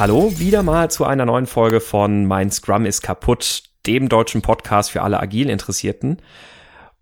Hallo, 0.00 0.38
wieder 0.38 0.62
mal 0.62 0.90
zu 0.90 1.04
einer 1.04 1.26
neuen 1.26 1.44
Folge 1.44 1.78
von 1.78 2.24
Mein 2.24 2.50
Scrum 2.50 2.86
ist 2.86 3.02
kaputt, 3.02 3.64
dem 3.86 4.08
deutschen 4.08 4.40
Podcast 4.40 4.90
für 4.90 5.02
alle 5.02 5.20
agil 5.20 5.50
Interessierten. 5.50 6.22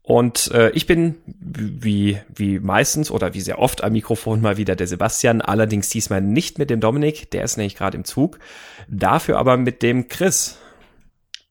Und 0.02 0.50
äh, 0.50 0.70
ich 0.70 0.88
bin 0.88 1.14
wie, 1.24 2.18
wie 2.26 2.58
meistens 2.58 3.12
oder 3.12 3.34
wie 3.34 3.40
sehr 3.40 3.60
oft 3.60 3.84
am 3.84 3.92
Mikrofon 3.92 4.40
mal 4.40 4.56
wieder 4.56 4.74
der 4.74 4.88
Sebastian, 4.88 5.42
allerdings 5.42 5.90
diesmal 5.90 6.20
nicht 6.20 6.58
mit 6.58 6.70
dem 6.70 6.80
Dominik, 6.80 7.30
der 7.30 7.44
ist 7.44 7.56
nämlich 7.56 7.76
gerade 7.76 7.96
im 7.96 8.04
Zug, 8.04 8.40
dafür 8.88 9.38
aber 9.38 9.56
mit 9.56 9.84
dem 9.84 10.08
Chris. 10.08 10.58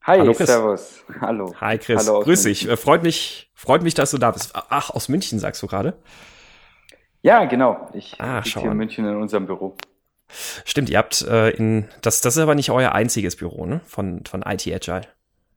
Hi, 0.04 0.20
Hallo 0.20 0.34
Chris. 0.34 0.48
servus. 0.48 1.06
Hallo. 1.22 1.56
Hi 1.62 1.78
Chris, 1.78 2.06
Hallo 2.06 2.20
grüß 2.24 2.44
dich. 2.44 2.68
Äh, 2.68 2.76
freut 2.76 3.04
mich, 3.04 3.50
freut 3.54 3.84
mich, 3.84 3.94
dass 3.94 4.12
du 4.12 4.18
da 4.18 4.32
bist. 4.32 4.52
Ach, 4.54 4.90
aus 4.90 5.08
München 5.08 5.40
sagst 5.40 5.64
du 5.64 5.68
gerade? 5.68 5.98
Ja, 7.22 7.46
genau. 7.46 7.90
Ich 7.94 8.20
ah, 8.20 8.42
bin 8.42 8.52
hier 8.52 8.72
in 8.72 8.78
München 8.78 9.06
in 9.06 9.16
unserem 9.16 9.46
Büro. 9.46 9.78
Stimmt, 10.66 10.90
ihr 10.90 10.98
habt 10.98 11.22
äh, 11.22 11.50
in 11.52 11.88
das 12.02 12.22
das 12.22 12.36
ist 12.36 12.44
aber 12.44 12.56
nicht 12.56 12.72
euer 12.72 12.92
einziges 12.92 13.36
Büro, 13.36 13.66
ne? 13.66 13.82
Von 13.86 14.26
von 14.26 14.42
IT 14.42 14.68
Agile. 14.68 15.02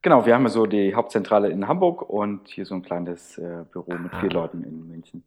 Genau, 0.01 0.25
wir 0.25 0.33
haben 0.33 0.47
so 0.49 0.65
die 0.65 0.95
Hauptzentrale 0.95 1.49
in 1.49 1.67
Hamburg 1.67 2.01
und 2.01 2.47
hier 2.47 2.65
so 2.65 2.73
ein 2.73 2.81
kleines 2.81 3.37
äh, 3.37 3.65
Büro 3.71 3.93
mit 3.93 4.11
vier 4.11 4.31
ah. 4.31 4.33
Leuten 4.33 4.63
in 4.63 4.87
München. 4.87 5.23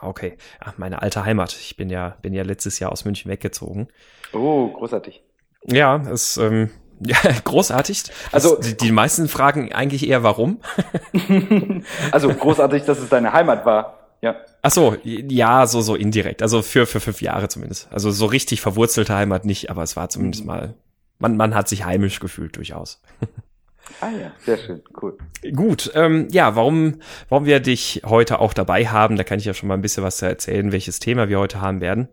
Okay, 0.00 0.36
Ach, 0.60 0.74
meine 0.76 1.02
alte 1.02 1.24
Heimat. 1.24 1.52
Ich 1.52 1.76
bin 1.76 1.90
ja 1.90 2.16
bin 2.22 2.34
ja 2.34 2.42
letztes 2.42 2.78
Jahr 2.78 2.92
aus 2.92 3.04
München 3.04 3.30
weggezogen. 3.30 3.88
Oh, 4.32 4.68
großartig. 4.68 5.24
Ja, 5.66 5.96
es 6.10 6.36
ähm, 6.36 6.70
ja, 7.00 7.16
großartig. 7.44 8.04
Also 8.32 8.56
die, 8.60 8.76
die 8.76 8.92
meisten 8.92 9.28
fragen 9.28 9.72
eigentlich 9.72 10.08
eher 10.08 10.22
warum. 10.22 10.60
also 12.12 12.28
großartig, 12.28 12.84
dass 12.84 12.98
es 12.98 13.08
deine 13.08 13.32
Heimat 13.32 13.64
war. 13.64 13.97
Ja. 14.20 14.36
Ach 14.62 14.70
so, 14.70 14.96
ja, 15.04 15.66
so 15.66 15.80
so 15.80 15.94
indirekt. 15.94 16.42
Also 16.42 16.62
für 16.62 16.86
für 16.86 17.00
fünf 17.00 17.22
Jahre 17.22 17.48
zumindest. 17.48 17.88
Also 17.92 18.10
so 18.10 18.26
richtig 18.26 18.60
verwurzelte 18.60 19.14
Heimat 19.14 19.44
nicht, 19.44 19.70
aber 19.70 19.82
es 19.82 19.96
war 19.96 20.08
zumindest 20.08 20.42
mhm. 20.42 20.48
mal. 20.48 20.74
Man 21.18 21.36
man 21.36 21.54
hat 21.54 21.68
sich 21.68 21.84
heimisch 21.84 22.20
gefühlt 22.20 22.56
durchaus. 22.56 23.00
Ah 24.00 24.10
ja, 24.10 24.32
sehr 24.44 24.58
schön, 24.58 24.82
cool. 25.00 25.16
Gut, 25.54 25.90
ähm, 25.94 26.28
ja, 26.30 26.56
warum, 26.56 27.00
warum 27.28 27.46
wir 27.46 27.58
dich 27.58 28.02
heute 28.04 28.38
auch 28.38 28.52
dabei 28.52 28.86
haben, 28.86 29.16
da 29.16 29.24
kann 29.24 29.38
ich 29.38 29.46
ja 29.46 29.54
schon 29.54 29.68
mal 29.68 29.74
ein 29.74 29.80
bisschen 29.80 30.04
was 30.04 30.20
erzählen, 30.20 30.72
welches 30.72 30.98
Thema 30.98 31.28
wir 31.28 31.38
heute 31.38 31.60
haben 31.60 31.80
werden. 31.80 32.08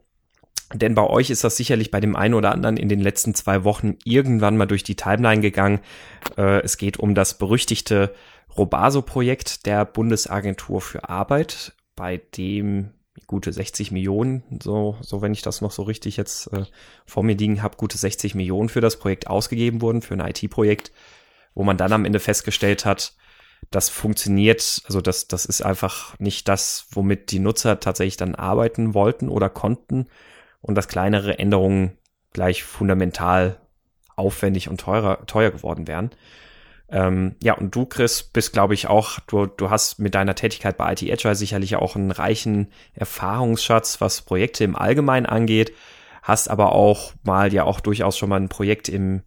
Denn 0.74 0.96
bei 0.96 1.04
euch 1.04 1.30
ist 1.30 1.44
das 1.44 1.58
sicherlich 1.58 1.92
bei 1.92 2.00
dem 2.00 2.16
einen 2.16 2.34
oder 2.34 2.52
anderen 2.52 2.78
in 2.78 2.90
den 2.90 3.00
letzten 3.00 3.36
zwei 3.36 3.64
Wochen 3.64 3.98
irgendwann 4.04 4.58
mal 4.58 4.66
durch 4.66 4.84
die 4.84 4.96
Timeline 4.96 5.42
gegangen. 5.42 5.80
Äh, 6.38 6.62
es 6.62 6.78
geht 6.78 6.98
um 6.98 7.14
das 7.14 7.38
berüchtigte 7.38 8.16
Robaso-Projekt 8.58 9.66
der 9.66 9.86
Bundesagentur 9.86 10.82
für 10.82 11.08
Arbeit, 11.08 11.75
bei 11.96 12.18
dem 12.38 12.92
gute 13.28 13.54
60 13.54 13.92
Millionen, 13.92 14.44
so, 14.62 14.98
so 15.02 15.22
wenn 15.22 15.34
ich 15.34 15.42
das 15.42 15.62
noch 15.62 15.72
so 15.72 15.84
richtig 15.84 16.18
jetzt 16.18 16.52
äh, 16.54 16.66
vor 17.06 17.24
mir 17.24 17.36
liegen 17.36 17.64
habe, 17.64 17.78
gute 17.78 17.98
60 17.98 18.36
Millionen 18.36 18.70
für 18.70 18.82
das 18.82 19.00
Projekt 19.00 19.28
ausgegeben 19.28 19.82
wurden, 19.82 20.02
für 20.02 20.14
ein 20.14 20.20
IT-Projekt, 20.20 20.92
wo 21.54 21.64
man 21.64 21.78
dann 21.78 21.94
am 21.94 22.06
Ende 22.06 22.20
festgestellt 22.20 22.86
hat, 22.86 23.16
das 23.72 23.90
funktioniert, 23.90 24.84
also 24.86 25.02
das, 25.02 25.28
das 25.28 25.46
ist 25.46 25.62
einfach 25.62 26.20
nicht 26.20 26.48
das, 26.48 26.88
womit 26.92 27.32
die 27.32 27.40
Nutzer 27.40 27.80
tatsächlich 27.80 28.18
dann 28.18 28.36
arbeiten 28.36 28.94
wollten 28.94 29.30
oder 29.30 29.50
konnten 29.50 30.08
und 30.62 30.76
dass 30.76 30.88
kleinere 30.88 31.40
Änderungen 31.40 31.98
gleich 32.34 32.64
fundamental 32.64 33.60
aufwendig 34.16 34.70
und 34.70 34.80
teurer, 34.80 35.26
teuer 35.26 35.52
geworden 35.52 35.88
wären. 35.88 36.12
Ähm, 36.90 37.36
ja, 37.42 37.56
und 37.56 37.76
du, 37.76 37.86
Chris, 37.86 38.24
bist, 38.24 38.54
glaube 38.54 38.76
ich, 38.76 38.88
auch, 38.88 39.20
du, 39.22 39.48
du 39.48 39.70
hast 39.70 40.00
mit 40.00 40.14
deiner 40.14 40.36
Tätigkeit 40.36 40.78
bei 40.78 40.94
IT 40.94 41.02
Agile 41.02 41.36
sicherlich 41.36 41.76
auch 41.76 41.96
einen 41.96 42.12
reichen 42.12 42.72
Erfahrungsschatz, 42.94 44.02
was 44.02 44.22
Projekte 44.22 44.64
im 44.64 44.76
Allgemeinen 44.76 45.26
angeht, 45.26 45.74
hast 46.22 46.50
aber 46.50 46.74
auch 46.74 47.14
mal 47.24 47.52
ja 47.54 47.64
auch 47.64 47.80
durchaus 47.80 48.18
schon 48.18 48.30
mal 48.30 48.40
ein 48.40 48.50
Projekt 48.50 48.88
im 48.88 49.24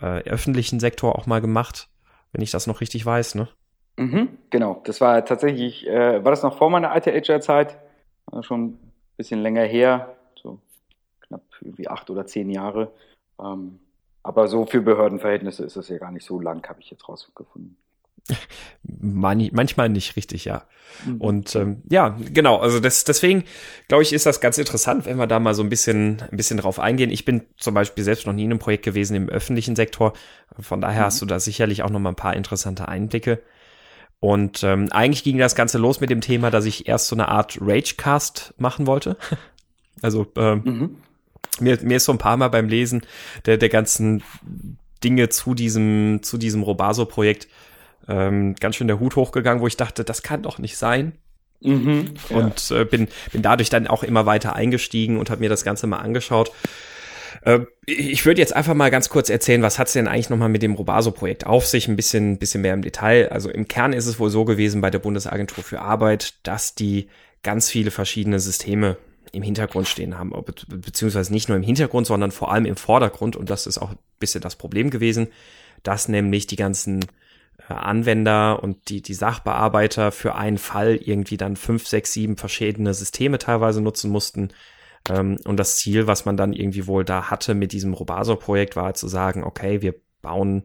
äh, 0.00 0.22
öffentlichen 0.28 0.80
Sektor 0.80 1.18
auch 1.18 1.26
mal 1.26 1.40
gemacht, 1.40 1.88
wenn 2.32 2.42
ich 2.42 2.50
das 2.50 2.66
noch 2.66 2.80
richtig 2.80 3.04
weiß, 3.06 3.36
ne? 3.36 3.48
Mhm, 3.96 4.28
genau, 4.50 4.80
das 4.84 5.00
war 5.00 5.24
tatsächlich, 5.24 5.86
äh, 5.88 6.22
war 6.22 6.30
das 6.30 6.42
noch 6.42 6.56
vor 6.56 6.70
meiner 6.70 6.94
IT 6.94 7.08
Agile 7.08 7.40
Zeit, 7.40 7.78
schon 8.42 8.64
ein 8.64 8.92
bisschen 9.16 9.40
länger 9.40 9.64
her, 9.64 10.14
so 10.40 10.60
knapp 11.22 11.42
wie 11.60 11.88
acht 11.88 12.08
oder 12.10 12.26
zehn 12.26 12.50
Jahre. 12.50 12.92
Ähm, 13.40 13.80
aber 14.28 14.46
so 14.46 14.66
für 14.66 14.82
Behördenverhältnisse 14.82 15.64
ist 15.64 15.76
es 15.76 15.88
ja 15.88 15.96
gar 15.96 16.12
nicht 16.12 16.26
so 16.26 16.38
lang, 16.38 16.62
habe 16.68 16.82
ich 16.82 16.90
jetzt 16.90 17.08
rausgefunden. 17.08 17.78
manchmal 18.82 19.88
nicht 19.88 20.16
richtig, 20.16 20.44
ja. 20.44 20.64
Mhm. 21.06 21.16
Und 21.16 21.56
ähm, 21.56 21.82
ja, 21.88 22.14
genau, 22.34 22.58
also 22.58 22.78
das, 22.78 23.04
deswegen 23.04 23.44
glaube 23.88 24.02
ich, 24.02 24.12
ist 24.12 24.26
das 24.26 24.42
ganz 24.42 24.58
interessant, 24.58 25.06
wenn 25.06 25.16
wir 25.16 25.26
da 25.26 25.40
mal 25.40 25.54
so 25.54 25.62
ein 25.62 25.70
bisschen, 25.70 26.22
ein 26.30 26.36
bisschen 26.36 26.58
drauf 26.58 26.78
eingehen. 26.78 27.10
Ich 27.10 27.24
bin 27.24 27.46
zum 27.56 27.72
Beispiel 27.72 28.04
selbst 28.04 28.26
noch 28.26 28.34
nie 28.34 28.44
in 28.44 28.50
einem 28.50 28.58
Projekt 28.58 28.84
gewesen 28.84 29.14
im 29.14 29.30
öffentlichen 29.30 29.74
Sektor. 29.76 30.12
Von 30.60 30.82
daher 30.82 31.00
mhm. 31.00 31.06
hast 31.06 31.22
du 31.22 31.26
da 31.26 31.40
sicherlich 31.40 31.82
auch 31.82 31.90
noch 31.90 31.98
mal 31.98 32.10
ein 32.10 32.14
paar 32.14 32.36
interessante 32.36 32.86
Einblicke. 32.86 33.40
Und 34.20 34.62
ähm, 34.62 34.88
eigentlich 34.90 35.24
ging 35.24 35.38
das 35.38 35.54
Ganze 35.54 35.78
los 35.78 36.00
mit 36.00 36.10
dem 36.10 36.20
Thema, 36.20 36.50
dass 36.50 36.66
ich 36.66 36.86
erst 36.86 37.06
so 37.06 37.16
eine 37.16 37.28
Art 37.28 37.56
Ragecast 37.62 38.52
machen 38.58 38.86
wollte. 38.86 39.16
Also 40.00 40.28
ähm, 40.36 40.62
mhm 40.64 40.96
mir, 41.60 41.78
mir 41.82 41.96
ist 41.96 42.04
so 42.04 42.12
ein 42.12 42.18
paar 42.18 42.36
Mal 42.36 42.48
beim 42.48 42.68
Lesen 42.68 43.02
der, 43.46 43.56
der 43.56 43.68
ganzen 43.68 44.22
Dinge 45.02 45.28
zu 45.28 45.54
diesem, 45.54 46.20
zu 46.22 46.38
diesem 46.38 46.62
Robaso-Projekt 46.62 47.48
ähm, 48.08 48.54
ganz 48.56 48.76
schön 48.76 48.88
der 48.88 49.00
Hut 49.00 49.16
hochgegangen, 49.16 49.62
wo 49.62 49.66
ich 49.66 49.76
dachte, 49.76 50.02
das 50.02 50.22
kann 50.22 50.42
doch 50.42 50.58
nicht 50.58 50.76
sein. 50.76 51.12
Mhm, 51.60 52.14
ja. 52.30 52.36
Und 52.36 52.70
äh, 52.70 52.84
bin, 52.84 53.08
bin 53.32 53.42
dadurch 53.42 53.68
dann 53.68 53.86
auch 53.86 54.02
immer 54.02 54.26
weiter 54.26 54.56
eingestiegen 54.56 55.18
und 55.18 55.30
habe 55.30 55.40
mir 55.40 55.48
das 55.48 55.64
Ganze 55.64 55.86
mal 55.86 55.98
angeschaut. 55.98 56.52
Äh, 57.42 57.60
ich 57.86 58.24
würde 58.24 58.40
jetzt 58.40 58.54
einfach 58.54 58.74
mal 58.74 58.90
ganz 58.90 59.08
kurz 59.08 59.28
erzählen, 59.28 59.62
was 59.62 59.78
hat's 59.78 59.92
denn 59.92 60.08
eigentlich 60.08 60.30
nochmal 60.30 60.48
mit 60.48 60.62
dem 60.62 60.74
Robaso-Projekt 60.74 61.46
auf 61.46 61.66
sich? 61.66 61.88
Ein 61.88 61.96
bisschen, 61.96 62.38
bisschen 62.38 62.62
mehr 62.62 62.74
im 62.74 62.82
Detail. 62.82 63.30
Also 63.30 63.50
im 63.50 63.68
Kern 63.68 63.92
ist 63.92 64.06
es 64.06 64.18
wohl 64.18 64.30
so 64.30 64.44
gewesen 64.44 64.80
bei 64.80 64.90
der 64.90 65.00
Bundesagentur 65.00 65.62
für 65.62 65.80
Arbeit, 65.80 66.34
dass 66.44 66.74
die 66.74 67.08
ganz 67.42 67.70
viele 67.70 67.90
verschiedene 67.90 68.40
Systeme 68.40 68.96
im 69.32 69.42
Hintergrund 69.42 69.88
stehen 69.88 70.18
haben, 70.18 70.32
beziehungsweise 70.68 71.32
nicht 71.32 71.48
nur 71.48 71.56
im 71.56 71.62
Hintergrund, 71.62 72.06
sondern 72.06 72.30
vor 72.30 72.52
allem 72.52 72.64
im 72.64 72.76
Vordergrund. 72.76 73.36
Und 73.36 73.50
das 73.50 73.66
ist 73.66 73.78
auch 73.78 73.90
ein 73.90 73.98
bisschen 74.18 74.40
das 74.40 74.56
Problem 74.56 74.90
gewesen, 74.90 75.28
dass 75.82 76.08
nämlich 76.08 76.46
die 76.46 76.56
ganzen 76.56 77.04
äh, 77.68 77.72
Anwender 77.72 78.62
und 78.62 78.88
die, 78.88 79.02
die 79.02 79.14
Sachbearbeiter 79.14 80.12
für 80.12 80.34
einen 80.34 80.58
Fall 80.58 80.96
irgendwie 80.96 81.36
dann 81.36 81.56
fünf, 81.56 81.86
sechs, 81.86 82.12
sieben 82.12 82.36
verschiedene 82.36 82.94
Systeme 82.94 83.38
teilweise 83.38 83.80
nutzen 83.80 84.10
mussten. 84.10 84.50
Ähm, 85.08 85.38
und 85.44 85.56
das 85.58 85.76
Ziel, 85.76 86.06
was 86.06 86.24
man 86.24 86.36
dann 86.36 86.52
irgendwie 86.52 86.86
wohl 86.86 87.04
da 87.04 87.30
hatte 87.30 87.54
mit 87.54 87.72
diesem 87.72 87.94
Robaso-Projekt, 87.94 88.76
war 88.76 88.94
zu 88.94 89.08
sagen, 89.08 89.44
okay, 89.44 89.82
wir 89.82 89.94
bauen 90.22 90.64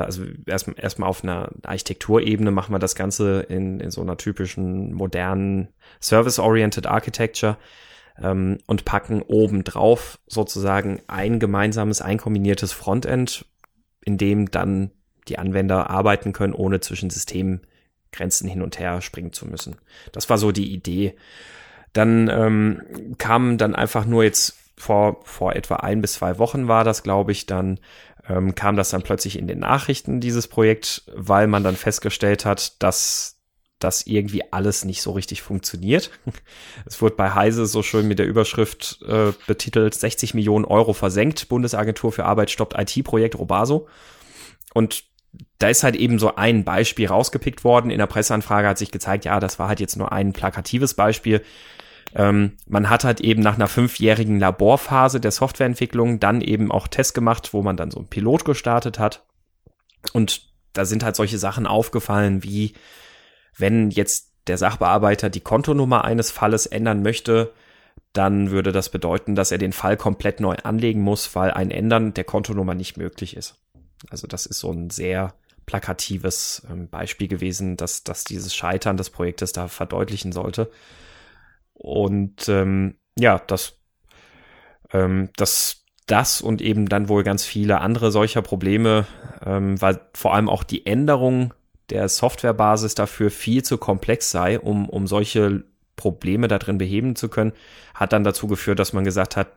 also 0.00 0.24
erstmal 0.46 0.76
erstmal 0.78 1.08
auf 1.08 1.22
einer 1.22 1.50
Architekturebene 1.62 2.50
machen 2.50 2.74
wir 2.74 2.78
das 2.78 2.94
Ganze 2.94 3.40
in, 3.40 3.80
in 3.80 3.90
so 3.90 4.00
einer 4.00 4.16
typischen 4.16 4.92
modernen 4.94 5.68
Service-Oriented 6.00 6.86
Architecture 6.86 7.58
ähm, 8.20 8.58
und 8.66 8.84
packen 8.84 9.22
oben 9.22 9.64
drauf 9.64 10.18
sozusagen 10.26 11.00
ein 11.08 11.38
gemeinsames, 11.38 12.00
ein 12.00 12.18
kombiniertes 12.18 12.72
Frontend, 12.72 13.44
in 14.04 14.18
dem 14.18 14.50
dann 14.50 14.90
die 15.28 15.38
Anwender 15.38 15.90
arbeiten 15.90 16.32
können, 16.32 16.54
ohne 16.54 16.80
zwischen 16.80 17.10
Systemgrenzen 17.10 18.48
hin 18.48 18.62
und 18.62 18.78
her 18.78 19.00
springen 19.02 19.32
zu 19.32 19.46
müssen. 19.46 19.76
Das 20.12 20.28
war 20.30 20.38
so 20.38 20.52
die 20.52 20.72
Idee. 20.72 21.14
Dann 21.92 22.28
ähm, 22.28 23.14
kam 23.18 23.58
dann 23.58 23.74
einfach 23.74 24.06
nur 24.06 24.24
jetzt 24.24 24.61
vor, 24.82 25.20
vor 25.22 25.54
etwa 25.54 25.76
ein 25.76 26.00
bis 26.00 26.14
zwei 26.14 26.38
Wochen 26.38 26.66
war 26.66 26.82
das, 26.82 27.04
glaube 27.04 27.30
ich, 27.30 27.46
dann 27.46 27.78
ähm, 28.28 28.56
kam 28.56 28.76
das 28.76 28.90
dann 28.90 29.02
plötzlich 29.02 29.38
in 29.38 29.46
den 29.46 29.60
Nachrichten, 29.60 30.20
dieses 30.20 30.48
Projekt, 30.48 31.04
weil 31.14 31.46
man 31.46 31.62
dann 31.62 31.76
festgestellt 31.76 32.44
hat, 32.44 32.82
dass 32.82 33.38
das 33.78 34.06
irgendwie 34.06 34.42
alles 34.52 34.84
nicht 34.84 35.02
so 35.02 35.12
richtig 35.12 35.42
funktioniert. 35.42 36.10
Es 36.84 37.00
wurde 37.00 37.14
bei 37.14 37.30
Heise 37.30 37.66
so 37.66 37.82
schön 37.82 38.08
mit 38.08 38.18
der 38.18 38.26
Überschrift 38.26 39.00
äh, 39.06 39.32
betitelt, 39.46 39.94
60 39.94 40.34
Millionen 40.34 40.64
Euro 40.64 40.92
versenkt, 40.92 41.48
Bundesagentur 41.48 42.10
für 42.10 42.24
Arbeit 42.24 42.50
stoppt 42.50 42.76
IT-Projekt 42.76 43.38
Robaso. 43.38 43.88
Und 44.74 45.04
da 45.58 45.68
ist 45.68 45.84
halt 45.84 45.94
eben 45.94 46.18
so 46.18 46.34
ein 46.34 46.64
Beispiel 46.64 47.06
rausgepickt 47.06 47.62
worden. 47.62 47.90
In 47.90 47.98
der 47.98 48.06
Presseanfrage 48.06 48.68
hat 48.68 48.78
sich 48.78 48.90
gezeigt, 48.90 49.24
ja, 49.24 49.38
das 49.38 49.58
war 49.58 49.68
halt 49.68 49.80
jetzt 49.80 49.96
nur 49.96 50.10
ein 50.12 50.32
plakatives 50.32 50.94
Beispiel. 50.94 51.42
Ähm, 52.14 52.56
man 52.66 52.90
hat 52.90 53.04
halt 53.04 53.20
eben 53.20 53.42
nach 53.42 53.54
einer 53.54 53.68
fünfjährigen 53.68 54.38
Laborphase 54.38 55.20
der 55.20 55.30
Softwareentwicklung 55.30 56.20
dann 56.20 56.40
eben 56.40 56.70
auch 56.70 56.88
Tests 56.88 57.14
gemacht, 57.14 57.52
wo 57.52 57.62
man 57.62 57.76
dann 57.76 57.90
so 57.90 58.00
ein 58.00 58.08
Pilot 58.08 58.44
gestartet 58.44 58.98
hat. 58.98 59.24
Und 60.12 60.48
da 60.72 60.84
sind 60.84 61.04
halt 61.04 61.16
solche 61.16 61.38
Sachen 61.38 61.66
aufgefallen, 61.66 62.42
wie 62.42 62.74
wenn 63.56 63.90
jetzt 63.90 64.32
der 64.46 64.58
Sachbearbeiter 64.58 65.30
die 65.30 65.40
Kontonummer 65.40 66.04
eines 66.04 66.30
Falles 66.30 66.66
ändern 66.66 67.02
möchte, 67.02 67.52
dann 68.12 68.50
würde 68.50 68.72
das 68.72 68.90
bedeuten, 68.90 69.34
dass 69.34 69.52
er 69.52 69.58
den 69.58 69.72
Fall 69.72 69.96
komplett 69.96 70.40
neu 70.40 70.56
anlegen 70.56 71.00
muss, 71.00 71.34
weil 71.34 71.50
ein 71.50 71.70
Ändern 71.70 72.14
der 72.14 72.24
Kontonummer 72.24 72.74
nicht 72.74 72.96
möglich 72.96 73.36
ist. 73.36 73.56
Also 74.10 74.26
das 74.26 74.46
ist 74.46 74.58
so 74.58 74.70
ein 74.70 74.90
sehr 74.90 75.34
plakatives 75.64 76.62
ähm, 76.70 76.88
Beispiel 76.88 77.28
gewesen, 77.28 77.76
dass, 77.76 78.04
dass 78.04 78.24
dieses 78.24 78.54
Scheitern 78.54 78.96
des 78.96 79.10
Projektes 79.10 79.52
da 79.52 79.68
verdeutlichen 79.68 80.32
sollte. 80.32 80.70
Und 81.74 82.48
ähm, 82.48 82.96
ja, 83.18 83.38
das, 83.38 83.78
ähm, 84.92 85.30
das 85.36 85.82
das 86.06 86.40
und 86.40 86.60
eben 86.60 86.88
dann 86.88 87.08
wohl 87.08 87.22
ganz 87.22 87.44
viele 87.44 87.80
andere 87.80 88.10
solcher 88.10 88.42
Probleme, 88.42 89.06
ähm, 89.44 89.80
weil 89.80 90.00
vor 90.14 90.34
allem 90.34 90.48
auch 90.48 90.64
die 90.64 90.84
Änderung 90.84 91.54
der 91.90 92.08
Softwarebasis 92.08 92.94
dafür 92.94 93.30
viel 93.30 93.62
zu 93.62 93.78
komplex 93.78 94.30
sei, 94.30 94.58
um, 94.58 94.88
um 94.88 95.06
solche 95.06 95.64
Probleme 95.96 96.48
da 96.48 96.58
drin 96.58 96.78
beheben 96.78 97.16
zu 97.16 97.28
können, 97.28 97.52
hat 97.94 98.12
dann 98.12 98.24
dazu 98.24 98.46
geführt, 98.46 98.78
dass 98.78 98.92
man 98.92 99.04
gesagt 99.04 99.36
hat, 99.36 99.48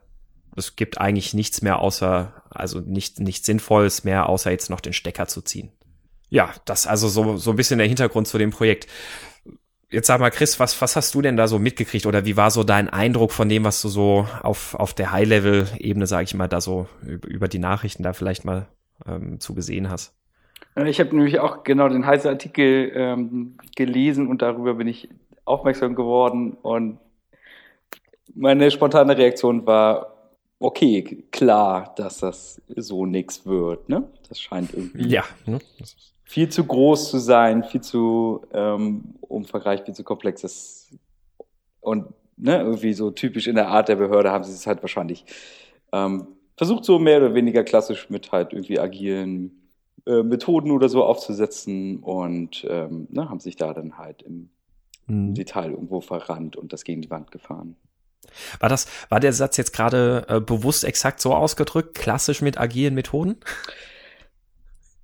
es 0.55 0.75
gibt 0.75 0.99
eigentlich 0.99 1.33
nichts 1.33 1.61
mehr 1.61 1.79
außer, 1.79 2.33
also 2.49 2.79
nicht, 2.79 3.19
nichts 3.19 3.45
Sinnvolles 3.45 4.03
mehr, 4.03 4.29
außer 4.29 4.51
jetzt 4.51 4.69
noch 4.69 4.79
den 4.79 4.93
Stecker 4.93 5.27
zu 5.27 5.41
ziehen. 5.41 5.71
Ja, 6.29 6.51
das 6.65 6.87
also 6.87 7.07
so, 7.07 7.37
so 7.37 7.51
ein 7.51 7.55
bisschen 7.55 7.77
der 7.77 7.87
Hintergrund 7.87 8.27
zu 8.27 8.37
dem 8.37 8.51
Projekt. 8.51 8.87
Jetzt 9.95 10.07
sag 10.07 10.19
mal, 10.19 10.29
Chris, 10.29 10.59
was, 10.59 10.81
was 10.81 10.97
hast 10.97 11.15
du 11.15 11.21
denn 11.21 11.37
da 11.37 11.47
so 11.47 11.57
mitgekriegt 11.57 12.05
oder 12.05 12.25
wie 12.25 12.35
war 12.35 12.51
so 12.51 12.65
dein 12.65 12.89
Eindruck 12.89 13.31
von 13.31 13.47
dem, 13.47 13.63
was 13.63 13.81
du 13.81 13.87
so 13.87 14.27
auf, 14.43 14.75
auf 14.75 14.93
der 14.93 15.13
High-Level-Ebene, 15.13 16.05
sage 16.05 16.25
ich 16.25 16.33
mal, 16.33 16.49
da 16.49 16.59
so 16.59 16.87
über 17.01 17.47
die 17.47 17.59
Nachrichten 17.59 18.03
da 18.03 18.11
vielleicht 18.11 18.43
mal 18.43 18.67
ähm, 19.07 19.39
zu 19.39 19.55
gesehen 19.55 19.89
hast? 19.89 20.13
Äh, 20.75 20.89
ich 20.89 20.99
habe 20.99 21.15
nämlich 21.15 21.39
auch 21.39 21.63
genau 21.63 21.87
den 21.87 22.05
heißen 22.05 22.29
Artikel 22.29 22.91
ähm, 22.93 23.57
gelesen 23.77 24.27
und 24.27 24.41
darüber 24.41 24.73
bin 24.73 24.89
ich 24.89 25.07
aufmerksam 25.45 25.95
geworden 25.95 26.57
und 26.61 26.99
meine 28.33 28.69
spontane 28.71 29.17
Reaktion 29.17 29.65
war, 29.65 30.33
okay, 30.59 31.23
klar, 31.31 31.93
dass 31.95 32.17
das 32.17 32.61
so 32.75 33.05
nix 33.05 33.45
wird, 33.45 33.87
ne? 33.87 34.09
Das 34.27 34.41
scheint 34.41 34.73
irgendwie 34.73 35.07
ja, 35.07 35.23
ne? 35.45 35.59
Viel 36.25 36.49
zu 36.49 36.65
groß 36.65 37.11
zu 37.11 37.19
sein, 37.19 37.63
viel 37.63 37.81
zu 37.81 38.45
ähm, 38.51 39.15
umfangreich, 39.21 39.83
viel 39.83 39.93
zu 39.93 40.03
komplex. 40.03 40.41
Das, 40.41 40.89
und 41.79 42.07
ne, 42.35 42.59
irgendwie 42.59 42.93
so 42.93 43.11
typisch 43.11 43.47
in 43.47 43.55
der 43.55 43.69
Art 43.69 43.87
der 43.87 43.95
Behörde 43.95 44.31
haben 44.31 44.43
sie 44.43 44.51
es 44.51 44.67
halt 44.67 44.81
wahrscheinlich 44.81 45.25
ähm, 45.93 46.27
versucht, 46.57 46.83
so 46.83 46.99
mehr 46.99 47.17
oder 47.17 47.33
weniger 47.33 47.63
klassisch 47.63 48.09
mit 48.09 48.31
halt 48.31 48.53
irgendwie 48.53 48.79
agilen 48.79 49.69
äh, 50.05 50.23
Methoden 50.23 50.71
oder 50.71 50.89
so 50.89 51.03
aufzusetzen 51.03 51.99
und 51.99 52.65
ähm, 52.69 53.07
ne, 53.09 53.29
haben 53.29 53.39
sich 53.39 53.55
da 53.55 53.73
dann 53.73 53.97
halt 53.97 54.21
im 54.23 54.49
mhm. 55.07 55.33
Detail 55.35 55.71
irgendwo 55.71 56.01
verrannt 56.01 56.55
und 56.55 56.73
das 56.73 56.83
gegen 56.83 57.01
die 57.01 57.09
Wand 57.09 57.31
gefahren. 57.31 57.75
War 58.59 58.69
das, 58.69 58.87
war 59.09 59.19
der 59.19 59.33
Satz 59.33 59.57
jetzt 59.57 59.73
gerade 59.73 60.25
äh, 60.27 60.39
bewusst 60.39 60.83
exakt 60.83 61.21
so 61.21 61.33
ausgedrückt, 61.33 61.95
klassisch 61.95 62.41
mit 62.41 62.59
agilen 62.59 62.95
Methoden? 62.95 63.37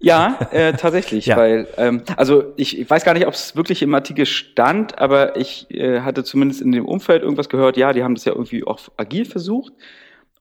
Ja, 0.02 0.40
äh, 0.52 0.74
tatsächlich, 0.74 1.26
ja. 1.28 1.38
weil 1.38 1.68
ähm, 1.78 2.02
also 2.18 2.54
ich, 2.58 2.80
ich 2.80 2.90
weiß 2.90 3.06
gar 3.06 3.14
nicht, 3.14 3.28
ob 3.28 3.34
es 3.34 3.56
wirklich 3.56 3.82
im 3.82 3.94
Artikel 3.94 4.26
stand, 4.26 4.98
aber 4.98 5.38
ich 5.38 5.70
äh, 5.72 6.02
hatte 6.02 6.24
zumindest 6.24 6.62
in 6.62 6.72
dem 6.72 6.86
Umfeld 6.86 7.22
irgendwas 7.22 7.50
gehört. 7.50 7.78
Ja, 7.78 7.94
die 7.94 8.04
haben 8.04 8.16
das 8.16 8.26
ja 8.26 8.34
irgendwie 8.34 8.66
auch 8.66 8.80
agil 8.98 9.26
versucht. 9.26 9.74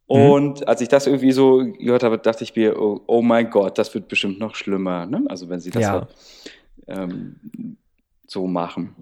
Mhm. 0.08 0.16
Und 0.16 0.60
mhm. 0.60 0.66
als 0.66 0.80
ich 0.80 0.88
das 0.88 1.06
irgendwie 1.06 1.32
so 1.32 1.58
gehört 1.58 2.02
habe, 2.02 2.18
dachte 2.18 2.42
ich 2.42 2.56
mir, 2.56 2.80
oh, 2.80 3.02
oh 3.06 3.22
mein 3.22 3.50
Gott, 3.50 3.78
das 3.78 3.94
wird 3.94 4.08
bestimmt 4.08 4.40
noch 4.40 4.54
schlimmer. 4.54 5.06
Ne? 5.06 5.24
Also 5.28 5.48
wenn 5.48 5.60
sie 5.60 5.70
das 5.70 5.82
ja. 5.82 5.92
halt, 5.92 6.08
ähm, 6.88 7.76
so 8.26 8.46
machen. 8.46 8.96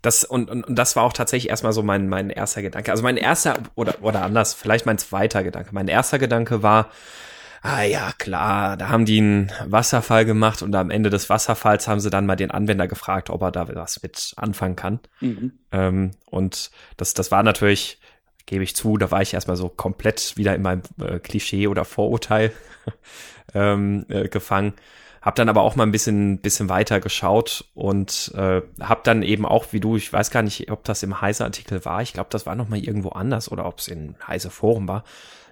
Das 0.00 0.24
und, 0.24 0.50
und, 0.50 0.66
und 0.66 0.76
das 0.76 0.96
war 0.96 1.04
auch 1.04 1.12
tatsächlich 1.12 1.50
erstmal 1.50 1.72
so 1.72 1.82
mein 1.82 2.08
mein 2.08 2.30
erster 2.30 2.62
Gedanke. 2.62 2.90
Also 2.90 3.02
mein 3.02 3.18
erster 3.18 3.58
oder 3.74 3.96
oder 4.00 4.22
anders, 4.22 4.54
vielleicht 4.54 4.86
mein 4.86 4.96
zweiter 4.96 5.44
Gedanke. 5.44 5.70
Mein 5.72 5.88
erster 5.88 6.18
Gedanke 6.18 6.62
war, 6.62 6.90
ah 7.62 7.82
ja, 7.82 8.12
klar, 8.18 8.76
da 8.76 8.88
haben 8.88 9.04
die 9.04 9.18
einen 9.18 9.52
Wasserfall 9.66 10.24
gemacht 10.24 10.62
und 10.62 10.74
am 10.74 10.90
Ende 10.90 11.10
des 11.10 11.28
Wasserfalls 11.28 11.88
haben 11.88 12.00
sie 12.00 12.10
dann 12.10 12.26
mal 12.26 12.36
den 12.36 12.50
Anwender 12.50 12.88
gefragt, 12.88 13.30
ob 13.30 13.42
er 13.42 13.52
da 13.52 13.68
was 13.74 14.02
mit 14.02 14.32
anfangen 14.36 14.76
kann. 14.76 15.00
Mhm. 15.20 15.52
Ähm, 15.72 16.10
und 16.26 16.70
das, 16.96 17.14
das 17.14 17.30
war 17.30 17.42
natürlich, 17.42 18.00
gebe 18.46 18.64
ich 18.64 18.74
zu, 18.74 18.96
da 18.96 19.10
war 19.10 19.22
ich 19.22 19.34
erstmal 19.34 19.56
so 19.56 19.68
komplett 19.68 20.36
wieder 20.36 20.54
in 20.54 20.62
meinem 20.62 20.82
äh, 21.00 21.18
Klischee 21.18 21.66
oder 21.66 21.84
Vorurteil 21.84 22.52
ähm, 23.54 24.06
äh, 24.08 24.28
gefangen. 24.28 24.74
Hab 25.20 25.34
dann 25.34 25.50
aber 25.50 25.60
auch 25.60 25.76
mal 25.76 25.82
ein 25.82 25.92
bisschen, 25.92 26.40
bisschen 26.40 26.70
weiter 26.70 26.98
geschaut 26.98 27.66
und 27.74 28.32
äh, 28.34 28.62
hab 28.80 29.04
dann 29.04 29.22
eben 29.22 29.44
auch, 29.44 29.66
wie 29.72 29.80
du, 29.80 29.96
ich 29.96 30.10
weiß 30.10 30.30
gar 30.30 30.42
nicht, 30.42 30.70
ob 30.70 30.82
das 30.84 31.02
im 31.02 31.20
Heise-Artikel 31.20 31.84
war, 31.84 32.00
ich 32.00 32.14
glaube, 32.14 32.30
das 32.30 32.46
war 32.46 32.54
noch 32.54 32.70
mal 32.70 32.78
irgendwo 32.78 33.10
anders 33.10 33.52
oder 33.52 33.66
ob 33.66 33.80
es 33.80 33.88
in 33.88 34.14
Heise 34.26 34.48
Forum 34.48 34.88
war. 34.88 35.04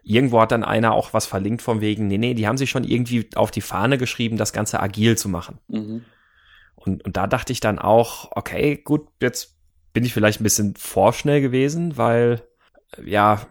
Irgendwo 0.08 0.40
hat 0.40 0.52
dann 0.52 0.64
einer 0.64 0.92
auch 0.92 1.12
was 1.12 1.26
verlinkt 1.26 1.60
von 1.60 1.80
wegen, 1.80 2.06
nee, 2.06 2.18
nee, 2.18 2.34
die 2.34 2.46
haben 2.46 2.56
sich 2.56 2.70
schon 2.70 2.84
irgendwie 2.84 3.28
auf 3.34 3.50
die 3.50 3.60
Fahne 3.60 3.98
geschrieben, 3.98 4.38
das 4.38 4.52
Ganze 4.52 4.80
agil 4.80 5.18
zu 5.18 5.28
machen. 5.28 5.58
Mhm. 5.68 6.04
Und, 6.76 7.04
und 7.04 7.16
da 7.16 7.26
dachte 7.26 7.52
ich 7.52 7.60
dann 7.60 7.78
auch, 7.78 8.30
okay, 8.32 8.76
gut, 8.76 9.08
jetzt 9.20 9.56
bin 9.92 10.04
ich 10.04 10.14
vielleicht 10.14 10.40
ein 10.40 10.44
bisschen 10.44 10.76
vorschnell 10.76 11.40
gewesen, 11.40 11.98
weil 11.98 12.42
ja, 13.04 13.46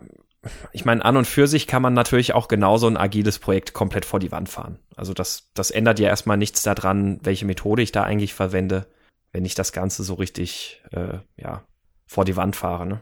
ich 0.72 0.86
meine, 0.86 1.04
an 1.06 1.18
und 1.18 1.26
für 1.26 1.48
sich 1.48 1.68
kann 1.68 1.82
man 1.82 1.94
natürlich 1.94 2.34
auch 2.34 2.48
genauso 2.48 2.88
ein 2.88 2.98
agiles 2.98 3.38
Projekt 3.38 3.74
komplett 3.74 4.06
vor 4.06 4.20
die 4.20 4.32
Wand 4.32 4.50
fahren. 4.50 4.80
Also 4.96 5.14
das, 5.14 5.52
das 5.54 5.72
ändert 5.72 6.00
ja 6.00 6.08
erstmal 6.08 6.38
nichts 6.38 6.64
daran, 6.64 7.20
welche 7.22 7.46
Methode 7.46 7.82
ich 7.82 7.92
da 7.92 8.04
eigentlich 8.04 8.34
verwende, 8.34 8.88
wenn 9.32 9.46
ich 9.46 9.56
das 9.56 9.74
Ganze 9.74 10.04
so 10.04 10.16
richtig, 10.16 10.82
äh, 10.92 11.20
ja, 11.36 11.64
vor 12.08 12.26
die 12.26 12.36
Wand 12.36 12.56
fahre, 12.56 12.88
ne? 12.88 13.02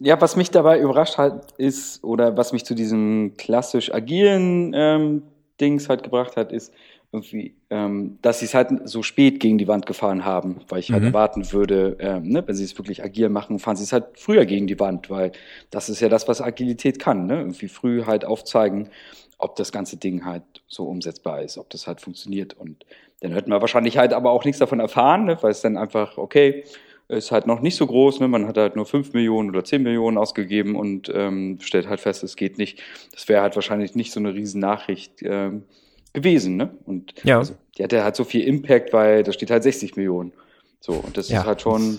Ja, 0.00 0.20
was 0.20 0.36
mich 0.36 0.50
dabei 0.50 0.78
überrascht 0.78 1.18
hat, 1.18 1.52
ist, 1.58 2.04
oder 2.04 2.36
was 2.36 2.52
mich 2.52 2.64
zu 2.64 2.74
diesem 2.74 3.34
klassisch 3.36 3.92
agilen 3.92 4.72
ähm, 4.74 5.22
Dings 5.60 5.88
halt 5.88 6.02
gebracht 6.02 6.36
hat, 6.36 6.52
ist, 6.52 6.72
irgendwie, 7.10 7.54
ähm, 7.70 8.18
dass 8.20 8.40
sie 8.40 8.44
es 8.44 8.54
halt 8.54 8.86
so 8.86 9.02
spät 9.02 9.40
gegen 9.40 9.56
die 9.56 9.66
Wand 9.66 9.86
gefahren 9.86 10.26
haben, 10.26 10.60
weil 10.68 10.80
ich 10.80 10.92
halt 10.92 11.02
mhm. 11.02 11.08
erwarten 11.08 11.52
würde, 11.52 11.96
ähm, 12.00 12.28
ne, 12.28 12.46
wenn 12.46 12.54
sie 12.54 12.64
es 12.64 12.76
wirklich 12.76 13.02
agil 13.02 13.30
machen, 13.30 13.58
fahren 13.58 13.76
sie 13.76 13.84
es 13.84 13.94
halt 13.94 14.04
früher 14.14 14.44
gegen 14.44 14.66
die 14.66 14.78
Wand, 14.78 15.08
weil 15.08 15.32
das 15.70 15.88
ist 15.88 16.00
ja 16.00 16.10
das, 16.10 16.28
was 16.28 16.42
Agilität 16.42 16.98
kann, 16.98 17.26
ne? 17.26 17.38
Irgendwie 17.38 17.68
früh 17.68 18.04
halt 18.04 18.26
aufzeigen, 18.26 18.90
ob 19.38 19.56
das 19.56 19.72
ganze 19.72 19.96
Ding 19.96 20.26
halt 20.26 20.42
so 20.66 20.84
umsetzbar 20.84 21.42
ist, 21.42 21.56
ob 21.56 21.70
das 21.70 21.86
halt 21.86 22.02
funktioniert. 22.02 22.52
Und 22.52 22.84
dann 23.20 23.32
hätten 23.32 23.50
wir 23.50 23.60
wahrscheinlich 23.62 23.96
halt 23.96 24.12
aber 24.12 24.30
auch 24.30 24.44
nichts 24.44 24.58
davon 24.58 24.80
erfahren, 24.80 25.24
ne, 25.24 25.38
weil 25.40 25.52
es 25.52 25.62
dann 25.62 25.78
einfach, 25.78 26.18
okay, 26.18 26.64
ist 27.08 27.32
halt 27.32 27.46
noch 27.46 27.60
nicht 27.60 27.76
so 27.76 27.86
groß, 27.86 28.20
ne? 28.20 28.28
man 28.28 28.46
hat 28.46 28.58
halt 28.58 28.76
nur 28.76 28.84
fünf 28.84 29.14
Millionen 29.14 29.48
oder 29.50 29.64
zehn 29.64 29.82
Millionen 29.82 30.18
ausgegeben 30.18 30.76
und 30.76 31.10
ähm, 31.14 31.58
stellt 31.60 31.88
halt 31.88 32.00
fest, 32.00 32.22
es 32.22 32.36
geht 32.36 32.58
nicht. 32.58 32.82
Das 33.12 33.28
wäre 33.28 33.42
halt 33.42 33.54
wahrscheinlich 33.54 33.94
nicht 33.94 34.12
so 34.12 34.20
eine 34.20 34.34
riesen 34.34 34.60
Nachricht. 34.60 35.22
Ähm, 35.22 35.64
gewesen, 36.12 36.56
ne? 36.56 36.70
Und 36.84 37.14
ja. 37.24 37.38
also, 37.38 37.54
die 37.76 37.84
hatte 37.84 38.02
halt 38.02 38.16
so 38.16 38.24
viel 38.24 38.44
Impact, 38.44 38.92
weil 38.92 39.22
da 39.22 39.32
steht 39.32 39.50
halt 39.50 39.62
60 39.62 39.96
Millionen. 39.96 40.32
So, 40.80 40.92
und 40.92 41.16
das 41.16 41.28
ja. 41.28 41.40
ist 41.40 41.46
halt 41.46 41.60
schon, 41.60 41.98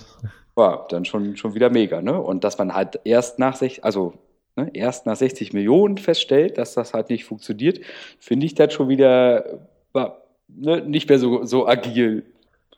ja, 0.58 0.86
dann 0.90 1.06
schon, 1.06 1.38
schon 1.38 1.54
wieder 1.54 1.70
mega, 1.70 2.02
ne? 2.02 2.20
Und 2.20 2.44
dass 2.44 2.58
man 2.58 2.74
halt 2.74 3.00
erst 3.04 3.40
nach 3.40 3.56
60, 3.56 3.84
also 3.84 4.14
ne, 4.56 4.70
erst 4.74 5.06
nach 5.06 5.16
60 5.16 5.54
Millionen 5.54 5.98
feststellt, 5.98 6.58
dass 6.58 6.74
das 6.74 6.94
halt 6.94 7.10
nicht 7.10 7.26
funktioniert, 7.26 7.80
finde 8.20 8.46
ich 8.46 8.56
das 8.56 8.74
schon 8.74 8.90
wieder 8.90 9.60
war, 9.94 10.24
ne, 10.48 10.82
nicht 10.82 11.10
mehr 11.10 11.20
so, 11.20 11.46
so 11.46 11.68
agil. 11.68 12.24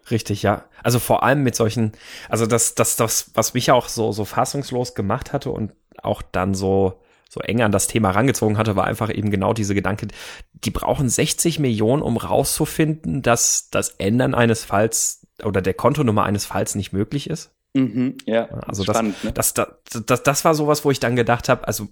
Richtig, 0.10 0.42
ja. 0.44 0.66
Also 0.84 1.00
vor 1.00 1.24
allem 1.24 1.44
mit 1.44 1.56
solchen, 1.56 1.92
also 2.30 2.46
das, 2.46 2.76
das, 2.76 2.96
das, 2.96 3.32
was 3.34 3.54
mich 3.54 3.72
auch 3.72 3.88
so, 3.88 4.12
so 4.12 4.26
fassungslos 4.26 4.96
gemacht 4.96 5.32
hatte 5.34 5.52
und 5.52 5.74
auch 6.02 6.22
dann 6.22 6.54
so, 6.54 7.00
so 7.30 7.40
eng 7.42 7.62
an 7.62 7.72
das 7.72 7.88
Thema 7.88 8.12
rangezogen 8.12 8.58
hatte, 8.58 8.76
war 8.76 8.86
einfach 8.86 9.14
eben 9.14 9.30
genau 9.30 9.54
diese 9.54 9.76
Gedanke, 9.76 10.08
die 10.54 10.72
brauchen 10.72 11.08
60 11.08 11.60
Millionen, 11.60 12.02
um 12.02 12.18
rauszufinden, 12.18 13.22
dass 13.22 13.70
das 13.70 13.90
Ändern 13.90 14.34
eines 14.34 14.66
Falls 14.66 15.28
oder 15.44 15.62
der 15.62 15.74
Kontonummer 15.74 16.24
eines 16.24 16.46
Falls 16.46 16.76
nicht 16.76 16.94
möglich 16.94 17.30
ist. 17.30 17.54
Mhm, 17.74 18.18
ja, 18.26 18.50
also 18.68 18.84
das, 18.84 18.98
spannend, 18.98 19.24
ne? 19.24 19.32
das, 19.32 19.54
das, 19.54 19.68
das, 20.06 20.24
das 20.24 20.46
war 20.46 20.56
sowas, 20.56 20.84
wo 20.84 20.92
ich 20.92 21.00
dann 21.00 21.16
gedacht 21.16 21.48
habe, 21.48 21.68
also 21.68 21.88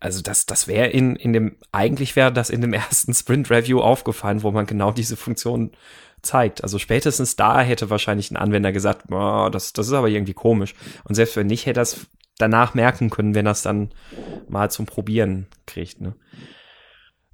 also 0.00 0.22
das, 0.22 0.46
das 0.46 0.68
wäre 0.68 0.86
in, 0.86 1.16
in 1.16 1.32
dem, 1.32 1.56
eigentlich 1.72 2.14
wäre 2.16 2.32
das 2.32 2.50
in 2.50 2.60
dem 2.60 2.72
ersten 2.74 3.14
Sprint 3.14 3.50
Review 3.50 3.80
aufgefallen, 3.80 4.42
wo 4.42 4.50
man 4.50 4.66
genau 4.66 4.92
diese 4.92 5.16
Funktion 5.16 5.72
zeigt. 6.22 6.62
Also 6.62 6.78
spätestens 6.78 7.36
da 7.36 7.60
hätte 7.60 7.90
wahrscheinlich 7.90 8.30
ein 8.30 8.36
Anwender 8.36 8.72
gesagt, 8.72 9.06
oh, 9.10 9.48
das, 9.50 9.72
das 9.72 9.86
ist 9.86 9.92
aber 9.92 10.08
irgendwie 10.08 10.34
komisch. 10.34 10.74
Und 11.04 11.14
selbst 11.14 11.36
wenn 11.36 11.46
nicht, 11.46 11.66
hätte 11.66 11.80
das 11.80 12.06
danach 12.38 12.74
merken 12.74 13.10
können, 13.10 13.34
wenn 13.34 13.46
er 13.46 13.52
es 13.52 13.62
dann 13.62 13.90
mal 14.48 14.70
zum 14.70 14.86
Probieren 14.86 15.46
kriegt. 15.66 16.00
Ne? 16.00 16.14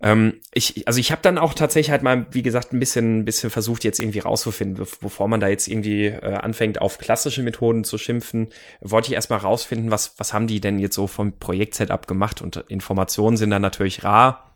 Ähm, 0.04 0.40
ich, 0.52 0.86
also 0.86 0.98
ich 1.00 1.12
habe 1.12 1.22
dann 1.22 1.38
auch 1.38 1.54
tatsächlich 1.54 1.90
halt 1.90 2.02
mal, 2.02 2.26
wie 2.30 2.42
gesagt, 2.42 2.72
ein 2.72 2.78
bisschen, 2.78 3.20
ein 3.20 3.24
bisschen 3.24 3.50
versucht, 3.50 3.84
jetzt 3.84 4.00
irgendwie 4.00 4.18
rauszufinden, 4.18 4.86
bevor 5.00 5.28
man 5.28 5.40
da 5.40 5.48
jetzt 5.48 5.68
irgendwie 5.68 6.06
äh, 6.06 6.34
anfängt, 6.34 6.80
auf 6.80 6.98
klassische 6.98 7.42
Methoden 7.42 7.84
zu 7.84 7.96
schimpfen, 7.96 8.48
wollte 8.80 9.08
ich 9.08 9.14
erstmal 9.14 9.38
rausfinden, 9.38 9.90
was, 9.90 10.14
was 10.18 10.32
haben 10.32 10.46
die 10.46 10.60
denn 10.60 10.78
jetzt 10.78 10.94
so 10.94 11.06
vom 11.06 11.38
Projekt-Setup 11.38 12.06
gemacht 12.06 12.42
und 12.42 12.56
Informationen 12.68 13.36
sind 13.36 13.50
dann 13.50 13.62
natürlich 13.62 14.04
rar, 14.04 14.54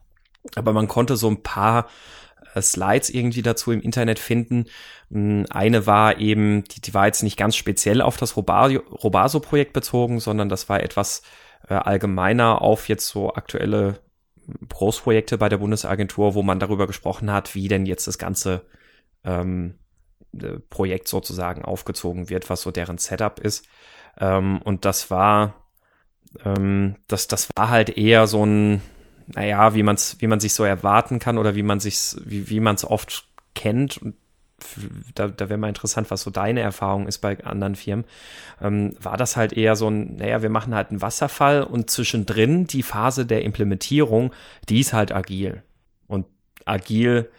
aber 0.54 0.72
man 0.72 0.88
konnte 0.88 1.16
so 1.16 1.28
ein 1.28 1.42
paar 1.42 1.88
Slides 2.62 3.10
irgendwie 3.10 3.42
dazu 3.42 3.72
im 3.72 3.80
Internet 3.80 4.18
finden. 4.18 4.66
Hm, 5.10 5.46
eine 5.50 5.86
war 5.86 6.18
eben, 6.18 6.64
die, 6.64 6.80
die 6.80 6.94
war 6.94 7.06
jetzt 7.06 7.22
nicht 7.22 7.36
ganz 7.36 7.56
speziell 7.56 8.02
auf 8.02 8.16
das 8.16 8.36
Robaso-Projekt 8.36 9.72
bezogen, 9.72 10.20
sondern 10.20 10.48
das 10.48 10.68
war 10.68 10.82
etwas 10.82 11.22
äh, 11.68 11.74
allgemeiner 11.74 12.62
auf 12.62 12.88
jetzt 12.88 13.08
so 13.08 13.34
aktuelle 13.34 14.00
Großprojekte 14.68 15.38
bei 15.38 15.48
der 15.48 15.58
Bundesagentur, 15.58 16.34
wo 16.34 16.42
man 16.42 16.58
darüber 16.58 16.86
gesprochen 16.86 17.32
hat, 17.32 17.54
wie 17.54 17.68
denn 17.68 17.86
jetzt 17.86 18.06
das 18.06 18.18
ganze 18.18 18.62
ähm, 19.24 19.78
äh, 20.32 20.58
Projekt 20.70 21.08
sozusagen 21.08 21.64
aufgezogen 21.64 22.30
wird, 22.30 22.48
was 22.50 22.62
so 22.62 22.70
deren 22.70 22.98
Setup 22.98 23.38
ist. 23.40 23.66
Ähm, 24.18 24.60
und 24.62 24.84
das 24.84 25.10
war 25.10 25.54
Ähm, 26.44 26.96
das, 27.08 27.26
das 27.26 27.48
war 27.56 27.70
halt 27.70 27.96
eher 27.96 28.26
so 28.26 28.44
ein, 28.44 28.82
naja, 29.34 29.74
wie 29.74 29.82
man 29.82 29.96
es, 29.96 30.16
wie 30.20 30.26
man 30.26 30.40
sich 30.40 30.54
so 30.54 30.64
erwarten 30.64 31.18
kann 31.18 31.38
oder 31.38 31.54
wie 31.54 31.62
man 31.62 31.80
sich, 31.80 32.16
wie, 32.24 32.48
wie 32.48 32.60
man 32.60 32.76
es 32.76 32.84
oft 32.84 33.26
kennt. 33.54 33.98
Und 33.98 34.14
da, 35.14 35.28
da 35.28 35.48
wäre 35.48 35.58
mal 35.58 35.68
interessant, 35.68 36.10
was 36.10 36.22
so 36.22 36.30
deine 36.30 36.60
Erfahrung 36.60 37.06
ist 37.06 37.18
bei 37.18 37.42
anderen 37.44 37.76
Firmen. 37.76 38.04
Ähm, 38.60 38.94
war 39.00 39.16
das 39.16 39.36
halt 39.36 39.52
eher 39.52 39.76
so 39.76 39.88
ein, 39.88 40.16
naja, 40.16 40.42
wir 40.42 40.50
machen 40.50 40.74
halt 40.74 40.90
einen 40.90 41.02
Wasserfall 41.02 41.62
und 41.62 41.90
zwischendrin 41.90 42.66
die 42.66 42.82
Phase 42.82 43.26
der 43.26 43.44
Implementierung, 43.44 44.32
die 44.68 44.80
ist 44.80 44.92
halt 44.92 45.12
agil. 45.12 45.62
Und 46.06 46.26
agil 46.64 47.30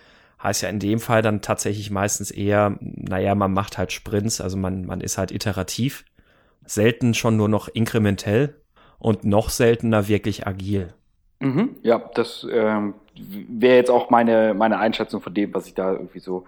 heißt 0.41 0.61
ja 0.61 0.69
in 0.69 0.79
dem 0.79 0.99
Fall 0.99 1.21
dann 1.21 1.41
tatsächlich 1.41 1.91
meistens 1.91 2.31
eher, 2.31 2.77
naja, 2.79 3.35
man 3.35 3.51
macht 3.51 3.77
halt 3.77 3.91
Sprints, 3.91 4.39
also 4.39 4.55
man, 4.55 4.85
man 4.85 5.01
ist 5.01 5.17
halt 5.17 5.31
iterativ, 5.31 6.05
selten 6.65 7.13
schon 7.13 7.35
nur 7.35 7.49
noch 7.49 7.67
inkrementell 7.67 8.55
und 8.97 9.25
noch 9.25 9.49
seltener 9.49 10.07
wirklich 10.07 10.47
agil. 10.47 10.93
Mhm, 11.39 11.75
ja, 11.83 11.99
das 12.13 12.45
ähm, 12.51 12.95
wäre 13.15 13.77
jetzt 13.77 13.91
auch 13.91 14.09
meine, 14.09 14.53
meine 14.53 14.77
Einschätzung 14.77 15.21
von 15.21 15.33
dem, 15.33 15.53
was 15.53 15.67
ich 15.67 15.73
da 15.73 15.93
irgendwie 15.93 16.19
so 16.19 16.45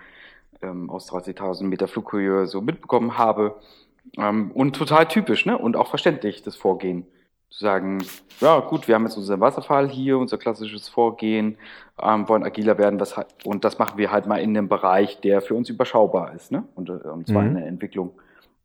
ähm, 0.62 0.90
aus 0.90 1.10
30.000 1.12 1.64
Meter 1.64 1.88
Flughöhe 1.88 2.46
so 2.46 2.62
mitbekommen 2.62 3.18
habe. 3.18 3.56
Ähm, 4.18 4.52
und 4.52 4.76
total 4.76 5.08
typisch, 5.08 5.46
ne? 5.46 5.58
Und 5.58 5.76
auch 5.76 5.88
verständlich, 5.88 6.44
das 6.44 6.56
Vorgehen. 6.56 7.06
Zu 7.50 7.66
sagen, 7.66 8.02
ja 8.40 8.62
gut, 8.62 8.88
wir 8.88 8.96
haben 8.96 9.04
jetzt 9.04 9.18
unseren 9.18 9.42
Wasserfall 9.42 9.90
hier, 9.90 10.18
unser 10.18 10.38
klassisches 10.38 10.88
Vorgehen, 10.88 11.58
ähm, 12.02 12.30
wollen 12.30 12.44
agiler 12.44 12.78
werden, 12.78 12.98
was, 13.02 13.14
und 13.44 13.66
das 13.66 13.78
machen 13.78 13.98
wir 13.98 14.10
halt 14.10 14.26
mal 14.26 14.38
in 14.38 14.56
einem 14.56 14.70
Bereich, 14.70 15.20
der 15.20 15.42
für 15.42 15.56
uns 15.56 15.68
überschaubar 15.68 16.34
ist, 16.34 16.54
ne? 16.54 16.64
Und, 16.76 16.90
äh, 16.90 16.94
und 16.94 17.28
zwar 17.28 17.42
mhm. 17.42 17.50
in 17.50 17.56
der 17.56 17.68
Entwicklung, 17.68 18.12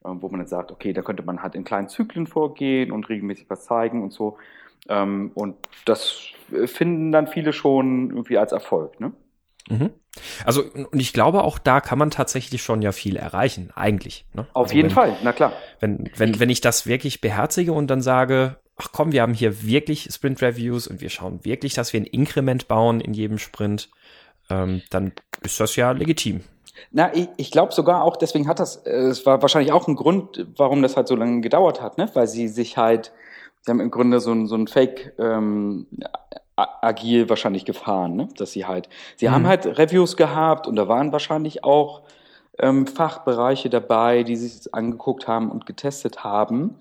äh, 0.04 0.08
wo 0.08 0.28
man 0.28 0.38
dann 0.38 0.46
sagt, 0.46 0.70
okay, 0.70 0.92
da 0.92 1.02
könnte 1.02 1.24
man 1.24 1.42
halt 1.42 1.56
in 1.56 1.64
kleinen 1.64 1.88
Zyklen 1.88 2.28
vorgehen 2.28 2.92
und 2.92 3.08
regelmäßig 3.08 3.50
was 3.50 3.64
zeigen 3.64 4.04
und 4.04 4.12
so. 4.12 4.38
Ähm, 4.88 5.32
und 5.34 5.56
das 5.84 6.28
finden 6.66 7.12
dann 7.12 7.26
viele 7.26 7.52
schon 7.52 8.10
irgendwie 8.10 8.38
als 8.38 8.52
Erfolg, 8.52 9.00
ne? 9.00 9.12
Mhm. 9.68 9.90
Also, 10.44 10.62
und 10.62 10.98
ich 11.00 11.12
glaube, 11.12 11.42
auch 11.42 11.58
da 11.58 11.80
kann 11.80 11.98
man 11.98 12.10
tatsächlich 12.10 12.62
schon 12.62 12.82
ja 12.82 12.92
viel 12.92 13.16
erreichen, 13.16 13.70
eigentlich. 13.74 14.24
Ne? 14.32 14.46
Auf 14.52 14.64
also 14.64 14.74
jeden 14.74 14.88
wenn, 14.88 14.94
Fall, 14.94 15.16
na 15.22 15.32
klar. 15.32 15.52
Wenn, 15.80 16.10
wenn, 16.16 16.40
wenn 16.40 16.50
ich 16.50 16.60
das 16.60 16.86
wirklich 16.86 17.20
beherzige 17.20 17.72
und 17.72 17.88
dann 17.88 18.00
sage, 18.00 18.56
ach 18.76 18.88
komm, 18.92 19.12
wir 19.12 19.22
haben 19.22 19.34
hier 19.34 19.62
wirklich 19.62 20.08
Sprint 20.10 20.40
Reviews 20.40 20.86
und 20.86 21.00
wir 21.00 21.10
schauen 21.10 21.44
wirklich, 21.44 21.74
dass 21.74 21.92
wir 21.92 22.00
ein 22.00 22.06
Inkrement 22.06 22.68
bauen 22.68 23.00
in 23.00 23.12
jedem 23.12 23.38
Sprint, 23.38 23.90
ähm, 24.48 24.82
dann 24.90 25.12
ist 25.42 25.60
das 25.60 25.76
ja 25.76 25.90
legitim. 25.90 26.42
Na, 26.90 27.14
ich, 27.14 27.28
ich 27.36 27.50
glaube 27.50 27.72
sogar 27.72 28.02
auch, 28.02 28.16
deswegen 28.16 28.48
hat 28.48 28.60
das, 28.60 28.76
äh, 28.86 28.90
es 28.90 29.26
war 29.26 29.40
wahrscheinlich 29.42 29.72
auch 29.72 29.88
ein 29.88 29.96
Grund, 29.96 30.46
warum 30.56 30.82
das 30.82 30.96
halt 30.96 31.08
so 31.08 31.16
lange 31.16 31.40
gedauert 31.40 31.80
hat, 31.80 31.98
ne? 31.98 32.10
Weil 32.14 32.26
sie 32.26 32.48
sich 32.48 32.76
halt, 32.76 33.12
sie 33.66 33.72
haben 33.72 33.80
im 33.80 33.90
Grunde 33.90 34.20
so 34.20 34.32
ein, 34.32 34.46
so 34.46 34.54
ein 34.54 34.68
Fake 34.68 35.12
ähm, 35.18 35.88
agil 36.54 37.28
wahrscheinlich 37.28 37.64
gefahren, 37.64 38.14
ne? 38.14 38.28
dass 38.36 38.52
sie 38.52 38.64
halt, 38.64 38.88
sie 39.16 39.26
mhm. 39.26 39.32
haben 39.32 39.46
halt 39.46 39.66
Reviews 39.66 40.16
gehabt 40.16 40.66
und 40.68 40.76
da 40.76 40.88
waren 40.88 41.12
wahrscheinlich 41.12 41.64
auch 41.64 42.02
ähm, 42.58 42.86
Fachbereiche 42.86 43.68
dabei, 43.68 44.22
die 44.22 44.36
sich 44.36 44.72
angeguckt 44.72 45.26
haben 45.26 45.50
und 45.50 45.66
getestet 45.66 46.22
haben. 46.22 46.76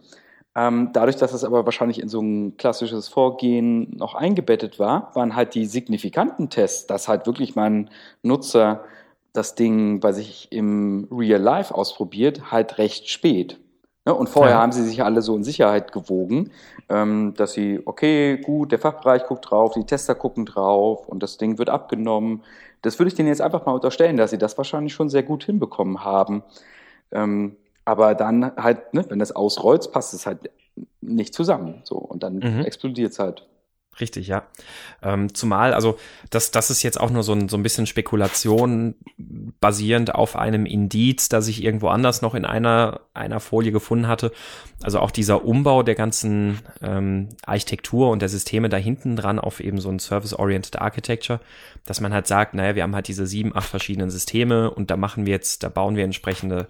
Ähm, 0.55 0.91
dadurch, 0.93 1.17
dass 1.17 1.33
es 1.33 1.43
aber 1.43 1.65
wahrscheinlich 1.65 1.99
in 1.99 2.07
so 2.07 2.21
ein 2.21 2.55
klassisches 2.55 3.09
Vorgehen 3.09 3.89
noch 3.97 4.15
eingebettet 4.15 4.79
war, 4.79 5.13
waren 5.15 5.35
halt 5.35 5.55
die 5.55 5.65
signifikanten 5.65 6.49
Tests, 6.49 6.87
dass 6.87 7.07
halt 7.09 7.25
wirklich 7.25 7.55
mal 7.55 7.69
ein 7.69 7.89
Nutzer 8.21 8.85
das 9.33 9.55
Ding 9.55 9.99
bei 9.99 10.13
sich 10.13 10.49
im 10.51 11.09
Real 11.11 11.41
Life 11.41 11.75
ausprobiert, 11.75 12.51
halt 12.51 12.77
recht 12.77 13.09
spät. 13.09 13.59
Ja, 14.05 14.13
und 14.13 14.29
vorher 14.29 14.55
ja. 14.55 14.61
haben 14.61 14.71
sie 14.71 14.83
sich 14.83 15.03
alle 15.03 15.21
so 15.21 15.35
in 15.35 15.43
Sicherheit 15.43 15.91
gewogen, 15.91 16.51
ähm, 16.89 17.33
dass 17.35 17.53
sie, 17.53 17.81
okay, 17.85 18.37
gut, 18.37 18.71
der 18.71 18.79
Fachbereich 18.79 19.25
guckt 19.25 19.49
drauf, 19.49 19.73
die 19.73 19.83
Tester 19.83 20.13
gucken 20.13 20.45
drauf 20.45 21.07
und 21.07 21.23
das 21.23 21.37
Ding 21.37 21.57
wird 21.57 21.69
abgenommen. 21.69 22.43
Das 22.83 22.99
würde 22.99 23.07
ich 23.07 23.15
denen 23.15 23.29
jetzt 23.29 23.41
einfach 23.41 23.65
mal 23.65 23.71
unterstellen, 23.73 24.17
dass 24.17 24.29
sie 24.29 24.37
das 24.37 24.57
wahrscheinlich 24.59 24.93
schon 24.93 25.09
sehr 25.09 25.23
gut 25.23 25.43
hinbekommen 25.43 26.03
haben. 26.03 26.43
Ähm, 27.11 27.55
aber 27.83 28.13
dann 28.13 28.55
halt, 28.57 28.93
ne, 28.93 29.05
wenn 29.09 29.19
das 29.19 29.31
ausrollt, 29.31 29.91
passt 29.91 30.13
es 30.13 30.27
halt 30.27 30.51
nicht 31.01 31.33
zusammen. 31.33 31.81
So, 31.83 31.95
und 31.95 32.21
dann 32.21 32.35
mhm. 32.35 32.61
explodiert 32.61 33.11
es 33.11 33.19
halt. 33.19 33.47
Richtig, 33.99 34.27
ja. 34.27 34.47
Ähm, 35.01 35.33
zumal, 35.33 35.73
also 35.73 35.97
das, 36.29 36.51
das 36.51 36.69
ist 36.69 36.83
jetzt 36.83 36.99
auch 36.99 37.09
nur 37.09 37.23
so 37.23 37.31
ein, 37.31 37.47
so 37.47 37.55
ein 37.55 37.63
bisschen 37.63 37.87
Spekulation 37.87 38.95
basierend 39.17 40.13
auf 40.13 40.35
einem 40.35 40.65
Indiz, 40.65 41.29
das 41.29 41.47
ich 41.47 41.63
irgendwo 41.63 41.87
anders 41.87 42.21
noch 42.21 42.35
in 42.35 42.43
einer, 42.43 43.01
einer 43.13 43.39
Folie 43.39 43.71
gefunden 43.71 44.09
hatte. 44.09 44.33
Also 44.83 44.99
auch 44.99 45.11
dieser 45.11 45.45
Umbau 45.45 45.81
der 45.81 45.95
ganzen 45.95 46.59
ähm, 46.81 47.29
Architektur 47.45 48.09
und 48.11 48.21
der 48.21 48.27
Systeme 48.27 48.67
da 48.67 48.77
hinten 48.77 49.15
dran 49.15 49.39
auf 49.39 49.61
eben 49.61 49.79
so 49.79 49.89
ein 49.89 49.99
Service-Oriented 49.99 50.81
Architecture, 50.81 51.39
dass 51.85 52.01
man 52.01 52.13
halt 52.13 52.27
sagt, 52.27 52.53
naja, 52.53 52.75
wir 52.75 52.83
haben 52.83 52.95
halt 52.95 53.07
diese 53.07 53.25
sieben, 53.25 53.55
acht 53.55 53.69
verschiedenen 53.69 54.09
Systeme 54.09 54.71
und 54.71 54.91
da 54.91 54.97
machen 54.97 55.25
wir 55.25 55.31
jetzt, 55.31 55.63
da 55.63 55.69
bauen 55.69 55.95
wir 55.95 56.03
entsprechende 56.03 56.67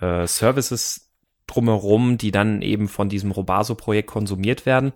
äh, 0.00 0.26
Services 0.26 1.10
drumherum, 1.46 2.16
die 2.16 2.30
dann 2.30 2.62
eben 2.62 2.88
von 2.88 3.08
diesem 3.08 3.30
Robaso-Projekt 3.30 4.08
konsumiert 4.08 4.66
werden. 4.66 4.92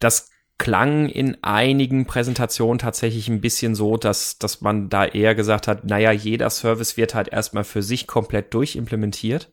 Das 0.00 0.30
klang 0.58 1.08
in 1.08 1.36
einigen 1.42 2.06
Präsentationen 2.06 2.78
tatsächlich 2.78 3.28
ein 3.28 3.40
bisschen 3.40 3.74
so, 3.74 3.96
dass, 3.96 4.38
dass 4.38 4.62
man 4.62 4.88
da 4.88 5.04
eher 5.04 5.34
gesagt 5.34 5.68
hat, 5.68 5.84
naja, 5.84 6.12
jeder 6.12 6.48
Service 6.48 6.96
wird 6.96 7.14
halt 7.14 7.28
erstmal 7.28 7.64
für 7.64 7.82
sich 7.82 8.06
komplett 8.06 8.54
durchimplementiert. 8.54 9.50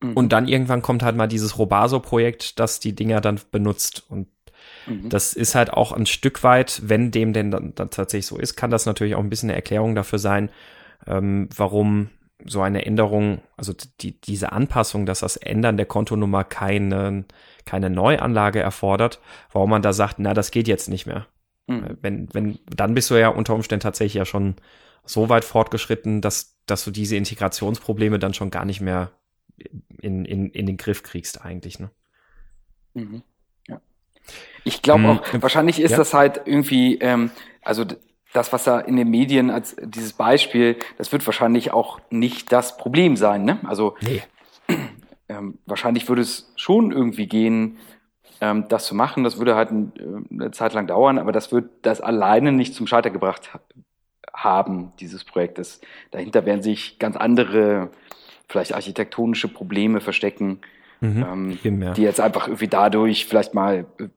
Mhm. 0.00 0.12
Und 0.12 0.32
dann 0.32 0.46
irgendwann 0.46 0.82
kommt 0.82 1.02
halt 1.02 1.16
mal 1.16 1.28
dieses 1.28 1.58
Robaso-Projekt, 1.58 2.58
das 2.60 2.78
die 2.78 2.94
Dinger 2.94 3.20
dann 3.20 3.40
benutzt. 3.50 4.04
Und 4.10 4.28
mhm. 4.86 5.08
das 5.08 5.32
ist 5.32 5.54
halt 5.54 5.72
auch 5.72 5.92
ein 5.92 6.06
Stück 6.06 6.42
weit, 6.42 6.82
wenn 6.84 7.10
dem 7.10 7.32
denn 7.32 7.50
dann, 7.50 7.74
dann 7.74 7.90
tatsächlich 7.90 8.26
so 8.26 8.38
ist, 8.38 8.54
kann 8.54 8.70
das 8.70 8.84
natürlich 8.84 9.14
auch 9.14 9.22
ein 9.22 9.30
bisschen 9.30 9.48
eine 9.48 9.56
Erklärung 9.56 9.94
dafür 9.94 10.18
sein, 10.18 10.50
ähm, 11.06 11.48
warum 11.56 12.10
so 12.44 12.60
eine 12.60 12.86
Änderung, 12.86 13.40
also 13.56 13.72
die, 14.00 14.20
diese 14.20 14.52
Anpassung, 14.52 15.06
dass 15.06 15.20
das 15.20 15.36
Ändern 15.36 15.76
der 15.76 15.86
Kontonummer 15.86 16.44
keine, 16.44 17.24
keine 17.68 17.90
Neuanlage 17.90 18.60
erfordert, 18.60 19.20
warum 19.52 19.70
man 19.70 19.82
da 19.82 19.92
sagt, 19.92 20.18
na, 20.18 20.34
das 20.34 20.50
geht 20.50 20.68
jetzt 20.68 20.88
nicht 20.88 21.06
mehr. 21.06 21.26
Mhm. 21.66 21.98
Wenn, 22.00 22.34
wenn, 22.34 22.58
dann 22.64 22.94
bist 22.94 23.10
du 23.10 23.14
ja 23.14 23.28
unter 23.28 23.54
Umständen 23.54 23.82
tatsächlich 23.82 24.14
ja 24.14 24.24
schon 24.24 24.56
so 25.04 25.28
weit 25.28 25.44
fortgeschritten, 25.44 26.20
dass, 26.20 26.56
dass 26.66 26.84
du 26.84 26.90
diese 26.90 27.16
Integrationsprobleme 27.16 28.18
dann 28.18 28.34
schon 28.34 28.50
gar 28.50 28.64
nicht 28.64 28.80
mehr 28.80 29.12
in, 30.00 30.24
in, 30.24 30.50
in 30.50 30.66
den 30.66 30.76
Griff 30.76 31.02
kriegst, 31.02 31.44
eigentlich, 31.44 31.78
ne? 31.78 31.90
Mhm. 32.94 33.22
Ja. 33.68 33.80
Ich 34.64 34.82
glaube 34.82 35.00
mhm. 35.00 35.06
auch, 35.06 35.22
wahrscheinlich 35.40 35.80
ist 35.80 35.92
ja. 35.92 35.96
das 35.98 36.14
halt 36.14 36.42
irgendwie, 36.46 36.98
ähm, 36.98 37.30
also 37.62 37.84
das, 38.32 38.52
was 38.52 38.64
da 38.64 38.80
in 38.80 38.96
den 38.96 39.08
Medien 39.08 39.50
als 39.50 39.76
dieses 39.82 40.12
Beispiel, 40.12 40.76
das 40.96 41.12
wird 41.12 41.26
wahrscheinlich 41.26 41.72
auch 41.72 42.00
nicht 42.10 42.52
das 42.52 42.76
Problem 42.76 43.16
sein. 43.16 43.44
Ne? 43.44 43.58
Also 43.64 43.96
nee. 44.00 44.22
Ähm, 45.28 45.58
wahrscheinlich 45.66 46.08
würde 46.08 46.22
es 46.22 46.52
schon 46.56 46.92
irgendwie 46.92 47.26
gehen, 47.26 47.78
ähm, 48.40 48.66
das 48.68 48.86
zu 48.86 48.94
machen. 48.94 49.24
Das 49.24 49.38
würde 49.38 49.56
halt 49.56 49.70
ein, 49.70 49.92
äh, 49.96 50.34
eine 50.34 50.50
Zeit 50.50 50.74
lang 50.74 50.86
dauern, 50.86 51.18
aber 51.18 51.32
das 51.32 51.52
wird 51.52 51.70
das 51.82 52.00
alleine 52.00 52.52
nicht 52.52 52.74
zum 52.74 52.86
Scheiter 52.86 53.10
gebracht 53.10 53.50
haben, 54.32 54.92
dieses 55.00 55.24
Projekt. 55.24 55.58
Das, 55.58 55.80
dahinter 56.10 56.46
werden 56.46 56.62
sich 56.62 56.98
ganz 56.98 57.16
andere, 57.16 57.90
vielleicht 58.48 58.74
architektonische 58.74 59.48
Probleme 59.48 60.00
verstecken, 60.00 60.60
mhm, 61.00 61.58
ähm, 61.62 61.92
die 61.94 62.02
jetzt 62.02 62.20
einfach 62.20 62.46
irgendwie 62.46 62.68
dadurch 62.68 63.26
vielleicht 63.26 63.54
mal 63.54 63.86
äh, 63.98 64.08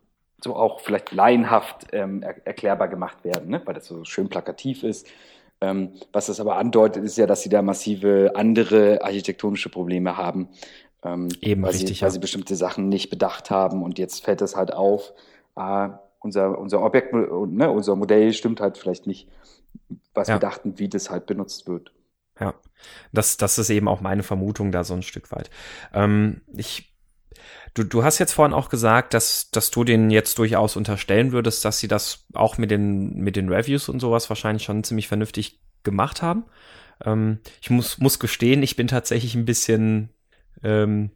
so 0.43 0.55
auch 0.55 0.79
vielleicht 0.79 1.11
laienhaft 1.11 1.87
ähm, 1.91 2.23
er 2.23 2.35
erklärbar 2.45 2.87
gemacht 2.87 3.23
werden, 3.23 3.49
ne? 3.49 3.61
weil 3.65 3.75
das 3.75 3.85
so 3.85 4.03
schön 4.05 4.29
plakativ 4.29 4.83
ist. 4.83 5.07
Ähm, 5.63 5.93
was 6.11 6.25
das 6.25 6.39
aber 6.39 6.57
andeutet, 6.57 7.03
ist 7.03 7.17
ja, 7.19 7.27
dass 7.27 7.43
sie 7.43 7.49
da 7.49 7.61
massive 7.61 8.31
andere 8.33 9.03
architektonische 9.03 9.69
Probleme 9.69 10.17
haben. 10.17 10.49
Ähm, 11.03 11.29
Eben 11.41 11.63
weil 11.63 11.71
richtig, 11.71 11.99
sie, 11.99 12.03
weil 12.03 12.11
sie 12.11 12.19
bestimmte 12.19 12.55
Sachen 12.55 12.89
nicht 12.89 13.09
bedacht 13.09 13.49
haben 13.49 13.83
und 13.83 13.97
jetzt 13.97 14.23
fällt 14.23 14.41
es 14.41 14.55
halt 14.55 14.73
auf, 14.73 15.13
ah, 15.55 15.99
unser, 16.19 16.57
unser 16.57 16.81
Objekt, 16.81 17.13
ne, 17.13 17.71
unser 17.71 17.95
Modell 17.95 18.33
stimmt 18.33 18.61
halt 18.61 18.77
vielleicht 18.77 19.07
nicht, 19.07 19.27
was 20.13 20.27
ja. 20.27 20.35
wir 20.35 20.39
dachten, 20.39 20.77
wie 20.77 20.89
das 20.89 21.09
halt 21.09 21.25
benutzt 21.25 21.67
wird. 21.67 21.91
Ja, 22.39 22.53
das, 23.11 23.37
das 23.37 23.57
ist 23.57 23.69
eben 23.69 23.87
auch 23.87 24.01
meine 24.01 24.23
Vermutung 24.23 24.71
da 24.71 24.83
so 24.83 24.93
ein 24.93 25.01
Stück 25.01 25.31
weit. 25.31 25.49
Ähm, 25.93 26.41
ich 26.53 26.91
Du, 27.73 27.83
du 27.85 28.03
hast 28.03 28.19
jetzt 28.19 28.33
vorhin 28.33 28.53
auch 28.53 28.67
gesagt, 28.67 29.13
dass, 29.13 29.49
dass 29.49 29.71
du 29.71 29.85
denen 29.85 30.11
jetzt 30.11 30.37
durchaus 30.37 30.75
unterstellen 30.75 31.31
würdest, 31.31 31.63
dass 31.63 31.79
sie 31.79 31.87
das 31.87 32.25
auch 32.33 32.57
mit 32.57 32.69
den, 32.69 33.15
mit 33.15 33.37
den 33.37 33.47
Reviews 33.47 33.87
und 33.87 34.01
sowas 34.01 34.29
wahrscheinlich 34.29 34.63
schon 34.63 34.83
ziemlich 34.83 35.07
vernünftig 35.07 35.61
gemacht 35.83 36.21
haben. 36.21 36.43
Ähm, 37.05 37.39
ich 37.61 37.69
muss, 37.69 37.97
muss 37.99 38.19
gestehen, 38.19 38.61
ich 38.61 38.75
bin 38.75 38.87
tatsächlich 38.87 39.35
ein 39.35 39.45
bisschen 39.45 40.09
ähm, 40.63 41.11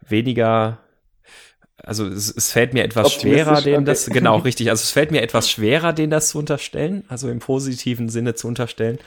weniger 0.00 0.78
also 1.82 2.06
es, 2.06 2.34
es 2.34 2.50
fällt 2.50 2.74
mir 2.74 2.82
etwas 2.82 3.14
schwerer, 3.14 3.62
denen 3.62 3.84
das, 3.84 4.06
genau, 4.06 4.38
richtig, 4.38 4.70
also 4.70 4.82
es 4.82 4.90
fällt 4.90 5.10
mir 5.10 5.22
etwas 5.22 5.48
schwerer, 5.48 5.92
denen 5.92 6.10
das 6.10 6.30
zu 6.30 6.38
unterstellen, 6.38 7.04
also 7.08 7.30
im 7.30 7.38
positiven 7.38 8.08
Sinne 8.08 8.34
zu 8.34 8.48
unterstellen, 8.48 8.98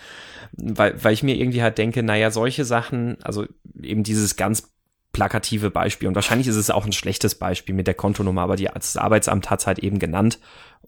weil, 0.53 1.03
weil 1.03 1.13
ich 1.13 1.21
mir 1.21 1.35
irgendwie 1.35 1.61
halt 1.61 1.77
denke, 1.77 2.01
naja, 2.01 2.31
solche 2.31 2.63
Sachen, 2.65 3.17
also 3.23 3.45
eben 3.81 4.03
dieses 4.03 4.35
ganz 4.37 4.71
plakative 5.11 5.69
Beispiel. 5.69 6.07
Und 6.07 6.15
wahrscheinlich 6.15 6.47
ist 6.47 6.55
es 6.55 6.69
auch 6.69 6.85
ein 6.85 6.93
schlechtes 6.93 7.35
Beispiel 7.35 7.75
mit 7.75 7.87
der 7.87 7.93
Kontonummer, 7.93 8.41
aber 8.41 8.55
die, 8.55 8.69
das 8.73 8.97
Arbeitsamt 8.97 9.49
hat 9.49 9.59
es 9.59 9.67
halt 9.67 9.79
eben 9.79 9.99
genannt. 9.99 10.39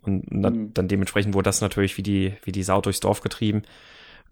Und 0.02 0.26
dann, 0.30 0.54
mhm. 0.54 0.74
dann 0.74 0.88
dementsprechend 0.88 1.34
wurde 1.34 1.46
das 1.46 1.62
natürlich 1.62 1.98
wie 1.98 2.04
die, 2.04 2.34
wie 2.44 2.52
die 2.52 2.64
Sau 2.64 2.82
durchs 2.82 3.02
Dorf 3.02 3.22
getrieben. 3.22 3.64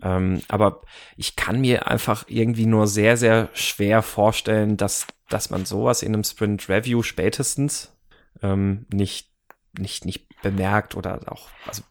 Ähm, 0.03 0.41
aber 0.47 0.81
ich 1.15 1.35
kann 1.35 1.61
mir 1.61 1.87
einfach 1.87 2.25
irgendwie 2.27 2.65
nur 2.65 2.87
sehr, 2.87 3.17
sehr 3.17 3.49
schwer 3.53 4.01
vorstellen, 4.01 4.77
dass, 4.77 5.07
dass 5.29 5.49
man 5.49 5.65
sowas 5.65 6.01
in 6.01 6.13
einem 6.13 6.23
Sprint 6.23 6.69
Review 6.69 7.03
spätestens 7.03 7.95
ähm, 8.41 8.85
nicht, 8.91 9.29
nicht, 9.77 10.05
nicht 10.05 10.27
bemerkt 10.41 10.95
oder 10.95 11.19
auch, 11.27 11.49
also. 11.67 11.83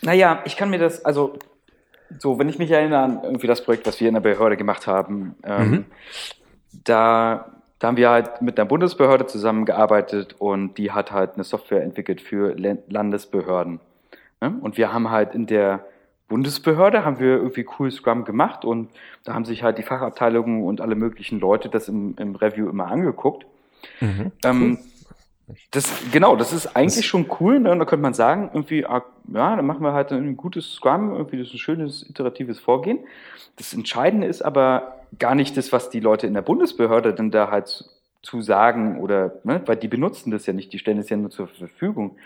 Naja, 0.00 0.42
ich 0.44 0.56
kann 0.56 0.70
mir 0.70 0.78
das, 0.78 1.04
also, 1.04 1.38
so, 2.18 2.38
wenn 2.38 2.48
ich 2.48 2.58
mich 2.58 2.70
erinnere 2.70 3.00
an 3.00 3.20
irgendwie 3.22 3.46
das 3.46 3.64
Projekt, 3.64 3.86
was 3.86 4.00
wir 4.00 4.08
in 4.08 4.14
der 4.14 4.20
Behörde 4.20 4.56
gemacht 4.56 4.86
haben, 4.86 5.36
ähm, 5.44 5.70
mhm. 5.70 5.84
da, 6.72 7.62
da 7.78 7.88
haben 7.88 7.96
wir 7.96 8.10
halt 8.10 8.42
mit 8.42 8.58
einer 8.58 8.66
Bundesbehörde 8.66 9.26
zusammengearbeitet 9.26 10.36
und 10.38 10.76
die 10.78 10.92
hat 10.92 11.12
halt 11.12 11.34
eine 11.34 11.44
Software 11.44 11.82
entwickelt 11.82 12.20
für 12.20 12.54
Landesbehörden. 12.88 13.80
Ne? 14.40 14.58
Und 14.60 14.76
wir 14.76 14.92
haben 14.92 15.10
halt 15.10 15.34
in 15.34 15.46
der 15.46 15.84
Bundesbehörde 16.28 17.04
haben 17.04 17.18
wir 17.18 17.36
irgendwie 17.36 17.66
cool 17.78 17.90
Scrum 17.90 18.24
gemacht 18.24 18.64
und 18.64 18.88
da 19.24 19.34
haben 19.34 19.44
sich 19.44 19.62
halt 19.62 19.78
die 19.78 19.82
Fachabteilungen 19.82 20.64
und 20.64 20.80
alle 20.80 20.94
möglichen 20.94 21.40
Leute 21.40 21.68
das 21.68 21.88
im, 21.88 22.14
im 22.18 22.34
Review 22.36 22.68
immer 22.68 22.86
angeguckt. 22.86 23.46
Mhm, 24.00 24.32
ähm, 24.44 24.78
das, 25.70 25.92
genau, 26.10 26.36
das 26.36 26.52
ist 26.52 26.76
eigentlich 26.76 26.96
das 26.96 27.04
schon 27.04 27.26
cool. 27.40 27.60
Ne? 27.60 27.72
Und 27.72 27.78
da 27.78 27.84
könnte 27.84 28.02
man 28.02 28.14
sagen, 28.14 28.50
irgendwie, 28.52 28.86
ah, 28.86 29.02
ja, 29.32 29.56
dann 29.56 29.66
machen 29.66 29.82
wir 29.82 29.92
halt 29.92 30.12
ein 30.12 30.36
gutes 30.36 30.72
Scrum, 30.74 31.12
irgendwie 31.12 31.38
das 31.38 31.48
ist 31.48 31.54
ein 31.54 31.58
schönes 31.58 32.08
iteratives 32.08 32.58
Vorgehen. 32.58 33.00
Das 33.56 33.74
Entscheidende 33.74 34.26
ist 34.26 34.42
aber 34.42 35.00
gar 35.18 35.34
nicht 35.34 35.56
das, 35.56 35.72
was 35.72 35.90
die 35.90 36.00
Leute 36.00 36.26
in 36.26 36.34
der 36.34 36.42
Bundesbehörde 36.42 37.12
dann 37.12 37.30
da 37.30 37.50
halt 37.50 37.84
zu 38.22 38.40
sagen 38.40 39.00
oder, 39.00 39.32
ne, 39.42 39.60
weil 39.66 39.76
die 39.76 39.88
benutzen 39.88 40.30
das 40.30 40.46
ja 40.46 40.52
nicht, 40.52 40.72
die 40.72 40.78
stellen 40.78 40.98
es 40.98 41.10
ja 41.10 41.16
nur 41.16 41.30
zur 41.30 41.48
Verfügung. 41.48 42.16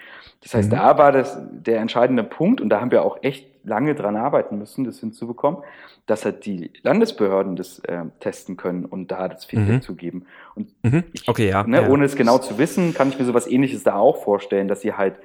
Das 0.42 0.54
heißt, 0.54 0.70
mhm. 0.70 0.76
da 0.76 0.98
war 0.98 1.10
das 1.10 1.38
der 1.50 1.80
entscheidende 1.80 2.22
Punkt 2.22 2.60
und 2.60 2.68
da 2.68 2.80
haben 2.80 2.90
wir 2.90 3.02
auch 3.02 3.18
echt 3.22 3.55
lange 3.66 3.94
dran 3.94 4.16
arbeiten 4.16 4.58
müssen, 4.58 4.84
das 4.84 5.00
hinzubekommen, 5.00 5.62
dass 6.06 6.24
halt 6.24 6.46
die 6.46 6.72
Landesbehörden 6.82 7.56
das 7.56 7.80
äh, 7.80 8.04
testen 8.20 8.56
können 8.56 8.84
und 8.84 9.10
da 9.10 9.28
das 9.28 9.44
Feedback 9.44 9.76
mhm. 9.76 9.82
zu 9.82 9.94
geben. 9.94 10.26
Und 10.54 10.72
mhm. 10.82 11.04
okay, 11.26 11.50
ja, 11.50 11.64
ne, 11.64 11.82
ja. 11.82 11.88
ohne 11.88 12.04
es 12.04 12.16
genau 12.16 12.38
zu 12.38 12.58
wissen, 12.58 12.94
kann 12.94 13.08
ich 13.08 13.18
mir 13.18 13.24
sowas 13.24 13.46
ähnliches 13.46 13.82
da 13.82 13.96
auch 13.96 14.22
vorstellen, 14.22 14.68
dass 14.68 14.80
sie 14.80 14.94
halt, 14.94 15.16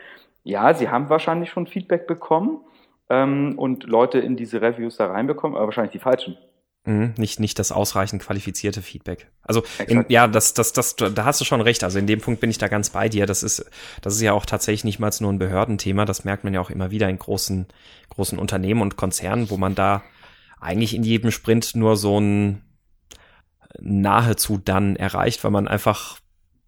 ja, 0.44 0.74
sie 0.74 0.90
haben 0.90 1.10
wahrscheinlich 1.10 1.52
schon 1.52 1.68
Feedback 1.68 2.08
bekommen 2.08 2.60
ähm, 3.10 3.54
und 3.58 3.84
Leute 3.84 4.20
in 4.20 4.36
diese 4.36 4.62
Reviews 4.62 4.98
da 4.98 5.08
reinbekommen, 5.08 5.56
aber 5.56 5.68
wahrscheinlich 5.68 5.92
die 5.94 6.00
falschen. 6.00 6.38
Mhm, 6.84 7.14
nicht, 7.18 7.40
nicht 7.40 7.60
das 7.60 7.72
ausreichend 7.72 8.24
qualifizierte 8.24 8.82
Feedback. 8.82 9.30
Also 9.44 9.64
in, 9.86 10.04
ja, 10.10 10.28
das, 10.28 10.56
das, 10.56 10.74
das, 10.74 10.96
da 10.96 11.26
hast 11.26 11.40
du 11.40 11.46
schon 11.46 11.62
recht. 11.62 11.84
Also 11.84 12.00
in 12.00 12.08
dem 12.08 12.22
Punkt 12.22 12.42
bin 12.42 12.50
ich 12.50 12.58
da 12.58 12.68
ganz 12.70 12.90
bei 12.90 13.08
dir. 13.08 13.28
Das 13.28 13.44
ist, 13.44 13.70
das 14.02 14.16
ist 14.16 14.22
ja 14.22 14.34
auch 14.34 14.48
tatsächlich 14.48 14.84
nicht 14.84 14.98
mal 14.98 15.12
nur 15.20 15.32
ein 15.32 15.38
Behördenthema. 15.38 16.06
Das 16.06 16.24
merkt 16.24 16.44
man 16.44 16.56
ja 16.56 16.60
auch 16.60 16.72
immer 16.72 16.90
wieder 16.90 17.08
in 17.08 17.20
großen, 17.20 17.68
großen 18.10 18.40
Unternehmen 18.40 18.82
und 18.82 18.98
Konzernen, 18.98 19.52
wo 19.52 19.58
man 19.58 19.76
da 19.76 20.04
eigentlich 20.60 20.96
in 20.96 21.04
jedem 21.04 21.30
Sprint 21.30 21.76
nur 21.76 21.98
so 21.98 22.20
ein 22.20 22.64
nahezu 23.80 24.58
dann 24.58 24.96
erreicht, 24.96 25.44
weil 25.44 25.52
man 25.52 25.68
einfach 25.68 26.20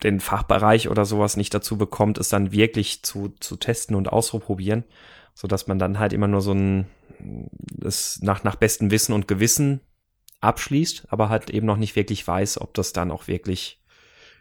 den 0.04 0.20
Fachbereich 0.20 0.90
oder 0.90 1.06
sowas 1.06 1.38
nicht 1.38 1.54
dazu 1.54 1.78
bekommt, 1.78 2.20
es 2.20 2.30
dann 2.30 2.52
wirklich 2.52 3.04
zu, 3.04 3.34
zu 3.40 3.56
testen 3.56 3.96
und 3.96 4.12
auszuprobieren, 4.12 4.84
so 5.34 5.48
dass 5.48 5.68
man 5.68 5.80
dann 5.80 5.98
halt 5.98 6.14
immer 6.14 6.28
nur 6.28 6.42
so 6.42 6.54
ein, 6.54 6.88
das 7.72 8.20
nach, 8.22 8.44
nach 8.44 8.56
bestem 8.56 8.92
Wissen 8.92 9.14
und 9.14 9.28
Gewissen 9.28 9.82
abschließt, 10.44 11.08
aber 11.10 11.30
halt 11.30 11.50
eben 11.50 11.66
noch 11.66 11.78
nicht 11.78 11.96
wirklich 11.96 12.28
weiß, 12.28 12.60
ob 12.62 12.74
das 12.74 12.94
dann 12.94 13.12
auch 13.12 13.28
wirklich, 13.28 13.82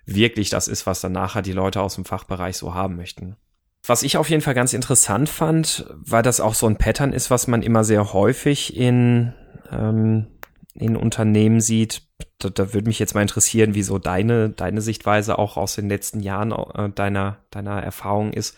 wirklich 0.05 0.51
das 0.51 0.69
ist, 0.69 0.87
was 0.87 1.01
dann 1.01 1.13
nachher 1.13 1.43
die 1.43 1.53
Leute 1.53 1.81
aus 1.81 1.95
dem 1.95 2.05
Fachbereich 2.05 2.57
so 2.57 2.75
haben 2.75 2.97
möchten. 2.97 3.37
Was 3.85 4.03
ich 4.05 4.17
auf 4.17 4.31
jeden 4.31 4.43
Fall 4.43 4.55
ganz 4.55 4.75
interessant 4.75 5.29
fand, 5.29 5.87
weil 5.91 6.23
das 6.23 6.41
auch 6.41 6.55
so 6.55 6.67
ein 6.67 6.77
Pattern 6.77 7.13
ist, 7.13 7.31
was 7.31 7.49
man 7.49 7.63
immer 7.63 7.83
sehr 7.83 8.13
häufig 8.13 8.77
in, 8.77 9.33
ähm, 9.71 10.29
in 10.75 10.97
Unternehmen 10.97 11.61
sieht. 11.61 12.03
Da, 12.39 12.51
da 12.51 12.75
würde 12.75 12.87
mich 12.87 13.01
jetzt 13.01 13.15
mal 13.15 13.23
interessieren, 13.23 13.75
wie 13.75 13.83
so 13.83 13.99
deine, 13.99 14.51
deine 14.51 14.81
Sichtweise 14.81 15.37
auch 15.39 15.57
aus 15.57 15.75
den 15.75 15.89
letzten 15.89 16.21
Jahren 16.21 16.53
äh, 16.53 16.91
deiner, 16.91 17.39
deiner 17.51 17.83
Erfahrung 17.83 18.33
ist. 18.33 18.57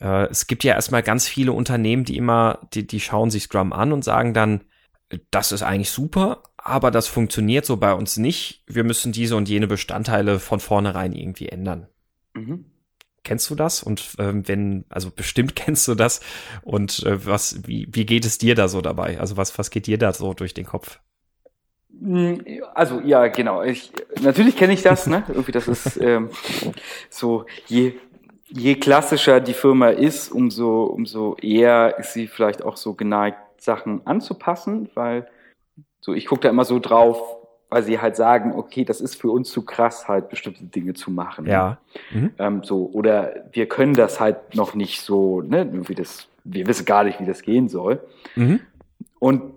Äh, 0.00 0.26
es 0.26 0.48
gibt 0.48 0.64
ja 0.64 0.74
erstmal 0.74 1.04
ganz 1.04 1.28
viele 1.28 1.52
Unternehmen, 1.52 2.04
die 2.04 2.16
immer, 2.16 2.58
die, 2.74 2.84
die 2.84 3.00
schauen 3.00 3.30
sich 3.30 3.44
Scrum 3.44 3.72
an 3.72 3.92
und 3.92 4.02
sagen 4.02 4.34
dann, 4.34 4.62
das 5.30 5.52
ist 5.52 5.62
eigentlich 5.62 5.90
super, 5.90 6.42
aber 6.64 6.90
das 6.90 7.08
funktioniert 7.08 7.66
so 7.66 7.76
bei 7.76 7.92
uns 7.92 8.16
nicht. 8.16 8.62
Wir 8.66 8.84
müssen 8.84 9.12
diese 9.12 9.36
und 9.36 9.48
jene 9.48 9.66
Bestandteile 9.66 10.38
von 10.38 10.60
vornherein 10.60 11.12
irgendwie 11.12 11.48
ändern. 11.48 11.88
Mhm. 12.34 12.66
Kennst 13.24 13.50
du 13.50 13.54
das? 13.54 13.82
Und 13.82 14.14
ähm, 14.18 14.46
wenn, 14.46 14.84
also 14.88 15.10
bestimmt 15.10 15.56
kennst 15.56 15.88
du 15.88 15.94
das. 15.94 16.20
Und 16.62 17.04
äh, 17.04 17.26
was, 17.26 17.66
wie, 17.66 17.88
wie 17.90 18.06
geht 18.06 18.24
es 18.24 18.38
dir 18.38 18.54
da 18.54 18.68
so 18.68 18.80
dabei? 18.80 19.18
Also 19.18 19.36
was, 19.36 19.58
was 19.58 19.70
geht 19.70 19.86
dir 19.86 19.98
da 19.98 20.12
so 20.12 20.34
durch 20.34 20.54
den 20.54 20.66
Kopf? 20.66 21.00
Hm, 22.00 22.44
also 22.74 23.00
ja, 23.00 23.26
genau. 23.26 23.62
Ich, 23.62 23.92
natürlich 24.20 24.56
kenne 24.56 24.72
ich 24.72 24.82
das. 24.82 25.08
Ne? 25.08 25.24
Irgendwie 25.28 25.52
das 25.52 25.66
ist 25.66 25.96
ähm, 26.00 26.30
so 27.10 27.46
je 27.66 27.94
je 28.54 28.74
klassischer 28.74 29.40
die 29.40 29.54
Firma 29.54 29.88
ist, 29.88 30.30
umso 30.30 30.84
umso 30.84 31.36
eher 31.40 31.98
ist 31.98 32.12
sie 32.12 32.26
vielleicht 32.26 32.62
auch 32.62 32.76
so 32.76 32.94
geneigt 32.94 33.38
Sachen 33.58 34.06
anzupassen, 34.06 34.90
weil 34.94 35.26
so 36.02 36.12
ich 36.12 36.26
gucke 36.26 36.42
da 36.42 36.50
immer 36.50 36.66
so 36.66 36.78
drauf, 36.78 37.38
weil 37.70 37.82
sie 37.82 37.98
halt 37.98 38.16
sagen, 38.16 38.52
okay, 38.54 38.84
das 38.84 39.00
ist 39.00 39.18
für 39.18 39.30
uns 39.30 39.50
zu 39.50 39.64
krass, 39.64 40.06
halt 40.06 40.28
bestimmte 40.28 40.64
Dinge 40.64 40.92
zu 40.92 41.10
machen. 41.10 41.46
Ja. 41.46 41.78
Mhm. 42.12 42.34
Ähm, 42.38 42.62
so, 42.62 42.90
oder 42.92 43.46
wir 43.50 43.66
können 43.66 43.94
das 43.94 44.20
halt 44.20 44.54
noch 44.54 44.74
nicht 44.74 45.00
so, 45.00 45.40
ne, 45.40 45.66
wie 45.88 45.94
das, 45.94 46.28
wir 46.44 46.66
wissen 46.66 46.84
gar 46.84 47.02
nicht, 47.04 47.18
wie 47.18 47.24
das 47.24 47.40
gehen 47.40 47.70
soll. 47.70 48.02
Mhm. 48.36 48.60
Und 49.18 49.54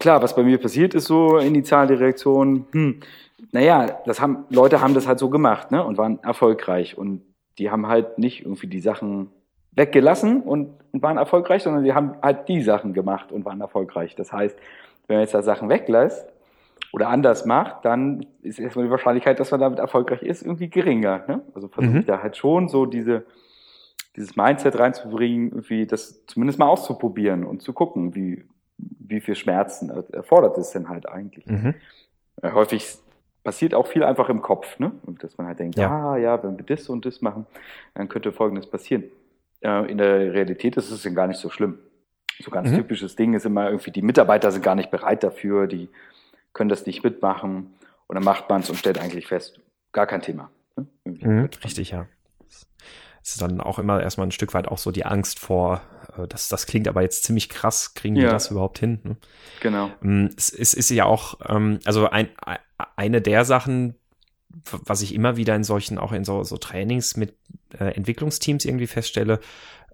klar, 0.00 0.22
was 0.22 0.34
bei 0.34 0.42
mir 0.42 0.58
passiert 0.58 0.94
ist 0.94 1.04
so, 1.04 1.38
initiale 1.38 2.00
Reaktion, 2.00 2.66
hm, 2.72 3.00
naja, 3.52 4.00
das 4.06 4.20
haben, 4.20 4.44
Leute 4.50 4.80
haben 4.80 4.94
das 4.94 5.06
halt 5.06 5.20
so 5.20 5.30
gemacht, 5.30 5.70
ne, 5.70 5.84
und 5.84 5.98
waren 5.98 6.18
erfolgreich 6.24 6.98
und 6.98 7.22
die 7.58 7.70
haben 7.70 7.86
halt 7.86 8.18
nicht 8.18 8.40
irgendwie 8.40 8.66
die 8.66 8.80
Sachen 8.80 9.30
weggelassen 9.70 10.42
und, 10.42 10.70
und 10.92 11.02
waren 11.02 11.16
erfolgreich, 11.16 11.62
sondern 11.62 11.84
die 11.84 11.92
haben 11.92 12.14
halt 12.22 12.48
die 12.48 12.62
Sachen 12.62 12.92
gemacht 12.92 13.30
und 13.30 13.44
waren 13.44 13.60
erfolgreich. 13.60 14.16
Das 14.16 14.32
heißt, 14.32 14.58
wenn 15.06 15.16
man 15.16 15.22
jetzt 15.22 15.34
da 15.34 15.42
Sachen 15.42 15.68
weglässt 15.68 16.26
oder 16.92 17.08
anders 17.08 17.44
macht, 17.44 17.84
dann 17.84 18.26
ist 18.42 18.58
erstmal 18.58 18.86
die 18.86 18.90
Wahrscheinlichkeit, 18.90 19.38
dass 19.40 19.50
man 19.50 19.60
damit 19.60 19.78
erfolgreich 19.78 20.22
ist, 20.22 20.42
irgendwie 20.42 20.68
geringer. 20.68 21.24
Ne? 21.26 21.42
Also 21.54 21.68
versucht 21.68 21.94
mhm. 21.94 22.06
da 22.06 22.22
halt 22.22 22.36
schon 22.36 22.68
so 22.68 22.86
diese, 22.86 23.24
dieses 24.16 24.36
Mindset 24.36 24.78
reinzubringen, 24.78 25.50
irgendwie 25.50 25.86
das 25.86 26.24
zumindest 26.26 26.58
mal 26.58 26.66
auszuprobieren 26.66 27.44
und 27.44 27.62
zu 27.62 27.72
gucken, 27.72 28.14
wie, 28.14 28.44
wie 28.78 29.20
viel 29.20 29.34
Schmerzen 29.34 29.90
erfordert 30.12 30.58
es 30.58 30.70
denn 30.70 30.88
halt 30.88 31.08
eigentlich. 31.08 31.46
Mhm. 31.46 31.74
Äh, 32.42 32.52
häufig 32.52 32.98
passiert 33.44 33.74
auch 33.74 33.86
viel 33.86 34.02
einfach 34.02 34.28
im 34.28 34.42
Kopf, 34.42 34.78
ne? 34.80 34.92
Dass 35.20 35.38
man 35.38 35.46
halt 35.46 35.60
denkt, 35.60 35.78
ja. 35.78 35.88
ah 35.88 36.16
ja, 36.16 36.42
wenn 36.42 36.58
wir 36.58 36.64
das 36.64 36.88
und 36.88 37.06
das 37.06 37.22
machen, 37.22 37.46
dann 37.94 38.08
könnte 38.08 38.32
Folgendes 38.32 38.66
passieren. 38.68 39.04
Äh, 39.60 39.90
in 39.90 39.98
der 39.98 40.32
Realität 40.32 40.76
ist 40.76 40.90
es 40.90 41.02
dann 41.02 41.14
gar 41.14 41.28
nicht 41.28 41.38
so 41.38 41.48
schlimm. 41.48 41.78
So 42.38 42.50
ganz 42.50 42.70
mhm. 42.70 42.76
typisches 42.76 43.16
Ding 43.16 43.34
ist 43.34 43.46
immer 43.46 43.66
irgendwie, 43.66 43.90
die 43.90 44.02
Mitarbeiter 44.02 44.50
sind 44.50 44.62
gar 44.62 44.74
nicht 44.74 44.90
bereit 44.90 45.22
dafür, 45.22 45.66
die 45.66 45.88
können 46.52 46.68
das 46.68 46.86
nicht 46.86 47.02
mitmachen. 47.02 47.74
Und 48.06 48.14
dann 48.14 48.24
macht 48.24 48.48
man 48.48 48.60
es 48.60 48.70
und 48.70 48.76
stellt 48.76 48.98
eigentlich 48.98 49.26
fest, 49.26 49.60
gar 49.92 50.06
kein 50.06 50.22
Thema. 50.22 50.50
Ne? 50.76 50.86
Mhm, 51.04 51.50
richtig, 51.64 51.90
ja. 51.90 52.06
Es 53.26 53.32
ist 53.32 53.42
dann 53.42 53.60
auch 53.60 53.80
immer 53.80 54.00
erstmal 54.00 54.28
ein 54.28 54.32
Stück 54.32 54.54
weit 54.54 54.68
auch 54.68 54.78
so 54.78 54.92
die 54.92 55.04
Angst 55.04 55.40
vor, 55.40 55.82
äh, 56.16 56.28
das, 56.28 56.48
das 56.48 56.66
klingt 56.66 56.86
aber 56.86 57.02
jetzt 57.02 57.24
ziemlich 57.24 57.48
krass, 57.48 57.94
kriegen 57.94 58.16
ja. 58.16 58.22
wir 58.22 58.30
das 58.30 58.50
überhaupt 58.50 58.78
hin? 58.78 59.00
Ne? 59.02 59.16
Genau. 59.60 59.90
Ähm, 60.02 60.30
es 60.36 60.50
ist, 60.50 60.74
ist 60.74 60.90
ja 60.90 61.06
auch, 61.06 61.40
ähm, 61.48 61.80
also 61.84 62.08
ein, 62.08 62.28
eine 62.94 63.20
der 63.20 63.44
Sachen, 63.44 63.96
was 64.70 65.02
ich 65.02 65.14
immer 65.14 65.36
wieder 65.36 65.56
in 65.56 65.64
solchen, 65.64 65.98
auch 65.98 66.12
in 66.12 66.24
so, 66.24 66.44
so 66.44 66.56
Trainings 66.56 67.16
mit 67.16 67.34
äh, 67.78 67.94
Entwicklungsteams 67.96 68.64
irgendwie 68.64 68.86
feststelle, 68.86 69.40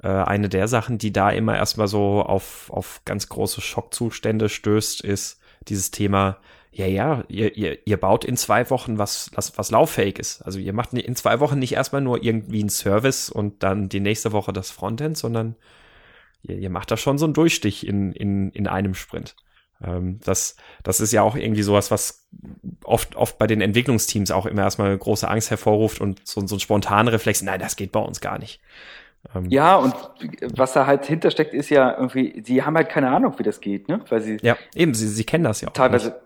äh, 0.03 0.09
eine 0.09 0.49
der 0.49 0.69
Sachen, 0.69 0.99
die 0.99 1.12
da 1.12 1.31
immer 1.31 1.57
erstmal 1.57 1.88
so 1.88 2.23
auf, 2.23 2.71
auf 2.71 3.01
ganz 3.05 3.29
große 3.29 3.61
Schockzustände 3.61 4.49
stößt, 4.49 5.03
ist 5.03 5.41
dieses 5.69 5.91
Thema, 5.91 6.38
ja, 6.73 6.87
ja, 6.87 7.25
ihr, 7.29 7.57
ihr, 7.57 7.79
ihr 7.87 7.97
baut 7.99 8.25
in 8.25 8.37
zwei 8.37 8.69
Wochen 8.71 8.99
was, 8.99 9.31
was, 9.35 9.57
was 9.59 9.71
lauffähig 9.71 10.19
ist. 10.19 10.43
Also 10.43 10.59
ihr 10.59 10.73
macht 10.73 10.95
in 10.95 11.17
zwei 11.17 11.38
Wochen 11.41 11.59
nicht 11.59 11.75
erstmal 11.75 12.01
nur 12.01 12.23
irgendwie 12.23 12.61
einen 12.61 12.71
Service 12.71 13.31
und 13.31 13.62
dann 13.62 13.88
die 13.88 14.01
nächste 14.01 14.33
Woche 14.33 14.53
das 14.53 14.71
Frontend, 14.71 15.19
sondern 15.19 15.57
ihr, 16.43 16.57
ihr 16.59 16.71
macht 16.71 16.91
da 16.91 16.97
schon 16.97 17.19
so 17.19 17.27
einen 17.27 17.35
Durchstich 17.35 17.87
in, 17.87 18.12
in, 18.12 18.51
in 18.53 18.67
einem 18.67 18.95
Sprint. 18.95 19.37
Ähm, 19.85 20.19
das, 20.25 20.57
das 20.83 21.01
ist 21.01 21.12
ja 21.12 21.23
auch 21.23 21.37
irgendwie 21.37 21.62
sowas, 21.62 21.91
was 21.91 22.27
oft, 22.85 23.17
oft 23.17 23.38
bei 23.38 23.47
den 23.47 23.61
Entwicklungsteams 23.61 24.31
auch 24.31 24.47
immer 24.47 24.62
erstmal 24.62 24.97
große 24.97 25.29
Angst 25.29 25.51
hervorruft 25.51 26.01
und 26.01 26.27
so, 26.27 26.47
so 26.47 26.57
ein 26.57 26.61
spontaner 26.61 27.12
Reflex, 27.12 27.43
nein, 27.43 27.61
das 27.61 27.77
geht 27.77 27.93
bei 27.93 28.01
uns 28.01 28.21
gar 28.21 28.38
nicht. 28.38 28.61
Ähm, 29.35 29.47
ja, 29.49 29.77
und 29.77 29.95
was 30.55 30.73
da 30.73 30.87
halt 30.87 31.07
hintersteckt, 31.07 31.55
ist 31.55 31.71
ja 31.71 31.97
irgendwie, 31.97 32.43
sie 32.45 32.63
haben 32.63 32.77
halt 32.77 32.89
keine 32.89 33.11
Ahnung, 33.11 33.35
wie 33.39 33.43
das 33.43 33.61
geht, 33.61 33.89
ne? 33.89 34.01
Weil 34.09 34.21
sie. 34.21 34.39
Ja, 34.43 34.57
eben, 34.75 34.95
sie, 34.95 35.09
sie 35.09 35.25
kennen 35.25 35.45
das 35.45 35.61
ja 35.61 35.69
auch. 35.69 35.73
Teilweise. 35.73 36.09
Nicht. 36.09 36.17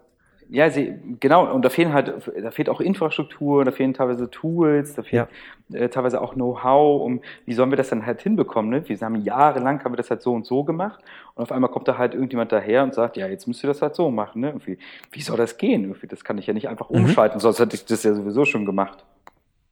Ja, 0.49 0.71
sie, 0.71 0.95
genau, 1.19 1.53
und 1.53 1.65
da 1.65 1.71
fehlen 1.71 1.93
halt, 1.93 2.13
da 2.41 2.53
fehlt 2.53 2.69
auch 2.69 2.81
Infrastruktur, 2.81 3.65
da 3.65 3.73
fehlen 3.73 3.95
teilweise 3.95 4.31
Tools, 4.31 4.95
da 4.95 5.03
fehlt 5.03 5.29
ja. 5.71 5.79
äh, 5.79 5.89
teilweise 5.89 6.21
auch 6.21 6.35
Know-how, 6.35 7.03
um 7.03 7.21
wie 7.47 7.53
sollen 7.53 7.71
wir 7.71 7.77
das 7.77 7.89
dann 7.89 8.07
halt 8.07 8.23
hinbekommen, 8.23 8.71
ne? 8.71 8.89
Wir 8.89 8.97
haben 9.01 9.17
jahrelang 9.17 9.83
haben 9.83 9.93
wir 9.93 9.97
das 9.97 10.09
halt 10.09 10.23
so 10.23 10.33
und 10.33 10.47
so 10.47 10.63
gemacht 10.63 11.01
und 11.35 11.43
auf 11.43 11.51
einmal 11.51 11.71
kommt 11.71 11.89
da 11.89 11.99
halt 11.99 12.15
irgendjemand 12.15 12.53
daher 12.53 12.85
und 12.85 12.95
sagt, 12.95 13.17
ja, 13.17 13.27
jetzt 13.27 13.49
müsst 13.49 13.65
ihr 13.65 13.67
das 13.67 13.83
halt 13.83 13.97
so 13.97 14.09
machen, 14.13 14.41
ne? 14.41 14.51
Irgendwie, 14.51 14.79
wie 15.11 15.21
soll 15.21 15.37
das 15.37 15.59
gehen? 15.59 15.83
Irgendwie, 15.83 16.07
das 16.07 16.23
kann 16.23 16.39
ich 16.39 16.47
ja 16.47 16.55
nicht 16.55 16.69
einfach 16.69 16.91
mhm. 16.91 16.97
umschalten, 16.97 17.41
sonst 17.41 17.59
hätte 17.59 17.75
ich 17.75 17.85
das 17.85 18.05
ja 18.05 18.15
sowieso 18.15 18.45
schon 18.45 18.67
gemacht. 18.67 19.05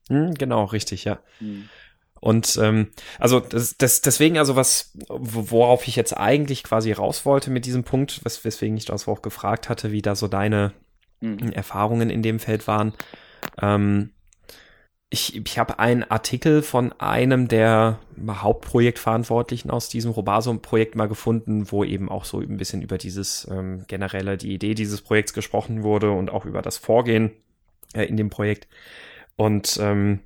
Mhm, 0.08 0.34
genau, 0.34 0.64
richtig, 0.64 1.04
ja. 1.04 1.18
Mhm. 1.38 1.68
Und 2.20 2.58
ähm, 2.62 2.88
also 3.18 3.40
das, 3.40 3.76
das, 3.76 4.00
deswegen, 4.00 4.38
also 4.38 4.56
was, 4.56 4.92
worauf 5.08 5.86
ich 5.86 5.96
jetzt 5.96 6.16
eigentlich 6.16 6.62
quasi 6.62 6.92
raus 6.92 7.26
wollte 7.26 7.50
mit 7.50 7.66
diesem 7.66 7.84
Punkt, 7.84 8.24
wes 8.24 8.44
weswegen 8.44 8.76
ich 8.76 8.86
das 8.86 9.06
auch 9.06 9.20
gefragt 9.20 9.68
hatte, 9.68 9.92
wie 9.92 10.02
da 10.02 10.14
so 10.14 10.26
deine 10.26 10.72
mhm. 11.20 11.52
Erfahrungen 11.52 12.10
in 12.10 12.22
dem 12.22 12.38
Feld 12.38 12.66
waren. 12.66 12.94
Ähm, 13.60 14.10
ich, 15.10 15.36
ich 15.36 15.58
habe 15.58 15.78
einen 15.78 16.02
Artikel 16.02 16.62
von 16.62 16.92
einem 16.98 17.46
der 17.46 18.00
Hauptprojektverantwortlichen 18.28 19.70
aus 19.70 19.88
diesem 19.88 20.10
Robasum-Projekt 20.10 20.96
mal 20.96 21.06
gefunden, 21.06 21.70
wo 21.70 21.84
eben 21.84 22.08
auch 22.08 22.24
so 22.24 22.40
ein 22.40 22.56
bisschen 22.56 22.82
über 22.82 22.98
dieses 22.98 23.46
ähm, 23.48 23.84
generelle, 23.86 24.36
die 24.36 24.52
Idee 24.52 24.74
dieses 24.74 25.02
Projekts 25.02 25.32
gesprochen 25.32 25.84
wurde 25.84 26.10
und 26.10 26.30
auch 26.30 26.46
über 26.46 26.62
das 26.62 26.78
Vorgehen 26.78 27.30
äh, 27.94 28.04
in 28.04 28.16
dem 28.16 28.28
Projekt. 28.28 28.66
Und 29.36 29.78
ähm, 29.80 30.20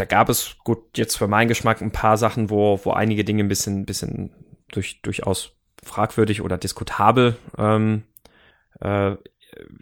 da 0.00 0.06
gab 0.06 0.30
es 0.30 0.56
gut 0.64 0.96
jetzt 0.96 1.18
für 1.18 1.28
meinen 1.28 1.48
Geschmack 1.48 1.82
ein 1.82 1.92
paar 1.92 2.16
Sachen, 2.16 2.48
wo, 2.48 2.80
wo 2.84 2.92
einige 2.92 3.22
Dinge 3.22 3.44
ein 3.44 3.48
bisschen, 3.48 3.84
bisschen 3.84 4.30
durch, 4.72 5.02
durchaus 5.02 5.52
fragwürdig 5.82 6.40
oder 6.40 6.56
diskutabel 6.56 7.36
ähm, 7.58 8.04
äh, 8.80 9.16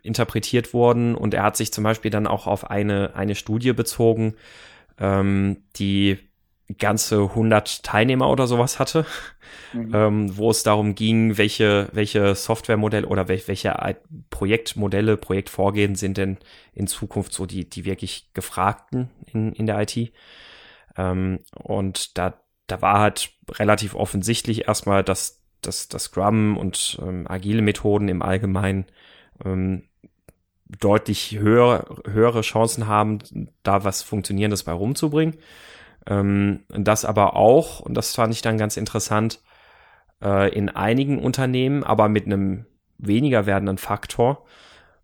interpretiert 0.02 0.74
wurden. 0.74 1.14
Und 1.14 1.34
er 1.34 1.44
hat 1.44 1.56
sich 1.56 1.72
zum 1.72 1.84
Beispiel 1.84 2.10
dann 2.10 2.26
auch 2.26 2.48
auf 2.48 2.68
eine, 2.68 3.14
eine 3.14 3.36
Studie 3.36 3.72
bezogen, 3.72 4.34
ähm, 4.98 5.58
die 5.76 6.18
ganze 6.76 7.22
100 7.22 7.82
Teilnehmer 7.82 8.28
oder 8.28 8.46
sowas 8.46 8.78
hatte, 8.78 9.06
mhm. 9.72 9.94
ähm, 9.94 10.36
wo 10.36 10.50
es 10.50 10.62
darum 10.62 10.94
ging, 10.94 11.38
welche, 11.38 11.88
welche 11.92 12.34
Softwaremodelle 12.34 13.06
oder 13.06 13.28
welche, 13.28 13.48
welche 13.48 13.96
Projektmodelle, 14.28 15.16
Projektvorgehen 15.16 15.94
sind 15.94 16.18
denn 16.18 16.36
in 16.74 16.86
Zukunft 16.86 17.32
so 17.32 17.46
die, 17.46 17.68
die 17.68 17.84
wirklich 17.86 18.30
gefragten 18.34 19.10
in, 19.32 19.52
in 19.52 19.66
der 19.66 19.80
IT. 19.80 20.12
Ähm, 20.96 21.40
und 21.54 22.18
da, 22.18 22.40
da 22.66 22.82
war 22.82 23.00
halt 23.00 23.30
relativ 23.52 23.94
offensichtlich 23.94 24.68
erstmal, 24.68 25.02
dass, 25.02 25.42
dass, 25.62 25.88
dass 25.88 26.04
Scrum 26.04 26.58
und 26.58 26.98
ähm, 27.02 27.26
agile 27.26 27.62
Methoden 27.62 28.08
im 28.08 28.20
Allgemeinen 28.20 28.84
ähm, 29.42 29.84
deutlich 30.68 31.38
höher, 31.38 31.86
höhere 32.06 32.42
Chancen 32.42 32.86
haben, 32.86 33.20
da 33.62 33.84
was 33.84 34.02
Funktionierendes 34.02 34.64
bei 34.64 34.72
rumzubringen. 34.72 35.38
Ähm, 36.08 36.64
das 36.68 37.04
aber 37.04 37.36
auch, 37.36 37.80
und 37.80 37.94
das 37.94 38.14
fand 38.14 38.32
ich 38.32 38.42
dann 38.42 38.58
ganz 38.58 38.76
interessant, 38.76 39.40
äh, 40.22 40.52
in 40.54 40.68
einigen 40.68 41.18
Unternehmen, 41.18 41.84
aber 41.84 42.08
mit 42.08 42.26
einem 42.26 42.64
weniger 42.98 43.46
werdenden 43.46 43.78
Faktor, 43.78 44.44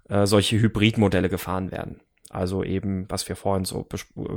äh, 0.08 0.26
solche 0.26 0.58
Hybridmodelle 0.58 1.28
gefahren 1.28 1.70
werden. 1.70 2.00
Also 2.30 2.64
eben, 2.64 3.06
was 3.08 3.28
wir 3.28 3.36
vorhin 3.36 3.64
so 3.64 3.86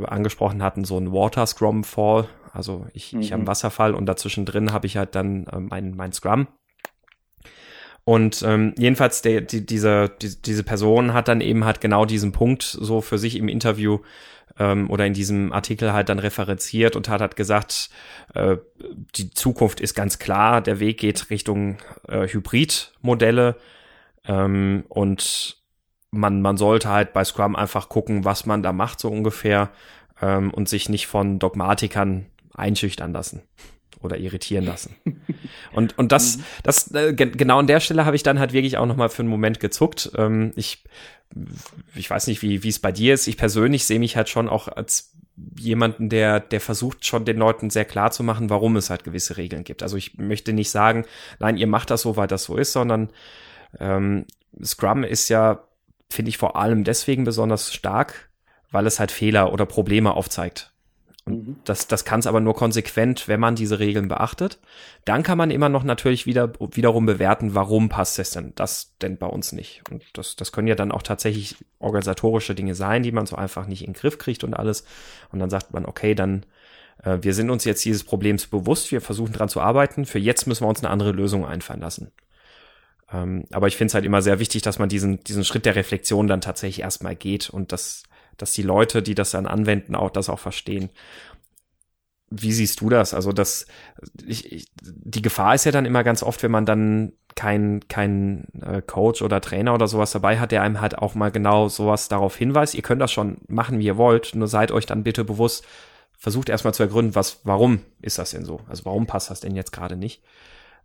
angesprochen 0.06 0.62
hatten, 0.62 0.84
so 0.84 1.00
ein 1.00 1.12
Water 1.12 1.48
Scrum 1.48 1.84
Fall. 1.84 2.28
Also 2.54 2.86
ich, 2.94 3.14
mhm. 3.14 3.22
ich 3.22 3.32
habe 3.32 3.40
einen 3.40 3.48
Wasserfall 3.48 3.96
und 3.96 4.06
dazwischen 4.06 4.46
drin 4.46 4.72
habe 4.72 4.86
ich 4.86 4.98
halt 4.98 5.16
dann 5.16 5.48
äh, 5.48 5.60
mein, 5.60 5.96
mein 5.96 6.12
Scrum. 6.12 6.48
Und 8.04 8.42
ähm, 8.44 8.74
jedenfalls 8.78 9.22
der, 9.22 9.42
die, 9.42 9.66
diese, 9.66 10.10
die, 10.22 10.42
diese 10.42 10.64
Person 10.64 11.14
hat 11.14 11.28
dann 11.28 11.42
eben 11.42 11.66
halt 11.66 11.82
genau 11.82 12.06
diesen 12.06 12.32
Punkt 12.32 12.64
so 12.64 13.02
für 13.02 13.18
sich 13.18 13.36
im 13.36 13.50
Interview 13.50 14.00
ähm, 14.60 14.90
oder 14.90 15.06
in 15.06 15.14
diesem 15.14 15.54
Artikel 15.54 15.94
halt 15.94 16.10
dann 16.10 16.20
referenziert 16.20 16.96
und 16.96 17.10
hat, 17.10 17.22
hat 17.22 17.36
gesagt, 17.36 17.90
äh, 18.34 18.58
die 19.16 19.32
Zukunft 19.32 19.80
ist 19.80 19.94
ganz 19.94 20.20
klar, 20.20 20.62
der 20.62 20.80
Weg 20.80 21.00
geht 21.00 21.30
Richtung 21.30 21.78
äh, 22.08 22.28
Hybridmodelle 22.28 23.56
ähm, 24.26 24.86
und 24.90 25.58
man, 26.12 26.42
man 26.42 26.58
sollte 26.58 26.90
halt 26.90 27.14
bei 27.14 27.24
Scrum 27.24 27.56
einfach 27.56 27.90
gucken, 27.90 28.26
was 28.26 28.46
man 28.46 28.64
da 28.64 28.72
macht, 28.72 29.00
so 29.00 29.10
ungefähr, 29.10 29.70
ähm, 30.22 30.52
und 30.52 30.70
sich 30.70 30.90
nicht 30.90 31.08
von 31.08 31.40
Dogmatikern 31.40 32.26
einschüchtern 32.54 33.14
lassen 33.14 33.44
oder 34.02 34.18
irritieren 34.18 34.66
lassen. 34.66 34.96
Und, 35.74 35.98
und 35.98 36.12
das, 36.12 36.40
das, 36.64 36.92
äh, 36.94 37.14
genau 37.14 37.60
an 37.60 37.68
der 37.68 37.80
Stelle 37.80 38.06
habe 38.06 38.16
ich 38.16 38.24
dann 38.24 38.40
halt 38.40 38.54
wirklich 38.54 38.78
auch 38.78 38.86
nochmal 38.86 39.10
für 39.10 39.22
einen 39.22 39.30
Moment 39.30 39.60
gezuckt. 39.60 40.12
Ähm, 40.16 40.54
ich 40.56 40.84
ich 41.96 42.10
weiß 42.10 42.28
nicht, 42.28 42.42
wie, 42.42 42.64
wie 42.64 42.70
es 42.70 42.80
bei 42.80 42.92
dir 42.92 43.14
ist. 43.14 43.28
Ich 43.28 43.38
persönlich 43.38 43.86
sehe 43.86 44.00
mich 44.00 44.16
halt 44.16 44.30
schon 44.30 44.48
auch 44.48 44.68
als 44.68 45.14
jemanden, 45.60 46.10
der, 46.10 46.40
der 46.40 46.62
versucht 46.62 47.06
schon 47.06 47.26
den 47.26 47.38
Leuten 47.38 47.70
sehr 47.70 47.86
klar 47.86 48.12
zu 48.12 48.24
machen, 48.24 48.50
warum 48.50 48.76
es 48.76 48.90
halt 48.90 49.04
gewisse 49.04 49.38
Regeln 49.38 49.64
gibt. 49.64 49.84
Also 49.84 49.98
ich 49.98 50.18
möchte 50.18 50.54
nicht 50.54 50.72
sagen, 50.72 51.06
nein, 51.40 51.58
ihr 51.58 51.68
macht 51.68 51.92
das 51.92 52.02
so, 52.02 52.18
weil 52.18 52.28
das 52.28 52.44
so 52.44 52.58
ist, 52.58 52.72
sondern 52.72 53.10
ähm, 53.80 54.26
Scrum 54.64 55.04
ist 55.04 55.30
ja, 55.30 55.64
finde 56.10 56.30
ich, 56.30 56.38
vor 56.38 56.56
allem 56.56 56.84
deswegen 56.84 57.24
besonders 57.24 57.74
stark, 57.74 58.30
weil 58.72 58.88
es 58.88 59.00
halt 59.00 59.12
Fehler 59.12 59.54
oder 59.54 59.66
Probleme 59.66 60.14
aufzeigt. 60.14 60.74
Und 61.28 61.48
mhm. 61.48 61.56
das, 61.66 61.88
das 61.88 62.06
kann 62.06 62.22
es 62.22 62.28
aber 62.28 62.40
nur 62.40 62.56
konsequent, 62.56 63.28
wenn 63.28 63.40
man 63.40 63.56
diese 63.56 63.80
Regeln 63.80 64.08
beachtet. 64.08 64.60
Dann 65.04 65.24
kann 65.24 65.38
man 65.38 65.52
immer 65.52 65.68
noch 65.68 65.84
natürlich 65.84 66.26
wieder, 66.26 66.54
wiederum 66.72 67.06
bewerten, 67.06 67.54
warum 67.54 67.90
passt 67.90 68.18
es 68.18 68.32
denn 68.32 68.54
das 68.56 68.96
denn 69.02 69.18
bei 69.18 69.28
uns 69.28 69.52
nicht. 69.52 69.84
Und 69.92 70.04
das, 70.14 70.38
das 70.38 70.54
können 70.54 70.68
ja 70.68 70.76
dann 70.76 70.92
auch 70.92 71.04
tatsächlich 71.04 71.58
organisatorische 71.80 72.56
Dinge 72.56 72.76
sein, 72.76 73.04
die 73.04 73.12
man 73.12 73.26
so 73.26 73.36
einfach 73.36 73.68
nicht 73.68 73.82
in 73.82 73.92
den 73.92 74.00
Griff 74.00 74.18
kriegt 74.18 74.46
und 74.46 74.54
alles. 74.54 74.86
Und 75.32 75.40
dann 75.40 75.50
sagt 75.50 75.74
man, 75.74 75.86
okay, 75.86 76.16
dann 76.16 76.46
äh, 77.04 77.18
wir 77.22 77.34
sind 77.34 77.50
uns 77.50 77.66
jetzt 77.66 77.84
dieses 77.84 78.06
Problems 78.06 78.48
bewusst, 78.48 78.92
wir 78.92 79.02
versuchen 79.02 79.34
dran 79.34 79.50
zu 79.50 79.60
arbeiten. 79.60 80.06
Für 80.06 80.20
jetzt 80.20 80.48
müssen 80.48 80.64
wir 80.64 80.70
uns 80.70 80.80
eine 80.80 80.90
andere 80.90 81.12
Lösung 81.12 81.46
einfallen 81.46 81.82
lassen. 81.82 82.12
Ähm, 83.12 83.46
aber 83.52 83.68
ich 83.68 83.76
finde 83.76 83.90
es 83.90 83.94
halt 83.96 84.06
immer 84.06 84.22
sehr 84.22 84.40
wichtig, 84.40 84.62
dass 84.62 84.80
man 84.80 84.88
diesen, 84.88 85.24
diesen 85.26 85.44
Schritt 85.44 85.66
der 85.66 85.76
Reflexion 85.76 86.28
dann 86.28 86.42
tatsächlich 86.42 86.84
erstmal 86.84 87.16
geht 87.16 87.50
und 87.50 87.72
das 87.74 88.04
dass 88.38 88.54
die 88.54 88.62
Leute, 88.62 89.02
die 89.02 89.16
das 89.16 89.32
dann 89.32 89.48
anwenden, 89.48 89.96
auch 89.96 90.10
das 90.10 90.30
auch 90.30 90.40
verstehen. 90.40 90.90
Wie 92.30 92.52
siehst 92.52 92.82
du 92.82 92.90
das? 92.90 93.14
Also 93.14 93.32
das, 93.32 93.68
ich, 94.26 94.52
ich, 94.52 94.68
die 94.82 95.22
Gefahr 95.22 95.56
ist 95.56 95.66
ja 95.66 95.72
dann 95.72 95.86
immer 95.86 96.04
ganz 96.04 96.24
oft, 96.24 96.44
wenn 96.44 96.52
man 96.52 96.66
dann 96.66 97.14
kein, 97.36 97.88
kein 97.88 98.48
äh, 98.62 98.82
Coach 98.82 99.22
oder 99.22 99.40
Trainer 99.40 99.74
oder 99.74 99.88
sowas 99.88 100.12
dabei 100.12 100.40
hat, 100.40 100.52
der 100.52 100.62
einem 100.62 100.82
halt 100.82 100.98
auch 100.98 101.16
mal 101.16 101.32
genau 101.32 101.70
sowas 101.70 102.10
darauf 102.10 102.36
hinweist. 102.36 102.76
Ihr 102.76 102.82
könnt 102.82 103.02
das 103.02 103.12
schon 103.12 103.38
machen, 103.48 103.80
wie 103.80 103.86
ihr 103.86 103.98
wollt, 103.98 104.36
nur 104.36 104.48
seid 104.48 104.72
euch 104.72 104.86
dann 104.86 105.04
bitte 105.04 105.24
bewusst, 105.24 105.66
versucht 106.18 106.50
erstmal 106.50 106.74
zu 106.74 106.84
ergründen, 106.84 107.16
was, 107.16 107.42
warum 107.44 107.82
ist 108.02 108.18
das 108.18 108.32
denn 108.32 108.44
so? 108.44 108.60
Also 108.68 108.86
warum 108.86 109.06
passt 109.06 109.30
das 109.30 109.40
denn 109.40 109.56
jetzt 109.56 109.72
gerade 109.72 109.96
nicht? 109.96 110.24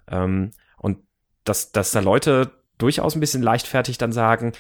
Ähm, 0.08 0.52
und 0.76 0.98
dass, 1.44 1.72
dass 1.72 1.90
da 1.90 2.00
Leute 2.00 2.52
durchaus 2.78 3.16
ein 3.16 3.20
bisschen 3.20 3.42
leichtfertig 3.42 3.98
dann 3.98 4.12
sagen, 4.12 4.52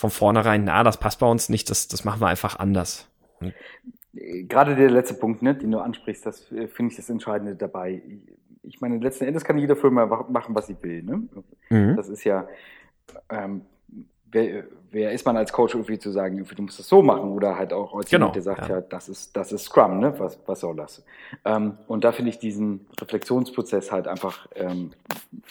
von 0.00 0.08
vornherein, 0.08 0.64
na, 0.64 0.82
das 0.82 0.96
passt 0.96 1.20
bei 1.20 1.26
uns 1.26 1.50
nicht, 1.50 1.68
das, 1.68 1.86
das 1.86 2.06
machen 2.06 2.22
wir 2.22 2.28
einfach 2.28 2.58
anders. 2.58 3.06
Gerade 4.14 4.74
der 4.74 4.88
letzte 4.88 5.12
Punkt, 5.12 5.42
ne, 5.42 5.54
den 5.54 5.72
du 5.72 5.78
ansprichst, 5.78 6.24
das 6.24 6.50
äh, 6.52 6.68
finde 6.68 6.92
ich 6.92 6.96
das 6.96 7.10
Entscheidende 7.10 7.54
dabei. 7.54 8.00
Ich 8.62 8.80
meine, 8.80 8.96
letzten 8.96 9.24
Endes 9.24 9.44
kann 9.44 9.58
jede 9.58 9.76
Firma 9.76 10.06
machen, 10.30 10.54
was 10.54 10.68
sie 10.68 10.76
will. 10.80 11.02
Ne? 11.02 11.28
Mhm. 11.68 11.96
Das 11.96 12.08
ist 12.08 12.24
ja, 12.24 12.48
ähm, 13.28 13.66
wer, 14.32 14.64
wer 14.90 15.12
ist 15.12 15.24
man 15.26 15.36
als 15.36 15.52
Coach 15.52 15.74
irgendwie 15.74 15.98
zu 15.98 16.10
sagen, 16.10 16.44
du 16.44 16.62
musst 16.62 16.78
das 16.78 16.88
so 16.88 17.02
machen 17.02 17.30
oder 17.32 17.56
halt 17.56 17.72
auch 17.72 17.94
als 17.94 18.10
genau, 18.10 18.26
jemand, 18.26 18.36
der 18.36 18.42
sagt, 18.42 18.68
ja. 18.68 18.76
ja, 18.76 18.80
das 18.80 19.08
ist 19.08 19.36
das 19.36 19.52
ist 19.52 19.64
Scrum, 19.64 19.98
ne? 19.98 20.14
Was 20.18 20.38
was 20.46 20.60
soll 20.60 20.76
das? 20.76 21.04
Ähm, 21.44 21.78
und 21.86 22.04
da 22.04 22.12
finde 22.12 22.30
ich 22.30 22.38
diesen 22.38 22.86
Reflexionsprozess 23.00 23.92
halt 23.92 24.08
einfach 24.08 24.46
ähm, 24.54 24.92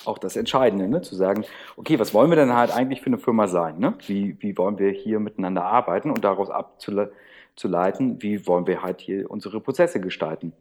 auch 0.06 0.18
das 0.18 0.36
Entscheidende, 0.36 0.88
ne? 0.88 1.02
Zu 1.02 1.16
sagen, 1.16 1.46
okay, 1.78 2.00
was 2.00 2.14
wollen 2.14 2.30
wir 2.30 2.38
denn 2.38 2.54
halt 2.54 2.72
eigentlich 2.76 3.02
für 3.02 3.08
eine 3.08 3.18
Firma 3.18 3.48
sein? 3.48 3.80
Ne? 3.80 3.94
Wie 4.08 4.38
wie 4.40 4.58
wollen 4.58 4.80
wir 4.80 4.92
hier 4.92 5.20
miteinander 5.20 5.64
arbeiten 5.64 6.12
und 6.12 6.24
daraus 6.24 6.50
abzuleiten, 6.50 8.22
wie 8.22 8.46
wollen 8.48 8.68
wir 8.68 8.84
halt 8.84 9.02
hier 9.02 9.30
unsere 9.30 9.62
Prozesse 9.62 10.00
gestalten? 10.00 10.54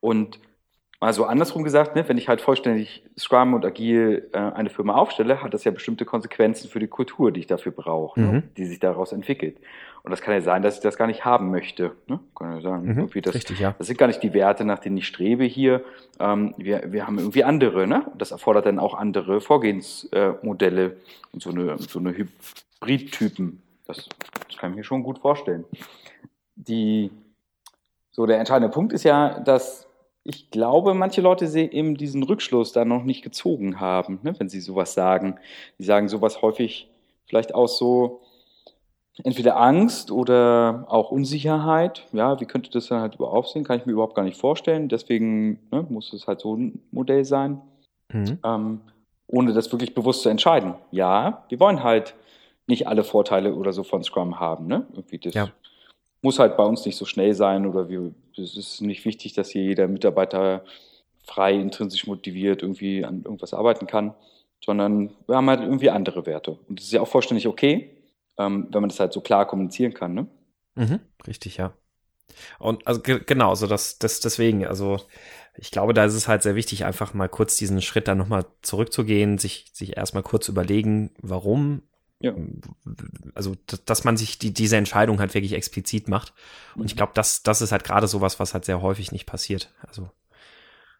Und 0.00 0.38
also 1.00 1.26
andersrum 1.26 1.62
gesagt, 1.62 1.94
ne, 1.94 2.08
wenn 2.08 2.18
ich 2.18 2.28
halt 2.28 2.40
vollständig 2.40 3.04
Scrum 3.16 3.54
und 3.54 3.64
Agil 3.64 4.28
äh, 4.32 4.38
eine 4.38 4.68
Firma 4.68 4.96
aufstelle, 4.96 5.42
hat 5.42 5.54
das 5.54 5.62
ja 5.62 5.70
bestimmte 5.70 6.04
Konsequenzen 6.04 6.68
für 6.68 6.80
die 6.80 6.88
Kultur, 6.88 7.30
die 7.30 7.40
ich 7.40 7.46
dafür 7.46 7.70
brauche, 7.70 8.20
ne, 8.20 8.26
mhm. 8.26 8.32
ne, 8.32 8.42
die 8.56 8.64
sich 8.64 8.80
daraus 8.80 9.12
entwickelt. 9.12 9.58
Und 10.02 10.10
das 10.10 10.22
kann 10.22 10.34
ja 10.34 10.40
sein, 10.40 10.62
dass 10.62 10.76
ich 10.76 10.80
das 10.80 10.96
gar 10.96 11.06
nicht 11.06 11.24
haben 11.24 11.50
möchte. 11.50 11.92
Ne? 12.06 12.18
Kann 12.34 12.54
ja 12.54 12.60
sagen, 12.60 12.86
mhm. 12.86 13.22
das, 13.22 13.34
Richtig, 13.34 13.60
ja. 13.60 13.74
das 13.78 13.86
sind 13.86 13.98
gar 13.98 14.06
nicht 14.06 14.22
die 14.22 14.32
Werte, 14.32 14.64
nach 14.64 14.78
denen 14.78 14.96
ich 14.96 15.06
strebe 15.06 15.44
hier. 15.44 15.84
Ähm, 16.18 16.54
wir, 16.56 16.92
wir 16.92 17.06
haben 17.06 17.18
irgendwie 17.18 17.44
andere, 17.44 17.86
ne? 17.86 18.06
Das 18.16 18.30
erfordert 18.30 18.66
dann 18.66 18.78
auch 18.78 18.94
andere 18.94 19.40
Vorgehensmodelle 19.40 20.84
äh, 20.84 20.96
und 21.32 21.42
so 21.42 21.50
eine, 21.50 21.78
so 21.78 21.98
eine 21.98 22.14
Hybridtypen. 22.16 23.62
Das, 23.86 24.08
das 24.48 24.56
kann 24.56 24.70
ich 24.70 24.76
mir 24.76 24.84
schon 24.84 25.02
gut 25.02 25.18
vorstellen. 25.18 25.64
Die, 26.56 27.10
so 28.10 28.26
der 28.26 28.38
entscheidende 28.38 28.72
Punkt 28.72 28.92
ist 28.92 29.04
ja, 29.04 29.40
dass 29.40 29.87
ich 30.24 30.50
glaube, 30.50 30.94
manche 30.94 31.20
Leute 31.20 31.46
eben 31.58 31.96
diesen 31.96 32.22
Rückschluss 32.22 32.72
da 32.72 32.84
noch 32.84 33.04
nicht 33.04 33.22
gezogen 33.22 33.80
haben, 33.80 34.20
ne, 34.22 34.34
wenn 34.38 34.48
sie 34.48 34.60
sowas 34.60 34.94
sagen. 34.94 35.38
Die 35.78 35.84
sagen 35.84 36.08
sowas 36.08 36.42
häufig 36.42 36.88
vielleicht 37.26 37.54
aus 37.54 37.78
so 37.78 38.20
entweder 39.24 39.58
Angst 39.58 40.10
oder 40.10 40.84
auch 40.88 41.10
Unsicherheit. 41.10 42.06
Ja, 42.12 42.40
wie 42.40 42.46
könnte 42.46 42.70
das 42.70 42.88
dann 42.88 43.00
halt 43.00 43.14
überhaupt 43.16 43.46
aussehen? 43.46 43.64
Kann 43.64 43.78
ich 43.78 43.86
mir 43.86 43.92
überhaupt 43.92 44.14
gar 44.14 44.22
nicht 44.22 44.38
vorstellen. 44.38 44.88
Deswegen 44.88 45.60
ne, 45.70 45.86
muss 45.88 46.12
es 46.12 46.26
halt 46.26 46.40
so 46.40 46.54
ein 46.54 46.80
Modell 46.90 47.24
sein. 47.24 47.60
Mhm. 48.12 48.38
Ähm, 48.44 48.80
ohne 49.26 49.52
das 49.52 49.70
wirklich 49.72 49.94
bewusst 49.94 50.22
zu 50.22 50.28
entscheiden. 50.28 50.74
Ja, 50.90 51.44
wir 51.48 51.60
wollen 51.60 51.82
halt 51.82 52.14
nicht 52.66 52.86
alle 52.86 53.04
Vorteile 53.04 53.54
oder 53.54 53.72
so 53.72 53.82
von 53.82 54.02
Scrum 54.02 54.40
haben. 54.40 54.66
Ne? 54.66 54.86
Irgendwie 54.92 55.18
das 55.18 55.34
ja. 55.34 55.48
Muss 56.22 56.38
halt 56.38 56.56
bei 56.56 56.64
uns 56.64 56.84
nicht 56.84 56.96
so 56.96 57.04
schnell 57.04 57.34
sein 57.34 57.66
oder 57.66 57.88
wir, 57.88 58.12
es 58.36 58.56
ist 58.56 58.80
nicht 58.80 59.04
wichtig, 59.04 59.34
dass 59.34 59.50
hier 59.50 59.62
jeder 59.62 59.88
Mitarbeiter 59.88 60.64
frei, 61.24 61.54
intrinsisch 61.54 62.06
motiviert 62.06 62.62
irgendwie 62.62 63.04
an 63.04 63.22
irgendwas 63.22 63.54
arbeiten 63.54 63.86
kann, 63.86 64.14
sondern 64.64 65.10
wir 65.26 65.36
haben 65.36 65.48
halt 65.48 65.60
irgendwie 65.60 65.90
andere 65.90 66.26
Werte. 66.26 66.58
Und 66.68 66.78
das 66.78 66.86
ist 66.86 66.92
ja 66.92 67.00
auch 67.00 67.08
vollständig 67.08 67.46
okay, 67.46 67.90
ähm, 68.38 68.68
wenn 68.70 68.80
man 68.80 68.88
das 68.88 69.00
halt 69.00 69.12
so 69.12 69.20
klar 69.20 69.46
kommunizieren 69.46 69.94
kann. 69.94 70.14
Ne? 70.14 70.26
Mhm, 70.74 71.00
richtig, 71.26 71.58
ja. 71.58 71.72
Und 72.58 72.86
also 72.86 73.00
genau, 73.02 73.54
so 73.54 73.66
das, 73.66 73.98
das 73.98 74.20
deswegen, 74.20 74.66
also 74.66 75.00
ich 75.56 75.70
glaube, 75.70 75.92
da 75.92 76.04
ist 76.04 76.14
es 76.14 76.28
halt 76.28 76.42
sehr 76.42 76.54
wichtig, 76.54 76.84
einfach 76.84 77.14
mal 77.14 77.28
kurz 77.28 77.56
diesen 77.56 77.82
Schritt 77.82 78.06
dann 78.06 78.18
nochmal 78.18 78.46
zurückzugehen, 78.62 79.38
sich, 79.38 79.66
sich 79.72 79.96
erstmal 79.96 80.22
kurz 80.22 80.48
überlegen, 80.48 81.10
warum. 81.20 81.82
Ja. 82.20 82.34
Also, 83.34 83.54
dass 83.86 84.04
man 84.04 84.16
sich 84.16 84.38
die, 84.38 84.52
diese 84.52 84.76
Entscheidung 84.76 85.20
halt 85.20 85.34
wirklich 85.34 85.52
explizit 85.52 86.08
macht. 86.08 86.32
Und 86.74 86.86
ich 86.86 86.94
mhm. 86.94 86.98
glaube, 86.98 87.12
das, 87.14 87.42
das 87.42 87.62
ist 87.62 87.72
halt 87.72 87.84
gerade 87.84 88.08
sowas, 88.08 88.40
was 88.40 88.54
halt 88.54 88.64
sehr 88.64 88.82
häufig 88.82 89.12
nicht 89.12 89.26
passiert. 89.26 89.72
Also, 89.86 90.10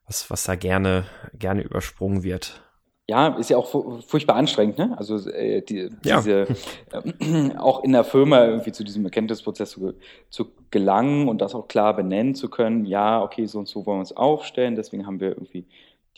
was, 0.06 0.30
was 0.30 0.44
da 0.44 0.54
gerne, 0.54 1.06
gerne 1.34 1.62
übersprungen 1.62 2.22
wird 2.22 2.62
ja, 3.10 3.28
ist 3.38 3.48
ja 3.48 3.56
auch 3.56 4.02
furchtbar 4.02 4.36
anstrengend, 4.36 4.76
ne? 4.76 4.94
Also 4.98 5.30
äh, 5.30 5.62
die, 5.62 5.88
ja. 6.04 6.18
diese 6.18 6.46
äh, 6.92 7.56
auch 7.58 7.82
in 7.82 7.92
der 7.92 8.04
Firma 8.04 8.44
irgendwie 8.44 8.72
zu 8.72 8.84
diesem 8.84 9.02
Erkenntnisprozess 9.06 9.70
zu, 9.70 9.94
zu 10.28 10.52
gelangen 10.70 11.26
und 11.26 11.40
das 11.40 11.54
auch 11.54 11.68
klar 11.68 11.96
benennen 11.96 12.34
zu 12.34 12.50
können, 12.50 12.84
ja, 12.84 13.22
okay, 13.22 13.46
so 13.46 13.60
und 13.60 13.66
so 13.66 13.86
wollen 13.86 13.96
wir 13.96 14.00
uns 14.00 14.12
aufstellen, 14.12 14.76
deswegen 14.76 15.06
haben 15.06 15.20
wir 15.20 15.30
irgendwie 15.30 15.66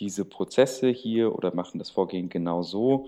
diese 0.00 0.24
Prozesse 0.24 0.88
hier 0.88 1.32
oder 1.32 1.54
machen 1.54 1.78
das 1.78 1.90
Vorgehen 1.90 2.28
genau 2.28 2.62
so. 2.62 3.06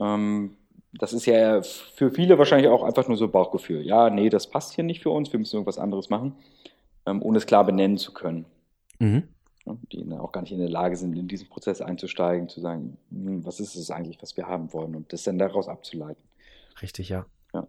Ähm, 0.00 0.56
das 0.92 1.12
ist 1.12 1.26
ja 1.26 1.62
für 1.62 2.10
viele 2.10 2.38
wahrscheinlich 2.38 2.68
auch 2.68 2.82
einfach 2.82 3.06
nur 3.08 3.16
so 3.16 3.28
Bauchgefühl. 3.28 3.82
Ja, 3.86 4.10
nee, 4.10 4.28
das 4.28 4.48
passt 4.48 4.74
hier 4.74 4.84
nicht 4.84 5.02
für 5.02 5.10
uns, 5.10 5.32
wir 5.32 5.38
müssen 5.38 5.56
irgendwas 5.56 5.78
anderes 5.78 6.10
machen, 6.10 6.34
ähm, 7.06 7.22
ohne 7.22 7.38
es 7.38 7.46
klar 7.46 7.64
benennen 7.64 7.98
zu 7.98 8.12
können. 8.12 8.46
Mhm. 8.98 9.28
Die 9.92 10.04
auch 10.18 10.32
gar 10.32 10.40
nicht 10.40 10.52
in 10.52 10.58
der 10.58 10.68
Lage 10.68 10.96
sind, 10.96 11.16
in 11.16 11.28
diesen 11.28 11.48
Prozess 11.48 11.80
einzusteigen, 11.80 12.48
zu 12.48 12.60
sagen, 12.60 12.96
hm, 13.10 13.44
was 13.44 13.60
ist 13.60 13.76
es 13.76 13.90
eigentlich, 13.90 14.20
was 14.20 14.36
wir 14.36 14.46
haben 14.46 14.72
wollen 14.72 14.96
und 14.96 15.12
das 15.12 15.22
dann 15.22 15.38
daraus 15.38 15.68
abzuleiten. 15.68 16.22
Richtig, 16.82 17.08
ja. 17.08 17.26
Ja. 17.52 17.66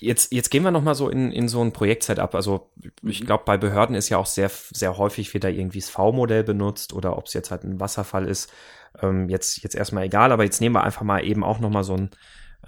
Jetzt, 0.00 0.32
jetzt 0.32 0.50
gehen 0.50 0.64
wir 0.64 0.72
nochmal 0.72 0.96
so 0.96 1.08
in, 1.08 1.30
in 1.30 1.48
so 1.48 1.62
ein 1.62 1.72
Projekt-Setup. 1.72 2.34
Also 2.34 2.70
ich 3.02 3.22
mhm. 3.22 3.26
glaube, 3.26 3.44
bei 3.44 3.56
Behörden 3.56 3.94
ist 3.94 4.08
ja 4.08 4.18
auch 4.18 4.26
sehr, 4.26 4.50
sehr 4.50 4.98
häufig 4.98 5.32
wieder 5.32 5.48
irgendwie 5.48 5.78
das 5.78 5.90
V-Modell 5.90 6.42
benutzt 6.44 6.92
oder 6.92 7.16
ob 7.16 7.26
es 7.26 7.34
jetzt 7.34 7.50
halt 7.50 7.64
ein 7.64 7.80
Wasserfall 7.80 8.26
ist. 8.26 8.52
Ähm, 9.00 9.28
jetzt, 9.28 9.62
jetzt 9.62 9.74
erstmal 9.74 10.04
egal, 10.04 10.32
aber 10.32 10.44
jetzt 10.44 10.60
nehmen 10.60 10.74
wir 10.74 10.84
einfach 10.84 11.02
mal 11.02 11.24
eben 11.24 11.44
auch 11.44 11.60
nochmal 11.60 11.84
so 11.84 11.94
ein 11.94 12.10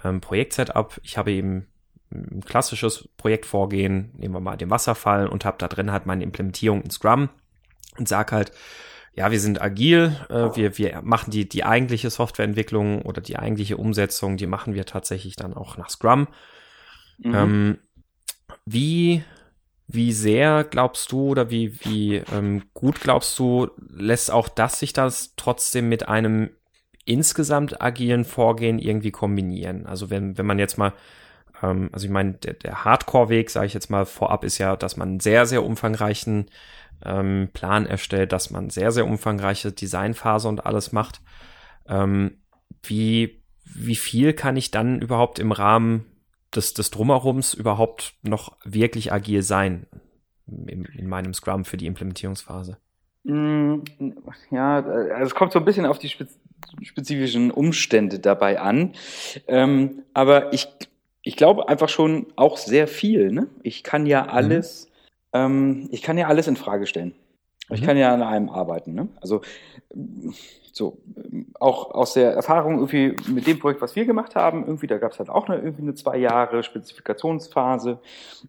ähm, 0.05 0.21
Projekt-Setup. 0.21 0.99
Ich 1.03 1.17
habe 1.17 1.31
eben 1.31 1.67
ein 2.11 2.43
klassisches 2.45 3.09
Projektvorgehen, 3.17 4.11
nehmen 4.17 4.33
wir 4.33 4.39
mal 4.39 4.57
den 4.57 4.69
Wasserfall 4.69 5.27
und 5.27 5.43
habe 5.43 5.57
da 5.59 5.67
drin 5.67 5.91
halt 5.91 6.05
meine 6.05 6.23
Implementierung 6.23 6.81
in 6.81 6.91
Scrum 6.91 7.29
und 7.97 8.07
sag 8.07 8.31
halt, 8.31 8.51
ja, 9.13 9.31
wir 9.31 9.39
sind 9.39 9.61
agil, 9.61 10.15
äh, 10.29 10.55
wir, 10.55 10.77
wir 10.77 11.01
machen 11.01 11.31
die, 11.31 11.47
die 11.47 11.63
eigentliche 11.63 12.09
Softwareentwicklung 12.09 13.01
oder 13.01 13.21
die 13.21 13.37
eigentliche 13.37 13.77
Umsetzung, 13.77 14.37
die 14.37 14.47
machen 14.47 14.73
wir 14.73 14.85
tatsächlich 14.85 15.35
dann 15.35 15.53
auch 15.53 15.77
nach 15.77 15.89
Scrum. 15.89 16.27
Mhm. 17.17 17.35
Ähm, 17.35 17.77
wie, 18.65 19.23
wie 19.87 20.11
sehr 20.11 20.65
glaubst 20.65 21.11
du 21.11 21.29
oder 21.29 21.49
wie, 21.49 21.79
wie 21.85 22.15
ähm, 22.33 22.63
gut 22.73 22.99
glaubst 22.99 23.37
du, 23.39 23.69
lässt 23.89 24.31
auch 24.31 24.49
das 24.49 24.79
sich 24.79 24.91
das 24.91 25.33
trotzdem 25.37 25.87
mit 25.87 26.09
einem 26.09 26.49
insgesamt 27.05 27.81
agilen 27.81 28.25
Vorgehen 28.25 28.79
irgendwie 28.79 29.11
kombinieren? 29.11 29.85
Also 29.85 30.09
wenn, 30.09 30.37
wenn 30.37 30.45
man 30.45 30.59
jetzt 30.59 30.77
mal 30.77 30.93
ähm, 31.61 31.89
also 31.91 32.05
ich 32.05 32.11
meine, 32.11 32.33
der, 32.33 32.53
der 32.53 32.83
Hardcore-Weg, 32.83 33.49
sage 33.49 33.67
ich 33.67 33.73
jetzt 33.73 33.89
mal 33.89 34.05
vorab, 34.05 34.43
ist 34.43 34.57
ja, 34.57 34.75
dass 34.75 34.97
man 34.97 35.19
sehr, 35.19 35.45
sehr 35.45 35.63
umfangreichen 35.63 36.49
ähm, 37.03 37.49
Plan 37.53 37.85
erstellt, 37.85 38.31
dass 38.31 38.49
man 38.51 38.69
sehr, 38.69 38.91
sehr 38.91 39.05
umfangreiche 39.05 39.71
Designphase 39.71 40.47
und 40.47 40.65
alles 40.65 40.91
macht. 40.91 41.21
Ähm, 41.87 42.41
wie, 42.83 43.43
wie 43.63 43.95
viel 43.95 44.33
kann 44.33 44.57
ich 44.57 44.71
dann 44.71 45.01
überhaupt 45.01 45.39
im 45.39 45.51
Rahmen 45.51 46.05
des, 46.53 46.73
des 46.73 46.91
Drumherums 46.91 47.53
überhaupt 47.53 48.15
noch 48.21 48.57
wirklich 48.63 49.11
agil 49.11 49.41
sein 49.41 49.87
in, 50.47 50.85
in 50.85 51.07
meinem 51.07 51.33
Scrum 51.33 51.65
für 51.65 51.77
die 51.77 51.87
Implementierungsphase? 51.87 52.77
Mm, 53.25 53.81
ja, 54.51 54.77
also 54.77 55.25
es 55.25 55.35
kommt 55.35 55.51
so 55.51 55.59
ein 55.59 55.65
bisschen 55.65 55.85
auf 55.85 55.99
die 55.99 56.09
spezifischen 56.81 57.51
Umstände 57.51 58.19
dabei 58.19 58.59
an. 58.59 58.93
Ähm, 59.47 60.03
aber 60.13 60.53
ich, 60.53 60.67
ich 61.21 61.35
glaube 61.35 61.67
einfach 61.67 61.89
schon 61.89 62.27
auch 62.35 62.57
sehr 62.57 62.87
viel. 62.87 63.31
Ne? 63.31 63.47
Ich 63.63 63.83
kann 63.83 64.05
ja 64.05 64.23
mhm. 64.23 64.29
alles 64.29 64.91
ähm, 65.35 65.89
ich 65.91 66.01
kann 66.01 66.17
ja 66.17 66.27
alles 66.27 66.47
in 66.47 66.55
Frage 66.55 66.87
stellen. 66.87 67.13
Ich 67.69 67.81
mhm. 67.81 67.85
kann 67.85 67.97
ja 67.97 68.13
an 68.13 68.23
einem 68.23 68.49
arbeiten. 68.49 68.93
Ne? 68.93 69.09
Also 69.19 69.41
so 70.71 70.97
auch 71.59 71.91
aus 71.91 72.13
der 72.13 72.31
Erfahrung 72.33 72.75
irgendwie 72.75 73.15
mit 73.29 73.45
dem 73.45 73.59
Projekt, 73.59 73.81
was 73.81 73.95
wir 73.95 74.05
gemacht 74.05 74.35
haben, 74.35 74.65
irgendwie 74.65 74.87
da 74.87 74.97
gab 74.97 75.11
es 75.11 75.19
halt 75.19 75.29
auch 75.29 75.47
eine, 75.47 75.57
irgendwie 75.57 75.81
eine 75.81 75.93
zwei 75.93 76.17
Jahre 76.17 76.63
Spezifikationsphase, 76.63 77.99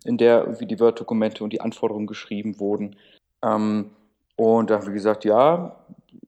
in 0.04 0.16
der 0.16 0.42
irgendwie 0.42 0.66
die 0.66 0.78
Word-Dokumente 0.78 1.42
und 1.42 1.52
die 1.52 1.60
Anforderungen 1.60 2.06
geschrieben 2.06 2.60
wurden. 2.60 2.96
Ähm, 3.42 3.90
und 4.37 4.70
da 4.70 4.77
haben 4.77 4.87
wir 4.87 4.92
gesagt, 4.92 5.25
ja, 5.25 5.77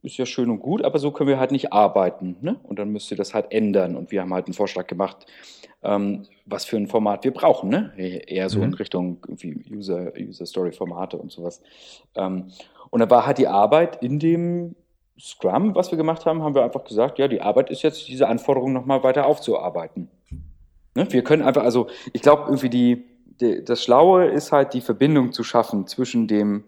ist 0.03 0.17
ja 0.17 0.27
schön 0.27 0.51
und 0.51 0.61
gut, 0.61 0.83
aber 0.83 0.99
so 0.99 1.11
können 1.11 1.29
wir 1.29 1.39
halt 1.39 1.51
nicht 1.51 1.73
arbeiten. 1.73 2.37
Ne? 2.41 2.57
Und 2.63 2.79
dann 2.79 2.91
müsst 2.91 3.11
ihr 3.11 3.17
das 3.17 3.35
halt 3.35 3.53
ändern. 3.53 3.97
Und 3.97 4.11
wir 4.11 4.23
haben 4.23 4.33
halt 4.33 4.47
einen 4.47 4.55
Vorschlag 4.55 4.87
gemacht, 4.87 5.27
ähm, 5.83 6.25
was 6.47 6.65
für 6.65 6.77
ein 6.77 6.87
Format 6.87 7.25
wir 7.25 7.33
brauchen. 7.33 7.69
Ne? 7.69 7.93
Eher 7.97 8.49
so 8.49 8.59
mhm. 8.59 8.65
in 8.65 8.75
Richtung 8.75 9.19
User, 9.71 10.13
User 10.19 10.47
Story 10.47 10.73
Formate 10.73 11.17
und 11.17 11.31
sowas. 11.31 11.61
Ähm, 12.15 12.49
und 12.91 13.01
da 13.01 13.11
war 13.11 13.27
halt 13.27 13.39
die 13.39 13.49
Arbeit 13.49 14.03
in 14.03 14.19
dem 14.19 14.75
Scrum, 15.21 15.75
was 15.75 15.91
wir 15.91 15.99
gemacht 15.99 16.25
haben, 16.27 16.43
haben 16.43 16.55
wir 16.55 16.63
einfach 16.63 16.85
gesagt, 16.85 17.19
ja, 17.19 17.29
die 17.29 17.41
Arbeit 17.41 17.71
ist 17.71 17.83
jetzt, 17.83 18.07
diese 18.09 18.29
Anforderungen 18.29 18.73
nochmal 18.73 19.03
weiter 19.03 19.27
aufzuarbeiten. 19.27 20.09
Ne? 20.95 21.07
Wir 21.11 21.25
können 21.25 21.43
einfach, 21.43 21.65
also 21.65 21.89
ich 22.13 22.23
glaube 22.23 22.45
irgendwie 22.47 22.71
die, 22.71 23.05
die, 23.41 23.65
das 23.65 23.83
Schlaue 23.83 24.27
ist 24.27 24.53
halt 24.53 24.75
die 24.75 24.81
Verbindung 24.81 25.33
zu 25.33 25.43
schaffen 25.43 25.87
zwischen 25.87 26.29
dem 26.29 26.65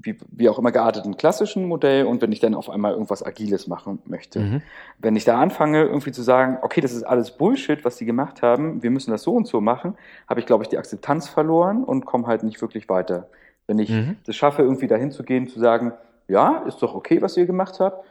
wie, 0.00 0.16
wie 0.30 0.48
auch 0.48 0.58
immer 0.58 0.72
gearteten 0.72 1.16
klassischen 1.16 1.66
Modell 1.66 2.06
und 2.06 2.22
wenn 2.22 2.32
ich 2.32 2.40
dann 2.40 2.54
auf 2.54 2.70
einmal 2.70 2.92
irgendwas 2.92 3.24
Agiles 3.24 3.66
machen 3.66 4.00
möchte. 4.06 4.40
Mhm. 4.40 4.62
Wenn 4.98 5.16
ich 5.16 5.24
da 5.24 5.40
anfange, 5.40 5.82
irgendwie 5.82 6.12
zu 6.12 6.22
sagen, 6.22 6.58
okay, 6.62 6.80
das 6.80 6.92
ist 6.92 7.02
alles 7.02 7.32
Bullshit, 7.32 7.84
was 7.84 7.96
die 7.96 8.04
gemacht 8.04 8.42
haben, 8.42 8.82
wir 8.82 8.90
müssen 8.90 9.10
das 9.10 9.22
so 9.22 9.34
und 9.34 9.46
so 9.46 9.60
machen, 9.60 9.94
habe 10.28 10.40
ich, 10.40 10.46
glaube 10.46 10.64
ich, 10.64 10.68
die 10.68 10.78
Akzeptanz 10.78 11.28
verloren 11.28 11.84
und 11.84 12.06
komme 12.06 12.26
halt 12.26 12.42
nicht 12.42 12.60
wirklich 12.60 12.88
weiter. 12.88 13.28
Wenn 13.66 13.78
ich 13.78 13.90
mhm. 13.90 14.16
das 14.26 14.36
schaffe, 14.36 14.62
irgendwie 14.62 14.86
dahin 14.86 15.10
zu 15.10 15.22
gehen, 15.22 15.48
zu 15.48 15.60
sagen, 15.60 15.92
ja, 16.28 16.58
ist 16.66 16.82
doch 16.82 16.94
okay, 16.94 17.20
was 17.20 17.36
ihr 17.36 17.46
gemacht 17.46 17.80
habt, 17.80 18.04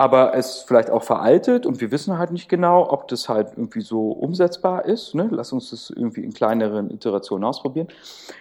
aber 0.00 0.34
es 0.34 0.60
vielleicht 0.60 0.88
auch 0.88 1.02
veraltet 1.02 1.66
und 1.66 1.82
wir 1.82 1.90
wissen 1.90 2.16
halt 2.16 2.30
nicht 2.32 2.48
genau, 2.48 2.90
ob 2.90 3.06
das 3.08 3.28
halt 3.28 3.48
irgendwie 3.50 3.82
so 3.82 4.12
umsetzbar 4.12 4.86
ist. 4.86 5.14
Ne? 5.14 5.28
Lass 5.30 5.52
uns 5.52 5.68
das 5.68 5.90
irgendwie 5.90 6.24
in 6.24 6.32
kleineren 6.32 6.90
Iterationen 6.90 7.44
ausprobieren. 7.44 7.88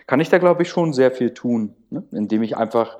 Kann 0.07 0.21
ich 0.21 0.29
da, 0.29 0.37
glaube 0.37 0.61
ich, 0.61 0.69
schon 0.69 0.93
sehr 0.93 1.11
viel 1.11 1.33
tun, 1.33 1.75
ne? 1.89 2.03
indem 2.11 2.43
ich 2.43 2.55
einfach 2.55 2.97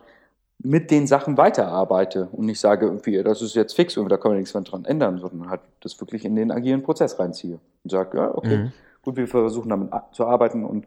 mit 0.61 0.91
den 0.91 1.07
Sachen 1.07 1.37
weiterarbeite 1.37 2.27
und 2.33 2.47
nicht 2.47 2.59
sage, 2.59 2.87
irgendwie, 2.87 3.23
das 3.23 3.41
ist 3.41 3.55
jetzt 3.55 3.77
fix 3.77 3.95
und 3.95 4.09
da 4.09 4.17
können 4.17 4.33
wir 4.33 4.39
nichts 4.39 4.53
mehr 4.53 4.63
dran 4.63 4.83
ändern, 4.83 5.19
sondern 5.19 5.49
halt 5.49 5.61
das 5.79 5.97
wirklich 6.01 6.25
in 6.25 6.35
den 6.35 6.51
agilen 6.51 6.83
Prozess 6.83 7.17
reinziehe 7.17 7.61
und 7.85 7.89
sage, 7.89 8.17
ja, 8.17 8.35
okay, 8.35 8.57
mhm. 8.57 8.71
gut, 9.03 9.15
wir 9.15 9.29
versuchen 9.29 9.69
damit 9.69 9.89
zu 10.11 10.25
arbeiten 10.25 10.65
und 10.65 10.85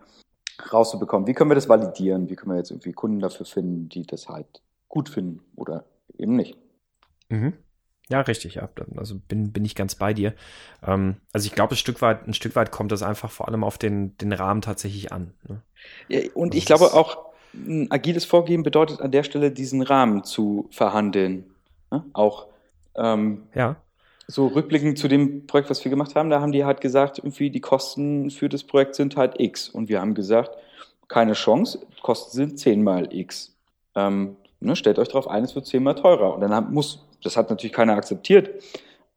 rauszubekommen. 0.71 1.27
Wie 1.27 1.33
können 1.33 1.51
wir 1.51 1.55
das 1.55 1.71
validieren? 1.71 2.29
Wie 2.29 2.37
können 2.37 2.53
wir 2.53 2.59
jetzt 2.59 2.71
irgendwie 2.71 2.93
Kunden 2.93 3.21
dafür 3.21 3.47
finden, 3.47 3.89
die 3.89 4.07
das 4.07 4.29
halt 4.29 4.61
gut 4.91 5.09
finden 5.09 5.41
oder 5.57 5.85
eben 6.19 6.37
nicht? 6.37 6.59
Mhm. 7.33 7.55
Ja, 8.09 8.21
richtig, 8.21 8.57
ja. 8.57 8.69
Also 8.97 9.19
bin, 9.19 9.53
bin 9.53 9.65
ich 9.65 9.75
ganz 9.75 9.95
bei 9.95 10.13
dir. 10.13 10.35
Ähm, 10.87 11.17
also 11.33 11.47
ich 11.47 11.55
glaube, 11.55 11.75
ein 11.75 11.79
Stück 11.79 12.03
weit, 12.03 12.29
ein 12.29 12.35
Stück 12.35 12.55
weit 12.57 12.71
kommt 12.71 12.93
das 12.93 13.03
einfach 13.03 13.31
vor 13.31 13.49
allem 13.49 13.65
auf 13.65 13.79
den, 13.79 14.17
den 14.19 14.33
Rahmen 14.33 14.61
tatsächlich 14.61 15.13
an. 15.13 15.33
Ne? 15.49 15.63
Ja, 16.09 16.21
und 16.35 16.51
also 16.51 16.59
ich 16.59 16.67
glaube 16.67 16.93
auch, 16.93 17.19
ein 17.55 17.91
agiles 17.91 18.25
Vorgehen 18.25 18.63
bedeutet 18.63 19.01
an 19.01 19.13
der 19.13 19.23
Stelle, 19.23 19.51
diesen 19.51 19.83
Rahmen 19.83 20.25
zu 20.25 20.69
verhandeln. 20.71 21.47
Ne? 21.91 22.05
Auch 22.13 22.49
ähm, 22.97 23.45
ja. 23.55 23.77
so 24.27 24.49
rückblickend 24.49 24.99
zu 24.99 25.09
dem 25.09 25.47
Projekt, 25.47 25.71
was 25.71 25.83
wir 25.83 25.91
gemacht 25.91 26.15
haben, 26.15 26.29
da 26.29 26.41
haben 26.41 26.53
die 26.53 26.65
halt 26.65 26.83
gesagt, 26.83 27.19
irgendwie 27.19 27.51
die 27.51 27.61
Kosten 27.61 28.31
für 28.31 28.49
das 28.49 28.65
Projekt 28.65 28.95
sind 28.95 29.17
halt 29.17 29.41
X. 29.41 29.71
Und 29.71 29.89
wir 29.89 30.01
haben 30.01 30.15
gesagt, 30.15 30.51
keine 31.09 31.33
Chance, 31.33 31.79
Kosten 32.03 32.33
sind 32.37 32.59
zehnmal 32.59 33.15
X. 33.15 33.55
Ähm, 33.95 34.37
ne, 34.61 34.77
stellt 34.77 34.99
euch 34.99 35.09
darauf 35.09 35.29
ein, 35.29 35.45
es 35.45 35.55
wird 35.55 35.67
zehnmal 35.67 35.95
teurer. 35.95 36.35
Und 36.35 36.41
dann 36.43 36.73
muss, 36.73 37.05
das 37.23 37.37
hat 37.37 37.51
natürlich 37.51 37.73
keiner 37.73 37.95
akzeptiert. 37.95 38.51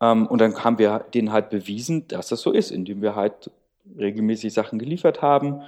Ähm, 0.01 0.27
und 0.27 0.39
dann 0.39 0.63
haben 0.63 0.77
wir 0.77 1.05
denen 1.13 1.31
halt 1.31 1.49
bewiesen, 1.49 2.07
dass 2.07 2.29
das 2.29 2.41
so 2.41 2.51
ist, 2.51 2.71
indem 2.71 3.01
wir 3.01 3.15
halt 3.15 3.51
regelmäßig 3.97 4.53
Sachen 4.53 4.79
geliefert 4.79 5.21
haben. 5.21 5.61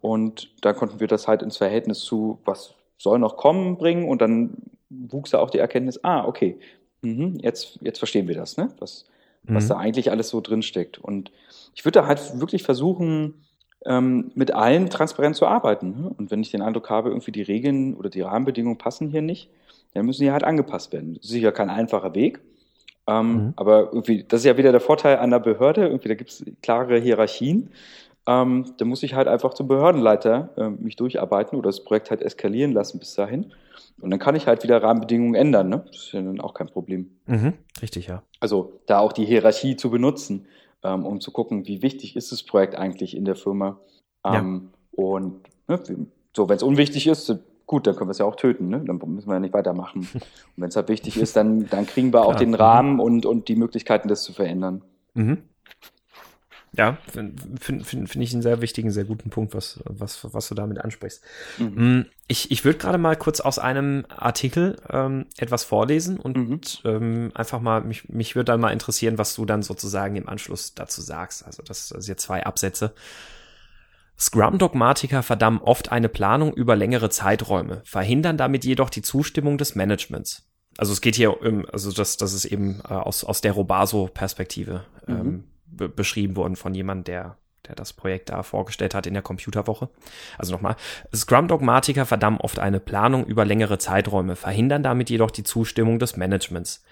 Und 0.00 0.50
da 0.60 0.72
konnten 0.72 1.00
wir 1.00 1.06
das 1.06 1.28
halt 1.28 1.42
ins 1.42 1.56
Verhältnis 1.56 2.00
zu, 2.00 2.38
was 2.44 2.74
soll 2.98 3.18
noch 3.18 3.36
kommen, 3.36 3.76
bringen. 3.76 4.08
Und 4.08 4.20
dann 4.20 4.58
wuchs 4.90 5.30
da 5.30 5.38
auch 5.38 5.50
die 5.50 5.58
Erkenntnis, 5.58 6.02
ah, 6.04 6.26
okay, 6.26 6.58
mhm, 7.02 7.38
jetzt, 7.40 7.78
jetzt 7.82 7.98
verstehen 7.98 8.28
wir 8.28 8.34
das, 8.34 8.56
ne? 8.56 8.68
was, 8.78 9.06
mhm. 9.44 9.54
was 9.54 9.68
da 9.68 9.76
eigentlich 9.76 10.10
alles 10.10 10.28
so 10.28 10.40
drinsteckt. 10.40 10.98
Und 10.98 11.32
ich 11.74 11.84
würde 11.84 12.00
da 12.00 12.06
halt 12.06 12.38
wirklich 12.38 12.62
versuchen, 12.62 13.44
ähm, 13.86 14.30
mit 14.34 14.52
allen 14.52 14.88
transparent 14.88 15.36
zu 15.36 15.46
arbeiten. 15.46 16.00
Ne? 16.00 16.14
Und 16.16 16.30
wenn 16.30 16.40
ich 16.40 16.50
den 16.50 16.62
Eindruck 16.62 16.90
habe, 16.90 17.10
irgendwie 17.10 17.32
die 17.32 17.42
Regeln 17.42 17.94
oder 17.94 18.08
die 18.08 18.22
Rahmenbedingungen 18.22 18.78
passen 18.78 19.08
hier 19.08 19.22
nicht, 19.22 19.50
dann 19.94 20.06
müssen 20.06 20.22
die 20.22 20.32
halt 20.32 20.44
angepasst 20.44 20.92
werden. 20.92 21.14
Das 21.14 21.24
ist 21.24 21.30
sicher 21.30 21.52
kein 21.52 21.70
einfacher 21.70 22.14
Weg. 22.14 22.40
Ähm, 23.06 23.32
mhm. 23.32 23.52
Aber 23.56 23.92
irgendwie, 23.92 24.24
das 24.24 24.40
ist 24.40 24.46
ja 24.46 24.56
wieder 24.56 24.72
der 24.72 24.80
Vorteil 24.80 25.18
einer 25.18 25.40
Behörde. 25.40 25.86
Irgendwie, 25.86 26.08
da 26.08 26.14
gibt 26.14 26.30
es 26.30 26.44
klare 26.62 26.98
Hierarchien. 26.98 27.70
Ähm, 28.26 28.74
da 28.78 28.84
muss 28.84 29.02
ich 29.02 29.14
halt 29.14 29.28
einfach 29.28 29.54
zum 29.54 29.68
Behördenleiter 29.68 30.50
äh, 30.56 30.68
mich 30.70 30.96
durcharbeiten 30.96 31.58
oder 31.58 31.68
das 31.68 31.84
Projekt 31.84 32.10
halt 32.10 32.22
eskalieren 32.22 32.72
lassen 32.72 32.98
bis 32.98 33.14
dahin. 33.14 33.52
Und 34.00 34.10
dann 34.10 34.18
kann 34.18 34.34
ich 34.34 34.46
halt 34.46 34.62
wieder 34.62 34.82
Rahmenbedingungen 34.82 35.34
ändern. 35.34 35.68
Ne? 35.68 35.84
Das 35.86 35.96
ist 35.96 36.12
ja 36.12 36.22
dann 36.22 36.40
auch 36.40 36.54
kein 36.54 36.68
Problem. 36.68 37.10
Mhm. 37.26 37.52
Richtig, 37.82 38.06
ja. 38.06 38.22
Also 38.40 38.80
da 38.86 38.98
auch 38.98 39.12
die 39.12 39.26
Hierarchie 39.26 39.76
zu 39.76 39.90
benutzen, 39.90 40.46
ähm, 40.82 41.04
um 41.04 41.20
zu 41.20 41.30
gucken, 41.30 41.66
wie 41.66 41.82
wichtig 41.82 42.16
ist 42.16 42.32
das 42.32 42.42
Projekt 42.42 42.74
eigentlich 42.74 43.16
in 43.16 43.24
der 43.24 43.36
Firma. 43.36 43.78
Ähm, 44.24 44.70
ja. 44.96 45.04
Und 45.04 45.42
ne, 45.68 45.80
so, 46.34 46.48
wenn 46.48 46.56
es 46.56 46.62
unwichtig 46.62 47.06
ist, 47.06 47.38
gut, 47.66 47.86
dann 47.86 47.96
können 47.96 48.08
wir 48.08 48.12
es 48.12 48.18
ja 48.18 48.24
auch 48.24 48.36
töten, 48.36 48.68
ne? 48.68 48.82
dann 48.84 48.98
müssen 49.06 49.28
wir 49.28 49.34
ja 49.34 49.40
nicht 49.40 49.54
weitermachen. 49.54 50.08
Und 50.14 50.22
wenn 50.56 50.68
es 50.68 50.76
halt 50.76 50.88
wichtig 50.88 51.16
ist, 51.16 51.36
dann, 51.36 51.68
dann 51.68 51.86
kriegen 51.86 52.12
wir 52.12 52.24
auch 52.24 52.36
den 52.36 52.54
Rahmen 52.54 53.00
und, 53.00 53.26
und 53.26 53.48
die 53.48 53.56
Möglichkeiten, 53.56 54.08
das 54.08 54.22
zu 54.22 54.32
verändern. 54.32 54.82
Mhm. 55.14 55.38
Ja, 56.76 56.98
finde 57.08 57.40
find, 57.60 57.86
find 57.86 58.16
ich 58.16 58.32
einen 58.32 58.42
sehr 58.42 58.60
wichtigen, 58.60 58.90
sehr 58.90 59.04
guten 59.04 59.30
Punkt, 59.30 59.54
was, 59.54 59.80
was, 59.84 60.26
was 60.34 60.48
du 60.48 60.56
damit 60.56 60.78
ansprichst. 60.78 61.22
Mhm. 61.58 61.98
Mm, 61.98 62.06
ich, 62.26 62.50
ich 62.50 62.64
würde 62.64 62.78
gerade 62.78 62.98
mal 62.98 63.16
kurz 63.16 63.40
aus 63.40 63.60
einem 63.60 64.04
Artikel 64.08 64.76
ähm, 64.90 65.26
etwas 65.36 65.62
vorlesen 65.62 66.18
und 66.18 66.36
mhm. 66.36 66.60
ähm, 66.84 67.32
einfach 67.34 67.60
mal, 67.60 67.82
mich, 67.82 68.08
mich 68.08 68.34
würde 68.34 68.46
dann 68.46 68.60
mal 68.60 68.72
interessieren, 68.72 69.18
was 69.18 69.36
du 69.36 69.44
dann 69.44 69.62
sozusagen 69.62 70.16
im 70.16 70.28
Anschluss 70.28 70.74
dazu 70.74 71.00
sagst. 71.00 71.46
Also 71.46 71.62
das, 71.62 71.90
das 71.90 72.04
sind 72.04 72.12
jetzt 72.12 72.24
zwei 72.24 72.44
Absätze. 72.44 72.92
Scrum-Dogmatiker 74.18 75.22
verdammen 75.22 75.60
oft 75.60 75.90
eine 75.90 76.08
Planung 76.08 76.54
über 76.54 76.76
längere 76.76 77.10
Zeiträume, 77.10 77.82
verhindern 77.84 78.36
damit 78.36 78.64
jedoch 78.64 78.90
die 78.90 79.02
Zustimmung 79.02 79.58
des 79.58 79.74
Managements. 79.74 80.48
Also 80.76 80.92
es 80.92 81.00
geht 81.00 81.16
hier 81.16 81.40
um, 81.40 81.66
also 81.72 81.92
das, 81.92 82.16
das 82.16 82.32
ist 82.32 82.44
eben 82.44 82.80
äh, 82.88 82.94
aus, 82.94 83.24
aus 83.24 83.40
der 83.40 83.52
Robaso-Perspektive 83.52 84.84
mhm. 85.06 85.14
ähm, 85.14 85.44
be 85.66 85.88
beschrieben 85.88 86.36
worden 86.36 86.56
von 86.56 86.74
jemandem, 86.74 87.04
der, 87.04 87.38
der 87.66 87.74
das 87.74 87.92
Projekt 87.92 88.28
da 88.28 88.42
vorgestellt 88.42 88.94
hat 88.94 89.06
in 89.06 89.14
der 89.14 89.22
Computerwoche. 89.22 89.88
Also 90.38 90.52
nochmal, 90.52 90.76
Scrum-Dogmatiker 91.14 92.06
verdammen 92.06 92.40
oft 92.40 92.58
eine 92.58 92.80
Planung 92.80 93.24
über 93.24 93.44
längere 93.44 93.78
Zeiträume, 93.78 94.36
verhindern 94.36 94.82
damit 94.82 95.10
jedoch 95.10 95.30
die 95.30 95.44
Zustimmung 95.44 95.98
des 95.98 96.16
Managements. 96.16 96.84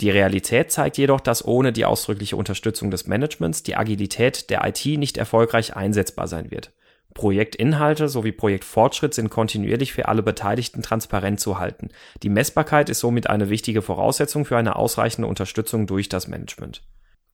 Die 0.00 0.10
Realität 0.10 0.72
zeigt 0.72 0.96
jedoch, 0.96 1.20
dass 1.20 1.44
ohne 1.44 1.72
die 1.72 1.84
ausdrückliche 1.84 2.36
Unterstützung 2.36 2.90
des 2.90 3.06
Managements 3.06 3.62
die 3.62 3.76
Agilität 3.76 4.48
der 4.50 4.66
IT 4.66 4.84
nicht 4.86 5.18
erfolgreich 5.18 5.76
einsetzbar 5.76 6.26
sein 6.26 6.50
wird. 6.50 6.72
Projektinhalte 7.12 8.08
sowie 8.08 8.32
Projektfortschritt 8.32 9.14
sind 9.14 9.30
kontinuierlich 9.30 9.92
für 9.92 10.08
alle 10.08 10.22
Beteiligten 10.22 10.82
transparent 10.82 11.40
zu 11.40 11.58
halten. 11.58 11.88
Die 12.22 12.28
Messbarkeit 12.28 12.88
ist 12.88 13.00
somit 13.00 13.28
eine 13.28 13.50
wichtige 13.50 13.82
Voraussetzung 13.82 14.44
für 14.44 14.56
eine 14.56 14.76
ausreichende 14.76 15.28
Unterstützung 15.28 15.86
durch 15.86 16.08
das 16.08 16.28
Management. 16.28 16.82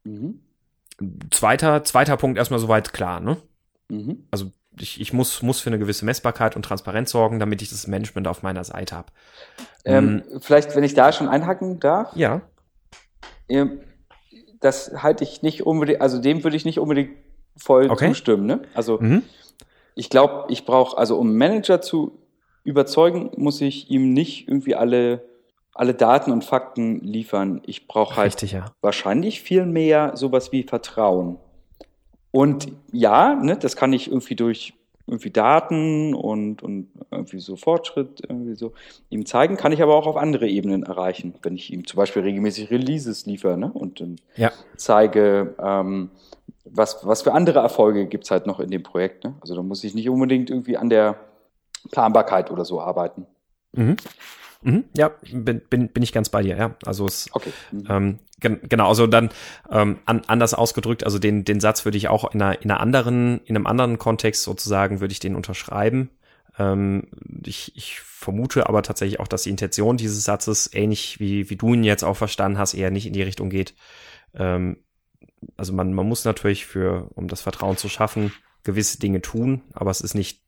Mhm. 0.05 0.41
Zweiter, 1.31 1.85
zweiter 1.85 2.17
Punkt 2.17 2.39
erstmal 2.39 2.59
soweit 2.59 2.95
klar, 2.95 3.21
ne? 3.21 3.37
Mhm. 3.91 4.27
Also 4.31 4.51
ich, 4.81 5.01
ich 5.01 5.13
muss, 5.13 5.43
muss 5.43 5.61
für 5.61 5.71
eine 5.71 5.79
gewisse 5.79 6.05
Messbarkeit 6.05 6.57
und 6.57 6.65
Transparenz 6.65 7.11
sorgen, 7.11 7.39
damit 7.39 7.61
ich 7.63 7.69
das 7.69 7.87
Management 7.87 8.29
auf 8.29 8.43
meiner 8.43 8.65
Seite 8.65 8.97
habe. 8.97 9.13
Ähm, 9.85 10.25
mhm. 10.33 10.41
Vielleicht, 10.41 10.75
wenn 10.75 10.85
ich 10.85 10.95
da 10.95 11.13
schon 11.13 11.29
einhaken 11.29 11.81
darf. 11.81 12.17
Ja. 12.17 12.43
Das 14.61 15.03
halte 15.03 15.25
ich 15.25 15.43
nicht 15.43 15.67
unbedingt, 15.67 16.01
also 16.01 16.21
dem 16.21 16.45
würde 16.45 16.57
ich 16.57 16.65
nicht 16.65 16.79
unbedingt 16.79 17.17
voll 17.57 17.91
okay. 17.91 18.09
zustimmen. 18.09 18.47
Ne? 18.47 18.63
Also 18.75 18.99
mhm. 19.01 19.23
ich 19.95 20.11
glaube, 20.11 20.47
ich 20.53 20.65
brauche, 20.65 20.97
also 20.99 21.19
um 21.19 21.37
Manager 21.37 21.81
zu 21.81 22.19
überzeugen, 22.65 23.31
muss 23.37 23.61
ich 23.61 23.91
ihm 23.91 24.13
nicht 24.13 24.49
irgendwie 24.49 24.75
alle 24.75 25.23
alle 25.77 25.95
Daten 25.95 26.33
und 26.33 26.43
Fakten 26.43 27.01
liefern. 27.01 27.61
Ich 27.67 27.87
brauche 27.87 28.17
halt 28.17 28.29
Richtig, 28.29 28.53
ja. 28.53 28.65
wahrscheinlich 28.81 29.43
viel 29.43 29.67
mehr 29.67 30.17
sowas 30.17 30.51
wie 30.51 30.63
Vertrauen. 30.63 31.39
Und 32.31 32.69
ja, 32.93 33.35
ne, 33.35 33.57
das 33.57 33.77
kann 33.77 33.93
ich 33.93 34.09
irgendwie 34.09 34.37
durch 34.37 34.75
irgendwie 35.07 35.31
Daten 35.31 36.15
und, 36.15 36.63
und 36.63 36.89
irgendwie 37.11 37.39
so 37.39 37.57
Fortschritt 37.57 38.23
irgendwie 38.29 38.55
so 38.55 38.73
ihm 39.09 39.25
zeigen, 39.25 39.57
kann 39.57 39.73
ich 39.73 39.83
aber 39.83 39.95
auch 39.95 40.07
auf 40.07 40.17
andere 40.17 40.49
Ebenen 40.49 40.83
erreichen, 40.83 41.35
wenn 41.43 41.55
ich 41.55 41.73
ihm 41.73 41.87
zum 41.87 41.99
Beispiel 41.99 42.23
regelmäßig 42.23 42.71
Releases 42.71 43.27
liefere 43.27 43.57
ne? 43.57 43.71
und 43.73 44.01
dann 44.01 44.17
ja. 44.37 44.51
zeige, 44.77 45.55
ähm, 45.63 46.11
was, 46.65 47.07
was 47.07 47.23
für 47.23 47.33
andere 47.33 47.61
Erfolge 47.61 48.07
gibt's 48.07 48.31
halt 48.31 48.47
noch 48.47 48.59
in 48.59 48.71
dem 48.71 48.83
Projekt. 48.83 49.25
Ne? 49.25 49.35
Also 49.41 49.55
da 49.55 49.63
muss 49.63 49.85
ich 49.85 49.95
nicht 49.95 50.11
unbedingt 50.11 50.51
irgendwie 50.51 50.77
an 50.77 50.91
der 50.91 51.17
Planbarkeit 51.93 52.51
oder 52.51 52.65
so 52.65 52.81
arbeiten. 52.81 53.27
Mhm. 53.73 53.97
Mhm, 54.63 54.85
ja, 54.97 55.13
bin, 55.33 55.61
bin, 55.69 55.89
bin 55.89 56.03
ich 56.03 56.13
ganz 56.13 56.29
bei 56.29 56.43
dir, 56.43 56.57
ja. 56.57 56.77
Also 56.85 57.07
es, 57.07 57.29
okay. 57.33 57.53
Mhm. 57.73 57.85
Ähm, 57.89 58.19
gen 58.41 58.61
genau, 58.69 58.89
also 58.89 59.07
dann 59.07 59.31
ähm, 59.71 59.99
an, 60.07 60.23
anders 60.27 60.55
ausgedrückt, 60.55 61.05
also 61.05 61.19
den, 61.19 61.45
den 61.45 61.61
Satz 61.61 61.85
würde 61.85 61.99
ich 61.99 62.09
auch 62.09 62.33
in 62.33 62.43
einer, 62.43 62.61
in 62.63 62.71
einer 62.71 62.81
anderen, 62.81 63.41
in 63.45 63.57
einem 63.57 63.67
anderen 63.67 63.99
Kontext 63.99 64.43
sozusagen, 64.43 65.01
würde 65.01 65.13
ich 65.13 65.21
den 65.21 65.37
unterschreiben. 65.37 66.11
Ähm, 66.59 67.09
ich, 67.45 67.77
ich 67.77 68.01
vermute 68.01 68.69
aber 68.69 68.83
tatsächlich 68.83 69.21
auch, 69.21 69.29
dass 69.29 69.43
die 69.43 69.51
Intention 69.51 69.97
dieses 69.97 70.25
Satzes, 70.25 70.71
ähnlich 70.73 71.21
wie, 71.21 71.51
wie 71.51 71.57
du 71.57 71.75
ihn 71.75 71.85
jetzt 71.85 72.05
auch 72.05 72.17
verstanden 72.17 72.59
hast, 72.59 72.75
eher 72.75 72.91
nicht 72.91 73.07
in 73.07 73.13
die 73.13 73.23
Richtung 73.23 73.51
geht. 73.51 73.75
Ähm, 74.35 74.79
also 75.57 75.73
man, 75.73 75.93
man 75.93 76.09
muss 76.09 76.25
natürlich 76.25 76.67
für, 76.67 77.11
um 77.15 77.29
das 77.29 77.43
Vertrauen 77.43 77.77
zu 77.77 77.89
schaffen, 77.89 78.33
gewisse 78.65 78.99
Dinge 78.99 79.21
tun, 79.21 79.63
aber 79.73 79.91
es 79.91 80.01
ist 80.01 80.15
nicht, 80.15 80.43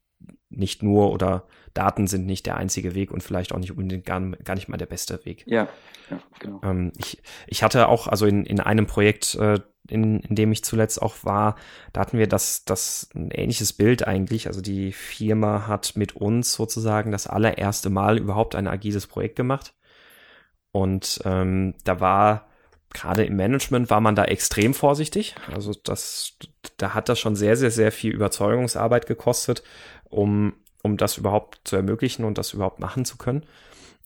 nicht 0.50 0.82
nur 0.82 1.12
oder 1.12 1.46
Daten 1.74 2.06
sind 2.06 2.26
nicht 2.26 2.46
der 2.46 2.56
einzige 2.56 2.94
Weg 2.94 3.10
und 3.10 3.22
vielleicht 3.22 3.52
auch 3.52 3.58
nicht 3.58 3.70
unbedingt 3.70 4.04
gar, 4.04 4.20
gar 4.20 4.54
nicht 4.54 4.68
mal 4.68 4.76
der 4.76 4.86
beste 4.86 5.24
Weg. 5.24 5.44
Ja, 5.46 5.68
ja 6.10 6.20
genau. 6.38 6.60
Ähm, 6.64 6.92
ich, 6.96 7.22
ich 7.46 7.62
hatte 7.62 7.88
auch, 7.88 8.08
also 8.08 8.26
in, 8.26 8.44
in 8.44 8.60
einem 8.60 8.86
Projekt, 8.86 9.34
äh, 9.36 9.60
in, 9.88 10.20
in 10.20 10.34
dem 10.34 10.52
ich 10.52 10.64
zuletzt 10.64 11.00
auch 11.00 11.16
war, 11.22 11.56
da 11.92 12.00
hatten 12.00 12.18
wir 12.18 12.26
das, 12.26 12.64
das 12.64 13.10
ein 13.14 13.30
ähnliches 13.30 13.72
Bild 13.72 14.06
eigentlich. 14.06 14.46
Also 14.46 14.60
die 14.60 14.92
Firma 14.92 15.66
hat 15.66 15.96
mit 15.96 16.16
uns 16.16 16.52
sozusagen 16.54 17.12
das 17.12 17.26
allererste 17.26 17.90
Mal 17.90 18.18
überhaupt 18.18 18.54
ein 18.54 18.68
agiles 18.68 19.06
Projekt 19.06 19.36
gemacht. 19.36 19.74
Und 20.72 21.20
ähm, 21.24 21.74
da 21.84 22.00
war 22.00 22.48
gerade 22.92 23.24
im 23.24 23.36
Management 23.36 23.90
war 23.90 24.00
man 24.00 24.14
da 24.14 24.24
extrem 24.24 24.74
vorsichtig. 24.74 25.34
Also 25.52 25.74
das, 25.84 26.36
da 26.76 26.94
hat 26.94 27.08
das 27.08 27.18
schon 27.18 27.36
sehr, 27.36 27.56
sehr, 27.56 27.70
sehr 27.70 27.92
viel 27.92 28.12
Überzeugungsarbeit 28.12 29.06
gekostet, 29.06 29.62
um 30.04 30.54
um 30.82 30.96
das 30.96 31.16
überhaupt 31.16 31.60
zu 31.64 31.76
ermöglichen 31.76 32.24
und 32.24 32.38
das 32.38 32.52
überhaupt 32.52 32.80
machen 32.80 33.04
zu 33.04 33.16
können. 33.16 33.44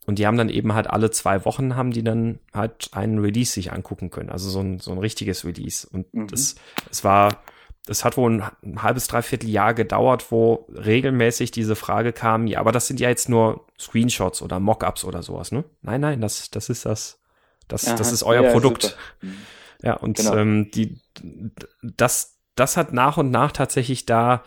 Und 0.06 0.18
die 0.18 0.26
haben 0.26 0.36
dann 0.36 0.48
eben 0.48 0.74
halt 0.74 0.88
alle 0.90 1.10
zwei 1.10 1.44
Wochen 1.44 1.76
haben 1.76 1.92
die 1.92 2.02
dann 2.02 2.40
halt 2.52 2.90
einen 2.92 3.20
Release 3.20 3.52
sich 3.52 3.72
angucken 3.72 4.10
können. 4.10 4.30
Also 4.30 4.50
so 4.50 4.60
ein, 4.60 4.80
so 4.80 4.90
ein 4.90 4.98
richtiges 4.98 5.44
Release. 5.44 5.86
Und 5.88 6.12
mhm. 6.12 6.26
das, 6.26 6.56
es 6.90 7.04
war, 7.04 7.44
das 7.86 8.04
hat 8.04 8.16
wohl 8.16 8.42
ein, 8.62 8.82
halbes, 8.82 9.06
dreiviertel 9.06 9.48
Jahr 9.48 9.74
gedauert, 9.74 10.32
wo 10.32 10.66
regelmäßig 10.74 11.52
diese 11.52 11.76
Frage 11.76 12.12
kam, 12.12 12.48
ja, 12.48 12.58
aber 12.58 12.72
das 12.72 12.88
sind 12.88 12.98
ja 12.98 13.08
jetzt 13.10 13.28
nur 13.28 13.66
Screenshots 13.78 14.42
oder 14.42 14.58
Mockups 14.58 15.04
oder 15.04 15.22
sowas, 15.22 15.52
ne? 15.52 15.64
Nein, 15.82 16.00
nein, 16.00 16.20
das, 16.20 16.50
das 16.50 16.68
ist 16.68 16.84
das, 16.84 17.20
das, 17.68 17.86
Aha, 17.86 17.96
das 17.96 18.12
ist 18.12 18.22
euer 18.22 18.44
ja, 18.44 18.52
Produkt. 18.52 18.96
Mhm. 19.20 19.36
Ja, 19.82 19.94
und 19.94 20.16
genau. 20.16 20.36
ähm, 20.36 20.70
die, 20.72 21.00
das, 21.82 22.38
das 22.54 22.76
hat 22.76 22.92
nach 22.92 23.16
und 23.16 23.30
nach 23.30 23.52
tatsächlich 23.52 24.06
da 24.06 24.42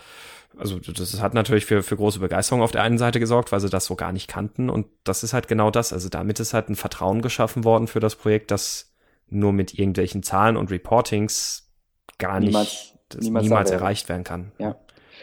also 0.57 0.79
das 0.79 1.21
hat 1.21 1.33
natürlich 1.33 1.65
für, 1.65 1.83
für 1.83 1.97
große 1.97 2.19
Begeisterung 2.19 2.61
auf 2.61 2.71
der 2.71 2.81
einen 2.81 2.97
Seite 2.97 3.19
gesorgt, 3.19 3.51
weil 3.51 3.59
sie 3.59 3.69
das 3.69 3.85
so 3.85 3.95
gar 3.95 4.11
nicht 4.11 4.29
kannten. 4.29 4.69
Und 4.69 4.87
das 5.03 5.23
ist 5.23 5.33
halt 5.33 5.47
genau 5.47 5.71
das. 5.71 5.91
Also 5.91 6.09
damit 6.09 6.39
ist 6.39 6.53
halt 6.53 6.69
ein 6.69 6.75
Vertrauen 6.75 7.21
geschaffen 7.21 7.63
worden 7.63 7.87
für 7.87 7.99
das 7.99 8.15
Projekt, 8.15 8.51
das 8.51 8.93
nur 9.27 9.53
mit 9.53 9.77
irgendwelchen 9.77 10.23
Zahlen 10.23 10.55
und 10.55 10.71
Reportings 10.71 11.69
gar 12.17 12.39
niemals, 12.39 12.93
nicht 13.11 13.23
niemals, 13.23 13.43
niemals 13.43 13.71
erreicht 13.71 14.07
werden 14.07 14.23
kann. 14.23 14.51
Ja. 14.57 14.77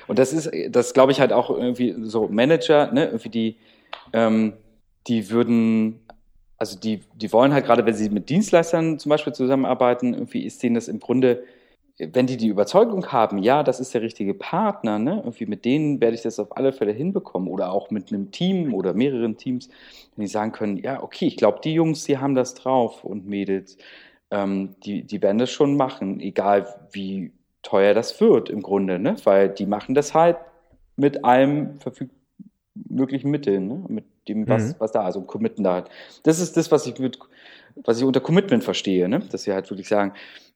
Und 0.07 0.19
das 0.19 0.33
ist, 0.33 0.51
das 0.71 0.95
glaube 0.95 1.13
ich 1.13 1.21
halt 1.21 1.33
auch 1.33 1.51
irgendwie 1.51 1.95
so 2.03 2.29
Manager, 2.29 2.93
ne, 2.93 3.07
irgendwie 3.07 3.29
die, 3.29 3.57
ähm, 4.13 4.55
die 5.07 5.31
würden, 5.31 6.02
also 6.63 6.79
die, 6.79 7.01
die 7.17 7.33
wollen 7.33 7.53
halt 7.53 7.65
gerade, 7.67 7.85
wenn 7.85 7.95
sie 7.95 8.09
mit 8.09 8.31
Dienstleistern 8.31 9.01
zum 9.01 9.11
Beispiel 9.11 9.33
zusammenarbeiten, 9.33 10.15
irgendwie 10.15 10.45
ist 10.45 10.63
denen 10.63 10.77
das 10.77 10.87
im 10.87 11.01
Grunde 11.01 11.43
wenn 11.99 12.27
die 12.27 12.37
die 12.37 12.49
Überzeugung 12.49 13.07
haben, 13.13 13.39
ja, 13.39 13.63
das 13.63 13.81
ist 13.81 13.95
der 13.95 14.03
richtige 14.03 14.35
Partner, 14.35 14.99
ne, 14.99 15.17
irgendwie 15.19 15.47
mit 15.47 15.65
denen 15.65 16.01
werde 16.01 16.15
ich 16.15 16.23
das 16.23 16.39
auf 16.39 16.57
alle 16.57 16.73
Fälle 16.73 16.93
hinbekommen 16.93 17.49
oder 17.49 17.71
auch 17.73 17.91
mit 17.91 18.13
einem 18.13 18.31
Team 18.31 18.75
oder 18.75 18.95
mehreren 18.95 19.37
Teams, 19.37 19.69
wenn 20.17 20.23
die 20.23 20.31
sagen 20.31 20.53
können, 20.53 20.79
ja, 20.79 21.03
okay, 21.03 21.27
ich 21.27 21.37
glaube, 21.37 21.61
die 21.63 21.75
Jungs, 21.75 22.05
die 22.05 22.19
haben 22.19 22.35
das 22.35 22.55
drauf 22.55 23.05
und 23.05 23.27
Mädels, 23.27 23.77
ähm, 24.31 24.75
die, 24.85 25.03
die 25.05 25.21
werden 25.21 25.39
das 25.39 25.51
schon 25.51 25.77
machen, 25.77 26.21
egal 26.21 26.67
wie 26.93 27.33
teuer 27.63 27.95
das 27.95 28.21
wird 28.21 28.49
im 28.49 28.63
Grunde, 28.63 28.99
ne, 28.99 29.17
weil 29.25 29.51
die 29.51 29.67
machen 29.67 29.95
das 29.95 30.15
halt 30.15 30.39
mit 30.97 31.25
allem 31.25 31.79
verfügbaren 31.79 32.23
möglichen 32.75 33.31
Mitteln, 33.31 33.69
ne? 33.69 33.85
mit 33.89 34.05
dem, 34.29 34.49
was, 34.49 34.69
mhm. 34.69 34.75
was 34.79 34.93
da, 34.93 35.03
also 35.03 35.23
committen 35.23 35.65
da 35.65 35.75
halt. 35.75 35.91
Das 36.23 36.41
ist 36.41 36.57
das, 36.57 36.71
was 36.71 36.87
ich 36.87 36.99
mit, 36.99 37.19
was 37.85 37.99
ich 37.99 38.05
unter 38.05 38.21
Commitment 38.21 38.65
verstehe, 38.65 39.09
ne? 39.09 39.21
dass 39.31 39.45
sie 39.45 39.53
halt 39.53 39.71
wirklich 39.71 39.89
sagen, 39.89 40.13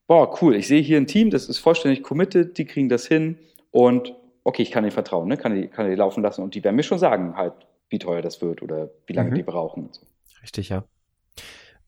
boah, 0.06 0.40
cool, 0.40 0.54
ich 0.54 0.68
sehe 0.68 0.80
hier 0.80 0.98
ein 0.98 1.06
Team, 1.06 1.30
das 1.30 1.48
ist 1.48 1.58
vollständig 1.58 2.02
committed, 2.02 2.58
die 2.58 2.64
kriegen 2.64 2.88
das 2.88 3.06
hin 3.06 3.38
und 3.70 4.14
okay, 4.44 4.62
ich 4.62 4.70
kann 4.70 4.84
ihnen 4.84 4.92
vertrauen, 4.92 5.28
ne? 5.28 5.36
kann, 5.36 5.54
die, 5.54 5.68
kann 5.68 5.88
die 5.88 5.96
laufen 5.96 6.22
lassen 6.22 6.42
und 6.42 6.54
die 6.54 6.62
werden 6.62 6.76
mir 6.76 6.84
schon 6.84 6.98
sagen, 6.98 7.36
halt, 7.36 7.54
wie 7.88 7.98
teuer 7.98 8.22
das 8.22 8.40
wird 8.42 8.62
oder 8.62 8.90
wie 9.06 9.12
lange 9.12 9.30
mhm. 9.30 9.34
die 9.34 9.42
brauchen. 9.42 9.88
So. 9.92 10.02
Richtig, 10.42 10.68
ja. 10.68 10.84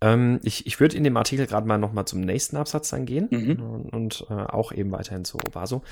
Ähm, 0.01 0.41
ich 0.43 0.67
ich 0.67 0.79
würde 0.81 0.97
in 0.97 1.05
dem 1.05 1.17
Artikel 1.17 1.47
gerade 1.47 1.67
mal 1.67 1.79
nochmal 1.79 2.05
zum 2.05 2.21
nächsten 2.21 2.57
Absatz 2.57 2.91
dann 2.91 3.07
gehen 3.07 3.29
mhm. 3.31 3.63
und, 3.63 3.93
und 3.93 4.27
äh, 4.31 4.35
auch 4.35 4.73
eben 4.73 4.93
weiterhin 4.93 5.25
zu 5.25 5.39
Obaso. 5.39 5.83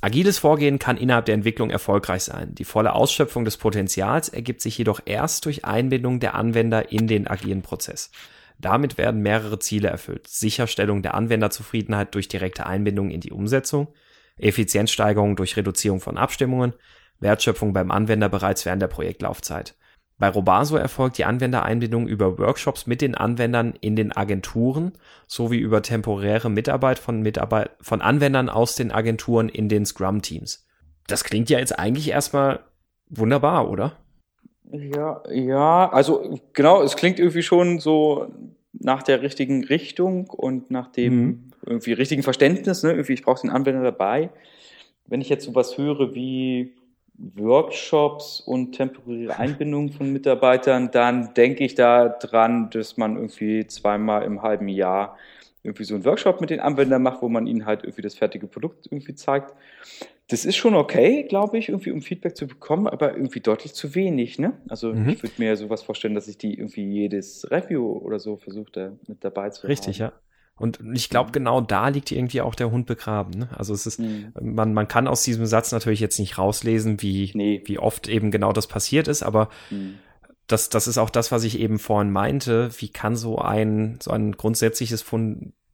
Agiles 0.00 0.38
Vorgehen 0.38 0.78
kann 0.78 0.96
innerhalb 0.96 1.26
der 1.26 1.34
Entwicklung 1.34 1.70
erfolgreich 1.70 2.22
sein. 2.22 2.54
Die 2.54 2.64
volle 2.64 2.94
Ausschöpfung 2.94 3.44
des 3.44 3.58
Potenzials 3.58 4.30
ergibt 4.30 4.62
sich 4.62 4.78
jedoch 4.78 5.00
erst 5.04 5.44
durch 5.44 5.64
Einbindung 5.64 6.20
der 6.20 6.34
Anwender 6.34 6.90
in 6.90 7.06
den 7.06 7.26
agilen 7.26 7.62
Prozess. 7.62 8.10
Damit 8.58 8.98
werden 8.98 9.22
mehrere 9.22 9.58
Ziele 9.58 9.88
erfüllt. 9.88 10.26
Sicherstellung 10.26 11.02
der 11.02 11.14
Anwenderzufriedenheit 11.14 12.14
durch 12.14 12.28
direkte 12.28 12.66
Einbindung 12.66 13.10
in 13.10 13.20
die 13.20 13.32
Umsetzung, 13.32 13.88
Effizienzsteigerung 14.36 15.36
durch 15.36 15.56
Reduzierung 15.56 16.00
von 16.00 16.18
Abstimmungen, 16.18 16.74
Wertschöpfung 17.20 17.72
beim 17.72 17.90
Anwender 17.90 18.28
bereits 18.28 18.64
während 18.64 18.82
der 18.82 18.88
Projektlaufzeit. 18.88 19.74
Bei 20.20 20.28
Robaso 20.28 20.76
erfolgt 20.76 21.16
die 21.16 21.24
Anwendereinbindung 21.24 22.06
über 22.06 22.38
Workshops 22.38 22.86
mit 22.86 23.00
den 23.00 23.14
Anwendern 23.14 23.72
in 23.80 23.96
den 23.96 24.12
Agenturen 24.12 24.92
sowie 25.26 25.56
über 25.56 25.80
temporäre 25.80 26.50
Mitarbeit 26.50 26.98
von, 26.98 27.22
Mitarbeit 27.22 27.70
von 27.80 28.02
Anwendern 28.02 28.50
aus 28.50 28.74
den 28.74 28.92
Agenturen 28.92 29.48
in 29.48 29.70
den 29.70 29.86
Scrum-Teams. 29.86 30.68
Das 31.06 31.24
klingt 31.24 31.48
ja 31.48 31.58
jetzt 31.58 31.78
eigentlich 31.78 32.10
erstmal 32.10 32.60
wunderbar, 33.08 33.70
oder? 33.70 33.96
Ja, 34.70 35.22
ja, 35.32 35.90
also 35.90 36.38
genau, 36.52 36.82
es 36.82 36.96
klingt 36.96 37.18
irgendwie 37.18 37.42
schon 37.42 37.80
so 37.80 38.30
nach 38.74 39.02
der 39.02 39.22
richtigen 39.22 39.64
Richtung 39.64 40.28
und 40.28 40.70
nach 40.70 40.92
dem 40.92 41.14
mhm. 41.14 41.50
irgendwie 41.64 41.94
richtigen 41.94 42.22
Verständnis, 42.22 42.82
ne? 42.82 42.90
Irgendwie, 42.90 43.14
ich 43.14 43.22
brauche 43.22 43.40
den 43.40 43.50
Anwender 43.50 43.82
dabei. 43.82 44.28
Wenn 45.06 45.22
ich 45.22 45.30
jetzt 45.30 45.46
sowas 45.46 45.78
höre 45.78 46.14
wie 46.14 46.74
Workshops 47.34 48.40
und 48.40 48.72
temporäre 48.72 49.38
Einbindung 49.38 49.92
von 49.92 50.12
Mitarbeitern, 50.12 50.90
dann 50.90 51.34
denke 51.34 51.64
ich 51.64 51.74
da 51.74 52.08
dran, 52.08 52.70
dass 52.70 52.96
man 52.96 53.16
irgendwie 53.16 53.66
zweimal 53.66 54.24
im 54.24 54.42
halben 54.42 54.68
Jahr 54.68 55.16
irgendwie 55.62 55.84
so 55.84 55.94
einen 55.94 56.04
Workshop 56.06 56.40
mit 56.40 56.50
den 56.50 56.60
Anwendern 56.60 57.02
macht, 57.02 57.20
wo 57.20 57.28
man 57.28 57.46
ihnen 57.46 57.66
halt 57.66 57.84
irgendwie 57.84 58.02
das 58.02 58.14
fertige 58.14 58.46
Produkt 58.46 58.86
irgendwie 58.90 59.14
zeigt. 59.14 59.54
Das 60.28 60.44
ist 60.44 60.56
schon 60.56 60.74
okay, 60.74 61.24
glaube 61.24 61.58
ich, 61.58 61.68
irgendwie 61.68 61.90
um 61.90 62.00
Feedback 62.00 62.36
zu 62.36 62.46
bekommen, 62.46 62.86
aber 62.86 63.14
irgendwie 63.14 63.40
deutlich 63.40 63.74
zu 63.74 63.94
wenig, 63.94 64.38
ne? 64.38 64.52
Also 64.68 64.94
mhm. 64.94 65.10
ich 65.10 65.22
würde 65.22 65.34
mir 65.38 65.56
sowas 65.56 65.82
vorstellen, 65.82 66.14
dass 66.14 66.28
ich 66.28 66.38
die 66.38 66.54
irgendwie 66.54 66.84
jedes 66.84 67.50
Review 67.50 67.84
oder 67.98 68.18
so 68.18 68.36
versuche, 68.36 68.70
da 68.72 68.92
mit 69.08 69.22
dabei 69.24 69.50
zu 69.50 69.66
Richtig, 69.66 70.00
haben. 70.00 70.12
ja. 70.14 70.29
Und 70.60 70.78
ich 70.92 71.08
glaube, 71.08 71.32
genau 71.32 71.62
da 71.62 71.88
liegt 71.88 72.12
irgendwie 72.12 72.42
auch 72.42 72.54
der 72.54 72.70
Hund 72.70 72.84
begraben. 72.86 73.30
Ne? 73.30 73.48
Also 73.56 73.72
es 73.72 73.86
ist, 73.86 73.98
mhm. 73.98 74.34
man, 74.42 74.74
man 74.74 74.88
kann 74.88 75.08
aus 75.08 75.22
diesem 75.22 75.46
Satz 75.46 75.72
natürlich 75.72 76.00
jetzt 76.00 76.18
nicht 76.18 76.36
rauslesen, 76.36 77.00
wie, 77.00 77.30
nee. 77.32 77.62
wie 77.64 77.78
oft 77.78 78.08
eben 78.08 78.30
genau 78.30 78.52
das 78.52 78.66
passiert 78.66 79.08
ist, 79.08 79.22
aber 79.22 79.48
mhm. 79.70 79.94
das, 80.46 80.68
das 80.68 80.86
ist 80.86 80.98
auch 80.98 81.08
das, 81.08 81.32
was 81.32 81.44
ich 81.44 81.58
eben 81.58 81.78
vorhin 81.78 82.12
meinte. 82.12 82.68
Wie 82.78 82.90
kann 82.90 83.16
so 83.16 83.38
ein, 83.38 83.98
so 84.02 84.10
ein 84.10 84.32
grundsätzliches 84.32 85.02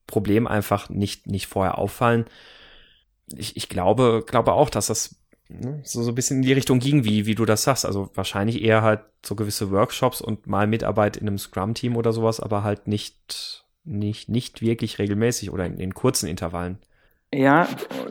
Problem 0.07 0.47
einfach 0.47 0.89
nicht, 0.89 1.26
nicht 1.26 1.49
vorher 1.49 1.78
auffallen? 1.78 2.26
Ich, 3.34 3.57
ich 3.57 3.68
glaube, 3.68 4.22
glaube 4.24 4.53
auch, 4.53 4.70
dass 4.70 4.87
das 4.87 5.16
ne, 5.49 5.80
so, 5.82 6.05
so 6.05 6.12
ein 6.12 6.14
bisschen 6.14 6.37
in 6.37 6.43
die 6.43 6.53
Richtung 6.53 6.78
ging, 6.78 7.03
wie, 7.03 7.26
wie 7.26 7.34
du 7.34 7.45
das 7.45 7.64
sagst. 7.64 7.84
Also 7.84 8.09
wahrscheinlich 8.14 8.62
eher 8.62 8.82
halt 8.82 9.01
so 9.24 9.34
gewisse 9.34 9.72
Workshops 9.72 10.20
und 10.20 10.47
mal 10.47 10.68
Mitarbeit 10.68 11.16
in 11.16 11.26
einem 11.26 11.39
Scrum-Team 11.39 11.97
oder 11.97 12.12
sowas, 12.12 12.39
aber 12.39 12.62
halt 12.62 12.87
nicht 12.87 13.65
nicht, 13.87 14.28
nicht 14.28 14.61
wirklich 14.62 14.99
regelmäßig 14.99 15.51
oder 15.51 15.66
in, 15.66 15.78
in 15.78 15.95
kurzen 15.95 16.28
Intervallen. 16.28 16.78
Ja, 17.32 17.66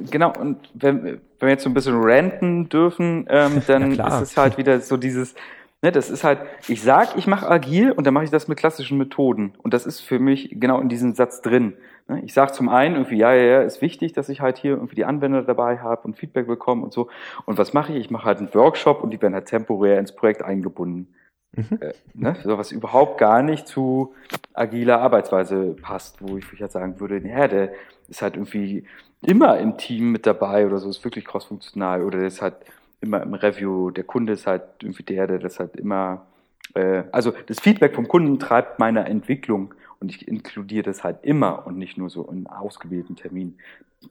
genau. 0.09 0.34
Und 0.38 0.57
wenn, 0.73 1.03
wenn 1.03 1.19
wir 1.39 1.49
jetzt 1.49 1.63
so 1.63 1.69
ein 1.69 1.73
bisschen 1.73 2.01
ranten 2.01 2.69
dürfen, 2.69 3.26
ähm, 3.30 3.61
dann 3.67 3.91
ist 3.91 4.21
es 4.21 4.38
halt 4.38 4.57
wieder 4.57 4.80
so 4.82 4.97
dieses, 4.97 5.36
ne, 5.82 5.91
das 5.91 6.09
ist 6.09 6.23
halt, 6.23 6.39
ich 6.67 6.82
sag, 6.82 7.17
ich 7.17 7.28
mache 7.28 7.49
agil 7.49 7.91
und 7.91 8.05
dann 8.05 8.13
mache 8.13 8.26
ich 8.26 8.32
das 8.32 8.47
mit 8.47 8.57
klassischen 8.57 8.97
Methoden. 8.97 9.53
Und 9.61 9.73
das 9.73 9.86
ist 9.86 10.01
für 10.01 10.19
mich 10.19 10.49
genau 10.59 10.80
in 10.80 10.89
diesem 10.89 11.13
Satz 11.13 11.41
drin. 11.41 11.73
Ne? 12.07 12.21
Ich 12.26 12.34
sage 12.34 12.51
zum 12.51 12.69
einen 12.69 12.95
irgendwie, 12.95 13.17
ja, 13.17 13.34
ja, 13.34 13.43
ja, 13.43 13.61
ist 13.61 13.82
wichtig, 13.82 14.13
dass 14.13 14.30
ich 14.30 14.41
halt 14.41 14.57
hier 14.57 14.71
irgendwie 14.71 14.95
die 14.95 15.05
Anwender 15.05 15.43
dabei 15.43 15.80
habe 15.80 16.01
und 16.03 16.17
Feedback 16.17 16.47
bekomme 16.47 16.84
und 16.84 16.93
so. 16.93 17.09
Und 17.45 17.57
was 17.57 17.73
mache 17.73 17.93
ich? 17.93 17.99
Ich 17.99 18.11
mache 18.11 18.26
halt 18.26 18.39
einen 18.39 18.53
Workshop 18.53 19.03
und 19.03 19.11
die 19.11 19.21
werden 19.21 19.34
halt 19.34 19.47
temporär 19.47 19.99
ins 19.99 20.13
Projekt 20.13 20.43
eingebunden. 20.43 21.13
Mhm. 21.55 21.79
Äh, 21.81 21.93
ne, 22.13 22.35
so 22.43 22.57
was 22.57 22.71
überhaupt 22.71 23.17
gar 23.17 23.41
nicht 23.41 23.67
zu 23.67 24.13
agiler 24.53 24.99
Arbeitsweise 25.01 25.75
passt, 25.81 26.21
wo 26.21 26.37
ich 26.37 26.45
vielleicht 26.45 26.73
sagen 26.73 26.99
würde, 26.99 27.17
ja, 27.27 27.47
der 27.47 27.71
ist 28.07 28.21
halt 28.21 28.35
irgendwie 28.35 28.85
immer 29.21 29.57
im 29.57 29.77
Team 29.77 30.11
mit 30.11 30.25
dabei 30.25 30.65
oder 30.65 30.77
so, 30.79 30.89
ist 30.89 31.03
wirklich 31.03 31.25
crossfunktional 31.25 32.03
oder 32.03 32.19
der 32.19 32.27
ist 32.27 32.41
halt 32.41 32.55
immer 33.01 33.21
im 33.21 33.33
Review, 33.33 33.91
der 33.91 34.03
Kunde 34.03 34.33
ist 34.33 34.47
halt 34.47 34.63
irgendwie 34.81 35.03
der, 35.03 35.27
der 35.27 35.39
das 35.39 35.59
halt 35.59 35.75
immer, 35.75 36.25
äh, 36.73 37.03
also 37.11 37.33
das 37.47 37.59
Feedback 37.59 37.95
vom 37.95 38.07
Kunden 38.07 38.39
treibt 38.39 38.79
meine 38.79 39.05
Entwicklung 39.05 39.73
und 39.99 40.09
ich 40.09 40.27
inkludiere 40.27 40.83
das 40.83 41.03
halt 41.03 41.23
immer 41.23 41.65
und 41.65 41.77
nicht 41.77 41.97
nur 41.97 42.09
so 42.09 42.29
in 42.29 42.47
ausgewählten 42.47 43.15
Terminen. 43.15 43.57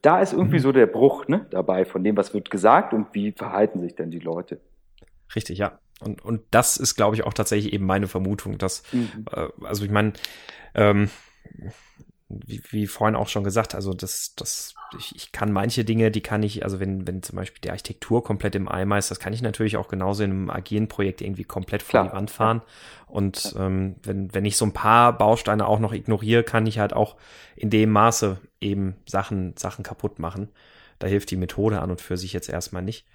Da 0.03 0.21
ist 0.21 0.33
irgendwie 0.33 0.57
mhm. 0.57 0.63
so 0.63 0.73
der 0.73 0.87
Bruch 0.87 1.29
ne, 1.29 1.47
dabei 1.51 1.85
von 1.85 2.03
dem, 2.03 2.17
was 2.17 2.35
wird 2.35 2.51
gesagt 2.51 2.93
und 2.93 3.07
wie 3.13 3.33
verhalten 3.33 3.81
sich 3.81 3.95
denn 3.95 4.11
die 4.11 4.19
Leute. 4.19 4.61
Richtig, 5.35 5.59
ja. 5.59 5.79
Und, 6.01 6.25
und 6.25 6.43
das 6.51 6.77
ist, 6.77 6.97
glaube 6.97 7.17
ich, 7.17 7.25
auch 7.25 7.35
tatsächlich 7.35 7.73
eben 7.73 7.87
meine 7.87 8.09
Vermutung, 8.09 8.59
dass, 8.59 8.83
mhm. 8.93 9.27
äh, 9.31 9.49
also 9.65 9.85
ich 9.85 9.91
meine, 9.91 10.13
ähm, 10.75 11.11
wie, 12.29 12.63
wie 12.71 12.87
vorhin 12.87 13.17
auch 13.17 13.29
schon 13.29 13.45
gesagt, 13.45 13.75
also 13.75 13.93
das, 13.93 14.35
das, 14.35 14.75
ich, 14.99 15.15
ich 15.15 15.33
kann 15.33 15.53
manche 15.53 15.85
Dinge, 15.85 16.11
die 16.11 16.23
kann 16.23 16.43
ich, 16.43 16.65
also 16.65 16.81
wenn, 16.81 17.07
wenn 17.07 17.23
zum 17.23 17.37
Beispiel 17.37 17.61
die 17.63 17.71
Architektur 17.71 18.25
komplett 18.25 18.55
im 18.55 18.69
Eimer 18.69 18.99
ist, 18.99 19.11
das 19.11 19.21
kann 19.21 19.33
ich 19.33 19.43
natürlich 19.43 19.77
auch 19.77 19.89
genauso 19.89 20.25
in 20.25 20.31
einem 20.31 20.51
agilen 20.51 20.89
Projekt 20.89 21.21
irgendwie 21.21 21.45
komplett 21.45 21.83
vor 21.83 21.91
Klar. 21.91 22.05
die 22.05 22.13
Wand 22.13 22.31
fahren. 22.31 22.63
Und 23.07 23.55
ja. 23.55 23.67
ähm, 23.67 23.97
wenn, 24.03 24.35
wenn 24.35 24.45
ich 24.45 24.57
so 24.57 24.65
ein 24.65 24.73
paar 24.73 25.17
Bausteine 25.17 25.67
auch 25.67 25.79
noch 25.79 25.93
ignoriere, 25.93 26.45
kann 26.45 26.67
ich 26.67 26.79
halt 26.79 26.93
auch 26.93 27.17
in 27.57 27.71
dem 27.71 27.91
Maße 27.91 28.41
eben 28.61 28.97
Sachen, 29.07 29.57
Sachen 29.57 29.85
kaputt 29.85 30.19
machen. 30.19 30.49
Da 30.99 31.07
hilft 31.07 31.31
die 31.31 31.37
Methode 31.37 31.81
an 31.81 31.91
und 31.91 32.01
für 32.01 32.17
sich 32.17 32.33
jetzt 32.33 32.49
erstmal 32.49 32.83
nicht. 32.83 33.07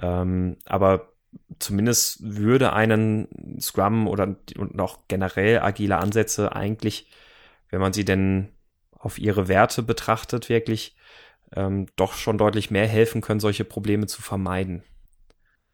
Ähm, 0.00 0.56
aber 0.64 1.12
zumindest 1.58 2.22
würde 2.22 2.72
einen 2.72 3.58
Scrum 3.60 4.06
oder 4.06 4.36
und 4.56 4.74
noch 4.74 5.08
generell 5.08 5.60
agile 5.60 5.96
Ansätze 5.96 6.54
eigentlich, 6.54 7.10
wenn 7.70 7.80
man 7.80 7.92
sie 7.92 8.04
denn 8.04 8.48
auf 8.92 9.18
ihre 9.18 9.48
Werte 9.48 9.82
betrachtet, 9.82 10.48
wirklich 10.48 10.96
ähm, 11.54 11.86
doch 11.96 12.14
schon 12.14 12.38
deutlich 12.38 12.70
mehr 12.70 12.86
helfen 12.86 13.20
können, 13.20 13.40
solche 13.40 13.64
Probleme 13.64 14.06
zu 14.06 14.22
vermeiden. 14.22 14.82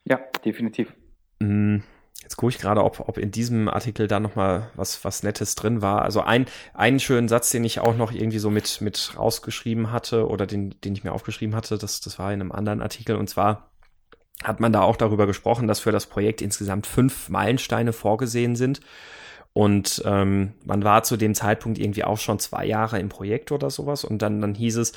Ja, 0.04 0.20
definitiv. 0.44 0.92
Mm, 1.40 1.78
jetzt 2.22 2.36
gucke 2.36 2.50
ich 2.50 2.58
gerade, 2.58 2.84
ob, 2.84 3.00
ob 3.00 3.18
in 3.18 3.30
diesem 3.30 3.68
Artikel 3.68 4.06
da 4.06 4.20
noch 4.20 4.36
mal 4.36 4.70
was, 4.74 5.04
was 5.04 5.22
Nettes 5.22 5.54
drin 5.54 5.82
war. 5.82 6.02
Also 6.02 6.20
ein, 6.20 6.46
einen 6.74 7.00
schönen 7.00 7.28
Satz, 7.28 7.50
den 7.50 7.64
ich 7.64 7.80
auch 7.80 7.96
noch 7.96 8.12
irgendwie 8.12 8.38
so 8.38 8.50
mit, 8.50 8.80
mit 8.80 9.14
rausgeschrieben 9.16 9.90
hatte 9.90 10.28
oder 10.28 10.46
den, 10.46 10.78
den 10.82 10.94
ich 10.94 11.04
mir 11.04 11.12
aufgeschrieben 11.12 11.56
hatte, 11.56 11.78
das, 11.78 12.00
das 12.00 12.18
war 12.18 12.32
in 12.32 12.40
einem 12.40 12.52
anderen 12.52 12.82
Artikel 12.82 13.16
und 13.16 13.28
zwar 13.28 13.70
hat 14.42 14.60
man 14.60 14.72
da 14.72 14.82
auch 14.82 14.96
darüber 14.96 15.26
gesprochen, 15.26 15.68
dass 15.68 15.80
für 15.80 15.92
das 15.92 16.06
Projekt 16.06 16.42
insgesamt 16.42 16.86
fünf 16.86 17.28
Meilensteine 17.28 17.92
vorgesehen 17.92 18.56
sind. 18.56 18.80
Und 19.52 20.02
ähm, 20.04 20.54
man 20.64 20.82
war 20.82 21.04
zu 21.04 21.16
dem 21.16 21.34
Zeitpunkt 21.34 21.78
irgendwie 21.78 22.04
auch 22.04 22.18
schon 22.18 22.40
zwei 22.40 22.66
Jahre 22.66 22.98
im 22.98 23.08
Projekt 23.08 23.52
oder 23.52 23.70
sowas. 23.70 24.04
Und 24.04 24.20
dann, 24.20 24.40
dann 24.40 24.54
hieß 24.54 24.76
es, 24.76 24.92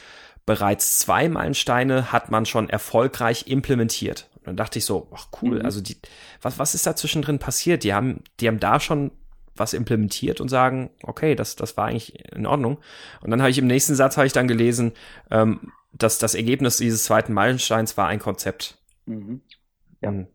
bereits 0.47 0.97
zwei 0.97 1.29
Meilensteine 1.29 2.11
hat 2.11 2.31
man 2.31 2.45
schon 2.47 2.69
erfolgreich 2.69 3.47
implementiert. 3.47 4.29
Und 4.37 4.47
dann 4.47 4.57
dachte 4.57 4.79
ich 4.79 4.85
so, 4.85 5.07
ach 5.13 5.27
cool, 5.41 5.59
mhm. 5.59 5.65
also 5.65 5.81
die, 5.81 5.97
was, 6.41 6.57
was 6.57 6.73
ist 6.73 6.87
da 6.87 6.95
zwischendrin 6.95 7.37
passiert? 7.37 7.83
Die 7.83 7.93
haben, 7.93 8.23
die 8.39 8.47
haben 8.47 8.59
da 8.59 8.79
schon 8.79 9.11
was 9.55 9.73
implementiert 9.73 10.41
und 10.41 10.49
sagen, 10.49 10.89
okay, 11.03 11.35
das, 11.35 11.55
das 11.55 11.77
war 11.77 11.85
eigentlich 11.85 12.31
in 12.33 12.45
Ordnung. 12.45 12.77
Und 13.21 13.31
dann 13.31 13.41
habe 13.41 13.51
ich 13.51 13.57
im 13.57 13.67
nächsten 13.67 13.95
Satz 13.95 14.17
habe 14.17 14.27
ich 14.27 14.33
dann 14.33 14.47
gelesen, 14.47 14.93
ähm, 15.29 15.71
dass 15.93 16.17
das 16.17 16.35
Ergebnis 16.35 16.77
dieses 16.77 17.03
zweiten 17.03 17.33
Meilensteins 17.33 17.97
war 17.97 18.07
ein 18.07 18.19
Konzept. 18.19 18.77
Mhm. 19.07 19.41
Ja. 20.01 20.11
Mhm. 20.11 20.27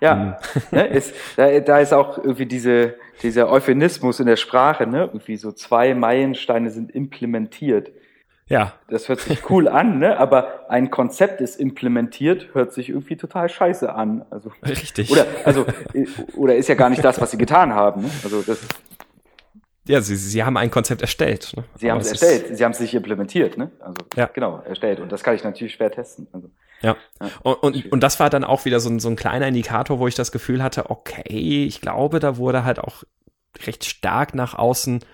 Ja, 0.00 0.14
mhm. 0.16 0.34
ne, 0.72 0.86
ist, 0.88 1.14
da, 1.36 1.60
da 1.60 1.78
ist 1.78 1.92
auch 1.92 2.18
irgendwie 2.18 2.46
diese, 2.46 2.96
dieser 3.22 3.48
Euphemismus 3.48 4.18
in 4.18 4.26
der 4.26 4.36
Sprache, 4.36 4.84
ne? 4.86 5.02
Irgendwie 5.04 5.36
so 5.36 5.52
zwei 5.52 5.94
Meilensteine 5.94 6.70
sind 6.70 6.90
implementiert. 6.90 7.92
Ja. 8.48 8.74
Das 8.88 9.08
hört 9.08 9.20
sich 9.20 9.48
cool 9.48 9.68
an, 9.68 10.00
ne? 10.00 10.18
Aber 10.18 10.68
ein 10.68 10.90
Konzept 10.90 11.40
ist 11.40 11.58
implementiert, 11.60 12.48
hört 12.52 12.72
sich 12.72 12.88
irgendwie 12.88 13.16
total 13.16 13.48
scheiße 13.48 13.94
an. 13.94 14.24
Also 14.30 14.50
richtig. 14.66 15.10
Oder 15.12 15.26
also 15.44 15.64
oder 16.36 16.56
ist 16.56 16.68
ja 16.68 16.74
gar 16.74 16.90
nicht 16.90 17.04
das, 17.04 17.20
was 17.20 17.30
sie 17.30 17.38
getan 17.38 17.72
haben. 17.72 18.02
Ne? 18.02 18.10
Also 18.24 18.42
das. 18.42 18.58
Ja, 19.86 20.00
sie, 20.00 20.16
sie 20.16 20.42
haben 20.42 20.56
ein 20.56 20.70
Konzept 20.70 21.02
erstellt. 21.02 21.52
Ne? 21.56 21.64
Sie 21.76 21.90
haben 21.90 22.00
es 22.00 22.10
erstellt, 22.10 22.56
sie 22.56 22.64
haben 22.64 22.72
es 22.72 22.78
sich 22.78 22.94
implementiert, 22.94 23.56
ne? 23.56 23.70
Also 23.80 23.98
ja. 24.16 24.26
genau, 24.26 24.62
erstellt. 24.68 25.00
Und 25.00 25.12
das 25.12 25.22
kann 25.22 25.34
ich 25.34 25.44
natürlich 25.44 25.74
schwer 25.74 25.90
testen. 25.90 26.28
Also, 26.32 26.50
ja. 26.82 26.96
Und, 27.42 27.54
und, 27.62 27.92
und 27.92 28.00
das 28.02 28.20
war 28.20 28.30
dann 28.30 28.44
auch 28.44 28.64
wieder 28.64 28.80
so 28.80 28.90
ein, 28.90 29.00
so 29.00 29.08
ein 29.08 29.16
kleiner 29.16 29.48
Indikator, 29.48 29.98
wo 29.98 30.08
ich 30.08 30.14
das 30.14 30.32
Gefühl 30.32 30.62
hatte, 30.62 30.90
okay, 30.90 31.64
ich 31.64 31.80
glaube, 31.80 32.20
da 32.20 32.36
wurde 32.36 32.64
halt 32.64 32.78
auch 32.78 33.04
recht 33.66 33.84
stark 33.84 34.34
nach 34.34 34.54
außen 34.54 35.04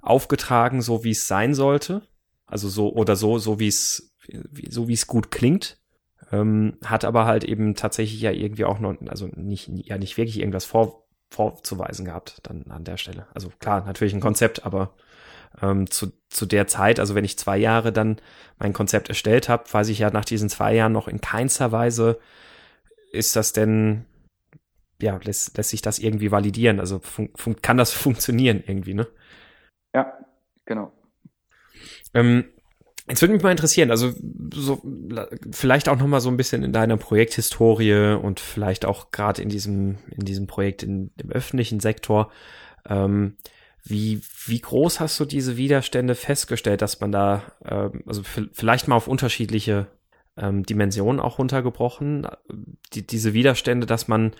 aufgetragen, 0.00 0.82
so 0.82 1.04
wie 1.04 1.10
es 1.10 1.26
sein 1.26 1.54
sollte. 1.54 2.02
Also 2.46 2.68
so 2.68 2.92
oder 2.92 3.16
so, 3.16 3.38
so 3.38 3.60
wie 3.60 3.68
es, 3.68 4.16
so 4.68 4.88
wie 4.88 4.94
es 4.94 5.06
gut 5.06 5.30
klingt. 5.30 5.78
Ähm, 6.32 6.78
hat 6.84 7.04
aber 7.04 7.26
halt 7.26 7.44
eben 7.44 7.74
tatsächlich 7.74 8.20
ja 8.20 8.30
irgendwie 8.30 8.64
auch 8.64 8.78
noch, 8.78 8.94
also 9.06 9.28
nicht, 9.34 9.68
ja 9.68 9.98
nicht 9.98 10.16
wirklich 10.16 10.38
irgendwas 10.38 10.64
vor, 10.64 11.06
vorzuweisen 11.28 12.04
gehabt 12.04 12.38
dann 12.44 12.64
an 12.70 12.84
der 12.84 12.96
Stelle. 12.96 13.26
Also 13.34 13.50
klar, 13.58 13.84
natürlich 13.84 14.14
ein 14.14 14.20
Konzept, 14.20 14.64
aber 14.64 14.94
ähm, 15.60 15.90
zu, 15.90 16.12
zu 16.28 16.46
der 16.46 16.66
Zeit, 16.66 17.00
also 17.00 17.14
wenn 17.14 17.24
ich 17.24 17.38
zwei 17.38 17.58
Jahre 17.58 17.92
dann 17.92 18.16
mein 18.58 18.72
Konzept 18.72 19.08
erstellt 19.08 19.48
habe, 19.48 19.72
weiß 19.72 19.88
ich 19.88 19.98
ja 19.98 20.10
nach 20.10 20.24
diesen 20.24 20.48
zwei 20.48 20.74
Jahren 20.74 20.92
noch 20.92 21.08
in 21.08 21.20
keinster 21.20 21.72
Weise, 21.72 22.18
ist 23.12 23.36
das 23.36 23.52
denn, 23.52 24.04
ja, 25.00 25.18
lässt, 25.22 25.56
lässt 25.56 25.70
sich 25.70 25.82
das 25.82 25.98
irgendwie 25.98 26.30
validieren? 26.30 26.80
Also 26.80 27.00
kann 27.62 27.76
das 27.76 27.92
funktionieren 27.92 28.62
irgendwie, 28.66 28.94
ne? 28.94 29.06
Ja, 29.94 30.12
genau. 30.64 30.92
Ähm, 32.14 32.44
Jetzt 33.10 33.22
würde 33.22 33.34
mich 33.34 33.42
mal 33.42 33.50
interessieren, 33.50 33.90
also 33.90 34.12
so 34.54 34.80
vielleicht 35.50 35.88
auch 35.88 35.98
noch 35.98 36.06
mal 36.06 36.20
so 36.20 36.28
ein 36.30 36.36
bisschen 36.36 36.62
in 36.62 36.72
deiner 36.72 36.96
Projekthistorie 36.96 38.14
und 38.14 38.38
vielleicht 38.38 38.84
auch 38.84 39.10
gerade 39.10 39.42
in 39.42 39.48
diesem 39.48 39.98
in 40.12 40.24
diesem 40.24 40.46
Projekt 40.46 40.84
in, 40.84 41.10
im 41.20 41.32
öffentlichen 41.32 41.80
Sektor. 41.80 42.30
Ähm, 42.88 43.36
wie 43.84 44.20
wie 44.46 44.60
groß 44.60 45.00
hast 45.00 45.18
du 45.20 45.24
diese 45.24 45.56
Widerstände 45.56 46.14
festgestellt, 46.14 46.82
dass 46.82 47.00
man 47.00 47.12
da 47.12 47.42
ähm, 47.64 48.02
also 48.06 48.22
vielleicht 48.22 48.88
mal 48.88 48.96
auf 48.96 49.08
unterschiedliche 49.08 49.86
ähm, 50.36 50.64
Dimensionen 50.64 51.20
auch 51.20 51.38
runtergebrochen, 51.38 52.26
die, 52.92 53.06
diese 53.06 53.32
Widerstände, 53.32 53.86
dass 53.86 54.08
man 54.08 54.32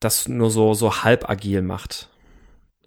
das 0.00 0.28
nur 0.28 0.50
so 0.50 0.74
so 0.74 1.04
halb 1.04 1.28
agil 1.28 1.62
macht? 1.62 2.08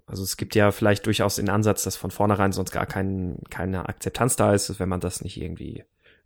Also 0.07 0.23
es 0.23 0.38
gibt 0.38 0.55
ja 0.55 0.71
vielleicht 0.71 1.05
durchaus 1.05 1.35
den 1.35 1.49
Ansatz, 1.49 1.83
dass 1.83 1.97
von 1.97 2.11
vornherein 2.11 2.53
sonst 2.53 2.71
gar 2.71 2.85
kein, 2.85 3.39
keine 3.49 3.89
Akzeptanz 3.89 4.38
da 4.38 4.53
ist, 4.53 4.79
wenn 4.79 4.88
man 4.88 5.01
das 5.01 5.21
nicht 5.21 5.39
irgendwie 5.39 5.83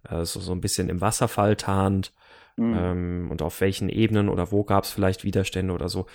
äh, 0.07 0.24
so, 0.24 0.39
so 0.39 0.51
ein 0.51 0.62
bisschen 0.62 0.88
im 0.88 1.01
Wasserfall 1.01 1.55
tarnt. 1.55 2.14
Mhm. 2.58 2.78
Ähm, 2.78 3.28
und 3.32 3.41
auf 3.41 3.62
welchen 3.62 3.89
Ebenen 3.89 4.30
oder 4.30 4.52
wo 4.52 4.64
gab 4.64 4.84
es 4.84 4.91
vielleicht 4.91 5.24
Widerstände 5.24 5.74
oder 5.74 5.89
so. 5.89 6.06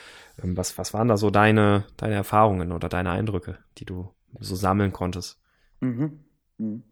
Ähm, 0.43 0.57
was, 0.57 0.79
was 0.79 0.95
waren 0.95 1.09
da 1.09 1.17
so 1.17 1.31
deine, 1.31 1.85
deine 1.97 2.15
Erfahrungen 2.15 2.73
oder 2.73 2.89
deine 2.89 3.11
Eindrücke, 3.11 3.59
die 3.79 3.85
du 3.85 4.11
so 4.39 4.55
sammeln 4.55 4.93
konntest? 4.93 5.41
Mhm. 5.81 6.21
Mhm. 6.59 6.83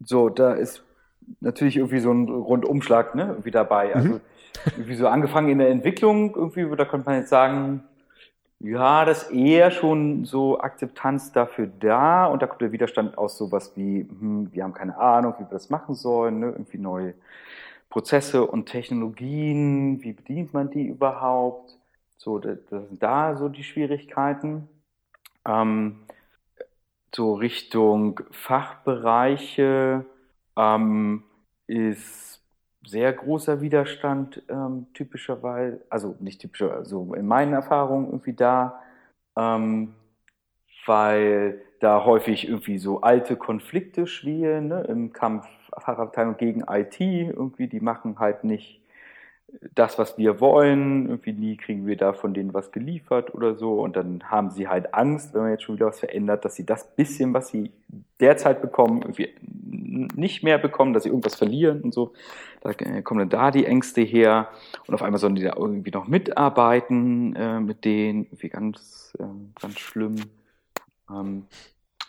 So, 0.00 0.28
da 0.28 0.52
ist 0.52 0.84
natürlich 1.40 1.76
irgendwie 1.76 2.00
so 2.00 2.12
ein 2.12 2.28
Rundumschlag 2.28 3.14
ne, 3.14 3.26
irgendwie 3.28 3.50
dabei. 3.50 3.94
Also 3.94 4.08
mhm. 4.08 4.20
irgendwie 4.76 4.94
so 4.94 5.08
angefangen 5.08 5.48
in 5.48 5.58
der 5.58 5.70
Entwicklung, 5.70 6.34
irgendwie, 6.34 6.76
da 6.76 6.84
könnte 6.84 7.06
man 7.06 7.18
jetzt 7.18 7.30
sagen, 7.30 7.82
ja, 8.60 9.04
das 9.04 9.30
eher 9.30 9.70
schon 9.70 10.24
so 10.24 10.58
Akzeptanz 10.58 11.30
dafür 11.32 11.68
da 11.78 12.26
und 12.26 12.42
da 12.42 12.46
kommt 12.48 12.60
der 12.60 12.72
Widerstand 12.72 13.16
aus 13.16 13.38
sowas 13.38 13.72
wie, 13.76 14.00
hm, 14.00 14.52
wir 14.52 14.64
haben 14.64 14.74
keine 14.74 14.98
Ahnung, 14.98 15.34
wie 15.38 15.44
wir 15.44 15.50
das 15.50 15.70
machen 15.70 15.94
sollen, 15.94 16.40
ne? 16.40 16.46
irgendwie 16.46 16.78
neue 16.78 17.14
Prozesse 17.88 18.46
und 18.46 18.66
Technologien, 18.66 20.02
wie 20.02 20.12
bedient 20.12 20.52
man 20.52 20.70
die 20.70 20.86
überhaupt? 20.86 21.78
So, 22.16 22.38
das, 22.38 22.58
sind 22.68 23.02
da 23.02 23.36
so 23.36 23.48
die 23.48 23.64
Schwierigkeiten. 23.64 24.68
Ähm, 25.46 26.00
so 27.14 27.34
Richtung 27.34 28.20
Fachbereiche 28.30 30.04
ähm, 30.56 31.22
ist 31.66 32.42
sehr 32.84 33.12
großer 33.12 33.60
Widerstand 33.60 34.42
ähm, 34.48 34.86
typischerweise, 34.94 35.80
also 35.90 36.16
nicht 36.20 36.40
typischer, 36.40 36.74
also 36.74 37.14
in 37.14 37.26
meinen 37.26 37.52
Erfahrungen 37.52 38.06
irgendwie 38.06 38.32
da, 38.32 38.82
ähm, 39.36 39.94
weil 40.86 41.62
da 41.80 42.04
häufig 42.04 42.48
irgendwie 42.48 42.78
so 42.78 43.00
alte 43.02 43.36
Konflikte 43.36 44.06
schwelen 44.06 44.68
ne, 44.68 44.82
im 44.88 45.12
Kampf 45.12 45.46
Fachabteilung 45.80 46.36
gegen 46.36 46.64
IT 46.68 47.00
irgendwie, 47.00 47.68
die 47.68 47.80
machen 47.80 48.18
halt 48.18 48.44
nicht 48.44 48.80
das, 49.74 49.98
was 49.98 50.18
wir 50.18 50.40
wollen, 50.40 51.06
irgendwie 51.08 51.32
nie 51.32 51.56
kriegen 51.56 51.86
wir 51.86 51.96
da 51.96 52.12
von 52.12 52.34
denen 52.34 52.52
was 52.52 52.70
geliefert 52.70 53.34
oder 53.34 53.54
so 53.54 53.80
und 53.80 53.96
dann 53.96 54.30
haben 54.30 54.50
sie 54.50 54.68
halt 54.68 54.92
Angst, 54.92 55.32
wenn 55.32 55.42
man 55.42 55.50
jetzt 55.52 55.62
schon 55.62 55.76
wieder 55.76 55.86
was 55.86 56.00
verändert, 56.00 56.44
dass 56.44 56.54
sie 56.54 56.66
das 56.66 56.94
bisschen, 56.94 57.32
was 57.32 57.48
sie 57.48 57.72
derzeit 58.20 58.60
bekommen, 58.60 59.00
irgendwie 59.00 59.30
nicht 59.40 60.42
mehr 60.42 60.58
bekommen, 60.58 60.92
dass 60.92 61.04
sie 61.04 61.08
irgendwas 61.08 61.34
verlieren 61.34 61.80
und 61.80 61.94
so. 61.94 62.12
Da 62.60 62.74
kommen 63.02 63.20
dann 63.20 63.30
da 63.30 63.50
die 63.50 63.64
Ängste 63.64 64.02
her 64.02 64.48
und 64.86 64.94
auf 64.94 65.02
einmal 65.02 65.18
sollen 65.18 65.36
die 65.36 65.44
da 65.44 65.54
irgendwie 65.56 65.92
noch 65.92 66.08
mitarbeiten 66.08 67.34
äh, 67.34 67.60
mit 67.60 67.84
denen, 67.84 68.24
irgendwie 68.24 68.50
ganz, 68.50 69.16
äh, 69.18 69.24
ganz 69.60 69.78
schlimm. 69.78 70.16
Ähm, 71.10 71.44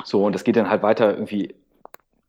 so, 0.03 0.25
und 0.25 0.33
das 0.33 0.43
geht 0.43 0.57
dann 0.57 0.69
halt 0.69 0.83
weiter 0.83 1.13
irgendwie 1.13 1.55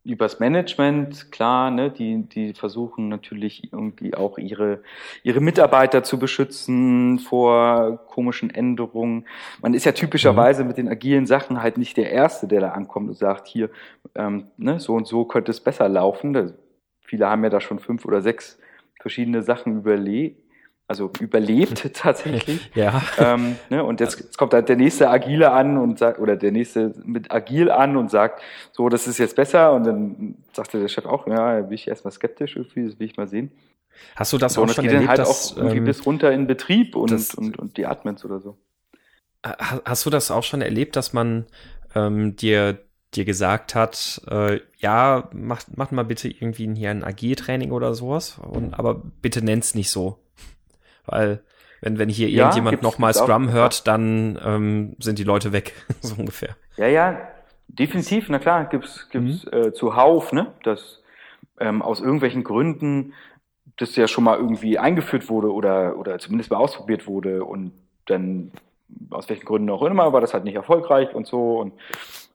übers 0.03 0.39
Management, 0.39 1.31
klar, 1.31 1.69
ne, 1.69 1.91
die, 1.91 2.23
die 2.23 2.53
versuchen 2.53 3.07
natürlich 3.07 3.71
irgendwie 3.71 4.15
auch 4.15 4.37
ihre, 4.39 4.81
ihre 5.23 5.41
Mitarbeiter 5.41 6.03
zu 6.03 6.17
beschützen 6.17 7.19
vor 7.19 7.99
komischen 8.07 8.49
Änderungen. 8.49 9.27
Man 9.61 9.75
ist 9.75 9.85
ja 9.85 9.91
typischerweise 9.91 10.63
mhm. 10.63 10.67
mit 10.69 10.77
den 10.77 10.89
agilen 10.89 11.27
Sachen 11.27 11.61
halt 11.61 11.77
nicht 11.77 11.97
der 11.97 12.11
Erste, 12.11 12.47
der 12.47 12.61
da 12.61 12.69
ankommt 12.71 13.09
und 13.09 13.17
sagt, 13.17 13.47
hier, 13.47 13.69
ähm, 14.15 14.47
ne, 14.57 14.79
so 14.79 14.95
und 14.95 15.07
so 15.07 15.25
könnte 15.25 15.51
es 15.51 15.59
besser 15.59 15.87
laufen. 15.87 16.33
Das, 16.33 16.53
viele 17.01 17.29
haben 17.29 17.43
ja 17.43 17.49
da 17.51 17.61
schon 17.61 17.79
fünf 17.79 18.03
oder 18.05 18.21
sechs 18.21 18.57
verschiedene 18.99 19.43
Sachen 19.43 19.77
überlegt 19.77 20.40
also 20.91 21.09
überlebt 21.21 21.93
tatsächlich. 21.93 22.69
ja. 22.75 23.01
Ähm, 23.17 23.55
ne, 23.69 23.81
und 23.81 24.01
jetzt, 24.01 24.19
jetzt, 24.19 24.37
kommt 24.37 24.53
halt 24.53 24.67
der 24.67 24.75
nächste 24.75 25.09
Agile 25.09 25.51
an 25.51 25.77
und 25.77 25.97
sagt, 25.97 26.19
oder 26.19 26.35
der 26.35 26.51
nächste 26.51 26.93
mit 27.05 27.31
Agil 27.31 27.71
an 27.71 27.95
und 27.95 28.11
sagt, 28.11 28.41
so, 28.73 28.89
das 28.89 29.07
ist 29.07 29.17
jetzt 29.17 29.37
besser. 29.37 29.71
Und 29.71 29.85
dann 29.85 30.35
sagte 30.51 30.81
der 30.81 30.89
Chef 30.89 31.05
auch, 31.05 31.27
ja, 31.27 31.61
bin 31.61 31.71
ich 31.71 31.87
erstmal 31.87 32.11
skeptisch 32.11 32.57
irgendwie, 32.57 32.85
das 32.85 32.99
will 32.99 33.07
ich 33.07 33.15
mal 33.15 33.29
sehen. 33.29 33.51
Hast 34.17 34.33
du 34.33 34.37
das 34.37 34.55
so, 34.55 34.63
auch 34.63 34.69
schon 34.69 34.83
geht 34.83 34.91
erlebt, 34.93 35.03
dann 35.03 35.17
halt 35.17 35.19
dass, 35.19 35.53
auch 35.53 35.57
irgendwie 35.57 35.77
ähm, 35.77 35.85
bis 35.85 36.05
runter 36.05 36.31
in 36.33 36.45
Betrieb 36.45 36.97
und, 36.97 37.11
das, 37.11 37.33
und, 37.35 37.57
und 37.57 37.77
die 37.77 37.85
Admins 37.85 38.25
oder 38.25 38.41
so. 38.41 38.57
Hast 39.43 40.05
du 40.05 40.09
das 40.09 40.29
auch 40.29 40.43
schon 40.43 40.61
erlebt, 40.61 40.97
dass 40.97 41.13
man 41.13 41.45
ähm, 41.95 42.35
dir 42.35 42.79
dir 43.13 43.25
gesagt 43.25 43.75
hat, 43.75 44.21
äh, 44.29 44.61
ja, 44.77 45.29
mach, 45.33 45.63
mach 45.75 45.91
mal 45.91 46.03
bitte 46.03 46.29
irgendwie 46.29 46.73
hier 46.73 46.91
ein 46.91 47.03
Agil-Training 47.03 47.71
oder 47.71 47.93
sowas, 47.93 48.39
und, 48.39 48.73
aber 48.73 49.01
bitte 49.21 49.43
nenn's 49.43 49.75
nicht 49.75 49.91
so. 49.91 50.19
Weil 51.05 51.41
wenn, 51.81 51.97
wenn 51.97 52.09
hier 52.09 52.29
ja, 52.29 52.43
irgendjemand 52.43 52.81
nochmal 52.81 53.13
Scrum 53.13 53.49
auch, 53.49 53.53
hört, 53.53 53.87
dann 53.87 54.39
ähm, 54.43 54.95
sind 54.99 55.19
die 55.19 55.23
Leute 55.23 55.51
weg, 55.51 55.73
so 56.01 56.15
ungefähr. 56.15 56.55
Ja, 56.77 56.87
ja, 56.87 57.17
definitiv, 57.67 58.29
na 58.29 58.39
klar, 58.39 58.65
gibt's 58.65 59.09
gibt's 59.09 59.45
mhm. 59.45 59.53
äh, 59.53 59.73
zuhauf, 59.73 60.31
ne, 60.31 60.53
dass 60.63 61.01
ähm, 61.59 61.81
aus 61.81 61.99
irgendwelchen 61.99 62.43
Gründen 62.43 63.13
das 63.77 63.95
ja 63.95 64.07
schon 64.07 64.23
mal 64.23 64.37
irgendwie 64.37 64.77
eingeführt 64.77 65.29
wurde 65.29 65.51
oder, 65.51 65.97
oder 65.97 66.19
zumindest 66.19 66.51
mal 66.51 66.57
ausprobiert 66.57 67.07
wurde 67.07 67.43
und 67.43 67.71
dann 68.05 68.51
aus 69.09 69.29
welchen 69.29 69.45
Gründen 69.45 69.69
auch 69.69 69.81
immer 69.83 70.13
war 70.13 70.21
das 70.21 70.33
halt 70.33 70.43
nicht 70.43 70.55
erfolgreich 70.55 71.15
und 71.15 71.25
so 71.25 71.59
und 71.59 71.73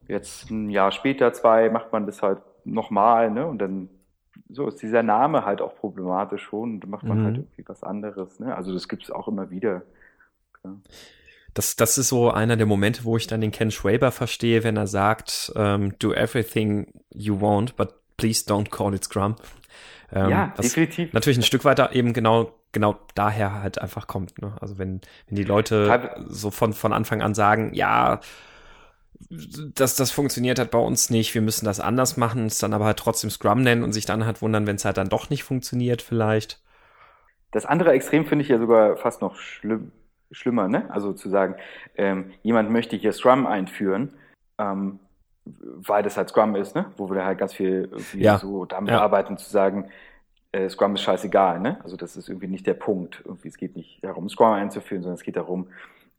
jetzt 0.08 0.50
ein 0.50 0.70
Jahr 0.70 0.92
später, 0.92 1.32
zwei, 1.32 1.68
macht 1.68 1.92
man 1.92 2.06
das 2.06 2.22
halt 2.22 2.38
nochmal, 2.64 3.30
ne, 3.30 3.46
und 3.46 3.58
dann 3.58 3.88
so 4.48 4.66
ist 4.68 4.82
dieser 4.82 5.02
Name 5.02 5.44
halt 5.44 5.60
auch 5.60 5.74
problematisch 5.76 6.42
schon. 6.42 6.74
Und 6.74 6.88
macht 6.88 7.04
man 7.04 7.18
halt 7.18 7.20
mhm. 7.20 7.24
halt 7.26 7.36
irgendwie 7.38 7.68
was 7.68 7.82
anderes. 7.82 8.40
Ne? 8.40 8.54
Also 8.54 8.72
das 8.72 8.88
gibt 8.88 9.04
es 9.04 9.10
auch 9.10 9.28
immer 9.28 9.50
wieder. 9.50 9.82
Klar. 10.60 10.76
Das, 11.54 11.74
das 11.74 11.96
ist 11.96 12.08
so 12.08 12.30
einer 12.30 12.56
der 12.56 12.66
Momente, 12.66 13.04
wo 13.04 13.16
ich 13.16 13.26
dann 13.26 13.40
den 13.40 13.50
Ken 13.50 13.70
Schwaber 13.70 14.12
verstehe, 14.12 14.62
wenn 14.62 14.76
er 14.76 14.86
sagt, 14.86 15.50
um, 15.54 15.62
ähm, 15.62 15.98
do 15.98 16.12
everything 16.12 16.92
you 17.14 17.40
want, 17.40 17.76
but 17.76 17.94
please 18.18 18.44
don't 18.46 18.70
call 18.70 18.94
it 18.94 19.04
Scrum. 19.04 19.36
Ähm, 20.12 20.30
ja, 20.30 20.54
definitiv. 20.60 21.12
Natürlich 21.12 21.38
ein 21.38 21.42
Stück 21.42 21.64
weiter 21.64 21.94
eben 21.94 22.12
genau 22.12 22.52
genau 22.72 22.98
daher 23.14 23.62
halt 23.62 23.80
einfach 23.80 24.06
kommt. 24.06 24.40
Ne? 24.40 24.54
Also 24.60 24.76
wenn 24.78 25.00
wenn 25.28 25.36
die 25.36 25.44
Leute 25.44 26.14
so 26.28 26.50
von 26.50 26.74
von 26.74 26.92
Anfang 26.92 27.22
an 27.22 27.34
sagen, 27.34 27.72
ja, 27.72 28.20
dass 29.74 29.96
das 29.96 30.10
funktioniert 30.10 30.58
hat 30.58 30.70
bei 30.70 30.78
uns 30.78 31.10
nicht, 31.10 31.34
wir 31.34 31.42
müssen 31.42 31.64
das 31.64 31.80
anders 31.80 32.16
machen, 32.16 32.46
es 32.46 32.58
dann 32.58 32.72
aber 32.74 32.84
halt 32.84 32.98
trotzdem 32.98 33.30
Scrum 33.30 33.62
nennen 33.62 33.82
und 33.82 33.92
sich 33.92 34.04
dann 34.04 34.26
halt 34.26 34.42
wundern, 34.42 34.66
wenn 34.66 34.76
es 34.76 34.84
halt 34.84 34.96
dann 34.96 35.08
doch 35.08 35.30
nicht 35.30 35.44
funktioniert 35.44 36.02
vielleicht. 36.02 36.60
Das 37.52 37.64
andere 37.66 37.92
Extrem 37.92 38.26
finde 38.26 38.42
ich 38.42 38.48
ja 38.48 38.58
sogar 38.58 38.96
fast 38.96 39.22
noch 39.22 39.36
schlimm, 39.36 39.92
schlimmer, 40.30 40.68
ne? 40.68 40.90
Also 40.90 41.12
zu 41.12 41.28
sagen, 41.28 41.54
ähm, 41.96 42.32
jemand 42.42 42.70
möchte 42.70 42.96
hier 42.96 43.12
Scrum 43.12 43.46
einführen, 43.46 44.12
ähm, 44.58 44.98
weil 45.44 46.02
das 46.02 46.16
halt 46.16 46.28
Scrum 46.28 46.56
ist, 46.56 46.74
ne? 46.74 46.86
wo 46.96 47.08
wir 47.10 47.24
halt 47.24 47.38
ganz 47.38 47.54
viel 47.54 47.88
Ja. 48.14 48.38
so 48.38 48.64
damit 48.64 48.90
Ja. 48.90 49.00
arbeiten, 49.00 49.38
zu 49.38 49.48
sagen, 49.48 49.90
äh, 50.52 50.68
Scrum 50.68 50.94
ist 50.94 51.02
scheißegal. 51.02 51.60
Ne? 51.60 51.78
Also 51.84 51.96
das 51.96 52.16
ist 52.16 52.28
irgendwie 52.28 52.48
nicht 52.48 52.66
der 52.66 52.74
Punkt. 52.74 53.22
Irgendwie, 53.24 53.48
es 53.48 53.56
geht 53.56 53.76
nicht 53.76 54.02
darum, 54.02 54.28
Scrum 54.28 54.52
einzuführen, 54.52 55.02
sondern 55.02 55.16
es 55.16 55.22
geht 55.22 55.36
darum, 55.36 55.68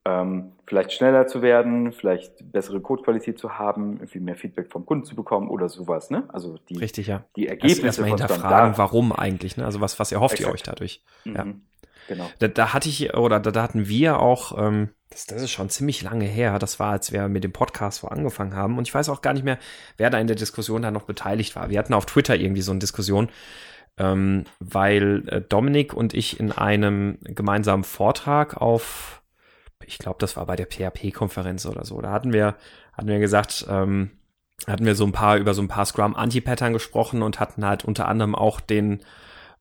ähm, 0.07 0.53
vielleicht 0.65 0.93
schneller 0.93 1.27
zu 1.27 1.41
werden, 1.41 1.91
vielleicht 1.91 2.51
bessere 2.51 2.79
Codequalität 2.79 3.37
zu 3.37 3.57
haben, 3.57 3.97
irgendwie 3.97 4.19
mehr 4.19 4.35
Feedback 4.35 4.71
vom 4.71 4.85
Kunden 4.85 5.03
zu 5.03 5.15
bekommen 5.15 5.49
oder 5.49 5.67
sowas. 5.67 6.09
Ne? 6.09 6.23
Also 6.29 6.57
die, 6.69 6.77
Richtig, 6.77 7.07
ja. 7.07 7.25
die 7.35 7.47
Ergebnisse 7.47 7.85
erstmal 7.85 8.09
von 8.09 8.17
Scrum 8.17 8.27
hinterfragen, 8.29 8.71
da. 8.73 8.77
warum 8.77 9.11
eigentlich, 9.11 9.57
ne? 9.57 9.65
Also 9.65 9.81
was, 9.81 9.99
was 9.99 10.11
erhofft 10.13 10.39
ihr 10.39 10.47
Exakt. 10.47 10.53
euch 10.53 10.63
dadurch? 10.63 11.03
Mhm. 11.25 11.35
Ja. 11.35 11.45
Genau. 12.07 12.29
Da, 12.39 12.47
da 12.47 12.73
hatte 12.73 12.87
ich, 12.87 13.13
oder 13.15 13.41
da, 13.41 13.51
da 13.51 13.61
hatten 13.61 13.89
wir 13.89 14.19
auch, 14.19 14.57
ähm, 14.57 14.89
das, 15.09 15.25
das 15.25 15.41
ist 15.41 15.51
schon 15.51 15.69
ziemlich 15.69 16.01
lange 16.03 16.23
her, 16.23 16.57
das 16.57 16.79
war, 16.79 16.91
als 16.91 17.11
wir 17.11 17.27
mit 17.27 17.43
dem 17.43 17.51
Podcast 17.51 17.99
vor 17.99 18.13
angefangen 18.13 18.55
haben. 18.55 18.77
Und 18.77 18.87
ich 18.87 18.93
weiß 18.93 19.09
auch 19.09 19.21
gar 19.21 19.33
nicht 19.33 19.43
mehr, 19.43 19.57
wer 19.97 20.09
da 20.09 20.17
in 20.17 20.27
der 20.27 20.37
Diskussion 20.37 20.83
da 20.83 20.91
noch 20.91 21.03
beteiligt 21.03 21.57
war. 21.57 21.69
Wir 21.69 21.79
hatten 21.79 21.93
auf 21.93 22.05
Twitter 22.05 22.37
irgendwie 22.37 22.61
so 22.61 22.71
eine 22.71 22.79
Diskussion, 22.79 23.27
ähm, 23.97 24.45
weil 24.59 25.27
äh, 25.27 25.41
Dominik 25.41 25.93
und 25.93 26.13
ich 26.13 26.39
in 26.39 26.53
einem 26.53 27.17
gemeinsamen 27.23 27.83
Vortrag 27.83 28.55
auf, 28.55 29.21
ich 29.87 29.97
glaube, 29.97 30.17
das 30.19 30.35
war 30.35 30.45
bei 30.45 30.55
der 30.55 30.67
PHP-Konferenz 30.67 31.65
oder 31.65 31.85
so, 31.85 31.99
da 32.01 32.11
hatten 32.11 32.33
wir, 32.33 32.55
hatten 32.93 33.07
wir 33.07 33.19
gesagt, 33.19 33.65
ähm, 33.69 34.11
hatten 34.67 34.85
wir 34.85 34.95
so 34.95 35.05
ein 35.05 35.11
paar 35.11 35.37
über 35.37 35.53
so 35.53 35.61
ein 35.61 35.67
paar 35.67 35.85
Scrum 35.85 36.15
Anti-Pattern 36.15 36.73
gesprochen 36.73 37.21
und 37.21 37.39
hatten 37.39 37.65
halt 37.65 37.85
unter 37.85 38.07
anderem 38.07 38.35
auch 38.35 38.59
den 38.59 39.01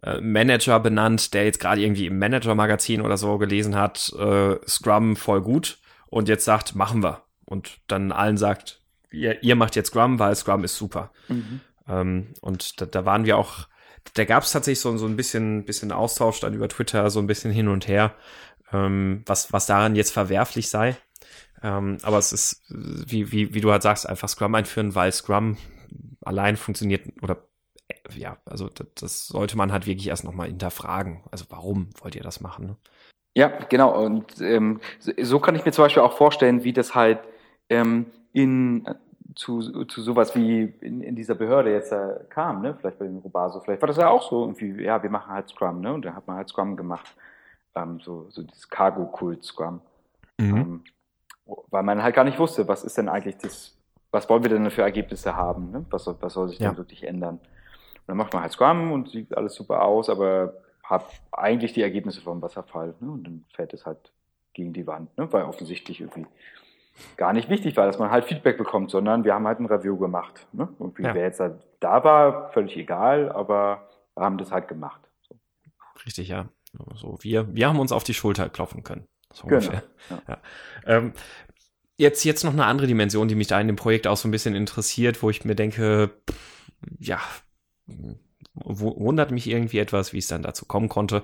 äh, 0.03 0.21
Manager 0.21 0.81
benannt, 0.81 1.35
der 1.35 1.45
jetzt 1.45 1.61
gerade 1.61 1.81
irgendwie 1.81 2.07
im 2.07 2.19
Manager-Magazin 2.19 3.03
oder 3.03 3.17
so 3.17 3.39
gelesen 3.39 3.77
hat, 3.77 4.13
äh, 4.19 4.57
Scrum 4.67 5.17
voll 5.17 5.43
gut 5.43 5.79
und 6.07 6.29
jetzt 6.29 6.45
sagt, 6.45 6.75
machen 6.75 7.03
wir. 7.03 7.23
Und 7.45 7.79
dann 7.87 8.11
allen 8.11 8.37
sagt, 8.37 8.81
ihr, 9.11 9.43
ihr 9.43 9.55
macht 9.55 9.77
jetzt 9.77 9.89
Scrum, 9.89 10.19
weil 10.19 10.35
Scrum 10.35 10.65
ist 10.65 10.77
super. 10.77 11.13
Mhm. 11.29 11.61
Ähm, 11.89 12.35
und 12.41 12.81
da, 12.81 12.87
da 12.87 13.05
waren 13.05 13.27
wir 13.27 13.37
auch, 13.37 13.69
da 14.15 14.25
gab 14.25 14.43
es 14.43 14.53
tatsächlich 14.53 14.81
so, 14.81 14.97
so 14.97 15.07
ein 15.07 15.17
bisschen, 15.17 15.65
bisschen 15.65 15.93
Austausch 15.93 16.41
dann 16.41 16.55
über 16.55 16.69
Twitter, 16.69 17.11
so 17.11 17.21
ein 17.21 17.27
bisschen 17.27 17.53
hin 17.53 17.69
und 17.69 17.87
her, 17.87 18.15
ähm, 18.73 19.23
was, 19.27 19.53
was 19.53 19.67
daran 19.67 19.97
jetzt 19.97 20.13
verwerflich 20.13 20.71
sei. 20.71 20.97
Ähm, 21.63 21.99
aber 22.03 22.19
es 22.19 22.33
ist, 22.33 22.65
wie, 22.71 23.33
wie, 23.33 23.55
wie 23.55 23.61
du 23.61 23.73
halt 23.73 23.83
sagst, 23.83 24.09
einfach 24.09 24.29
Scrum 24.29 24.55
einführen, 24.55 24.95
weil 24.95 25.13
Scrum 25.13 25.57
allein 26.25 26.57
funktioniert 26.57 27.07
oder 27.23 27.39
äh, 27.89 27.95
ja, 28.19 28.39
also 28.47 28.69
das, 28.69 28.87
das 28.97 29.27
sollte 29.29 29.57
man 29.57 29.73
halt 29.73 29.87
wirklich 29.87 30.09
erst 30.09 30.25
nochmal 30.25 30.49
hinterfragen. 30.49 31.23
Also 31.31 31.47
warum 31.51 31.91
wollt 32.01 32.15
ihr 32.17 32.23
das 32.23 32.41
machen? 32.41 32.67
Ne? 32.67 32.77
Ja, 33.37 33.49
genau. 33.69 34.03
Und 34.05 34.41
ähm, 34.41 34.81
so- 34.99 35.13
so 35.23 35.41
kann 35.41 35.55
ich 35.57 35.65
mir 35.65 35.73
zum 35.73 35.85
Beispiel 35.85 36.03
auch 36.03 36.17
vorstellen, 36.17 36.65
wie 36.65 36.73
das 36.73 36.95
halt 36.95 37.21
ähm, 37.69 38.07
in 38.33 38.87
zu, 39.35 39.85
zu 39.85 40.01
sowas 40.03 40.35
wie 40.35 40.63
in, 40.81 41.03
in 41.03 41.15
dieser 41.15 41.35
Behörde 41.35 41.71
jetzt 41.71 41.93
äh, 41.93 42.21
kam, 42.31 42.63
ne? 42.63 42.75
Vielleicht 42.81 42.99
bei 42.99 43.05
dem 43.07 43.19
Robaso, 43.19 43.61
vielleicht 43.61 43.83
war 43.83 43.87
das 43.89 43.99
ja 43.99 44.09
auch 44.09 44.29
so 44.31 44.43
irgendwie, 44.45 44.83
ja, 44.83 45.03
wir 45.03 45.11
machen 45.11 45.31
halt 45.33 45.49
Scrum, 45.51 45.81
ne? 45.83 45.93
Und 45.93 46.05
dann 46.07 46.17
hat 46.17 46.27
man 46.27 46.37
halt 46.37 46.49
Scrum 46.49 46.77
gemacht. 46.77 47.15
Ähm, 47.77 48.01
so, 48.01 48.27
so 48.31 48.43
dieses 48.43 48.69
Cargo-Kult 48.69 49.45
Scrum. 49.45 49.81
Mhm. 50.39 50.57
Ähm, 50.57 50.85
weil 51.71 51.83
man 51.85 52.03
halt 52.03 52.15
gar 52.15 52.25
nicht 52.25 52.39
wusste, 52.39 52.67
was 52.67 52.83
ist 52.83 52.97
denn 52.99 53.09
eigentlich 53.09 53.37
das, 53.39 53.77
was 54.11 54.29
wollen 54.29 54.43
wir 54.43 54.51
denn 54.51 54.71
für 54.71 54.83
Ergebnisse 54.83 55.37
haben, 55.37 55.71
ne? 55.71 55.85
was, 55.91 56.05
soll- 56.05 56.17
was 56.21 56.33
soll 56.33 56.49
sich 56.49 56.59
Ja. 56.59 56.71
denn 56.71 56.79
wirklich 56.79 57.05
ändern. 57.05 57.37
Und 57.37 58.09
dann 58.09 58.17
macht 58.17 58.33
man 58.33 58.43
halt 58.43 58.53
Scrum 58.53 58.91
und 58.93 59.11
sieht 59.11 59.37
alles 59.37 59.55
super 59.55 59.83
aus, 59.83 60.09
aber 60.11 60.55
hat 60.83 61.05
eigentlich 61.33 61.73
die 61.73 61.83
Ergebnisse 61.83 62.21
vom 62.21 62.41
Wasserfall 62.43 62.95
ne? 63.01 63.11
und 63.11 63.25
dann 63.25 63.45
fällt 63.55 63.75
es 63.75 63.85
halt 63.87 64.13
gegen 64.55 64.73
die 64.73 64.87
Wand, 64.87 65.17
ne? 65.19 65.31
weil 65.33 65.45
offensichtlich 65.45 66.01
irgendwie 66.01 66.27
gar 67.17 67.33
nicht 67.33 67.51
wichtig 67.51 67.77
war, 67.77 67.87
dass 67.87 67.99
man 67.99 68.11
halt 68.11 68.25
Feedback 68.25 68.57
bekommt, 68.57 68.91
sondern 68.91 69.23
wir 69.25 69.35
haben 69.35 69.47
halt 69.47 69.61
ein 69.61 69.67
Review 69.67 69.99
gemacht. 69.99 70.47
Ne? 70.53 70.69
Irgendwie, 70.79 71.03
Ja. 71.03 71.15
wer 71.15 71.25
jetzt 71.25 71.41
halt 71.41 71.61
da 71.81 72.03
war, 72.03 72.51
völlig 72.53 72.77
egal, 72.77 73.31
aber 73.33 73.87
wir 74.15 74.25
haben 74.25 74.39
das 74.39 74.51
halt 74.51 74.67
gemacht. 74.67 75.01
So. 75.29 75.35
Richtig, 76.07 76.29
ja. 76.29 76.47
So, 76.95 77.19
wir, 77.21 77.55
wir 77.55 77.69
haben 77.69 77.79
uns 77.79 77.93
auf 77.93 78.05
die 78.05 78.15
Schulter 78.15 78.49
klopfen 78.49 78.83
können. 78.83 79.07
So 79.33 79.47
Genau, 79.47 79.57
ungefähr. 79.57 79.83
ja. 80.11 80.23
Ja. 80.29 80.39
Ähm, 80.87 81.13
jetzt, 81.97 82.25
jetzt 82.25 82.45
noch 82.45 82.53
eine 82.53 82.67
andere 82.67 82.87
Dimension, 82.87 83.29
die 83.29 83.35
mich 83.35 83.49
da 83.49 83.61
in 83.61 83.67
dem 83.67 83.77
Projekt 83.77 84.07
auch 84.07 84.17
so 84.17 84.29
ein 84.29 84.33
bisschen 84.33 84.55
interessiert, 84.55 85.23
wo 85.23 85.31
ich 85.31 85.45
mir 85.45 85.55
denke, 85.55 86.11
pff, 86.29 86.71
ja, 86.99 87.21
wundert 88.55 89.31
mich 89.31 89.49
irgendwie 89.49 89.79
etwas, 89.79 90.13
wie 90.13 90.19
es 90.19 90.29
dann 90.29 90.43
dazu 90.43 90.65
kommen 90.67 90.89
konnte. 90.89 91.23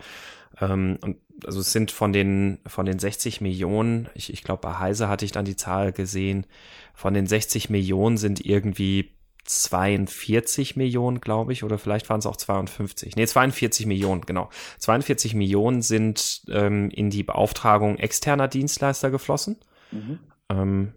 Ähm, 0.61 0.99
und 1.03 1.19
also 1.45 1.61
es 1.61 1.73
sind 1.73 1.91
von 1.91 2.13
den, 2.13 2.59
von 2.67 2.87
den 2.87 2.99
60 2.99 3.41
Millionen, 3.41 4.09
ich, 4.15 4.33
ich 4.33 4.43
glaube, 4.45 4.61
bei 4.61 4.79
Heise 4.79 5.09
hatte 5.09 5.25
ich 5.25 5.33
dann 5.33 5.45
die 5.45 5.57
Zahl 5.57 5.93
gesehen, 5.93 6.47
von 6.95 7.15
den 7.15 7.27
60 7.27 7.71
Millionen 7.71 8.17
sind 8.19 8.45
irgendwie 8.45 9.17
42 9.45 10.77
Millionen, 10.77 11.21
glaube 11.21 11.53
ich, 11.53 11.65
oder 11.65 11.79
vielleicht 11.79 12.09
waren 12.09 12.21
es 12.21 12.27
auch 12.27 12.37
52. 12.37 13.17
Nee, 13.17 13.27
42 13.27 13.87
Millionen, 13.87 14.23
genau. 14.23 14.51
42 14.79 15.35
Millionen 15.35 15.83
sind 15.83 16.43
ähm, 16.49 16.91
in 16.91 17.11
die 17.11 17.25
Beauftragung 17.25 17.99
externer 17.99 18.49
Dienstleister 18.49 19.11
geflossen. 19.11 19.57
Mhm. 19.91 20.19
Ähm, 20.49 20.93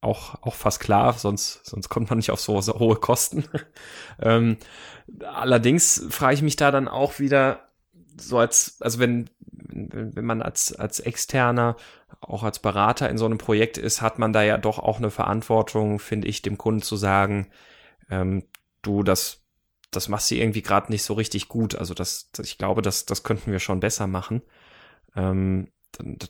auch, 0.00 0.42
auch 0.42 0.54
fast 0.54 0.80
klar, 0.80 1.12
sonst, 1.14 1.64
sonst 1.66 1.88
kommt 1.88 2.10
man 2.10 2.18
nicht 2.18 2.30
auf 2.30 2.40
so, 2.40 2.60
so 2.60 2.78
hohe 2.78 2.96
Kosten. 2.96 3.44
ähm, 4.20 4.56
allerdings 5.20 6.06
frage 6.10 6.34
ich 6.34 6.42
mich 6.42 6.56
da 6.56 6.70
dann 6.70 6.88
auch 6.88 7.18
wieder, 7.18 7.68
so 8.16 8.38
als, 8.38 8.80
also 8.80 8.98
wenn, 8.98 9.30
wenn, 9.42 10.16
wenn 10.16 10.24
man 10.24 10.42
als, 10.42 10.74
als 10.74 11.00
Externer, 11.00 11.76
auch 12.20 12.42
als 12.42 12.58
Berater 12.58 13.08
in 13.10 13.18
so 13.18 13.24
einem 13.26 13.38
Projekt 13.38 13.78
ist, 13.78 14.00
hat 14.00 14.18
man 14.18 14.32
da 14.32 14.42
ja 14.42 14.58
doch 14.58 14.78
auch 14.78 14.98
eine 14.98 15.10
Verantwortung, 15.10 15.98
finde 15.98 16.28
ich, 16.28 16.42
dem 16.42 16.58
Kunden 16.58 16.82
zu 16.82 16.96
sagen, 16.96 17.48
ähm, 18.12 18.44
du, 18.82 19.02
das, 19.02 19.42
das 19.90 20.08
machst 20.08 20.30
du 20.30 20.34
irgendwie 20.34 20.62
gerade 20.62 20.92
nicht 20.92 21.02
so 21.02 21.14
richtig 21.14 21.48
gut. 21.48 21.74
Also 21.74 21.94
das, 21.94 22.30
das 22.32 22.46
ich 22.46 22.58
glaube, 22.58 22.82
das, 22.82 23.06
das 23.06 23.22
könnten 23.22 23.50
wir 23.50 23.58
schon 23.58 23.80
besser 23.80 24.06
machen. 24.06 24.42
Ähm, 25.16 25.68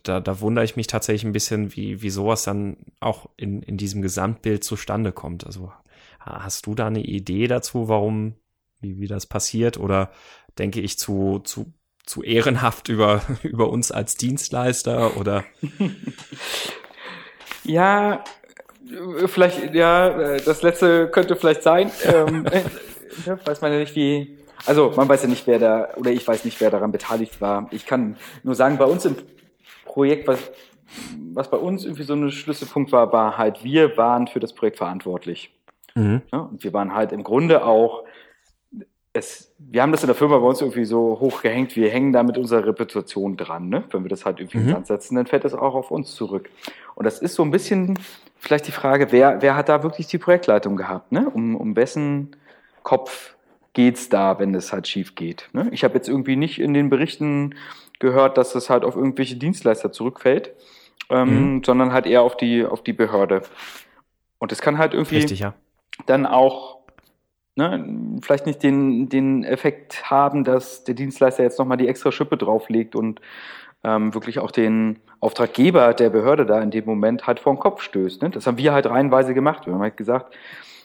da, 0.03 0.21
da 0.21 0.41
wundere 0.41 0.65
ich 0.65 0.77
mich 0.77 0.87
tatsächlich 0.87 1.25
ein 1.25 1.33
bisschen, 1.33 1.75
wie, 1.77 2.03
wie 2.03 2.11
sowas 2.11 2.45
dann 2.45 2.77
auch 3.01 3.29
in, 3.37 3.63
in 3.63 3.77
diesem 3.77 4.01
Gesamtbild 4.01 4.65
zustande 4.65 5.13
kommt. 5.13 5.45
Also 5.45 5.73
hast 6.21 6.67
du 6.67 6.75
da 6.75 6.87
eine 6.87 7.03
Idee 7.03 7.49
dazu, 7.49 7.89
warum, 7.89 8.37
wie, 8.81 8.99
wie 9.01 9.09
das 9.09 9.27
passiert? 9.27 9.79
Oder 9.79 10.13
denke 10.59 10.81
ich 10.81 10.99
zu, 10.99 11.41
zu, 11.41 11.73
zu 12.05 12.23
ehrenhaft 12.23 12.89
über, 12.89 13.23
über 13.43 13.71
uns 13.71 13.91
als 13.91 14.17
Dienstleister 14.17 15.17
oder? 15.17 15.45
Ja, 17.65 18.25
vielleicht, 19.27 19.75
ja, 19.75 20.09
äh, 20.09 20.41
das 20.43 20.63
letzte 20.63 21.09
könnte 21.09 21.37
vielleicht 21.37 21.63
sein. 21.63 21.91
Ähm, 22.05 22.47
äh, 23.27 23.37
weiß 23.45 23.61
man 23.61 23.73
ja 23.73 23.79
nicht, 23.79 23.95
wie. 23.95 24.39
Also, 24.67 24.93
man 24.97 25.09
weiß 25.09 25.23
ja 25.23 25.29
nicht, 25.29 25.47
wer 25.47 25.59
da, 25.59 25.89
oder 25.97 26.11
ich 26.13 26.27
weiß 26.27 26.45
nicht, 26.45 26.61
wer 26.61 26.71
daran 26.71 26.93
beteiligt 26.93 27.41
war. 27.41 27.69
Ich 27.73 27.85
kann 27.85 28.17
nur 28.45 28.55
sagen, 28.55 28.79
bei 28.79 28.85
uns 28.85 29.05
im 29.05 29.17
Projekt, 29.85 30.29
was, 30.29 30.39
was 31.33 31.51
bei 31.51 31.57
uns 31.57 31.85
irgendwie 31.85 32.05
so 32.05 32.15
ein 32.15 32.31
Schlüsselpunkt 32.31 32.93
war, 32.93 33.13
war 33.13 33.39
halt, 33.39 33.65
wir 33.65 33.97
waren 33.97 34.29
für 34.29 34.39
das 34.39 34.53
Projekt 34.53 34.79
verantwortlich. 34.79 35.53
Mhm. 35.95 36.23
Ja, 36.33 36.41
und 36.41 36.63
wir 36.63 36.73
waren 36.73 36.95
halt 36.95 37.13
im 37.13 37.25
Grunde 37.25 37.65
auch, 37.65 38.05
es, 39.13 39.53
wir 39.59 39.83
haben 39.83 39.93
das 39.93 40.03
in 40.03 40.07
der 40.07 40.15
Firma 40.17 40.39
bei 40.39 40.47
uns 40.47 40.61
irgendwie 40.61 40.85
so 40.85 41.19
hochgehängt, 41.21 41.77
wir 41.77 41.91
hängen 41.91 42.13
da 42.13 42.23
mit 42.23 42.39
unserer 42.39 42.67
Reputation 42.67 43.37
dran. 43.37 43.69
Ne? 43.69 43.85
Wenn 43.91 44.05
wir 44.05 44.09
das 44.09 44.25
halt 44.25 44.41
irgendwie 44.41 44.59
Mhm. 44.59 44.69
in 44.69 44.73
Sand 44.75 44.87
setzen, 44.87 45.17
dann 45.17 45.27
fällt 45.27 45.45
das 45.45 45.55
auch 45.55 45.75
auf 45.75 45.91
uns 45.91 46.15
zurück. 46.15 46.49
Und 46.95 47.05
das 47.05 47.19
ist 47.19 47.35
so 47.35 47.43
ein 47.43 47.51
bisschen 47.51 47.99
vielleicht 48.43 48.67
die 48.67 48.73
Frage, 48.73 49.13
wer, 49.13 49.41
wer 49.41 49.57
hat 49.57 49.69
da 49.69 49.83
wirklich 49.85 50.09
die 50.09 50.19
Projektleitung 50.19 50.77
gehabt? 50.77 51.13
Ne? 51.13 51.31
Um, 51.31 51.55
um 51.55 51.77
wessen 51.77 52.37
Kopf 52.83 53.37
geht's 53.73 54.09
da, 54.09 54.39
wenn 54.41 54.55
es 54.55 54.73
halt 54.73 54.89
schief 54.89 55.15
geht? 55.15 55.49
Ne? 55.53 55.69
Ich 55.71 55.85
habe 55.85 55.95
jetzt 55.95 56.09
irgendwie 56.09 56.35
nicht 56.35 56.61
in 56.61 56.75
den 56.75 56.91
Berichten 56.91 57.55
gehört, 58.01 58.37
dass 58.37 58.57
es 58.57 58.69
halt 58.69 58.85
auf 58.85 58.97
irgendwelche 58.97 59.37
Dienstleister 59.37 59.93
zurückfällt, 59.93 60.51
ähm, 61.09 61.63
sondern 61.65 61.93
halt 61.93 62.07
eher 62.07 62.23
auf 62.23 62.37
die, 62.37 62.65
auf 62.65 62.83
die 62.83 62.93
Behörde. 62.93 63.43
Und 64.39 64.51
es 64.51 64.61
kann 64.61 64.77
halt 64.77 64.93
irgendwie 64.93 65.19
Richtig, 65.19 65.39
ja. 65.39 65.55
dann 66.07 66.27
auch 66.27 66.79
ne, 67.55 68.19
vielleicht 68.23 68.47
nicht 68.47 68.65
den, 68.65 69.09
den 69.09 69.45
Effekt 69.45 70.11
haben, 70.11 70.43
dass 70.43 70.83
der 70.83 70.97
Dienstleister 70.97 71.45
jetzt 71.45 71.61
nochmal 71.61 71.77
die 71.77 71.87
extra 71.87 72.11
Schippe 72.11 72.37
drauflegt 72.37 72.97
und 72.97 73.21
ähm, 73.85 74.15
wirklich 74.15 74.39
auch 74.39 74.51
den 74.51 75.01
Auftraggeber 75.21 75.95
der 75.95 76.11
Behörde 76.11 76.47
da 76.47 76.61
in 76.61 76.71
dem 76.71 76.85
Moment 76.85 77.27
halt 77.27 77.41
vor 77.41 77.55
den 77.55 77.59
Kopf 77.59 77.83
stößt. 77.83 78.23
Ne? 78.23 78.31
Das 78.31 78.47
haben 78.47 78.59
wir 78.59 78.73
halt 78.73 78.87
reihenweise 78.87 79.35
gemacht. 79.35 79.67
Wir 79.67 79.73
haben 79.75 79.83
halt 79.83 79.97
gesagt, 79.97 80.35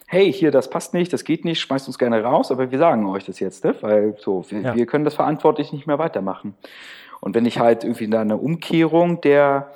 hey, 0.07 0.31
hier, 0.31 0.51
das 0.51 0.69
passt 0.69 0.93
nicht, 0.93 1.11
das 1.11 1.23
geht 1.23 1.43
nicht, 1.43 1.59
schmeißt 1.59 1.87
uns 1.87 1.97
gerne 1.99 2.23
raus, 2.23 2.49
aber 2.51 2.71
wir 2.71 2.79
sagen 2.79 3.05
euch 3.07 3.25
das 3.25 3.39
jetzt, 3.39 3.65
ne? 3.65 3.75
weil 3.81 4.15
so, 4.19 4.45
wir, 4.49 4.61
Ja. 4.61 4.75
wir 4.75 4.85
können 4.85 5.03
das 5.03 5.15
verantwortlich 5.15 5.73
nicht 5.73 5.85
mehr 5.85 5.99
weitermachen. 5.99 6.55
Und 7.19 7.35
wenn 7.35 7.45
ich 7.45 7.59
halt 7.59 7.83
irgendwie 7.83 8.09
da 8.09 8.21
eine 8.21 8.37
Umkehrung 8.37 9.19
der, 9.21 9.71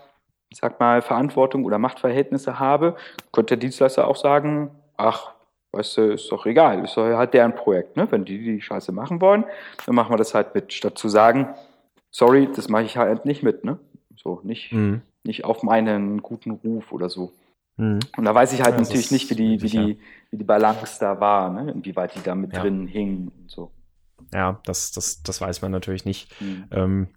sag 0.53 0.80
mal, 0.80 1.01
Verantwortung 1.01 1.65
oder 1.65 1.80
Machtverhältnisse 1.80 2.59
habe, 2.59 2.95
könnte 3.34 3.57
der 3.57 3.61
Dienstleister 3.61 4.07
auch 4.07 4.15
sagen, 4.15 4.72
ach, 4.95 5.32
weißt 5.74 5.97
du, 5.97 6.01
ist 6.13 6.32
doch 6.32 6.45
egal, 6.45 6.84
ist 6.84 6.95
doch 6.97 7.03
halt 7.03 7.34
deren 7.34 7.55
Projekt, 7.55 7.97
ne? 7.97 8.05
Wenn 8.11 8.26
die 8.26 8.38
die 8.38 8.61
Scheiße 8.61 8.91
machen 8.91 9.22
wollen, 9.22 9.43
dann 9.86 9.95
machen 9.95 10.11
wir 10.13 10.17
das 10.17 10.34
halt 10.36 10.53
mit, 10.53 10.72
statt 10.72 10.97
zu 10.97 11.09
sagen, 11.09 11.47
sorry, 12.12 12.49
das 12.55 12.70
mache 12.70 12.84
ich 12.84 12.97
halt 12.97 13.26
nicht 13.26 13.41
mit, 13.41 13.64
ne? 13.64 13.80
So, 14.16 14.41
nicht, 14.43 14.72
Mhm. 14.72 15.01
nicht 15.24 15.45
auf 15.45 15.64
meinen 15.64 16.22
guten 16.22 16.51
Ruf 16.51 16.91
oder 16.91 17.09
so. 17.09 17.32
Mhm. 17.78 17.99
Und 18.18 18.26
da 18.26 18.36
weiß 18.36 18.53
ich 18.53 18.62
halt 18.62 18.76
ja, 18.76 18.82
natürlich 18.82 19.12
nicht, 19.12 19.30
wie 19.30 19.36
die, 19.36 19.62
wie 19.62 19.70
die, 19.70 19.99
wie 20.30 20.38
die 20.38 20.43
Balance 20.43 20.97
da 20.99 21.20
war, 21.20 21.49
ne? 21.49 21.72
inwieweit 21.72 22.16
die 22.16 22.22
da 22.22 22.36
mit 22.36 22.53
ja. 22.53 22.62
drin 22.62 22.86
hing 22.88 23.32
und 23.36 23.49
so. 23.49 23.72
Ja, 24.34 24.59
das, 24.66 24.91
das, 24.91 25.24
das 25.24 25.41
weiß 25.41 25.62
man 25.62 25.72
natürlich 25.72 26.05
nicht. 26.05 26.30
Mhm. 26.41 26.66
Ähm, 26.72 27.07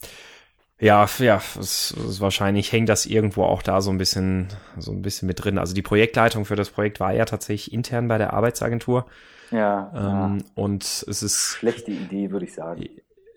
ja, 0.81 1.07
ja, 1.19 1.41
es, 1.59 1.93
es, 1.93 2.21
wahrscheinlich 2.21 2.73
hängt 2.73 2.89
das 2.89 3.07
irgendwo 3.07 3.45
auch 3.45 3.63
da 3.63 3.81
so 3.81 3.91
ein 3.91 3.99
bisschen, 3.99 4.49
so 4.77 4.91
ein 4.91 5.03
bisschen 5.03 5.27
mit 5.29 5.45
drin. 5.45 5.59
Also 5.59 5.75
die 5.75 5.83
Projektleitung 5.83 6.45
für 6.45 6.57
das 6.57 6.71
Projekt 6.71 6.99
war 6.99 7.13
ja 7.13 7.25
tatsächlich 7.25 7.73
intern 7.73 8.09
bei 8.09 8.19
der 8.19 8.33
Arbeitsagentur. 8.33 9.07
Ja. 9.51 9.93
Ähm, 9.95 10.39
ja. 10.39 10.45
Und 10.55 10.83
es 10.83 11.23
ist. 11.23 11.57
Schlechte 11.59 11.93
Idee, 11.93 12.31
würde 12.31 12.47
ich 12.47 12.55
sagen. 12.55 12.89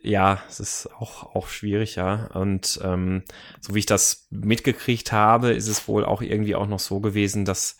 Ja, 0.07 0.41
es 0.47 0.61
ist 0.61 0.89
auch, 0.99 1.35
auch 1.35 1.47
schwierig, 1.49 1.95
ja. 1.97 2.27
Und 2.27 2.79
ähm, 2.81 3.23
so 3.59 3.75
wie 3.75 3.79
ich 3.79 3.85
das 3.85 4.27
mitgekriegt 4.29 5.11
habe, 5.11 5.51
ist 5.51 5.67
es 5.67 5.87
wohl 5.89 6.05
auch 6.05 6.21
irgendwie 6.21 6.55
auch 6.55 6.65
noch 6.67 6.79
so 6.79 7.01
gewesen, 7.01 7.43
dass, 7.43 7.77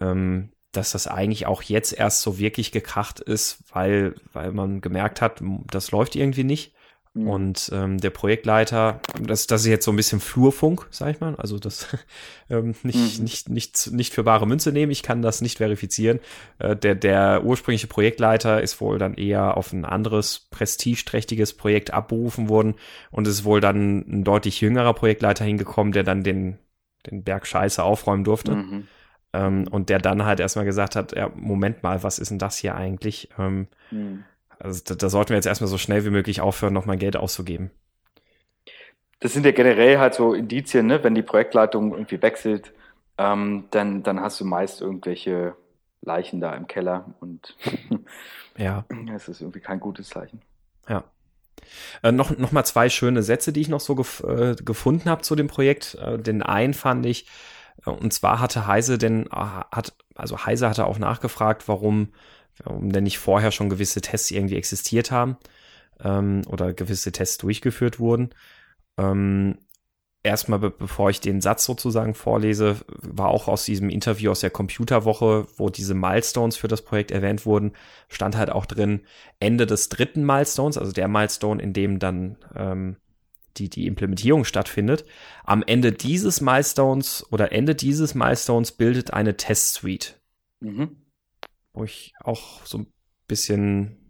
ähm, 0.00 0.52
dass 0.72 0.92
das 0.92 1.06
eigentlich 1.08 1.46
auch 1.46 1.62
jetzt 1.62 1.92
erst 1.92 2.22
so 2.22 2.38
wirklich 2.38 2.72
gekracht 2.72 3.20
ist, 3.20 3.64
weil, 3.72 4.16
weil 4.32 4.52
man 4.52 4.80
gemerkt 4.80 5.22
hat, 5.22 5.42
das 5.70 5.92
läuft 5.92 6.16
irgendwie 6.16 6.44
nicht. 6.44 6.74
Mhm. 7.16 7.28
Und 7.28 7.70
ähm, 7.72 7.98
der 7.98 8.10
Projektleiter, 8.10 9.00
das, 9.18 9.46
das 9.46 9.62
ist 9.62 9.68
jetzt 9.68 9.86
so 9.86 9.90
ein 9.90 9.96
bisschen 9.96 10.20
Flurfunk, 10.20 10.86
sag 10.90 11.14
ich 11.14 11.20
mal. 11.20 11.34
Also 11.36 11.58
das 11.58 11.86
ähm, 12.50 12.74
nicht, 12.82 13.18
mhm. 13.18 13.24
nicht, 13.24 13.48
nicht, 13.48 13.90
nicht 13.92 14.12
für 14.12 14.22
bare 14.22 14.46
Münze 14.46 14.70
nehmen, 14.70 14.92
ich 14.92 15.02
kann 15.02 15.22
das 15.22 15.40
nicht 15.40 15.56
verifizieren. 15.56 16.20
Äh, 16.58 16.76
der, 16.76 16.94
der 16.94 17.42
ursprüngliche 17.44 17.86
Projektleiter 17.86 18.60
ist 18.60 18.82
wohl 18.82 18.98
dann 18.98 19.14
eher 19.14 19.56
auf 19.56 19.72
ein 19.72 19.86
anderes 19.86 20.46
prestigeträchtiges 20.50 21.54
Projekt 21.54 21.90
abberufen 21.90 22.50
worden 22.50 22.74
und 23.10 23.26
ist 23.26 23.44
wohl 23.44 23.62
dann 23.62 24.04
ein 24.06 24.24
deutlich 24.24 24.60
jüngerer 24.60 24.92
Projektleiter 24.92 25.44
hingekommen, 25.44 25.94
der 25.94 26.02
dann 26.02 26.22
den, 26.22 26.58
den 27.10 27.24
Berg 27.24 27.46
Scheiße 27.46 27.82
aufräumen 27.82 28.24
durfte. 28.24 28.56
Mhm. 28.56 28.88
Ähm, 29.32 29.68
und 29.70 29.88
der 29.88 30.00
dann 30.00 30.26
halt 30.26 30.38
erstmal 30.38 30.66
gesagt 30.66 30.96
hat, 30.96 31.16
ja, 31.16 31.30
Moment 31.34 31.82
mal, 31.82 32.02
was 32.02 32.18
ist 32.18 32.30
denn 32.30 32.38
das 32.38 32.58
hier 32.58 32.74
eigentlich? 32.74 33.30
Ähm, 33.38 33.68
mhm 33.90 34.24
also 34.58 34.80
da, 34.84 34.94
da 34.94 35.08
sollten 35.08 35.30
wir 35.30 35.36
jetzt 35.36 35.46
erstmal 35.46 35.68
so 35.68 35.78
schnell 35.78 36.04
wie 36.04 36.10
möglich 36.10 36.40
aufhören, 36.40 36.72
nochmal 36.72 36.96
Geld 36.96 37.16
auszugeben. 37.16 37.70
Das 39.20 39.32
sind 39.32 39.46
ja 39.46 39.52
generell 39.52 39.98
halt 39.98 40.14
so 40.14 40.34
Indizien, 40.34 40.86
ne? 40.86 41.02
wenn 41.02 41.14
die 41.14 41.22
Projektleitung 41.22 41.92
irgendwie 41.92 42.20
wechselt, 42.20 42.72
ähm, 43.18 43.64
dann, 43.70 44.02
dann 44.02 44.20
hast 44.20 44.40
du 44.40 44.44
meist 44.44 44.80
irgendwelche 44.80 45.56
Leichen 46.02 46.40
da 46.40 46.54
im 46.54 46.66
Keller 46.66 47.14
und 47.20 47.56
ja. 48.58 48.84
es 49.14 49.28
ist 49.28 49.40
irgendwie 49.40 49.60
kein 49.60 49.80
gutes 49.80 50.10
Zeichen. 50.10 50.42
Ja. 50.88 51.04
Äh, 52.02 52.12
noch, 52.12 52.36
noch 52.36 52.52
mal 52.52 52.64
zwei 52.64 52.88
schöne 52.88 53.22
Sätze, 53.22 53.52
die 53.52 53.60
ich 53.60 53.68
noch 53.68 53.80
so 53.80 53.94
gef 53.94 54.22
äh, 54.22 54.54
gefunden 54.56 55.08
habe 55.08 55.22
zu 55.22 55.34
dem 55.34 55.48
Projekt. 55.48 55.94
Äh, 55.94 56.18
den 56.18 56.42
einen 56.42 56.74
fand 56.74 57.06
ich, 57.06 57.26
äh, 57.86 57.90
und 57.90 58.12
zwar 58.12 58.40
hatte 58.40 58.66
Heise 58.66 58.98
denn, 58.98 59.26
äh, 59.26 59.30
hat, 59.30 59.94
also 60.14 60.44
Heise 60.44 60.68
hatte 60.68 60.86
auch 60.86 60.98
nachgefragt, 60.98 61.68
warum 61.68 62.12
warum 62.64 62.90
denn 62.92 63.04
nicht 63.04 63.18
vorher 63.18 63.52
schon 63.52 63.68
gewisse 63.68 64.00
Tests 64.00 64.30
irgendwie 64.30 64.56
existiert 64.56 65.10
haben 65.10 65.36
ähm, 66.00 66.42
oder 66.48 66.72
gewisse 66.72 67.12
Tests 67.12 67.38
durchgeführt 67.38 67.98
wurden. 67.98 68.30
Ähm, 68.98 69.58
erstmal, 70.22 70.58
be 70.58 70.70
bevor 70.70 71.10
ich 71.10 71.20
den 71.20 71.40
Satz 71.40 71.64
sozusagen 71.64 72.14
vorlese, 72.14 72.76
war 72.88 73.28
auch 73.28 73.48
aus 73.48 73.64
diesem 73.64 73.90
Interview 73.90 74.30
aus 74.30 74.40
der 74.40 74.50
Computerwoche, 74.50 75.46
wo 75.56 75.70
diese 75.70 75.94
Milestones 75.94 76.56
für 76.56 76.68
das 76.68 76.82
Projekt 76.82 77.10
erwähnt 77.10 77.46
wurden, 77.46 77.72
stand 78.08 78.36
halt 78.36 78.50
auch 78.50 78.66
drin, 78.66 79.02
Ende 79.38 79.66
des 79.66 79.88
dritten 79.88 80.24
Milestones, 80.24 80.78
also 80.78 80.92
der 80.92 81.08
Milestone, 81.08 81.62
in 81.62 81.72
dem 81.72 81.98
dann 81.98 82.36
ähm, 82.54 82.96
die, 83.56 83.70
die 83.70 83.86
Implementierung 83.86 84.44
stattfindet. 84.44 85.06
Am 85.44 85.62
Ende 85.62 85.92
dieses 85.92 86.42
Milestones 86.42 87.26
oder 87.30 87.52
Ende 87.52 87.74
dieses 87.74 88.14
Milestones 88.14 88.72
bildet 88.72 89.12
eine 89.12 89.36
Test-Suite. 89.36 90.20
Mhm 90.60 91.05
wo 91.76 91.84
ich 91.84 92.12
auch 92.20 92.64
so 92.64 92.78
ein 92.78 92.92
bisschen 93.28 94.06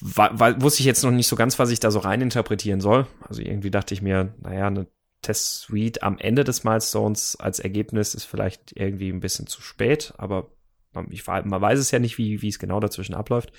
weil 0.00 0.60
wusste 0.60 0.80
ich 0.80 0.86
jetzt 0.86 1.02
noch 1.02 1.10
nicht 1.10 1.28
so 1.28 1.36
ganz, 1.36 1.58
was 1.58 1.70
ich 1.70 1.80
da 1.80 1.90
so 1.90 1.98
rein 1.98 2.20
interpretieren 2.20 2.80
soll. 2.80 3.06
Also 3.20 3.40
irgendwie 3.40 3.70
dachte 3.70 3.94
ich 3.94 4.02
mir, 4.02 4.34
naja, 4.42 4.66
eine 4.66 4.86
Test-Suite 5.22 6.02
am 6.02 6.18
Ende 6.18 6.44
des 6.44 6.62
Milestones 6.62 7.36
als 7.36 7.58
Ergebnis 7.58 8.14
ist 8.14 8.24
vielleicht 8.24 8.76
irgendwie 8.76 9.10
ein 9.10 9.20
bisschen 9.20 9.46
zu 9.46 9.62
spät, 9.62 10.12
aber 10.18 10.52
man, 10.92 11.10
ich, 11.10 11.26
man 11.26 11.60
weiß 11.60 11.78
es 11.78 11.90
ja 11.90 11.98
nicht, 11.98 12.18
wie, 12.18 12.42
wie 12.42 12.48
es 12.48 12.58
genau 12.58 12.80
dazwischen 12.80 13.14
abläuft. 13.14 13.52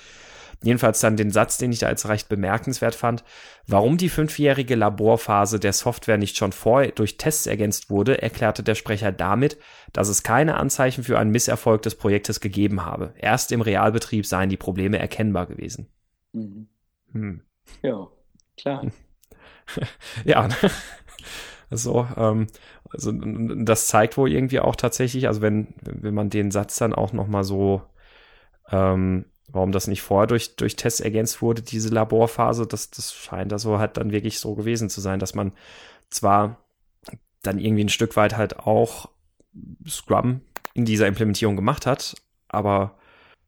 Jedenfalls 0.61 0.99
dann 0.99 1.15
den 1.15 1.31
Satz, 1.31 1.57
den 1.57 1.71
ich 1.71 1.79
da 1.79 1.87
als 1.87 2.09
recht 2.09 2.27
bemerkenswert 2.27 2.93
fand. 2.93 3.23
Warum 3.65 3.97
die 3.97 4.09
fünfjährige 4.09 4.75
Laborphase 4.75 5.59
der 5.59 5.71
Software 5.71 6.17
nicht 6.17 6.35
schon 6.35 6.51
vorher 6.51 6.91
durch 6.91 7.17
Tests 7.17 7.47
ergänzt 7.47 7.89
wurde, 7.89 8.21
erklärte 8.21 8.61
der 8.61 8.75
Sprecher 8.75 9.13
damit, 9.13 9.57
dass 9.93 10.09
es 10.09 10.23
keine 10.23 10.55
Anzeichen 10.55 11.03
für 11.03 11.17
einen 11.17 11.31
Misserfolg 11.31 11.81
des 11.83 11.95
Projektes 11.95 12.41
gegeben 12.41 12.85
habe. 12.85 13.13
Erst 13.17 13.53
im 13.53 13.61
Realbetrieb 13.61 14.25
seien 14.25 14.49
die 14.49 14.57
Probleme 14.57 14.99
erkennbar 14.99 15.45
gewesen. 15.45 15.87
Mhm. 16.33 16.67
Hm. 17.13 17.41
Ja, 17.81 18.07
klar. 18.57 18.85
ja, 20.25 20.47
ne? 20.47 20.55
so, 21.69 22.05
ähm, 22.17 22.47
also 22.89 23.11
das 23.11 23.87
zeigt 23.87 24.17
wohl 24.17 24.31
irgendwie 24.31 24.59
auch 24.59 24.75
tatsächlich, 24.75 25.27
also 25.27 25.41
wenn, 25.41 25.73
wenn 25.81 26.13
man 26.13 26.29
den 26.29 26.51
Satz 26.51 26.77
dann 26.77 26.93
auch 26.93 27.13
nochmal 27.13 27.43
so 27.43 27.83
ähm, 28.71 29.25
warum 29.51 29.71
das 29.71 29.87
nicht 29.87 30.01
vorher 30.01 30.27
durch, 30.27 30.55
durch 30.55 30.75
Tests 30.75 30.99
ergänzt 30.99 31.41
wurde, 31.41 31.61
diese 31.61 31.89
Laborphase, 31.89 32.67
das, 32.67 32.89
das 32.91 33.13
scheint 33.13 33.53
also 33.53 33.79
halt 33.79 33.97
dann 33.97 34.11
wirklich 34.11 34.39
so 34.39 34.55
gewesen 34.55 34.89
zu 34.89 35.01
sein, 35.01 35.19
dass 35.19 35.35
man 35.35 35.51
zwar 36.09 36.63
dann 37.41 37.59
irgendwie 37.59 37.85
ein 37.85 37.89
Stück 37.89 38.15
weit 38.15 38.37
halt 38.37 38.59
auch 38.59 39.09
Scrum 39.87 40.41
in 40.73 40.85
dieser 40.85 41.07
Implementierung 41.07 41.55
gemacht 41.55 41.85
hat, 41.85 42.15
aber 42.47 42.97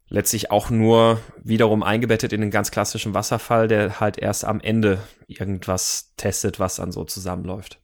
letztlich 0.08 0.52
auch 0.52 0.70
nur 0.70 1.20
wiederum 1.42 1.84
eingebettet 1.84 2.34
in 2.34 2.42
den 2.42 2.52
ganz 2.52 2.72
klassischen 2.72 3.14
Wasserfall, 3.14 3.68
der 3.68 4.00
halt 4.00 4.18
erst 4.18 4.46
am 4.46 4.60
Ende 4.60 5.02
irgendwas 5.28 6.14
testet, 6.18 6.60
was 6.60 6.76
dann 6.76 6.92
so 6.92 7.06
zusammenläuft. 7.06 7.81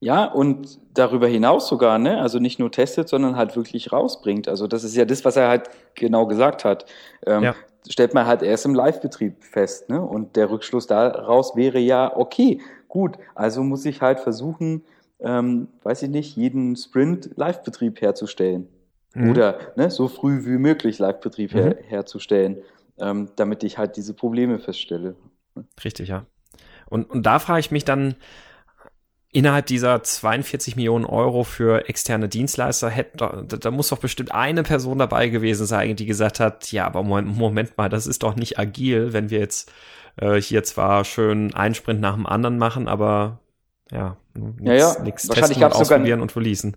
Ja, 0.00 0.26
und 0.26 0.78
darüber 0.94 1.26
hinaus 1.26 1.68
sogar, 1.68 1.98
ne? 1.98 2.20
Also 2.20 2.38
nicht 2.38 2.58
nur 2.58 2.70
testet, 2.70 3.08
sondern 3.08 3.36
halt 3.36 3.56
wirklich 3.56 3.92
rausbringt. 3.92 4.48
Also 4.48 4.66
das 4.66 4.84
ist 4.84 4.94
ja 4.94 5.04
das, 5.04 5.24
was 5.24 5.36
er 5.36 5.48
halt 5.48 5.70
genau 5.94 6.26
gesagt 6.26 6.64
hat. 6.64 6.86
Ähm, 7.26 7.42
ja. 7.42 7.54
Stellt 7.88 8.14
man 8.14 8.26
halt 8.26 8.42
erst 8.42 8.64
im 8.64 8.74
Live-Betrieb 8.74 9.42
fest, 9.42 9.88
ne? 9.88 10.00
Und 10.00 10.36
der 10.36 10.50
Rückschluss 10.50 10.86
daraus 10.86 11.56
wäre 11.56 11.78
ja, 11.78 12.16
okay, 12.16 12.60
gut, 12.86 13.18
also 13.34 13.62
muss 13.62 13.84
ich 13.84 14.00
halt 14.00 14.20
versuchen, 14.20 14.84
ähm, 15.20 15.68
weiß 15.82 16.02
ich 16.02 16.10
nicht, 16.10 16.36
jeden 16.36 16.76
Sprint 16.76 17.30
Live-Betrieb 17.36 18.00
herzustellen. 18.00 18.68
Mhm. 19.14 19.30
Oder 19.30 19.58
ne, 19.76 19.90
so 19.90 20.06
früh 20.06 20.44
wie 20.44 20.58
möglich 20.58 20.98
Live-Betrieb 20.98 21.54
mhm. 21.54 21.58
her 21.58 21.76
herzustellen, 21.88 22.58
ähm, 22.98 23.30
damit 23.36 23.64
ich 23.64 23.78
halt 23.78 23.96
diese 23.96 24.14
Probleme 24.14 24.58
feststelle. 24.58 25.16
Richtig, 25.82 26.08
ja. 26.08 26.24
Und, 26.88 27.10
und 27.10 27.26
da 27.26 27.38
frage 27.38 27.60
ich 27.60 27.70
mich 27.70 27.84
dann, 27.84 28.14
innerhalb 29.30 29.66
dieser 29.66 30.02
42 30.02 30.76
Millionen 30.76 31.04
Euro 31.04 31.44
für 31.44 31.88
externe 31.88 32.28
Dienstleister 32.28 32.88
hätte, 32.88 33.16
da, 33.16 33.56
da, 33.56 33.70
muss 33.70 33.88
doch 33.88 33.98
bestimmt 33.98 34.32
eine 34.32 34.62
Person 34.62 34.98
dabei 34.98 35.28
gewesen 35.28 35.66
sein, 35.66 35.96
die 35.96 36.06
gesagt 36.06 36.40
hat, 36.40 36.72
ja, 36.72 36.86
aber 36.86 37.02
Moment, 37.02 37.36
Moment 37.36 37.76
mal, 37.76 37.88
das 37.88 38.06
ist 38.06 38.22
doch 38.22 38.36
nicht 38.36 38.58
agil, 38.58 39.12
wenn 39.12 39.30
wir 39.30 39.38
jetzt 39.38 39.70
äh, 40.16 40.40
hier 40.40 40.62
zwar 40.64 41.04
schön 41.04 41.54
einen 41.54 41.74
Sprint 41.74 42.00
nach 42.00 42.14
dem 42.14 42.26
anderen 42.26 42.58
machen, 42.58 42.88
aber 42.88 43.40
ja, 43.90 44.16
nichts 44.34 44.62
ja, 44.64 44.74
ja. 44.74 45.02
Nix 45.02 45.26
testen, 45.28 45.62
ausprobieren 45.64 46.20
und 46.20 46.32
verließen. 46.32 46.76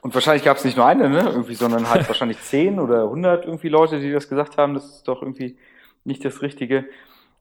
Und 0.00 0.14
wahrscheinlich 0.14 0.44
gab 0.44 0.56
es 0.56 0.64
nicht 0.64 0.76
nur 0.76 0.86
eine, 0.86 1.08
ne, 1.08 1.20
irgendwie, 1.20 1.54
sondern 1.54 1.88
halt 1.88 2.08
wahrscheinlich 2.08 2.40
zehn 2.42 2.80
oder 2.80 3.08
hundert 3.08 3.44
irgendwie 3.44 3.68
Leute, 3.68 4.00
die 4.00 4.12
das 4.12 4.28
gesagt 4.28 4.56
haben, 4.56 4.74
das 4.74 4.86
ist 4.86 5.08
doch 5.08 5.22
irgendwie 5.22 5.56
nicht 6.04 6.24
das 6.24 6.42
Richtige. 6.42 6.86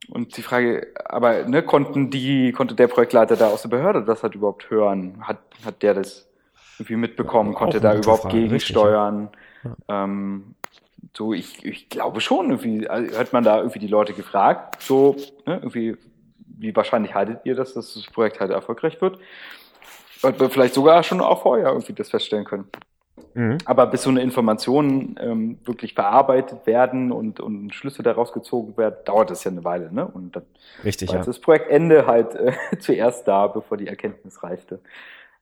Und 0.09 0.35
die 0.35 0.41
Frage, 0.41 0.93
aber 1.05 1.43
ne, 1.43 1.63
konnten 1.63 2.09
die, 2.09 2.51
konnte 2.51 2.75
der 2.75 2.87
Projektleiter 2.87 3.35
da 3.35 3.47
aus 3.49 3.61
der 3.61 3.69
Behörde 3.69 4.03
das 4.03 4.23
halt 4.23 4.35
überhaupt 4.35 4.69
hören? 4.69 5.17
Hat, 5.21 5.39
hat 5.65 5.81
der 5.81 5.93
das 5.93 6.29
irgendwie 6.77 6.97
mitbekommen? 6.97 7.53
Konnte 7.53 7.79
da 7.79 7.95
überhaupt 7.95 8.23
Frage, 8.23 8.41
gegensteuern? 8.41 9.29
Richtig, 9.63 9.81
ja. 9.87 10.03
ähm, 10.03 10.55
so, 11.15 11.33
ich, 11.33 11.63
ich 11.65 11.89
glaube 11.89 12.21
schon, 12.21 12.49
irgendwie, 12.49 12.87
also 12.87 13.15
hört 13.15 13.33
man 13.33 13.43
da 13.43 13.57
irgendwie 13.57 13.79
die 13.79 13.87
Leute 13.87 14.13
gefragt, 14.13 14.81
so, 14.81 15.15
ne, 15.45 15.55
irgendwie, 15.55 15.95
wie 16.45 16.75
wahrscheinlich 16.75 17.13
haltet 17.13 17.41
ihr 17.45 17.55
das, 17.55 17.73
dass 17.73 17.93
das 17.93 18.05
Projekt 18.05 18.39
halt 18.39 18.51
erfolgreich 18.51 18.99
wird? 19.01 19.19
Und 20.21 20.41
vielleicht 20.51 20.73
sogar 20.73 21.03
schon 21.03 21.21
auch 21.21 21.41
vorher 21.41 21.67
irgendwie 21.67 21.93
das 21.93 22.09
feststellen 22.09 22.45
können. 22.45 22.69
Mhm. 23.35 23.57
Aber 23.65 23.87
bis 23.87 24.03
so 24.03 24.09
eine 24.09 24.21
Information 24.21 25.15
ähm, 25.19 25.59
wirklich 25.65 25.93
verarbeitet 25.93 26.65
werden 26.65 27.11
und, 27.11 27.39
und 27.39 27.73
Schlüsse 27.73 28.03
daraus 28.03 28.33
gezogen 28.33 28.77
werden, 28.77 28.95
dauert 29.05 29.29
das 29.29 29.43
ja 29.43 29.51
eine 29.51 29.63
Weile. 29.63 29.91
Ne? 29.91 30.05
Und 30.07 30.35
dann 30.35 30.43
Richtig, 30.83 31.11
ja. 31.11 31.23
das 31.23 31.39
Projektende 31.39 32.05
halt 32.05 32.35
äh, 32.35 32.53
zuerst 32.79 33.27
da, 33.27 33.47
bevor 33.47 33.77
die 33.77 33.87
Erkenntnis 33.87 34.43
reichte. 34.43 34.79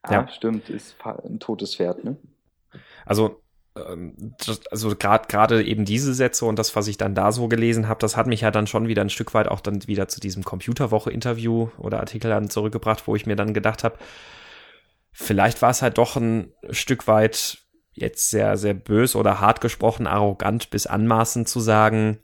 Ja, 0.06 0.22
ja. 0.22 0.28
stimmt, 0.30 0.70
ist 0.70 0.96
ein 1.06 1.40
totes 1.40 1.76
Pferd. 1.76 2.04
Ne? 2.04 2.18
Also 3.06 3.42
ähm, 3.76 4.36
also 4.70 4.96
gerade 4.96 5.28
gerade 5.28 5.64
eben 5.64 5.86
diese 5.86 6.14
Sätze 6.14 6.46
und 6.46 6.58
das, 6.60 6.76
was 6.76 6.88
ich 6.88 6.98
dann 6.98 7.16
da 7.16 7.32
so 7.32 7.48
gelesen 7.48 7.88
habe, 7.88 8.00
das 8.00 8.18
hat 8.18 8.28
mich 8.28 8.42
ja 8.42 8.52
dann 8.52 8.68
schon 8.68 8.88
wieder 8.88 9.02
ein 9.02 9.10
Stück 9.10 9.34
weit 9.34 9.48
auch 9.48 9.62
dann 9.62 9.88
wieder 9.88 10.08
zu 10.08 10.20
diesem 10.20 10.44
Computerwoche-Interview 10.44 11.70
oder 11.78 12.00
Artikel 12.00 12.30
dann 12.30 12.50
zurückgebracht, 12.50 13.08
wo 13.08 13.16
ich 13.16 13.26
mir 13.26 13.36
dann 13.36 13.54
gedacht 13.54 13.84
habe, 13.84 13.98
vielleicht 15.12 15.62
war 15.62 15.70
es 15.70 15.82
halt 15.82 15.98
doch 15.98 16.16
ein 16.16 16.54
Stück 16.70 17.08
weit 17.08 17.60
jetzt 17.94 18.30
sehr, 18.30 18.58
sehr 18.58 18.74
bös 18.74 19.16
oder 19.16 19.42
hart 19.42 19.62
gesprochen, 19.62 20.08
arrogant 20.08 20.70
bis 20.70 20.88
anmaßend 20.88 21.48
zu 21.48 21.60
sagen, 21.60 22.20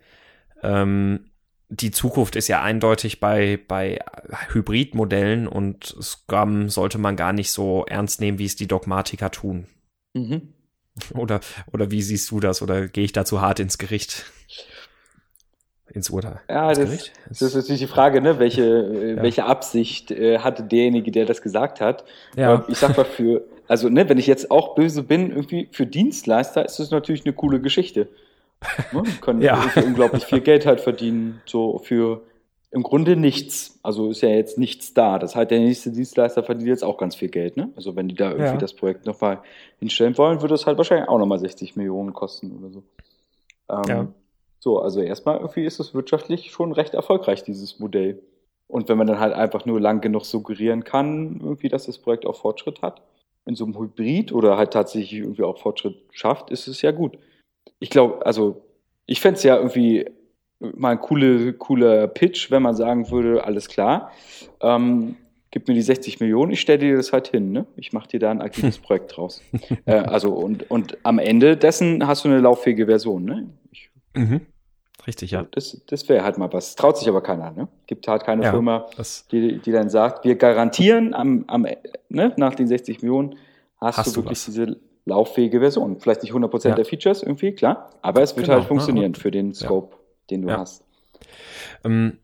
ähm, 0.64 1.32
die 1.70 1.92
Zukunft 1.92 2.36
ist 2.36 2.48
ja 2.48 2.62
eindeutig 2.62 3.20
bei, 3.20 3.60
bei 3.68 4.00
Hybridmodellen 4.54 5.48
und 5.48 5.96
Scrum 6.02 6.70
sollte 6.70 6.98
man 6.98 7.18
gar 7.18 7.34
nicht 7.34 7.52
so 7.52 7.86
ernst 7.86 8.22
nehmen, 8.22 8.40
wie 8.40 8.46
es 8.46 8.56
die 8.56 8.68
Dogmatiker 8.68 9.32
tun. 9.32 9.68
Mhm. 10.14 10.54
Oder, 11.14 11.42
oder 11.72 11.92
wie 11.92 12.02
siehst 12.02 12.32
du 12.32 12.40
das? 12.40 12.64
Oder 12.64 12.88
gehe 12.88 13.04
ich 13.04 13.12
da 13.12 13.24
zu 13.24 13.40
hart 13.40 13.60
ins 13.60 13.78
Gericht? 13.78 14.26
Ins 15.98 16.12
Urteil? 16.12 16.40
Ja, 16.48 16.70
ins 16.70 16.80
das, 16.80 17.12
das, 17.30 17.42
ist 17.42 17.56
natürlich 17.56 17.82
die 17.82 17.88
Frage, 17.88 18.22
ne? 18.22 18.38
welche, 18.38 18.64
äh, 18.64 19.16
ja. 19.16 19.24
welche 19.24 19.46
Absicht 19.46 20.12
äh, 20.12 20.40
hatte 20.40 20.62
derjenige, 20.62 21.12
der 21.12 21.26
das 21.26 21.42
gesagt 21.42 21.82
hat. 21.82 22.06
Ja. 22.36 22.64
Ich 22.68 22.78
sag 22.78 22.96
mal 22.96 23.04
für, 23.04 23.44
also 23.68 23.90
ne, 23.90 24.08
wenn 24.08 24.20
ich 24.20 24.28
jetzt 24.28 24.52
auch 24.52 24.76
böse 24.76 25.02
bin, 25.02 25.32
irgendwie 25.32 25.70
für 25.72 25.88
Dienstleister 25.88 26.64
ist 26.64 26.78
das 26.78 26.92
natürlich 26.92 27.26
eine 27.26 27.34
coole 27.34 27.60
Geschichte. 27.60 28.10
Ne? 28.92 29.04
Können 29.22 29.42
ja. 29.42 29.60
unglaublich 29.76 30.24
viel 30.26 30.42
Geld 30.42 30.68
halt 30.68 30.82
verdienen, 30.82 31.42
so 31.46 31.80
für 31.80 32.22
im 32.70 32.84
Grunde 32.84 33.16
nichts. 33.16 33.80
Also 33.82 34.12
ist 34.12 34.22
ja 34.22 34.30
jetzt 34.30 34.60
nichts 34.60 34.94
da. 34.94 35.18
Das 35.18 35.36
heißt, 35.36 35.50
der 35.50 35.60
nächste 35.60 35.92
Dienstleister 35.92 36.44
verdient 36.44 36.70
jetzt 36.70 36.84
auch 36.84 36.98
ganz 36.98 37.16
viel 37.16 37.30
Geld. 37.30 37.58
Ne? 37.58 37.72
Also 37.76 37.96
wenn 37.96 38.08
die 38.08 38.16
da 38.16 38.30
irgendwie 38.30 38.46
ja. 38.46 38.58
das 38.58 38.74
Projekt 38.74 39.08
nochmal 39.08 39.40
hinstellen 39.80 40.16
wollen, 40.18 40.42
würde 40.42 40.54
es 40.54 40.68
halt 40.68 40.78
wahrscheinlich 40.78 41.10
auch 41.10 41.18
nochmal 41.18 41.40
60 41.40 41.76
Millionen 41.76 42.14
kosten 42.14 42.52
oder 42.60 42.70
so. 42.70 42.84
Ähm, 43.70 43.84
ja. 43.88 44.08
So, 44.60 44.80
also 44.80 45.02
erstmal 45.02 45.38
irgendwie 45.38 45.66
ist 45.66 45.80
es 45.80 45.94
wirtschaftlich 45.94 46.52
schon 46.52 46.72
recht 46.72 46.94
erfolgreich, 46.94 47.44
dieses 47.44 47.80
Modell. 47.80 48.22
Und 48.68 48.90
wenn 48.90 48.98
man 48.98 49.08
dann 49.08 49.20
halt 49.20 49.34
einfach 49.34 49.66
nur 49.66 49.80
lang 49.80 50.02
genug 50.02 50.26
suggerieren 50.26 50.84
kann, 50.84 51.40
irgendwie, 51.42 51.70
dass 51.70 51.86
das 51.86 52.00
Projekt 52.00 52.26
auch 52.26 52.36
Fortschritt 52.36 52.82
hat, 52.82 53.02
in 53.46 53.56
so 53.56 53.64
einem 53.64 53.80
Hybrid 53.80 54.34
oder 54.34 54.58
halt 54.58 54.74
tatsächlich 54.74 55.22
irgendwie 55.22 55.44
auch 55.44 55.58
Fortschritt 55.58 55.96
schafft, 56.12 56.50
ist 56.52 56.68
es 56.68 56.82
ja 56.82 56.92
gut. 56.92 57.18
Ich 57.80 57.90
glaube, 57.90 58.26
also 58.26 58.62
ich 59.06 59.22
fände 59.22 59.38
es 59.38 59.44
ja 59.44 59.56
irgendwie 59.56 60.06
mal 60.60 60.92
ein 60.92 61.00
coole, 61.00 61.54
cooler 61.54 62.08
Pitch, 62.08 62.52
wenn 62.52 62.62
man 62.62 62.76
sagen 62.76 63.10
würde, 63.10 63.44
alles 63.44 63.70
klar, 63.70 64.12
ähm, 64.62 65.16
gib 65.52 65.68
mir 65.68 65.76
die 65.76 65.82
60 65.82 66.20
Millionen, 66.20 66.52
ich 66.52 66.62
stelle 66.62 66.80
dir 66.80 66.98
das 66.98 67.14
halt 67.14 67.28
hin, 67.28 67.52
ne? 67.52 67.66
Ich 67.78 67.94
mache 67.94 68.10
dir 68.10 68.20
da 68.20 68.32
ein 68.32 68.42
agiles 68.42 68.78
Projekt 68.80 69.16
draus. 69.16 69.42
äh, 69.86 69.94
also 69.94 70.34
und, 70.34 70.70
und 70.70 70.98
am 71.04 71.20
Ende 71.20 71.58
dessen 71.58 72.06
hast 72.06 72.26
du 72.26 72.30
eine 72.30 72.40
lauffähige 72.40 72.86
Version, 72.86 73.24
ne? 73.24 73.50
Ich, 73.72 73.87
mhm. 74.18 74.42
Richtig, 75.06 75.32
ja. 75.32 75.46
Das, 75.52 75.82
das 75.88 76.10
wäre 76.10 76.24
halt 76.24 76.38
mal 76.38 76.52
was. 76.52 76.76
Traut 76.76 76.98
sich 76.98 77.08
aber 77.08 77.22
keiner, 77.22 77.52
ne? 77.52 77.68
Gibt 77.86 78.08
halt 78.08 78.24
keine 78.24 78.44
ja, 78.44 78.52
Firma, 78.52 78.88
die, 79.32 79.60
die 79.60 79.72
dann 79.72 79.90
sagt, 79.90 80.26
wir 80.26 80.36
garantieren 80.36 81.14
am, 81.14 81.46
am, 81.48 81.66
ne, 82.10 82.34
nach 82.36 82.56
den 82.56 82.68
60 82.68 83.02
Millionen 83.04 83.36
hast, 83.80 83.98
hast 83.98 84.18
du 84.18 84.22
wirklich 84.22 84.40
was. 84.40 84.46
diese 84.46 84.78
lauffähige 85.06 85.60
Version. 85.60 86.00
Vielleicht 86.00 86.24
nicht 86.24 86.34
100% 86.34 86.68
ja. 86.68 86.76
der 86.76 86.84
Features 86.84 87.24
irgendwie, 87.24 87.54
klar, 87.54 87.90
aber 88.02 88.22
es 88.22 88.36
wird 88.36 88.48
genau, 88.48 88.58
halt 88.58 88.68
funktionieren 88.68 89.12
ne? 89.14 89.18
für 89.18 89.32
den 89.32 89.54
Scope, 89.54 89.96
ja. 89.96 90.02
den 90.32 90.42
du 90.42 90.52
hast. 90.52 90.84
Ähm, 91.86 92.18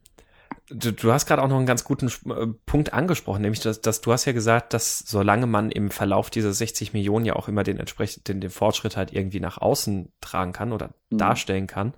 du, 0.69 0.91
du, 0.91 1.11
hast 1.11 1.25
gerade 1.25 1.41
auch 1.41 1.47
noch 1.47 1.57
einen 1.57 1.65
ganz 1.65 1.83
guten 1.83 2.07
äh, 2.07 2.47
Punkt 2.65 2.93
angesprochen, 2.93 3.41
nämlich, 3.41 3.61
dass, 3.61 3.81
dass, 3.81 4.01
du 4.01 4.11
hast 4.11 4.25
ja 4.25 4.33
gesagt, 4.33 4.73
dass 4.73 4.99
solange 4.99 5.47
man 5.47 5.71
im 5.71 5.91
Verlauf 5.91 6.29
dieser 6.29 6.53
60 6.53 6.93
Millionen 6.93 7.25
ja 7.25 7.35
auch 7.35 7.47
immer 7.47 7.63
den 7.63 7.79
entsprechenden 7.79 8.41
den 8.41 8.49
Fortschritt 8.49 8.97
halt 8.97 9.13
irgendwie 9.13 9.39
nach 9.39 9.57
außen 9.57 10.11
tragen 10.21 10.53
kann 10.53 10.71
oder 10.71 10.91
mhm. 11.09 11.17
darstellen 11.17 11.67
kann, 11.67 11.93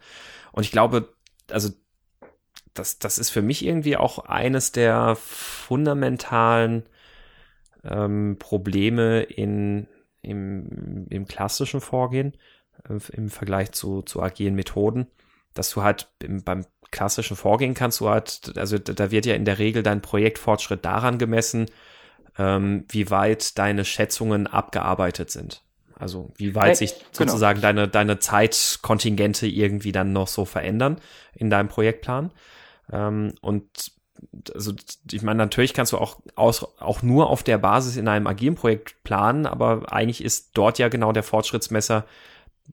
und 0.55 0.63
ich 0.63 0.71
glaube, 0.71 1.13
also 1.51 1.69
das, 2.73 2.97
das 2.97 3.17
ist 3.17 3.29
für 3.29 3.41
mich 3.41 3.65
irgendwie 3.65 3.97
auch 3.97 4.19
eines 4.19 4.71
der 4.71 5.17
fundamentalen 5.17 6.83
ähm, 7.83 8.37
Probleme 8.39 9.23
in, 9.23 9.87
im, 10.21 11.07
im 11.09 11.27
klassischen 11.27 11.81
Vorgehen 11.81 12.37
äh, 12.87 12.99
im 13.11 13.29
Vergleich 13.29 13.73
zu, 13.73 14.01
zu 14.01 14.21
agilen 14.21 14.55
Methoden, 14.55 15.07
dass 15.53 15.71
du 15.71 15.83
halt 15.83 16.09
im, 16.23 16.43
beim 16.43 16.65
klassischen 16.91 17.35
Vorgehen 17.35 17.73
kannst 17.73 17.99
du 17.99 18.09
halt, 18.09 18.53
also 18.57 18.77
da 18.77 19.11
wird 19.11 19.25
ja 19.25 19.35
in 19.35 19.45
der 19.45 19.59
Regel 19.59 19.83
dein 19.83 20.01
Projektfortschritt 20.01 20.85
daran 20.85 21.17
gemessen, 21.17 21.67
ähm, 22.37 22.85
wie 22.89 23.09
weit 23.09 23.57
deine 23.57 23.85
Schätzungen 23.85 24.47
abgearbeitet 24.47 25.31
sind. 25.31 25.61
Also 25.97 26.31
wie 26.35 26.55
weit 26.55 26.75
sich 26.77 26.93
genau. 26.93 27.07
sozusagen 27.13 27.61
deine, 27.61 27.87
deine 27.87 28.19
Zeitkontingente 28.19 29.47
irgendwie 29.47 29.93
dann 29.93 30.11
noch 30.11 30.27
so 30.27 30.43
verändern 30.43 30.97
in 31.33 31.49
deinem 31.49 31.69
Projektplan. 31.69 32.31
Ähm, 32.91 33.33
und 33.41 33.91
also 34.53 34.73
ich 35.11 35.21
meine, 35.21 35.37
natürlich 35.37 35.73
kannst 35.73 35.93
du 35.93 35.97
auch, 35.97 36.19
aus, 36.35 36.65
auch 36.79 37.01
nur 37.01 37.29
auf 37.29 37.43
der 37.43 37.57
Basis 37.57 37.95
in 37.95 38.07
einem 38.07 38.27
agilen 38.27 38.55
Projekt 38.55 39.03
planen, 39.03 39.45
aber 39.45 39.91
eigentlich 39.91 40.23
ist 40.23 40.51
dort 40.53 40.79
ja 40.79 40.89
genau 40.89 41.11
der 41.11 41.23
Fortschrittsmesser 41.23 42.05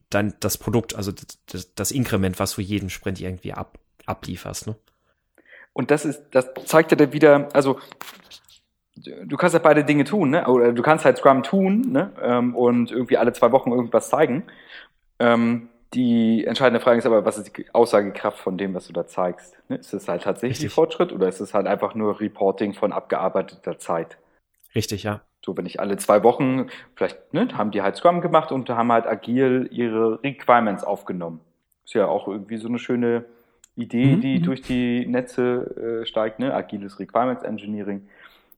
dann 0.09 0.33
das 0.39 0.57
Produkt, 0.57 0.95
also 0.95 1.11
das, 1.47 1.73
das 1.75 1.91
Inkrement, 1.91 2.39
was 2.39 2.55
du 2.55 2.61
jeden 2.61 2.89
Sprint 2.89 3.21
irgendwie 3.21 3.53
ab, 3.53 3.77
ablieferst. 4.05 4.67
Ne? 4.67 4.75
Und 5.73 5.91
das 5.91 6.05
ist, 6.05 6.23
das 6.31 6.51
zeigt 6.65 6.91
ja 6.91 6.97
dann 6.97 7.13
wieder, 7.13 7.49
also 7.53 7.79
du 8.95 9.37
kannst 9.37 9.53
halt 9.53 9.63
beide 9.63 9.83
Dinge 9.83 10.03
tun, 10.03 10.29
ne? 10.29 10.47
Oder 10.47 10.71
du 10.71 10.81
kannst 10.83 11.03
halt 11.03 11.17
Scrum 11.17 11.43
tun, 11.43 11.81
ne? 11.91 12.11
Ähm, 12.21 12.55
und 12.55 12.91
irgendwie 12.91 13.17
alle 13.17 13.33
zwei 13.33 13.51
Wochen 13.51 13.71
irgendwas 13.71 14.09
zeigen. 14.09 14.43
Ähm, 15.19 15.69
die 15.93 16.45
entscheidende 16.45 16.79
Frage 16.79 16.99
ist 16.99 17.05
aber, 17.05 17.25
was 17.25 17.37
ist 17.37 17.55
die 17.55 17.65
Aussagekraft 17.73 18.39
von 18.39 18.57
dem, 18.57 18.73
was 18.73 18.87
du 18.87 18.93
da 18.93 19.05
zeigst? 19.05 19.55
Ne? 19.69 19.77
Ist 19.77 19.93
es 19.93 20.07
halt 20.07 20.23
tatsächlich 20.23 20.57
Richtig. 20.57 20.73
Fortschritt 20.73 21.11
oder 21.11 21.27
ist 21.27 21.39
es 21.39 21.53
halt 21.53 21.67
einfach 21.67 21.93
nur 21.93 22.19
Reporting 22.19 22.73
von 22.73 22.91
abgearbeiteter 22.91 23.77
Zeit? 23.77 24.17
Richtig, 24.73 25.03
ja. 25.03 25.21
So, 25.45 25.55
wenn 25.55 25.65
ich 25.65 25.79
alle 25.79 25.97
zwei 25.97 26.23
Wochen, 26.23 26.67
vielleicht 26.95 27.33
ne, 27.33 27.47
haben 27.53 27.71
die 27.71 27.81
halt 27.81 27.95
Scrum 27.95 28.21
gemacht 28.21 28.51
und 28.51 28.69
haben 28.69 28.91
halt 28.91 29.05
agil 29.05 29.69
ihre 29.71 30.23
Requirements 30.23 30.83
aufgenommen. 30.83 31.41
Ist 31.85 31.93
ja 31.93 32.07
auch 32.07 32.27
irgendwie 32.27 32.57
so 32.57 32.69
eine 32.69 32.79
schöne 32.79 33.25
Idee, 33.75 34.15
mhm. 34.15 34.21
die 34.21 34.39
mhm. 34.39 34.43
durch 34.43 34.61
die 34.61 35.05
Netze 35.07 36.01
äh, 36.01 36.05
steigt, 36.05 36.39
ne? 36.39 36.53
Agiles 36.53 36.99
Requirements 36.99 37.43
Engineering. 37.43 38.07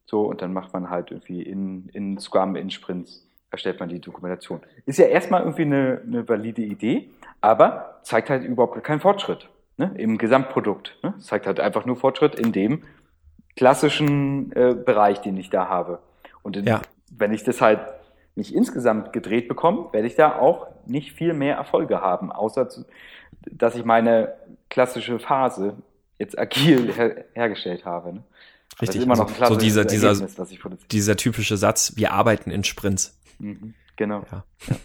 So, 0.06 0.22
und 0.24 0.42
dann 0.42 0.54
macht 0.54 0.74
man 0.74 0.90
halt 0.90 1.12
irgendwie 1.12 1.42
in, 1.42 1.90
in 1.94 2.20
Scrum, 2.20 2.56
in 2.56 2.70
Sprints, 2.70 3.28
erstellt 3.50 3.80
man 3.80 3.90
die 3.90 4.00
Dokumentation. 4.00 4.62
Ist 4.86 5.00
ja 5.00 5.06
erstmal 5.06 5.42
irgendwie 5.42 5.64
eine, 5.64 6.02
eine 6.06 6.28
valide 6.28 6.62
Idee, 6.62 7.10
aber 7.42 8.00
zeigt 8.04 8.30
halt 8.30 8.44
überhaupt 8.44 8.84
keinen 8.84 9.00
Fortschritt 9.00 9.50
ne, 9.78 9.92
im 9.98 10.18
Gesamtprodukt. 10.18 10.98
Ne? 11.02 11.16
Zeigt 11.20 11.48
halt 11.48 11.60
einfach 11.60 11.86
nur 11.86 11.96
Fortschritt 11.96 12.36
in 12.36 12.52
dem 12.52 12.84
klassischen 13.56 14.52
äh, 14.52 14.76
Bereich, 14.76 15.22
den 15.22 15.38
ich 15.38 15.50
da 15.50 15.70
habe. 15.70 16.00
Und 16.44 16.58
in, 16.58 16.66
ja. 16.66 16.82
wenn 17.12 17.34
ich 17.34 17.44
das 17.44 17.62
halt 17.62 17.80
nicht 18.36 18.54
insgesamt 18.54 19.14
gedreht 19.14 19.48
bekomme, 19.48 19.88
werde 19.92 20.08
ich 20.08 20.16
da 20.16 20.38
auch 20.38 20.68
nicht 20.86 21.14
viel 21.14 21.34
mehr 21.34 21.56
Erfolge 21.56 22.02
haben, 22.02 22.32
außer 22.32 22.68
dass 23.50 23.76
ich 23.76 23.86
meine 23.86 24.34
klassische 24.76 25.20
Phase 25.20 25.78
jetzt 26.20 26.38
agil 26.38 26.94
her 26.98 27.26
hergestellt 27.34 27.86
habe. 27.86 28.14
Ne? 28.14 28.24
Richtig, 28.82 29.04
immer 29.04 29.16
noch 29.16 29.32
also, 29.40 29.54
so 29.54 29.60
dieser, 29.60 29.86
dieser, 29.86 30.14
dieser 30.92 31.16
typische 31.16 31.56
Satz, 31.56 31.94
wir 31.96 32.12
arbeiten 32.12 32.52
in 32.52 32.66
Sprints. 32.66 33.18
Mhm, 33.40 33.74
genau. 33.96 34.26
Ja. 34.30 34.44
Ja. 34.68 34.76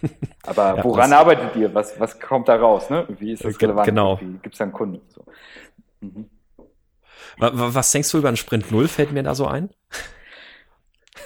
Aber 0.44 0.76
ja, 0.76 0.84
woran 0.84 1.12
arbeitet 1.12 1.56
ihr? 1.56 1.74
Was, 1.74 1.98
was 1.98 2.20
kommt 2.20 2.48
da 2.48 2.54
raus? 2.54 2.88
Ne? 2.88 3.04
Wie 3.18 3.32
ist 3.32 3.44
das 3.44 3.60
relevant? 3.60 3.86
Genau. 3.86 4.16
Gibt 4.42 4.54
es 4.54 4.58
da 4.58 4.64
einen 4.64 4.72
Kunden? 4.72 5.00
So. 5.08 5.24
Mhm. 6.00 6.30
Was 7.38 7.90
denkst 7.90 8.12
du 8.12 8.18
über 8.18 8.28
einen 8.28 8.36
Sprint 8.36 8.70
Null? 8.70 8.86
Fällt 8.86 9.10
mir 9.10 9.24
da 9.24 9.34
so 9.34 9.46
ein? 9.48 9.70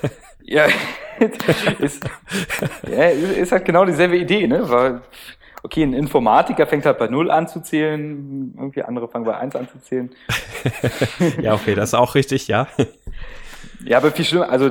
ja, 0.42 0.66
ist, 1.78 2.04
ja, 2.88 3.08
ist 3.08 3.52
halt 3.52 3.64
genau 3.64 3.84
dieselbe 3.84 4.16
Idee, 4.16 4.46
ne? 4.46 4.68
Weil 4.68 5.02
okay, 5.64 5.82
ein 5.82 5.94
Informatiker 5.94 6.66
fängt 6.66 6.86
halt 6.86 6.98
bei 6.98 7.08
null 7.08 7.30
an 7.30 7.48
zu 7.48 7.60
zählen, 7.60 8.54
irgendwie 8.56 8.82
andere 8.82 9.08
fangen 9.08 9.24
bei 9.24 9.36
eins 9.36 9.56
an 9.56 9.66
zu 9.68 9.80
zählen. 9.80 10.10
ja, 11.40 11.54
okay, 11.54 11.74
das 11.74 11.90
ist 11.90 11.94
auch 11.94 12.14
richtig, 12.14 12.46
ja. 12.48 12.68
Ja, 13.86 13.98
aber 13.98 14.12
viel 14.12 14.24
schlimmer, 14.24 14.48
also 14.48 14.70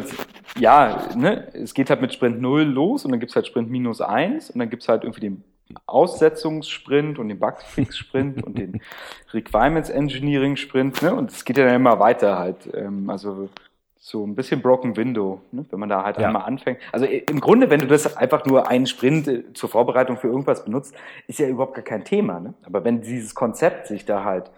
ja, 0.58 1.10
ne, 1.16 1.48
es 1.54 1.76
geht 1.76 1.92
halt 1.92 2.02
mit 2.02 2.14
Sprint 2.14 2.42
0 2.42 2.64
los 2.64 3.06
und 3.06 3.12
dann 3.12 3.20
gibt's 3.20 3.36
halt 3.36 3.46
Sprint 3.46 3.70
minus 3.70 4.02
1 4.02 4.50
und 4.50 4.60
dann 4.60 4.72
gibt's 4.72 4.88
halt 4.88 5.04
irgendwie 5.04 5.20
den 5.20 5.44
Aussetzungssprint 5.86 7.20
und 7.20 7.30
den 7.30 7.40
Bugfix-Sprint 7.40 8.44
und 8.44 8.58
den 8.58 8.82
Requirements 9.34 9.90
Engineering-Sprint, 9.90 11.04
ne? 11.04 11.14
Und 11.14 11.32
es 11.32 11.46
geht 11.46 11.58
ja 11.58 11.66
dann 11.66 11.76
immer 11.76 12.00
weiter 12.00 12.40
halt. 12.40 12.58
Ähm, 12.74 13.08
also 13.10 13.50
so 14.06 14.28
ein 14.28 14.36
bisschen 14.36 14.62
Broken 14.62 14.98
Window, 14.98 15.42
ne? 15.54 15.66
wenn 15.70 15.80
man 15.80 15.88
da 15.88 16.04
halt 16.04 16.18
ja. 16.18 16.28
einmal 16.28 16.44
anfängt. 16.44 16.78
Also 16.92 17.06
im 17.06 17.40
Grunde, 17.40 17.70
wenn 17.70 17.80
du 17.80 17.88
das 17.88 18.18
einfach 18.18 18.46
nur 18.46 18.68
einen 18.68 18.86
Sprint 18.86 19.30
äh, 19.30 19.54
zur 19.54 19.70
Vorbereitung 19.70 20.18
für 20.18 20.28
irgendwas 20.28 20.66
benutzt, 20.66 20.94
ist 21.28 21.40
ja 21.40 21.48
überhaupt 21.48 21.76
gar 21.76 21.86
kein 21.86 22.04
Thema. 22.04 22.42
Ne? 22.42 22.54
Aber 22.66 22.84
wenn 22.84 23.02
dieses 23.02 23.34
Konzept 23.34 23.88
sich 23.88 24.04
da 24.04 24.26
halt 24.26 24.52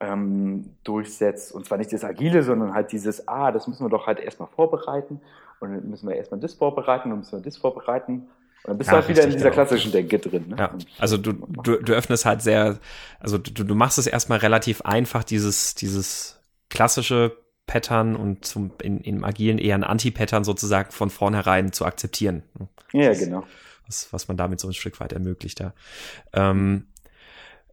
ähm, 0.00 0.76
durchsetzt, 0.82 1.52
und 1.52 1.66
zwar 1.66 1.76
nicht 1.76 1.92
das 1.92 2.04
Agile, 2.04 2.42
sondern 2.42 2.72
halt 2.72 2.90
dieses, 2.90 3.28
ah, 3.28 3.52
das 3.52 3.68
müssen 3.68 3.84
wir 3.84 3.90
doch 3.90 4.06
halt 4.06 4.18
erstmal 4.18 4.48
vorbereiten 4.48 5.20
und 5.60 5.74
dann 5.74 5.90
müssen 5.90 6.08
wir 6.08 6.16
erstmal 6.16 6.40
das 6.40 6.54
vorbereiten 6.54 7.12
und 7.12 7.18
müssen 7.18 7.38
wir 7.38 7.44
das 7.44 7.58
vorbereiten. 7.58 8.28
Und 8.62 8.68
dann 8.68 8.78
bist 8.78 8.88
ja, 8.88 8.94
du 8.94 9.00
halt 9.02 9.08
wieder 9.10 9.24
in 9.24 9.30
dieser 9.32 9.50
genau. 9.50 9.54
klassischen 9.56 9.92
Denke 9.92 10.18
drin. 10.18 10.46
Ne? 10.48 10.56
Ja, 10.58 10.70
also 10.98 11.18
du, 11.18 11.34
du, 11.34 11.82
du 11.82 11.92
öffnest 11.92 12.24
halt 12.24 12.40
sehr, 12.40 12.78
also 13.18 13.36
du, 13.36 13.62
du 13.62 13.74
machst 13.74 13.98
es 13.98 14.06
erstmal 14.06 14.38
relativ 14.38 14.80
einfach, 14.80 15.22
dieses, 15.22 15.74
dieses 15.74 16.40
klassische 16.70 17.36
Pattern 17.70 18.16
und 18.16 18.44
zum, 18.44 18.72
in, 18.82 19.00
im 19.02 19.22
Agilen 19.22 19.58
eher 19.58 19.76
ein 19.76 19.84
Anti-Pattern 19.84 20.42
sozusagen 20.42 20.90
von 20.90 21.08
vornherein 21.08 21.72
zu 21.72 21.84
akzeptieren. 21.84 22.42
Ja, 22.92 23.12
genau. 23.12 23.44
Was, 23.86 24.12
was 24.12 24.26
man 24.26 24.36
damit 24.36 24.58
so 24.58 24.66
ein 24.66 24.74
Stück 24.74 24.98
weit 24.98 25.12
ermöglicht, 25.12 25.60
ja. 25.60 25.72
Ähm, 26.32 26.88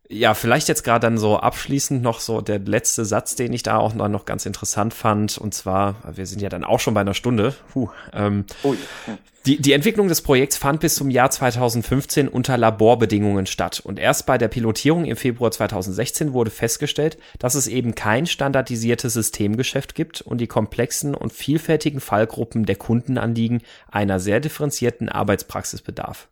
ja, 0.09 0.33
vielleicht 0.33 0.69
jetzt 0.69 0.83
gerade 0.83 1.01
dann 1.01 1.17
so 1.17 1.37
abschließend 1.37 2.01
noch 2.01 2.21
so 2.21 2.39
der 2.39 2.59
letzte 2.59 3.03
Satz, 3.03 3.35
den 3.35 3.51
ich 3.51 3.63
da 3.63 3.77
auch 3.77 3.93
noch 3.93 4.25
ganz 4.25 4.45
interessant 4.45 4.93
fand. 4.93 5.37
Und 5.37 5.53
zwar, 5.53 5.95
wir 6.15 6.25
sind 6.25 6.41
ja 6.41 6.49
dann 6.49 6.63
auch 6.63 6.79
schon 6.79 6.93
bei 6.93 7.01
einer 7.01 7.13
Stunde. 7.13 7.53
Puh, 7.73 7.89
ähm, 8.13 8.45
oh, 8.63 8.73
ja. 9.05 9.17
die, 9.45 9.61
die 9.61 9.73
Entwicklung 9.73 10.07
des 10.07 10.21
Projekts 10.21 10.55
fand 10.55 10.79
bis 10.79 10.95
zum 10.95 11.09
Jahr 11.09 11.29
2015 11.29 12.29
unter 12.29 12.57
Laborbedingungen 12.57 13.47
statt. 13.47 13.81
Und 13.81 13.99
erst 13.99 14.25
bei 14.25 14.37
der 14.37 14.47
Pilotierung 14.47 15.03
im 15.03 15.17
Februar 15.17 15.51
2016 15.51 16.31
wurde 16.31 16.51
festgestellt, 16.51 17.17
dass 17.39 17.55
es 17.55 17.67
eben 17.67 17.93
kein 17.93 18.27
standardisiertes 18.27 19.11
Systemgeschäft 19.13 19.93
gibt 19.93 20.21
und 20.21 20.39
die 20.39 20.47
komplexen 20.47 21.15
und 21.15 21.33
vielfältigen 21.33 21.99
Fallgruppen 21.99 22.65
der 22.65 22.77
Kundenanliegen 22.77 23.61
einer 23.91 24.21
sehr 24.21 24.39
differenzierten 24.39 25.09
Arbeitspraxis 25.09 25.81
bedarf. 25.81 26.29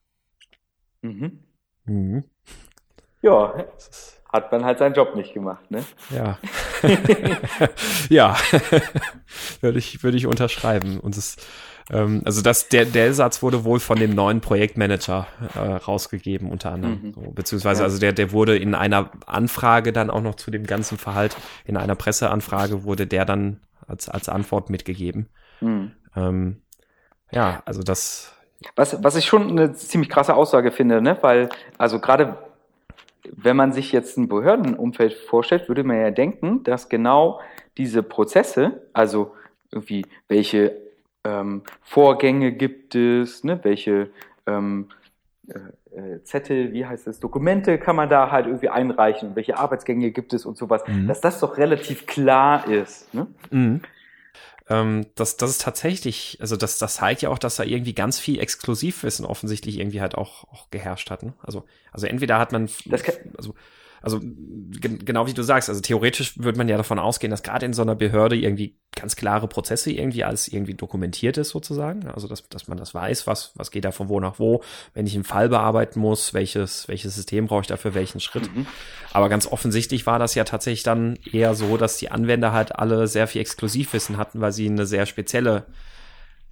Mhm. 1.01 1.39
Mhm. 1.85 2.23
Ja, 3.25 3.55
hat 4.31 4.51
man 4.51 4.63
halt 4.65 4.77
seinen 4.77 4.93
Job 4.93 5.15
nicht 5.15 5.33
gemacht, 5.33 5.71
ne? 5.71 5.83
Ja. 6.13 6.37
ja, 8.09 8.37
würde 9.61 9.79
ich, 9.79 10.03
würde 10.03 10.15
ich 10.15 10.27
unterschreiben. 10.27 10.99
Und 10.99 11.17
es, 11.17 11.37
ähm, 11.89 12.21
also 12.23 12.43
das, 12.43 12.69
der, 12.69 12.85
der 12.85 13.15
Satz 13.15 13.41
wurde 13.41 13.63
wohl 13.63 13.79
von 13.79 13.97
dem 13.97 14.13
neuen 14.13 14.41
Projektmanager 14.41 15.25
äh, 15.55 15.59
rausgegeben, 15.59 16.51
unter 16.51 16.71
anderem. 16.71 17.15
Mhm. 17.15 17.33
Beziehungsweise, 17.33 17.81
ja. 17.81 17.85
also 17.85 17.97
der, 17.97 18.13
der 18.13 18.31
wurde 18.31 18.55
in 18.55 18.75
einer 18.75 19.09
Anfrage 19.25 19.91
dann 19.91 20.11
auch 20.11 20.21
noch 20.21 20.35
zu 20.35 20.51
dem 20.51 20.67
ganzen 20.67 20.99
Verhalt, 20.99 21.35
in 21.65 21.77
einer 21.77 21.95
Presseanfrage 21.95 22.83
wurde 22.83 23.07
der 23.07 23.25
dann 23.25 23.59
als, 23.87 24.07
als 24.07 24.29
Antwort 24.29 24.69
mitgegeben. 24.69 25.29
Mhm. 25.61 25.93
Ähm, 26.15 26.61
ja, 27.31 27.63
also 27.65 27.81
das. 27.81 28.33
Was, 28.75 29.03
was 29.03 29.15
ich 29.15 29.25
schon 29.25 29.49
eine 29.49 29.73
ziemlich 29.73 30.11
krasse 30.11 30.35
Aussage 30.35 30.71
finde, 30.71 31.01
ne? 31.01 31.17
Weil, 31.21 31.49
also 31.79 31.99
gerade 31.99 32.37
wenn 33.35 33.55
man 33.55 33.73
sich 33.73 33.91
jetzt 33.91 34.17
ein 34.17 34.27
Behördenumfeld 34.27 35.13
vorstellt, 35.13 35.67
würde 35.67 35.83
man 35.83 35.97
ja 35.97 36.11
denken, 36.11 36.63
dass 36.63 36.89
genau 36.89 37.39
diese 37.77 38.03
Prozesse, 38.03 38.87
also 38.93 39.33
irgendwie 39.71 40.05
welche 40.27 40.75
ähm, 41.23 41.63
Vorgänge 41.81 42.51
gibt 42.51 42.95
es, 42.95 43.43
ne, 43.43 43.59
welche 43.63 44.09
ähm, 44.45 44.89
äh, 45.47 45.97
äh 45.97 46.23
Zettel, 46.23 46.71
wie 46.73 46.85
heißt 46.85 47.07
das, 47.07 47.19
Dokumente 47.19 47.77
kann 47.77 47.95
man 47.95 48.09
da 48.09 48.31
halt 48.31 48.45
irgendwie 48.45 48.69
einreichen 48.69 49.35
welche 49.35 49.57
Arbeitsgänge 49.57 50.11
gibt 50.11 50.33
es 50.33 50.45
und 50.45 50.57
sowas, 50.57 50.83
mhm. 50.87 51.07
dass 51.07 51.21
das 51.21 51.39
doch 51.39 51.57
relativ 51.57 52.05
klar 52.05 52.67
ist. 52.67 53.13
Ne? 53.13 53.27
Mhm 53.49 53.81
ähm, 54.67 55.05
das, 55.15 55.37
das 55.37 55.51
ist 55.51 55.61
tatsächlich, 55.61 56.37
also 56.41 56.55
das, 56.55 56.79
das 56.79 56.95
zeigt 56.95 57.21
ja 57.21 57.29
auch, 57.29 57.37
dass 57.37 57.55
da 57.55 57.63
irgendwie 57.63 57.93
ganz 57.93 58.19
viel 58.19 58.39
Exklusivwissen 58.39 59.25
offensichtlich 59.25 59.79
irgendwie 59.79 60.01
halt 60.01 60.15
auch, 60.15 60.45
auch 60.45 60.69
geherrscht 60.71 61.11
hat. 61.11 61.23
Ne? 61.23 61.33
Also, 61.41 61.65
also 61.91 62.07
entweder 62.07 62.39
hat 62.39 62.51
man, 62.51 62.69
also 63.37 63.53
also 64.05 64.21
genau 64.21 65.25
wie 65.25 65.33
du 65.33 65.41
sagst, 65.41 65.67
also 65.67 65.81
theoretisch 65.81 66.37
würde 66.37 66.59
man 66.59 66.69
ja 66.69 66.77
davon 66.77 66.99
ausgehen, 66.99 67.31
dass 67.31 67.41
gerade 67.41 67.65
in 67.65 67.73
so 67.73 67.81
einer 67.81 67.95
Behörde 67.95 68.35
irgendwie 68.35 68.77
ganz 68.95 69.15
klare 69.15 69.47
Prozesse 69.47 69.91
irgendwie 69.91 70.23
alles 70.23 70.47
irgendwie 70.47 70.75
dokumentiert 70.75 71.37
ist 71.37 71.49
sozusagen. 71.49 72.07
Also 72.07 72.27
dass, 72.27 72.47
dass 72.47 72.67
man 72.67 72.77
das 72.77 72.93
weiß, 72.93 73.25
was, 73.25 73.51
was 73.55 73.71
geht 73.71 73.83
da 73.83 73.91
von 73.91 74.07
wo 74.07 74.19
nach 74.19 74.37
wo, 74.37 74.61
wenn 74.93 75.07
ich 75.07 75.15
einen 75.15 75.23
Fall 75.23 75.49
bearbeiten 75.49 75.99
muss, 75.99 76.35
welches, 76.35 76.87
welches 76.87 77.15
System 77.15 77.47
brauche 77.47 77.61
ich 77.61 77.67
dafür, 77.67 77.95
welchen 77.95 78.19
Schritt. 78.19 78.55
Mhm. 78.55 78.67
Aber 79.11 79.27
ganz 79.27 79.47
offensichtlich 79.47 80.05
war 80.05 80.19
das 80.19 80.35
ja 80.35 80.43
tatsächlich 80.43 80.83
dann 80.83 81.17
eher 81.31 81.55
so, 81.55 81.75
dass 81.75 81.97
die 81.97 82.11
Anwender 82.11 82.53
halt 82.53 82.75
alle 82.75 83.07
sehr 83.07 83.25
viel 83.25 83.41
Exklusivwissen 83.41 84.17
hatten, 84.17 84.39
weil 84.39 84.51
sie 84.51 84.69
eine 84.69 84.85
sehr 84.85 85.07
spezielle 85.07 85.65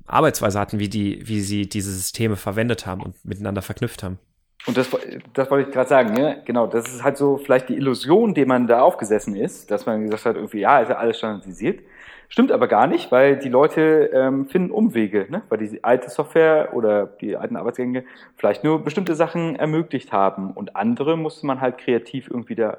Arbeitsweise 0.08 0.60
hatten, 0.60 0.80
wie 0.80 0.90
die, 0.90 1.28
wie 1.28 1.42
sie 1.42 1.70
diese 1.70 1.92
Systeme 1.92 2.36
verwendet 2.36 2.88
haben 2.88 3.04
und 3.04 3.24
miteinander 3.24 3.62
verknüpft 3.62 4.02
haben. 4.02 4.18
Und 4.66 4.78
das, 4.78 4.90
das 5.34 5.52
wollte 5.52 5.68
ich 5.68 5.74
gerade 5.74 5.90
sagen, 5.90 6.14
ne? 6.14 6.42
genau, 6.46 6.68
das 6.68 6.88
ist 6.88 7.04
halt 7.04 7.18
so 7.18 7.38
vielleicht 7.38 7.68
die 7.70 7.76
Illusion, 7.76 8.34
die 8.34 8.46
man 8.46 8.66
da 8.68 8.82
aufgesessen 8.82 9.36
ist, 9.36 9.70
dass 9.72 9.86
man 9.86 10.06
gesagt 10.06 10.26
hat, 10.26 10.36
irgendwie, 10.36 10.62
ja, 10.62 10.80
ist 10.80 10.90
ja 10.90 10.98
alles 10.98 11.18
standardisiert. 11.18 11.82
Stimmt 12.30 12.52
aber 12.52 12.68
gar 12.68 12.88
nicht, 12.88 13.12
weil 13.12 13.38
die 13.38 13.50
Leute 13.50 14.10
ähm, 14.14 14.48
finden 14.48 14.72
Umwege, 14.72 15.28
ne? 15.30 15.44
weil 15.50 15.60
die 15.60 15.84
alte 15.84 16.10
Software 16.10 16.70
oder 16.74 17.06
die 17.06 17.36
alten 17.36 17.58
Arbeitsgänge 17.58 18.06
vielleicht 18.38 18.64
nur 18.64 18.84
bestimmte 18.84 19.16
Sachen 19.16 19.56
ermöglicht 19.56 20.12
haben 20.12 20.52
und 20.52 20.76
andere 20.76 21.18
musste 21.18 21.46
man 21.46 21.62
halt 21.62 21.78
kreativ 21.78 22.30
irgendwie 22.30 22.56
da 22.56 22.78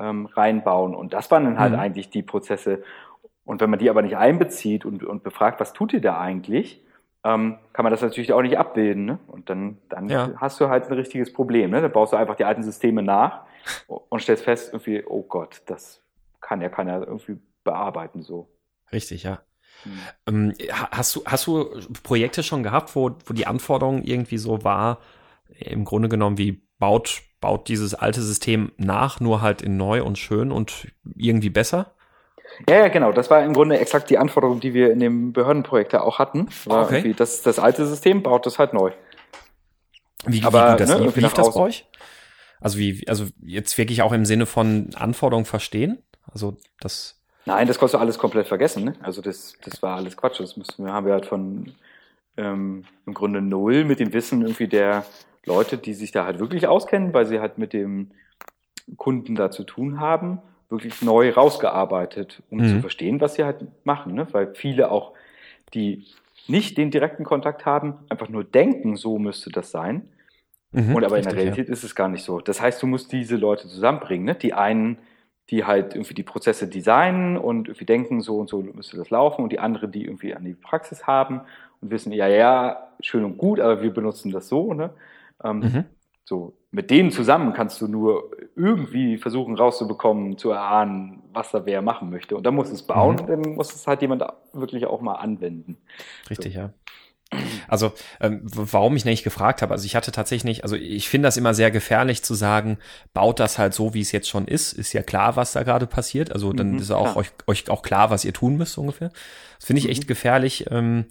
ähm, 0.00 0.26
reinbauen. 0.26 0.94
Und 0.94 1.12
das 1.12 1.30
waren 1.30 1.44
dann 1.44 1.60
halt 1.60 1.74
mhm. 1.74 1.78
eigentlich 1.78 2.10
die 2.10 2.22
Prozesse. 2.22 2.82
Und 3.44 3.60
wenn 3.60 3.70
man 3.70 3.78
die 3.78 3.90
aber 3.90 4.02
nicht 4.02 4.16
einbezieht 4.16 4.84
und, 4.84 5.04
und 5.04 5.22
befragt, 5.22 5.60
was 5.60 5.72
tut 5.72 5.92
ihr 5.92 6.00
da 6.00 6.18
eigentlich, 6.18 6.82
ähm, 7.24 7.58
kann 7.72 7.82
man 7.84 7.92
das 7.92 8.00
natürlich 8.02 8.32
auch 8.32 8.42
nicht 8.42 8.58
abbilden. 8.58 9.04
Ne? 9.04 9.18
Und 9.26 9.50
dann, 9.50 9.78
dann 9.88 10.08
ja. 10.08 10.32
hast 10.36 10.60
du 10.60 10.68
halt 10.68 10.86
ein 10.86 10.92
richtiges 10.92 11.32
Problem. 11.32 11.70
Ne? 11.70 11.80
Da 11.80 11.88
baust 11.88 12.12
du 12.12 12.16
einfach 12.16 12.36
die 12.36 12.44
alten 12.44 12.62
Systeme 12.62 13.02
nach 13.02 13.44
und 13.86 14.22
stellst 14.22 14.44
fest, 14.44 14.72
irgendwie, 14.72 15.04
oh 15.06 15.22
Gott, 15.22 15.62
das 15.66 16.02
kann 16.40 16.60
er, 16.60 16.70
kann 16.70 16.88
er 16.88 17.06
irgendwie 17.06 17.38
bearbeiten 17.64 18.22
so. 18.22 18.48
Richtig, 18.92 19.22
ja. 19.22 19.40
Hm. 19.82 19.92
Ähm, 20.26 20.54
hast 20.90 21.16
du, 21.16 21.22
hast 21.26 21.46
du 21.46 21.70
Projekte 22.02 22.42
schon 22.42 22.62
gehabt, 22.62 22.96
wo, 22.96 23.10
wo 23.24 23.34
die 23.34 23.46
Anforderung 23.46 24.02
irgendwie 24.02 24.38
so 24.38 24.64
war, 24.64 24.98
im 25.48 25.84
Grunde 25.84 26.08
genommen, 26.08 26.38
wie 26.38 26.62
baut, 26.78 27.22
baut 27.40 27.68
dieses 27.68 27.94
alte 27.94 28.22
System 28.22 28.72
nach, 28.78 29.20
nur 29.20 29.42
halt 29.42 29.62
in 29.62 29.76
neu 29.76 30.02
und 30.02 30.18
schön 30.18 30.52
und 30.52 30.88
irgendwie 31.14 31.50
besser? 31.50 31.94
Ja, 32.68 32.76
ja, 32.76 32.88
genau. 32.88 33.12
Das 33.12 33.30
war 33.30 33.44
im 33.44 33.52
Grunde 33.52 33.78
exakt 33.78 34.10
die 34.10 34.18
Anforderung, 34.18 34.60
die 34.60 34.74
wir 34.74 34.90
in 34.92 35.00
dem 35.00 35.32
Behördenprojekt 35.32 35.92
ja 35.92 36.02
auch 36.02 36.18
hatten. 36.18 36.48
War 36.66 36.84
okay. 36.84 36.96
irgendwie 36.96 37.14
das, 37.14 37.42
das 37.42 37.58
alte 37.58 37.86
System 37.86 38.22
baut 38.22 38.46
das 38.46 38.58
halt 38.58 38.72
neu. 38.72 38.92
Wie, 40.26 40.42
Aber, 40.44 40.74
wie 40.74 40.76
das, 40.78 40.90
ne, 40.90 41.04
lief, 41.04 41.16
lief 41.16 41.32
das 41.32 41.54
bei 41.54 41.60
euch? 41.60 41.86
Also 42.60 42.78
wie, 42.78 43.06
also 43.08 43.26
jetzt 43.40 43.78
wirklich 43.78 44.02
auch 44.02 44.12
im 44.12 44.26
Sinne 44.26 44.46
von 44.46 44.90
Anforderungen 44.94 45.46
verstehen? 45.46 46.02
Also 46.30 46.58
das. 46.78 47.18
Nein, 47.46 47.66
das 47.66 47.78
konntest 47.78 47.94
du 47.94 47.98
alles 47.98 48.18
komplett 48.18 48.46
vergessen. 48.46 48.84
Ne? 48.84 48.94
Also 49.02 49.22
das, 49.22 49.54
das 49.64 49.82
war 49.82 49.96
alles 49.96 50.16
Quatsch. 50.16 50.40
Das 50.40 50.56
müssen 50.56 50.84
wir 50.84 50.92
haben 50.92 51.06
wir 51.06 51.14
halt 51.14 51.26
von 51.26 51.72
ähm, 52.36 52.84
im 53.06 53.14
Grunde 53.14 53.40
null 53.40 53.84
mit 53.84 53.98
dem 53.98 54.12
Wissen 54.12 54.42
irgendwie 54.42 54.68
der 54.68 55.06
Leute, 55.46 55.78
die 55.78 55.94
sich 55.94 56.12
da 56.12 56.26
halt 56.26 56.38
wirklich 56.38 56.66
auskennen, 56.66 57.14
weil 57.14 57.24
sie 57.24 57.40
halt 57.40 57.56
mit 57.56 57.72
dem 57.72 58.10
Kunden 58.96 59.36
da 59.36 59.50
zu 59.50 59.64
tun 59.64 60.00
haben 60.00 60.42
wirklich 60.70 61.02
neu 61.02 61.30
rausgearbeitet, 61.30 62.42
um 62.48 62.58
mhm. 62.58 62.68
zu 62.68 62.80
verstehen, 62.80 63.20
was 63.20 63.34
sie 63.34 63.44
halt 63.44 63.66
machen. 63.84 64.14
Ne? 64.14 64.26
Weil 64.32 64.54
viele 64.54 64.90
auch, 64.90 65.12
die 65.74 66.06
nicht 66.46 66.78
den 66.78 66.90
direkten 66.90 67.24
Kontakt 67.24 67.66
haben, 67.66 67.98
einfach 68.08 68.28
nur 68.28 68.44
denken, 68.44 68.96
so 68.96 69.18
müsste 69.18 69.50
das 69.50 69.70
sein. 69.70 70.08
Mhm, 70.72 70.94
und 70.94 71.04
aber 71.04 71.16
richtig, 71.16 71.32
in 71.32 71.36
der 71.36 71.44
Realität 71.44 71.68
ja. 71.68 71.72
ist 71.72 71.84
es 71.84 71.94
gar 71.94 72.08
nicht 72.08 72.22
so. 72.22 72.40
Das 72.40 72.60
heißt, 72.60 72.82
du 72.82 72.86
musst 72.86 73.12
diese 73.12 73.36
Leute 73.36 73.68
zusammenbringen. 73.68 74.24
Ne? 74.24 74.34
Die 74.36 74.54
einen, 74.54 74.98
die 75.50 75.64
halt 75.64 75.94
irgendwie 75.94 76.14
die 76.14 76.22
Prozesse 76.22 76.68
designen 76.68 77.36
und 77.36 77.68
irgendwie 77.68 77.84
denken, 77.84 78.20
so 78.20 78.38
und 78.38 78.48
so 78.48 78.62
müsste 78.62 78.96
das 78.96 79.10
laufen. 79.10 79.42
Und 79.42 79.50
die 79.50 79.58
anderen, 79.58 79.90
die 79.90 80.04
irgendwie 80.04 80.34
an 80.34 80.44
die 80.44 80.54
Praxis 80.54 81.06
haben 81.06 81.40
und 81.80 81.90
wissen, 81.90 82.12
ja, 82.12 82.28
ja, 82.28 82.92
schön 83.00 83.24
und 83.24 83.36
gut, 83.36 83.58
aber 83.58 83.82
wir 83.82 83.92
benutzen 83.92 84.30
das 84.30 84.48
so. 84.48 84.72
Ne? 84.72 84.90
Ähm, 85.42 85.58
mhm. 85.58 85.84
So, 86.24 86.54
mit 86.72 86.90
denen 86.90 87.10
zusammen 87.10 87.52
kannst 87.52 87.80
du 87.80 87.88
nur 87.88 88.30
irgendwie 88.54 89.18
versuchen 89.18 89.56
rauszubekommen, 89.56 90.38
zu 90.38 90.50
erahnen, 90.50 91.22
was 91.32 91.50
da 91.50 91.66
wer 91.66 91.82
machen 91.82 92.10
möchte. 92.10 92.36
Und 92.36 92.44
dann 92.44 92.54
muss 92.54 92.70
es 92.70 92.82
bauen 92.82 93.16
mhm. 93.16 93.26
dann 93.26 93.54
muss 93.54 93.74
es 93.74 93.86
halt 93.86 94.02
jemand 94.02 94.22
wirklich 94.52 94.86
auch 94.86 95.00
mal 95.00 95.14
anwenden. 95.14 95.78
Richtig, 96.28 96.54
so. 96.54 96.60
ja. 96.60 96.70
Also, 97.68 97.92
ähm, 98.20 98.40
warum 98.42 98.96
ich 98.96 99.04
nicht 99.04 99.22
gefragt 99.22 99.62
habe, 99.62 99.72
also 99.72 99.86
ich 99.86 99.94
hatte 99.94 100.10
tatsächlich 100.10 100.64
also 100.64 100.74
ich 100.74 101.08
finde 101.08 101.28
das 101.28 101.36
immer 101.36 101.54
sehr 101.54 101.70
gefährlich 101.70 102.24
zu 102.24 102.34
sagen, 102.34 102.78
baut 103.14 103.38
das 103.38 103.56
halt 103.56 103.72
so, 103.72 103.94
wie 103.94 104.00
es 104.00 104.10
jetzt 104.10 104.28
schon 104.28 104.48
ist, 104.48 104.72
ist 104.72 104.92
ja 104.92 105.02
klar, 105.02 105.36
was 105.36 105.52
da 105.52 105.62
gerade 105.62 105.86
passiert. 105.86 106.32
Also 106.32 106.52
dann 106.52 106.72
mhm, 106.72 106.78
ist 106.78 106.90
auch 106.90 107.14
euch, 107.14 107.30
euch 107.46 107.70
auch 107.70 107.82
klar, 107.82 108.10
was 108.10 108.24
ihr 108.24 108.32
tun 108.32 108.56
müsst 108.56 108.78
ungefähr. 108.78 109.10
Das 109.58 109.66
finde 109.66 109.78
ich 109.78 109.86
mhm. 109.86 109.92
echt 109.92 110.08
gefährlich, 110.08 110.66
ähm, 110.70 111.06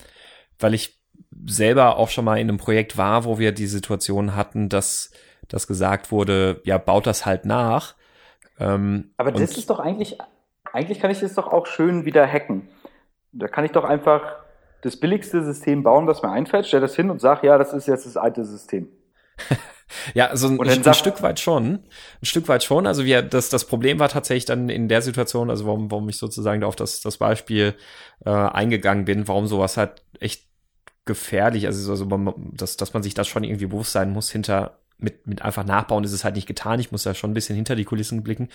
weil 0.57 0.73
ich 0.73 0.99
selber 1.45 1.97
auch 1.97 2.09
schon 2.09 2.25
mal 2.25 2.37
in 2.37 2.49
einem 2.49 2.57
Projekt 2.57 2.97
war, 2.97 3.23
wo 3.23 3.39
wir 3.39 3.53
die 3.53 3.67
Situation 3.67 4.35
hatten, 4.35 4.67
dass, 4.67 5.11
dass 5.49 5.67
gesagt 5.67 6.11
wurde, 6.11 6.61
ja, 6.63 6.77
baut 6.77 7.05
das 7.05 7.25
halt 7.25 7.45
nach. 7.45 7.95
Ähm, 8.59 9.11
Aber 9.17 9.31
das 9.31 9.57
ist 9.57 9.69
doch 9.69 9.79
eigentlich, 9.79 10.17
eigentlich 10.71 10.99
kann 10.99 11.11
ich 11.11 11.19
das 11.19 11.33
doch 11.33 11.47
auch 11.47 11.65
schön 11.65 12.05
wieder 12.05 12.25
hacken. 12.25 12.69
Da 13.31 13.47
kann 13.47 13.65
ich 13.65 13.71
doch 13.71 13.83
einfach 13.83 14.37
das 14.81 14.97
billigste 14.97 15.43
System 15.43 15.83
bauen, 15.83 16.07
was 16.07 16.21
mir 16.21 16.31
einfällt, 16.31 16.65
stell 16.65 16.81
das 16.81 16.95
hin 16.95 17.09
und 17.09 17.19
sag, 17.19 17.43
ja, 17.43 17.57
das 17.57 17.73
ist 17.73 17.87
jetzt 17.87 18.05
das 18.05 18.17
alte 18.17 18.45
System. 18.45 18.87
ja, 20.13 20.27
also 20.27 20.47
ein, 20.47 20.59
ein 20.61 20.93
Stück 20.93 21.21
weit 21.21 21.39
schon. 21.39 21.83
Ein 22.21 22.25
Stück 22.25 22.47
weit 22.47 22.63
schon. 22.63 22.87
Also 22.87 23.05
wir, 23.05 23.21
das, 23.21 23.49
das 23.49 23.65
Problem 23.65 23.99
war 23.99 24.09
tatsächlich 24.09 24.45
dann 24.45 24.69
in 24.69 24.87
der 24.87 25.01
Situation, 25.01 25.49
also 25.49 25.65
warum, 25.65 25.91
warum 25.91 26.07
ich 26.09 26.17
sozusagen 26.17 26.61
da 26.61 26.67
auf 26.67 26.75
das, 26.75 27.01
das 27.01 27.17
Beispiel 27.17 27.75
äh, 28.25 28.29
eingegangen 28.29 29.05
bin, 29.05 29.27
warum 29.27 29.47
sowas 29.47 29.77
halt 29.77 30.03
echt 30.19 30.47
gefährlich. 31.05 31.65
Also, 31.65 31.91
also 31.91 32.05
dass, 32.53 32.77
dass 32.77 32.93
man 32.93 33.03
sich 33.03 33.13
das 33.13 33.27
schon 33.27 33.43
irgendwie 33.43 33.65
bewusst 33.65 33.91
sein 33.91 34.11
muss, 34.11 34.31
hinter 34.31 34.78
mit, 34.99 35.25
mit 35.27 35.41
einfach 35.41 35.65
Nachbauen 35.65 36.03
ist 36.03 36.11
es 36.11 36.23
halt 36.23 36.35
nicht 36.35 36.47
getan. 36.47 36.79
Ich 36.79 36.91
muss 36.91 37.03
da 37.03 37.13
schon 37.13 37.31
ein 37.31 37.33
bisschen 37.33 37.55
hinter 37.55 37.75
die 37.75 37.85
Kulissen 37.85 38.23
blicken. 38.23 38.49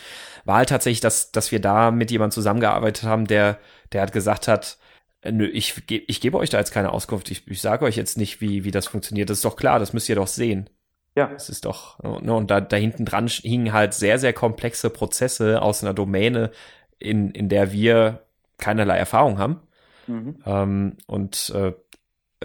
War 0.45 0.59
halt 0.59 0.69
tatsächlich, 0.69 1.01
dass, 1.01 1.33
dass 1.33 1.51
wir 1.53 1.61
da 1.61 1.91
mit 1.91 2.11
jemandem 2.11 2.35
zusammengearbeitet 2.35 3.05
haben, 3.05 3.27
der, 3.27 3.59
der 3.93 4.03
hat 4.03 4.13
gesagt 4.13 4.47
hat, 4.49 4.79
äh, 5.23 5.33
nö, 5.33 5.47
ich, 5.47 5.83
ich 5.89 6.21
gebe 6.21 6.39
euch 6.39 6.51
da 6.51 6.59
jetzt 6.59 6.73
keine 6.73 6.93
Auskunft. 6.93 7.31
Ich, 7.31 7.49
ich 7.49 7.61
sage 7.61 7.85
euch 7.85 7.97
jetzt 7.97 8.19
nicht, 8.19 8.41
wie, 8.41 8.65
wie 8.65 8.71
das 8.71 8.87
funktioniert. 8.87 9.31
Das 9.31 9.39
ist 9.39 9.45
doch 9.45 9.57
klar, 9.57 9.79
das 9.79 9.93
müsst 9.93 10.09
ihr 10.09 10.17
doch 10.17 10.27
sehen. 10.27 10.69
Ja. 11.17 11.29
Das 11.29 11.49
ist 11.49 11.65
doch, 11.65 12.01
ne, 12.03 12.35
und 12.35 12.51
da, 12.51 12.61
da 12.61 12.77
hinten 12.77 13.05
dran 13.05 13.29
hingen 13.29 13.73
halt 13.73 13.95
sehr, 13.95 14.19
sehr 14.19 14.33
komplexe 14.33 14.91
Prozesse 14.91 15.63
aus 15.63 15.83
einer 15.83 15.95
Domäne, 15.95 16.51
in, 16.99 17.31
in 17.31 17.49
der 17.49 17.73
wir 17.73 18.27
keinerlei 18.59 18.97
Erfahrung 18.97 19.39
haben. 19.39 19.61
Mhm. 20.07 20.39
Ähm, 20.45 20.97
und 21.07 21.51
äh, 21.55 21.73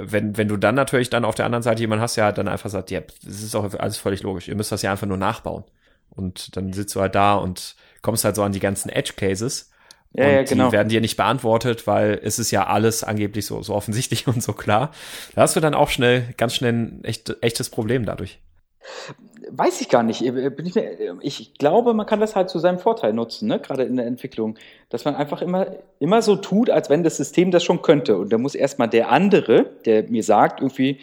wenn, 0.02 0.38
wenn 0.38 0.48
du 0.48 0.58
dann 0.58 0.76
natürlich 0.76 1.10
dann 1.10 1.26
auf 1.26 1.36
der 1.36 1.46
anderen 1.46 1.64
Seite 1.64 1.82
jemand 1.82 2.02
hast, 2.02 2.18
der 2.18 2.26
halt 2.26 2.38
dann 2.38 2.48
einfach 2.48 2.70
sagt, 2.70 2.92
ja, 2.92 3.02
das 3.02 3.42
ist 3.42 3.54
doch 3.54 3.74
alles 3.76 3.98
völlig 3.98 4.24
logisch, 4.24 4.48
ihr 4.48 4.56
müsst 4.56 4.72
das 4.72 4.82
ja 4.82 4.92
einfach 4.92 5.08
nur 5.08 5.18
nachbauen. 5.18 5.64
Und 6.10 6.56
dann 6.58 6.74
sitzt 6.74 6.96
du 6.96 7.02
halt 7.02 7.16
da 7.16 7.36
und 7.36 7.76
kommst 8.02 8.26
halt 8.26 8.36
so 8.36 8.44
an 8.44 8.52
die 8.52 8.60
ganzen 8.60 8.90
Edge 8.90 9.14
Cases. 9.16 9.72
Ja, 10.14 10.26
und 10.26 10.32
ja, 10.32 10.44
genau. 10.44 10.68
die 10.68 10.72
werden 10.72 10.90
dir 10.90 11.02
nicht 11.02 11.18
beantwortet, 11.18 11.86
weil 11.86 12.20
es 12.24 12.40
ist 12.40 12.52
ja 12.52 12.66
alles 12.66 13.04
angeblich 13.04 13.46
so, 13.46 13.62
so 13.62 13.76
offensichtlich 13.76 14.28
und 14.28 14.42
so 14.42 14.54
klar. 14.54 14.92
Da 15.36 15.42
hast 15.42 15.56
du 15.56 15.60
dann 15.60 15.74
auch 15.74 15.90
schnell, 15.90 16.34
ganz 16.38 16.56
schnell 16.56 16.74
ein 16.74 17.04
echt, 17.04 17.36
echtes 17.42 17.70
Problem 17.70 18.06
dadurch. 18.06 18.40
Weiß 19.52 19.82
ich 19.82 19.90
gar 19.90 20.04
nicht. 20.04 20.22
Bin 20.22 20.66
ich, 20.66 20.76
mir, 20.76 21.18
ich 21.22 21.54
glaube, 21.56 21.94
man 21.94 22.06
kann 22.06 22.20
das 22.20 22.36
halt 22.36 22.50
zu 22.50 22.60
seinem 22.60 22.80
Vorteil 22.80 23.14
nutzen, 23.14 23.48
ne? 23.48 23.60
gerade 23.60 23.84
in 23.84 23.96
der 23.96 24.06
Entwicklung. 24.06 24.56
Dass 24.90 25.06
man 25.06 25.16
einfach 25.16 25.42
immer, 25.42 25.68
immer 26.00 26.22
so 26.22 26.36
tut, 26.36 26.70
als 26.70 26.90
wenn 26.90 27.04
das 27.04 27.18
System 27.18 27.52
das 27.52 27.64
schon 27.64 27.82
könnte. 27.82 28.18
Und 28.18 28.32
da 28.32 28.38
muss 28.38 28.56
erstmal 28.56 28.90
der 28.90 29.12
andere, 29.12 29.66
der 29.86 30.04
mir 30.04 30.24
sagt, 30.24 30.62
irgendwie, 30.62 31.00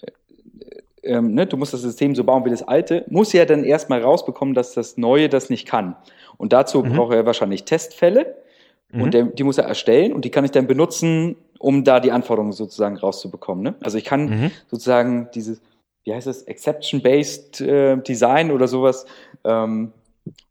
äh, 0.00 1.14
ähm, 1.14 1.34
ne, 1.34 1.46
du 1.46 1.56
musst 1.56 1.72
das 1.72 1.82
System 1.82 2.14
so 2.14 2.24
bauen 2.24 2.44
wie 2.44 2.50
das 2.50 2.62
alte, 2.62 3.04
muss 3.08 3.32
ja 3.32 3.44
dann 3.44 3.64
erstmal 3.64 4.02
rausbekommen, 4.02 4.54
dass 4.54 4.74
das 4.74 4.96
Neue 4.96 5.28
das 5.28 5.50
nicht 5.50 5.66
kann. 5.66 5.96
Und 6.36 6.52
dazu 6.52 6.82
mhm. 6.82 6.94
braucht 6.94 7.14
er 7.14 7.26
wahrscheinlich 7.26 7.64
Testfälle. 7.64 8.36
Mhm. 8.90 9.02
Und 9.02 9.14
der, 9.14 9.24
die 9.24 9.44
muss 9.44 9.58
er 9.58 9.64
erstellen 9.64 10.12
und 10.12 10.24
die 10.24 10.30
kann 10.30 10.44
ich 10.44 10.50
dann 10.50 10.66
benutzen, 10.66 11.36
um 11.58 11.84
da 11.84 12.00
die 12.00 12.12
Anforderungen 12.12 12.52
sozusagen 12.52 12.96
rauszubekommen. 12.96 13.64
Ne? 13.64 13.74
Also 13.80 13.98
ich 13.98 14.04
kann 14.04 14.28
mhm. 14.28 14.50
sozusagen 14.68 15.28
dieses 15.34 15.60
wie 16.08 16.14
heißt 16.14 16.26
es, 16.26 16.42
Exception-Based 16.42 17.60
äh, 17.60 17.96
Design 17.98 18.50
oder 18.50 18.66
sowas, 18.66 19.04
ähm, 19.44 19.92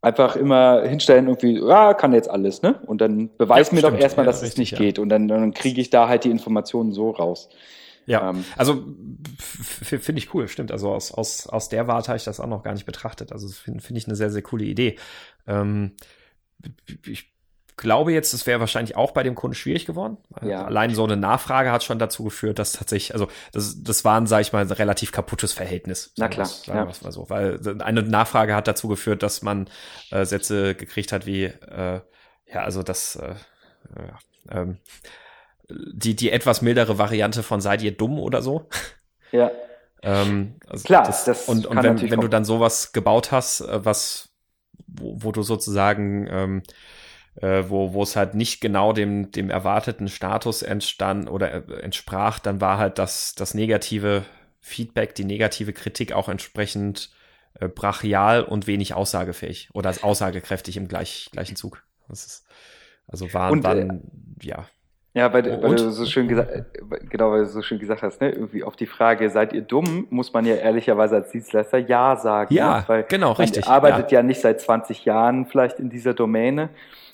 einfach 0.00 0.36
immer 0.36 0.82
hinstellen, 0.82 1.26
irgendwie, 1.26 1.58
ja, 1.58 1.94
kann 1.94 2.12
jetzt 2.12 2.30
alles, 2.30 2.62
ne? 2.62 2.80
Und 2.86 3.00
dann 3.00 3.30
beweis 3.36 3.68
ja, 3.68 3.74
mir 3.74 3.80
stimmt. 3.80 3.96
doch 3.96 4.00
erstmal, 4.00 4.24
dass 4.24 4.40
ja, 4.40 4.46
es 4.46 4.56
nicht 4.56 4.72
ja. 4.72 4.78
geht. 4.78 4.98
Und 4.98 5.08
dann, 5.08 5.26
dann 5.26 5.52
kriege 5.52 5.80
ich 5.80 5.90
da 5.90 6.08
halt 6.08 6.24
die 6.24 6.30
Informationen 6.30 6.92
so 6.92 7.10
raus. 7.10 7.48
Ja, 8.06 8.30
ähm, 8.30 8.44
also 8.56 8.84
finde 9.38 10.18
ich 10.18 10.32
cool, 10.32 10.48
stimmt. 10.48 10.70
Also 10.70 10.90
aus, 10.90 11.12
aus, 11.12 11.48
aus 11.48 11.68
der 11.68 11.88
Warte 11.88 12.08
habe 12.08 12.16
ich 12.16 12.24
das 12.24 12.40
auch 12.40 12.46
noch 12.46 12.62
gar 12.62 12.72
nicht 12.72 12.86
betrachtet. 12.86 13.32
Also 13.32 13.48
finde 13.48 13.80
find 13.80 13.98
ich 13.98 14.06
eine 14.06 14.16
sehr, 14.16 14.30
sehr 14.30 14.42
coole 14.42 14.64
Idee. 14.64 14.96
Ähm, 15.46 15.92
ich 17.04 17.32
glaube 17.78 18.12
jetzt, 18.12 18.34
es 18.34 18.46
wäre 18.46 18.60
wahrscheinlich 18.60 18.96
auch 18.96 19.12
bei 19.12 19.22
dem 19.22 19.34
Kunden 19.34 19.54
schwierig 19.54 19.86
geworden. 19.86 20.18
Ja. 20.42 20.64
Allein 20.64 20.94
so 20.94 21.04
eine 21.04 21.16
Nachfrage 21.16 21.72
hat 21.72 21.82
schon 21.82 21.98
dazu 21.98 22.24
geführt, 22.24 22.58
dass 22.58 22.72
tatsächlich, 22.72 23.14
also 23.14 23.28
das, 23.52 23.82
das 23.82 24.04
war 24.04 24.20
ein, 24.20 24.26
sag 24.26 24.42
ich 24.42 24.52
mal, 24.52 24.62
ein 24.62 24.70
relativ 24.70 25.12
kaputtes 25.12 25.52
Verhältnis. 25.52 26.12
Na 26.18 26.28
klar. 26.28 26.46
Sagen 26.46 26.78
ja. 26.78 26.84
mal 27.02 27.12
so. 27.12 27.30
Weil 27.30 27.58
eine 27.80 28.02
Nachfrage 28.02 28.54
hat 28.54 28.68
dazu 28.68 28.88
geführt, 28.88 29.22
dass 29.22 29.42
man 29.42 29.70
äh, 30.10 30.26
Sätze 30.26 30.74
gekriegt 30.74 31.12
hat 31.12 31.24
wie, 31.24 31.44
äh, 31.44 32.00
ja, 32.46 32.62
also 32.62 32.82
das, 32.82 33.16
äh, 33.16 33.34
ähm, 34.50 34.78
die, 35.70 36.16
die 36.16 36.30
etwas 36.30 36.62
mildere 36.62 36.98
Variante 36.98 37.42
von 37.42 37.60
seid 37.60 37.82
ihr 37.82 37.96
dumm 37.96 38.18
oder 38.18 38.42
so. 38.42 38.68
Ja. 39.30 39.50
ähm, 40.02 40.54
also 40.66 40.84
Klar, 40.84 41.04
das, 41.04 41.24
das 41.24 41.48
und, 41.48 41.66
und 41.66 41.82
wenn, 41.82 42.10
wenn 42.10 42.20
du 42.20 42.28
dann 42.28 42.44
sowas 42.44 42.92
gebaut 42.92 43.32
hast, 43.32 43.60
äh, 43.60 43.84
was, 43.84 44.30
wo, 44.86 45.22
wo 45.22 45.32
du 45.32 45.42
sozusagen 45.42 46.26
ähm, 46.30 46.62
äh, 47.40 47.64
wo, 47.68 47.92
wo 47.92 48.02
es 48.02 48.16
halt 48.16 48.34
nicht 48.34 48.60
genau 48.60 48.92
dem, 48.92 49.30
dem 49.30 49.50
erwarteten 49.50 50.08
Status 50.08 50.62
entstand 50.62 51.30
oder 51.30 51.52
äh, 51.52 51.80
entsprach, 51.80 52.38
dann 52.38 52.60
war 52.60 52.78
halt 52.78 52.98
das, 52.98 53.34
das 53.34 53.54
negative 53.54 54.24
Feedback, 54.60 55.14
die 55.14 55.24
negative 55.24 55.72
Kritik 55.72 56.12
auch 56.12 56.28
entsprechend 56.28 57.10
äh, 57.60 57.68
brachial 57.68 58.42
und 58.42 58.66
wenig 58.66 58.94
aussagefähig 58.94 59.68
oder 59.72 59.94
aussagekräftig 60.02 60.76
im 60.76 60.88
gleich, 60.88 61.28
gleichen 61.32 61.56
Zug. 61.56 61.82
Das 62.08 62.26
ist, 62.26 62.46
also 63.06 63.32
waren 63.32 63.52
und, 63.52 63.64
dann, 63.64 63.90
äh, 64.40 64.46
ja. 64.46 64.66
Ja, 65.14 65.32
weil, 65.32 65.44
weil 65.62 65.74
du 65.74 65.90
so 65.90 66.06
schön 66.06 66.28
gesagt, 66.28 66.50
äh, 66.50 66.64
genau, 67.08 67.30
weil 67.30 67.40
du 67.40 67.46
so 67.46 67.62
schön 67.62 67.78
gesagt 67.78 68.02
hast, 68.02 68.20
ne, 68.20 68.30
irgendwie 68.30 68.62
auf 68.62 68.76
die 68.76 68.86
Frage, 68.86 69.30
seid 69.30 69.52
ihr 69.52 69.62
dumm, 69.62 70.06
muss 70.10 70.32
man 70.32 70.44
ja 70.44 70.56
ehrlicherweise 70.56 71.16
als 71.16 71.30
Dienstleister 71.30 71.78
ja 71.78 72.16
sagen. 72.16 72.52
Ja, 72.52 72.78
ne? 72.78 72.84
weil 72.88 73.02
genau, 73.04 73.32
richtig. 73.32 73.64
Man 73.66 73.74
arbeitet 73.74 74.12
ja. 74.12 74.18
ja 74.18 74.22
nicht 74.22 74.40
seit 74.40 74.60
20 74.60 75.04
Jahren 75.04 75.46
vielleicht 75.46 75.78
in 75.78 75.88
dieser 75.88 76.14
Domäne 76.14 76.70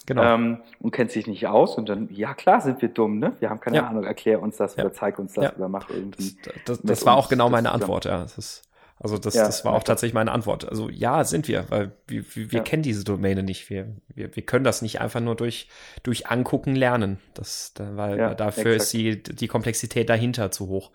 Genau. 0.07 0.23
Ähm, 0.23 0.59
und 0.81 0.91
kennt 0.91 1.11
sich 1.11 1.27
nicht 1.27 1.47
aus 1.47 1.79
und 1.79 1.89
dann, 1.89 2.09
ja 2.13 2.35
klar 2.35 2.61
sind 2.61 2.83
wir 2.83 2.91
dumm, 2.91 3.19
ne? 3.19 3.33
Wir 3.41 3.49
haben 3.49 3.61
keine 3.61 3.79
ja. 3.79 3.87
Ahnung, 3.87 4.05
erklär 4.05 4.43
uns 4.43 4.59
das 4.59 4.77
ja. 4.77 4.85
oder 4.85 4.93
zeig 4.93 5.19
uns 5.19 5.33
das 5.33 5.45
ja. 5.45 5.55
oder 5.57 5.69
mach 5.69 5.89
irgendwie. 5.89 6.37
Das, 6.43 6.55
das, 6.65 6.83
das 6.83 7.07
war 7.07 7.17
auch 7.17 7.29
genau 7.29 7.49
meine 7.49 7.73
Antwort, 7.73 8.05
ja. 8.05 8.21
Das 8.21 8.37
ist, 8.37 8.69
also 9.01 9.17
das, 9.17 9.35
das 9.35 9.65
war 9.65 9.73
auch 9.73 9.83
tatsächlich 9.83 10.15
meine 10.15 10.33
Antwort. 10.33 10.69
Also 10.69 10.91
ja, 10.91 11.25
sind 11.25 11.49
wir, 11.49 11.65
weil 11.71 11.93
wir, 12.07 12.25
wir, 12.35 12.53
wir 12.53 12.61
kennen 12.61 12.83
diese 12.83 13.03
Domäne 13.03 13.43
nicht. 13.43 13.71
Wir, 13.71 13.97
wir, 14.09 14.35
wir 14.37 14.43
können 14.45 14.65
das 14.65 14.83
nicht 14.83 15.01
einfach 15.01 15.21
nur 15.21 15.35
durch, 15.37 15.69
durch 16.03 16.29
Angucken 16.29 16.77
lernen. 16.77 17.19
Das, 17.33 17.73
weil 17.79 18.35
dafür 18.37 18.75
exakt. 18.75 18.83
ist 18.83 18.93
die, 18.93 19.23
die 19.23 19.49
Komplexität 19.49 20.09
dahinter 20.09 20.51
zu 20.51 20.69
hoch. 20.69 20.91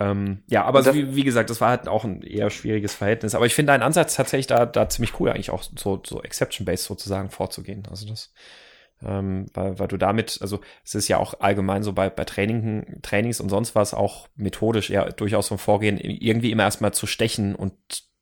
Ähm, 0.00 0.42
ja, 0.48 0.64
aber 0.64 0.82
das, 0.82 0.94
wie, 0.94 1.14
wie, 1.14 1.24
gesagt, 1.24 1.50
das 1.50 1.60
war 1.60 1.70
halt 1.70 1.88
auch 1.88 2.04
ein 2.04 2.22
eher 2.22 2.50
schwieriges 2.50 2.94
Verhältnis. 2.94 3.34
Aber 3.34 3.46
ich 3.46 3.54
finde 3.54 3.72
deinen 3.72 3.82
Ansatz 3.82 4.14
tatsächlich 4.14 4.46
da, 4.46 4.66
da 4.66 4.88
ziemlich 4.88 5.18
cool, 5.20 5.30
eigentlich 5.30 5.50
auch 5.50 5.62
so, 5.62 6.02
so 6.04 6.22
Exception-Based 6.22 6.84
sozusagen 6.84 7.30
vorzugehen. 7.30 7.86
Also 7.90 8.06
das, 8.06 8.32
ähm, 9.04 9.46
weil, 9.54 9.78
weil 9.78 9.88
du 9.88 9.96
damit, 9.96 10.38
also 10.40 10.60
es 10.84 10.94
ist 10.94 11.08
ja 11.08 11.18
auch 11.18 11.40
allgemein 11.40 11.82
so 11.82 11.92
bei, 11.92 12.10
bei 12.10 12.24
Training, 12.24 13.00
Trainings 13.02 13.40
und 13.40 13.48
sonst 13.48 13.74
was 13.74 13.94
auch 13.94 14.28
methodisch 14.36 14.90
ja 14.90 15.10
durchaus 15.10 15.48
so 15.48 15.56
ein 15.56 15.58
Vorgehen, 15.58 15.98
irgendwie 15.98 16.50
immer 16.50 16.64
erstmal 16.64 16.92
zu 16.92 17.06
stechen 17.06 17.54
und 17.54 17.74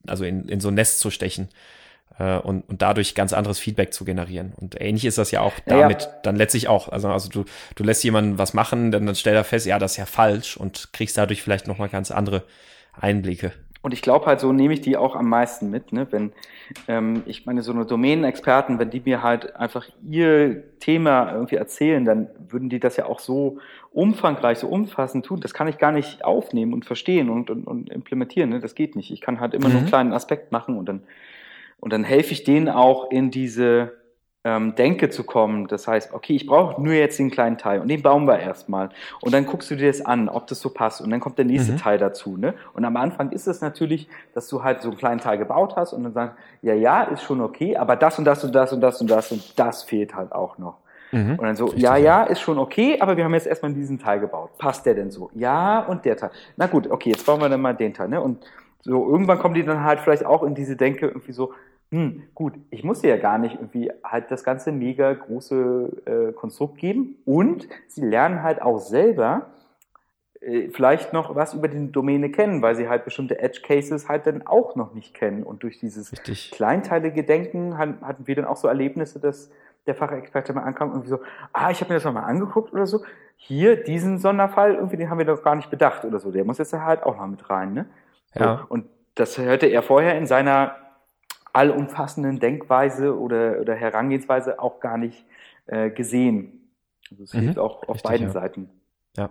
also 0.06 0.24
in, 0.24 0.48
in 0.48 0.60
so 0.60 0.68
ein 0.68 0.74
Nest 0.74 0.98
zu 0.98 1.10
stechen 1.10 1.50
äh, 2.20 2.38
und, 2.38 2.68
und 2.68 2.82
dadurch 2.82 3.14
ganz 3.14 3.32
anderes 3.32 3.58
Feedback 3.58 3.92
zu 3.92 4.04
generieren. 4.04 4.52
Und 4.56 4.80
ähnlich 4.80 5.06
ist 5.06 5.18
das 5.18 5.30
ja 5.30 5.40
auch 5.40 5.54
damit 5.66 6.02
ja. 6.02 6.08
dann 6.22 6.36
letztlich 6.36 6.68
auch. 6.68 6.88
Also, 6.90 7.08
also 7.08 7.28
du, 7.30 7.44
du 7.74 7.82
lässt 7.82 8.04
jemanden 8.04 8.38
was 8.38 8.54
machen, 8.54 8.90
dann, 8.90 9.06
dann 9.06 9.14
stellt 9.14 9.36
er 9.36 9.44
fest, 9.44 9.66
ja, 9.66 9.78
das 9.78 9.92
ist 9.92 9.96
ja 9.96 10.06
falsch 10.06 10.56
und 10.56 10.92
kriegst 10.92 11.16
dadurch 11.16 11.42
vielleicht 11.42 11.66
nochmal 11.66 11.88
ganz 11.88 12.10
andere 12.10 12.44
Einblicke. 12.92 13.52
Und 13.82 13.94
ich 13.94 14.02
glaube 14.02 14.26
halt, 14.26 14.40
so 14.40 14.52
nehme 14.52 14.74
ich 14.74 14.82
die 14.82 14.98
auch 14.98 15.16
am 15.16 15.30
meisten 15.30 15.70
mit, 15.70 15.94
ne? 15.94 16.06
Wenn 16.10 16.32
ähm, 16.86 17.22
ich 17.24 17.46
meine, 17.46 17.62
so 17.62 17.72
eine 17.72 17.86
Domänenexperten, 17.86 18.78
wenn 18.78 18.90
die 18.90 19.00
mir 19.02 19.22
halt 19.22 19.56
einfach 19.56 19.88
ihr 20.06 20.78
Thema 20.80 21.32
irgendwie 21.32 21.56
erzählen, 21.56 22.04
dann 22.04 22.28
würden 22.46 22.68
die 22.68 22.78
das 22.78 22.98
ja 22.98 23.06
auch 23.06 23.20
so 23.20 23.56
umfangreich, 23.90 24.58
so 24.58 24.68
umfassend 24.68 25.24
tun. 25.24 25.40
Das 25.40 25.54
kann 25.54 25.66
ich 25.66 25.78
gar 25.78 25.92
nicht 25.92 26.22
aufnehmen 26.22 26.74
und 26.74 26.84
verstehen 26.84 27.30
und, 27.30 27.48
und, 27.48 27.66
und 27.66 27.88
implementieren. 27.88 28.50
Ne? 28.50 28.60
Das 28.60 28.74
geht 28.74 28.96
nicht. 28.96 29.10
Ich 29.10 29.22
kann 29.22 29.40
halt 29.40 29.54
immer 29.54 29.68
mhm. 29.68 29.72
nur 29.72 29.80
einen 29.80 29.88
kleinen 29.88 30.12
Aspekt 30.12 30.52
machen 30.52 30.76
und 30.76 30.86
dann 30.86 31.02
und 31.80 31.92
dann 31.92 32.04
helfe 32.04 32.32
ich 32.32 32.44
denen 32.44 32.68
auch 32.68 33.10
in 33.10 33.30
diese 33.30 33.92
ähm, 34.42 34.74
Denke 34.74 35.10
zu 35.10 35.24
kommen. 35.24 35.66
Das 35.66 35.86
heißt, 35.86 36.14
okay, 36.14 36.34
ich 36.34 36.46
brauche 36.46 36.80
nur 36.80 36.94
jetzt 36.94 37.18
den 37.18 37.30
kleinen 37.30 37.58
Teil 37.58 37.80
und 37.80 37.88
den 37.88 38.02
bauen 38.02 38.26
wir 38.26 38.38
erstmal. 38.38 38.88
Und 39.20 39.34
dann 39.34 39.44
guckst 39.44 39.70
du 39.70 39.76
dir 39.76 39.88
das 39.88 40.04
an, 40.04 40.28
ob 40.28 40.46
das 40.46 40.60
so 40.60 40.70
passt. 40.70 41.00
Und 41.00 41.10
dann 41.10 41.20
kommt 41.20 41.36
der 41.36 41.44
nächste 41.44 41.72
mhm. 41.72 41.76
Teil 41.76 41.98
dazu. 41.98 42.36
Ne? 42.36 42.54
Und 42.72 42.84
am 42.84 42.96
Anfang 42.96 43.32
ist 43.32 43.46
es 43.46 43.60
natürlich, 43.60 44.08
dass 44.34 44.48
du 44.48 44.62
halt 44.62 44.80
so 44.80 44.88
einen 44.88 44.98
kleinen 44.98 45.20
Teil 45.20 45.36
gebaut 45.36 45.76
hast 45.76 45.92
und 45.92 46.04
dann 46.04 46.12
sagst, 46.12 46.36
ja, 46.62 46.74
ja, 46.74 47.02
ist 47.02 47.22
schon 47.22 47.40
okay, 47.40 47.76
aber 47.76 47.96
das 47.96 48.18
und 48.18 48.24
das 48.24 48.42
und 48.44 48.54
das 48.54 48.72
und 48.72 48.80
das 48.80 49.00
und 49.00 49.10
das 49.10 49.32
und 49.32 49.58
das 49.58 49.82
fehlt 49.82 50.14
halt 50.14 50.32
auch 50.32 50.56
noch. 50.56 50.78
Mhm. 51.12 51.32
Und 51.32 51.42
dann 51.42 51.56
so, 51.56 51.74
ja, 51.74 51.96
ja, 51.96 52.22
ist 52.22 52.40
schon 52.40 52.58
okay, 52.58 52.98
aber 53.00 53.16
wir 53.16 53.24
haben 53.24 53.34
jetzt 53.34 53.46
erstmal 53.46 53.72
diesen 53.74 53.98
Teil 53.98 54.20
gebaut. 54.20 54.56
Passt 54.58 54.86
der 54.86 54.94
denn 54.94 55.10
so? 55.10 55.30
Ja, 55.34 55.80
und 55.80 56.04
der 56.04 56.16
Teil. 56.16 56.30
Na 56.56 56.66
gut, 56.66 56.90
okay, 56.90 57.10
jetzt 57.10 57.26
bauen 57.26 57.40
wir 57.40 57.48
dann 57.48 57.60
mal 57.60 57.74
den 57.74 57.92
Teil. 57.92 58.08
Ne? 58.08 58.20
Und 58.20 58.44
so 58.82 59.06
irgendwann 59.10 59.38
kommen 59.38 59.54
die 59.54 59.64
dann 59.64 59.84
halt 59.84 60.00
vielleicht 60.00 60.24
auch 60.24 60.42
in 60.42 60.54
diese 60.54 60.76
Denke 60.76 61.08
irgendwie 61.08 61.32
so, 61.32 61.52
hm, 61.90 62.22
gut, 62.34 62.54
ich 62.70 62.84
muss 62.84 63.00
dir 63.00 63.08
ja 63.08 63.16
gar 63.16 63.38
nicht 63.38 63.56
irgendwie 63.56 63.90
halt 64.04 64.30
das 64.30 64.44
ganze 64.44 64.70
mega 64.70 65.12
große 65.12 66.28
äh, 66.30 66.32
Konstrukt 66.32 66.78
geben 66.78 67.16
und 67.24 67.68
sie 67.88 68.02
lernen 68.02 68.42
halt 68.42 68.62
auch 68.62 68.78
selber 68.78 69.50
äh, 70.40 70.68
vielleicht 70.68 71.12
noch 71.12 71.34
was 71.34 71.54
über 71.54 71.66
die 71.66 71.90
Domäne 71.90 72.30
kennen, 72.30 72.62
weil 72.62 72.76
sie 72.76 72.88
halt 72.88 73.04
bestimmte 73.04 73.40
Edge 73.40 73.60
Cases 73.62 74.08
halt 74.08 74.26
dann 74.26 74.46
auch 74.46 74.76
noch 74.76 74.94
nicht 74.94 75.14
kennen 75.14 75.42
und 75.42 75.64
durch 75.64 75.80
dieses 75.80 76.12
Richtig. 76.12 76.52
kleinteilige 76.52 77.24
Denken 77.24 77.76
hatten 77.76 78.26
wir 78.26 78.36
dann 78.36 78.44
auch 78.44 78.56
so 78.56 78.68
Erlebnisse, 78.68 79.18
dass 79.18 79.50
der 79.86 79.96
Fachexperte 79.96 80.52
mal 80.52 80.62
ankam 80.62 80.90
und 80.90 80.94
irgendwie 80.94 81.10
so, 81.10 81.20
ah, 81.52 81.70
ich 81.70 81.80
habe 81.80 81.92
mir 81.92 81.96
das 81.96 82.04
nochmal 82.04 82.24
angeguckt 82.24 82.72
oder 82.72 82.86
so, 82.86 83.00
hier 83.36 83.82
diesen 83.82 84.18
Sonderfall, 84.18 84.74
irgendwie 84.74 84.96
den 84.96 85.10
haben 85.10 85.18
wir 85.18 85.24
doch 85.24 85.42
gar 85.42 85.56
nicht 85.56 85.70
bedacht 85.70 86.04
oder 86.04 86.20
so, 86.20 86.30
der 86.30 86.44
muss 86.44 86.58
jetzt 86.58 86.72
halt 86.72 87.02
auch 87.02 87.16
noch 87.16 87.26
mit 87.26 87.50
rein, 87.50 87.72
ne? 87.72 87.86
Ja. 88.34 88.58
So, 88.58 88.64
und 88.68 88.86
das 89.16 89.38
hörte 89.38 89.66
er 89.66 89.82
vorher 89.82 90.16
in 90.16 90.26
seiner 90.26 90.76
allumfassenden 91.52 92.38
Denkweise 92.38 93.18
oder, 93.18 93.60
oder 93.60 93.74
Herangehensweise 93.74 94.60
auch 94.60 94.80
gar 94.80 94.98
nicht 94.98 95.24
äh, 95.66 95.90
gesehen. 95.90 96.70
Also 97.10 97.24
es 97.24 97.34
mhm. 97.34 97.40
hilft 97.40 97.58
auch 97.58 97.82
auf 97.82 97.96
Richtig, 97.96 98.02
beiden 98.02 98.26
ja. 98.28 98.32
Seiten. 98.32 98.70
Ja. 99.16 99.30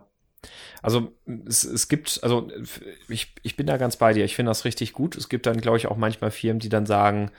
Also 0.81 1.11
es, 1.47 1.63
es 1.63 1.87
gibt, 1.87 2.19
also 2.23 2.49
ich, 3.07 3.35
ich 3.43 3.55
bin 3.55 3.67
da 3.67 3.77
ganz 3.77 3.97
bei 3.97 4.13
dir. 4.13 4.25
Ich 4.25 4.35
finde 4.35 4.49
das 4.51 4.65
richtig 4.65 4.93
gut. 4.93 5.15
Es 5.15 5.29
gibt 5.29 5.45
dann, 5.45 5.59
glaube 5.61 5.77
ich, 5.77 5.87
auch 5.87 5.97
manchmal 5.97 6.31
Firmen, 6.31 6.59
die 6.59 6.69
dann 6.69 6.85
sagen, 6.85 7.31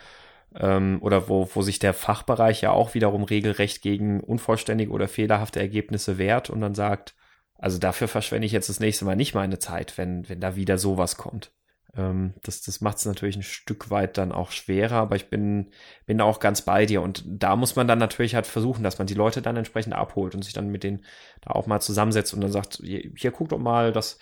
ähm, 0.55 0.99
oder 1.01 1.29
wo, 1.29 1.49
wo 1.55 1.63
sich 1.63 1.79
der 1.79 1.95
Fachbereich 1.95 2.63
ja 2.63 2.73
auch 2.73 2.95
wiederum 2.95 3.25
regelrecht 3.25 3.83
gegen 3.83 4.21
unvollständige 4.21 4.91
oder 4.91 5.09
fehlerhafte 5.09 5.61
Ergebnisse 5.61 6.19
wehrt 6.19 6.51
und 6.51 6.61
dann 6.61 6.75
sagt, 6.75 7.15
also 7.59 7.79
dafür 7.79 8.09
verschwende 8.09 8.47
ich 8.47 8.53
jetzt 8.53 8.69
das 8.69 8.81
nächste 8.81 9.05
Mal 9.05 9.17
nicht 9.17 9.35
meine 9.35 9.59
Zeit, 9.59 9.97
wenn, 9.99 10.29
wenn 10.29 10.41
da 10.41 10.57
wieder 10.57 10.79
sowas 10.79 11.17
kommt. 11.17 11.53
Ähm, 11.97 12.35
das 12.43 12.63
das 12.63 12.81
macht 12.81 12.99
es 12.99 13.07
natürlich 13.07 13.37
ein 13.37 13.43
Stück 13.43 13.91
weit 13.91 14.17
dann 14.19 14.33
auch 14.33 14.51
schwerer, 14.53 14.97
aber 14.97 15.17
ich 15.17 15.29
bin, 15.29 15.71
bin 16.07 16.21
auch 16.21 16.39
ganz 16.41 16.63
bei 16.63 16.87
dir. 16.87 17.03
Und 17.03 17.25
da 17.27 17.57
muss 17.57 17.77
man 17.77 17.89
dann 17.89 17.99
natürlich 17.99 18.35
halt 18.35 18.47
versuchen, 18.47 18.85
dass 18.85 18.99
man 18.99 19.07
die 19.07 19.15
Leute 19.15 19.43
dann 19.43 19.57
entsprechend 19.57 19.95
abholt 19.95 20.35
und 20.35 20.43
sich 20.43 20.53
dann 20.53 20.69
mit 20.69 20.85
denen 20.85 21.05
da 21.41 21.51
auch 21.53 21.67
mal 21.67 21.81
zusammensetzt 21.81 22.35
und 22.35 22.41
dann 22.43 22.53
sagt, 22.53 22.81
hier, 22.83 23.11
hier 23.17 23.33
guck 23.33 23.49
doch 23.49 23.59
mal, 23.59 23.93
dass, 23.93 24.19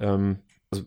ähm, 0.00 0.40
also, 0.70 0.84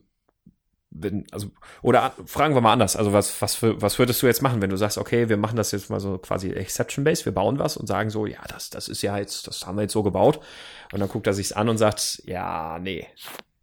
wenn, 0.92 1.26
also, 1.32 1.52
oder 1.82 2.14
fragen 2.26 2.54
wir 2.56 2.62
mal 2.62 2.74
anders. 2.74 2.96
Also, 2.96 3.14
was, 3.14 3.42
was, 3.42 3.56
für, 3.56 3.82
was 3.82 4.00
würdest 4.00 4.22
du 4.22 4.28
jetzt 4.28 4.42
machen, 4.42 4.62
wenn 4.62 4.70
du 4.70 4.78
sagst, 4.78 4.98
okay, 4.98 5.30
wir 5.30 5.38
machen 5.38 5.56
das 5.58 5.72
jetzt 5.72 5.90
mal 5.90 6.00
so 6.00 6.18
quasi 6.18 6.52
Exception-Based, 6.52 7.26
wir 7.26 7.34
bauen 7.34 7.60
was 7.60 7.78
und 7.78 7.88
sagen 7.88 8.10
so, 8.10 8.26
ja, 8.26 8.42
das, 8.50 8.70
das 8.70 8.90
ist 8.90 9.02
ja 9.02 9.18
jetzt, 9.18 9.48
das 9.48 9.66
haben 9.66 9.78
wir 9.78 9.84
jetzt 9.84 9.94
so 9.94 10.04
gebaut. 10.04 10.40
Und 10.92 11.00
dann 11.00 11.10
guckt 11.10 11.28
er 11.28 11.34
sich's 11.34 11.52
an 11.54 11.70
und 11.70 11.78
sagt, 11.78 12.22
ja, 12.26 12.80
nee, 12.80 13.08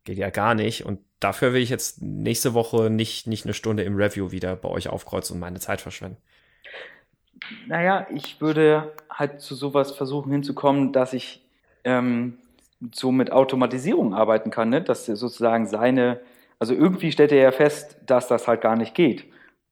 geht 0.04 0.18
ja 0.18 0.30
gar 0.30 0.54
nicht. 0.54 0.84
Und 0.84 1.00
dafür 1.20 1.52
will 1.52 1.62
ich 1.62 1.70
jetzt 1.70 2.02
nächste 2.02 2.54
Woche 2.54 2.90
nicht, 2.90 3.26
nicht 3.26 3.44
eine 3.44 3.54
Stunde 3.54 3.82
im 3.82 3.96
Review 3.96 4.30
wieder 4.30 4.56
bei 4.56 4.68
euch 4.68 4.88
aufkreuzen 4.88 5.34
und 5.34 5.40
meine 5.40 5.60
Zeit 5.60 5.80
verschwenden. 5.80 6.18
Naja, 7.66 8.06
ich 8.14 8.40
würde 8.40 8.92
halt 9.10 9.40
zu 9.40 9.54
sowas 9.54 9.92
versuchen 9.92 10.32
hinzukommen, 10.32 10.92
dass 10.92 11.12
ich 11.12 11.44
ähm, 11.84 12.38
so 12.92 13.12
mit 13.12 13.32
Automatisierung 13.32 14.14
arbeiten 14.14 14.50
kann, 14.50 14.68
ne? 14.68 14.82
dass 14.82 15.06
sozusagen 15.06 15.66
seine, 15.66 16.20
also 16.58 16.74
irgendwie 16.74 17.12
stellt 17.12 17.32
er 17.32 17.42
ja 17.42 17.52
fest, 17.52 17.96
dass 18.06 18.28
das 18.28 18.48
halt 18.48 18.60
gar 18.60 18.76
nicht 18.76 18.94
geht. 18.94 19.26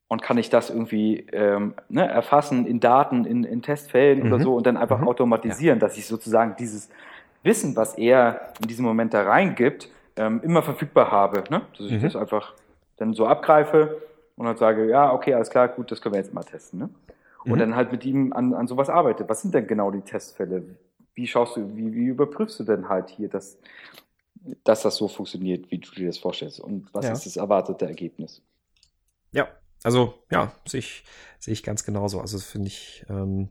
Und 0.08 0.22
kann 0.22 0.38
ich 0.38 0.50
das 0.50 0.70
irgendwie 0.70 1.20
ähm, 1.32 1.74
ne, 1.88 2.04
erfassen 2.04 2.66
in 2.66 2.80
Daten, 2.80 3.24
in, 3.24 3.44
in 3.44 3.62
Testfällen 3.62 4.26
mhm. 4.26 4.32
oder 4.32 4.42
so 4.42 4.56
und 4.56 4.66
dann 4.66 4.76
einfach 4.76 4.98
mhm. 4.98 5.06
automatisieren, 5.06 5.78
ja. 5.78 5.86
dass 5.86 5.96
ich 5.96 6.06
sozusagen 6.06 6.56
dieses 6.58 6.88
Wissen, 7.44 7.76
was 7.76 7.96
er 7.96 8.52
in 8.60 8.66
diesem 8.66 8.84
Moment 8.84 9.14
da 9.14 9.22
reingibt, 9.22 9.88
ähm, 10.20 10.42
immer 10.42 10.62
verfügbar 10.62 11.10
habe. 11.10 11.44
Ne? 11.50 11.62
Dass 11.76 11.86
ich 11.86 11.92
mhm. 11.92 12.02
das 12.02 12.14
einfach 12.14 12.54
dann 12.98 13.14
so 13.14 13.26
abgreife 13.26 14.02
und 14.36 14.44
dann 14.44 14.56
sage, 14.58 14.86
ja, 14.88 15.12
okay, 15.12 15.32
alles 15.32 15.48
klar, 15.48 15.68
gut, 15.68 15.90
das 15.90 16.02
können 16.02 16.14
wir 16.14 16.20
jetzt 16.20 16.34
mal 16.34 16.44
testen. 16.44 16.78
Ne? 16.78 16.90
Und 17.44 17.52
mhm. 17.52 17.58
dann 17.58 17.76
halt 17.76 17.90
mit 17.90 18.04
ihm 18.04 18.34
an, 18.34 18.52
an 18.52 18.66
sowas 18.66 18.90
arbeite. 18.90 19.26
Was 19.28 19.40
sind 19.40 19.54
denn 19.54 19.66
genau 19.66 19.90
die 19.90 20.02
Testfälle? 20.02 20.76
Wie 21.14 21.26
schaust 21.26 21.56
du, 21.56 21.74
wie, 21.74 21.94
wie 21.94 22.06
überprüfst 22.06 22.60
du 22.60 22.64
denn 22.64 22.90
halt 22.90 23.08
hier, 23.08 23.28
dass, 23.28 23.58
dass 24.62 24.82
das 24.82 24.96
so 24.96 25.08
funktioniert, 25.08 25.70
wie 25.70 25.78
du 25.78 25.90
dir 25.90 26.08
das 26.08 26.18
vorstellst? 26.18 26.60
Und 26.60 26.92
was 26.92 27.06
ja. 27.06 27.12
ist 27.12 27.24
das 27.24 27.38
erwartete 27.38 27.86
Ergebnis? 27.86 28.42
Ja, 29.32 29.48
also 29.82 30.14
ja, 30.30 30.52
sehe 30.66 30.80
ich, 30.80 31.04
sehe 31.38 31.54
ich 31.54 31.62
ganz 31.62 31.84
genauso. 31.84 32.20
Also 32.20 32.38
finde 32.38 32.68
ich, 32.68 33.06
ähm, 33.08 33.48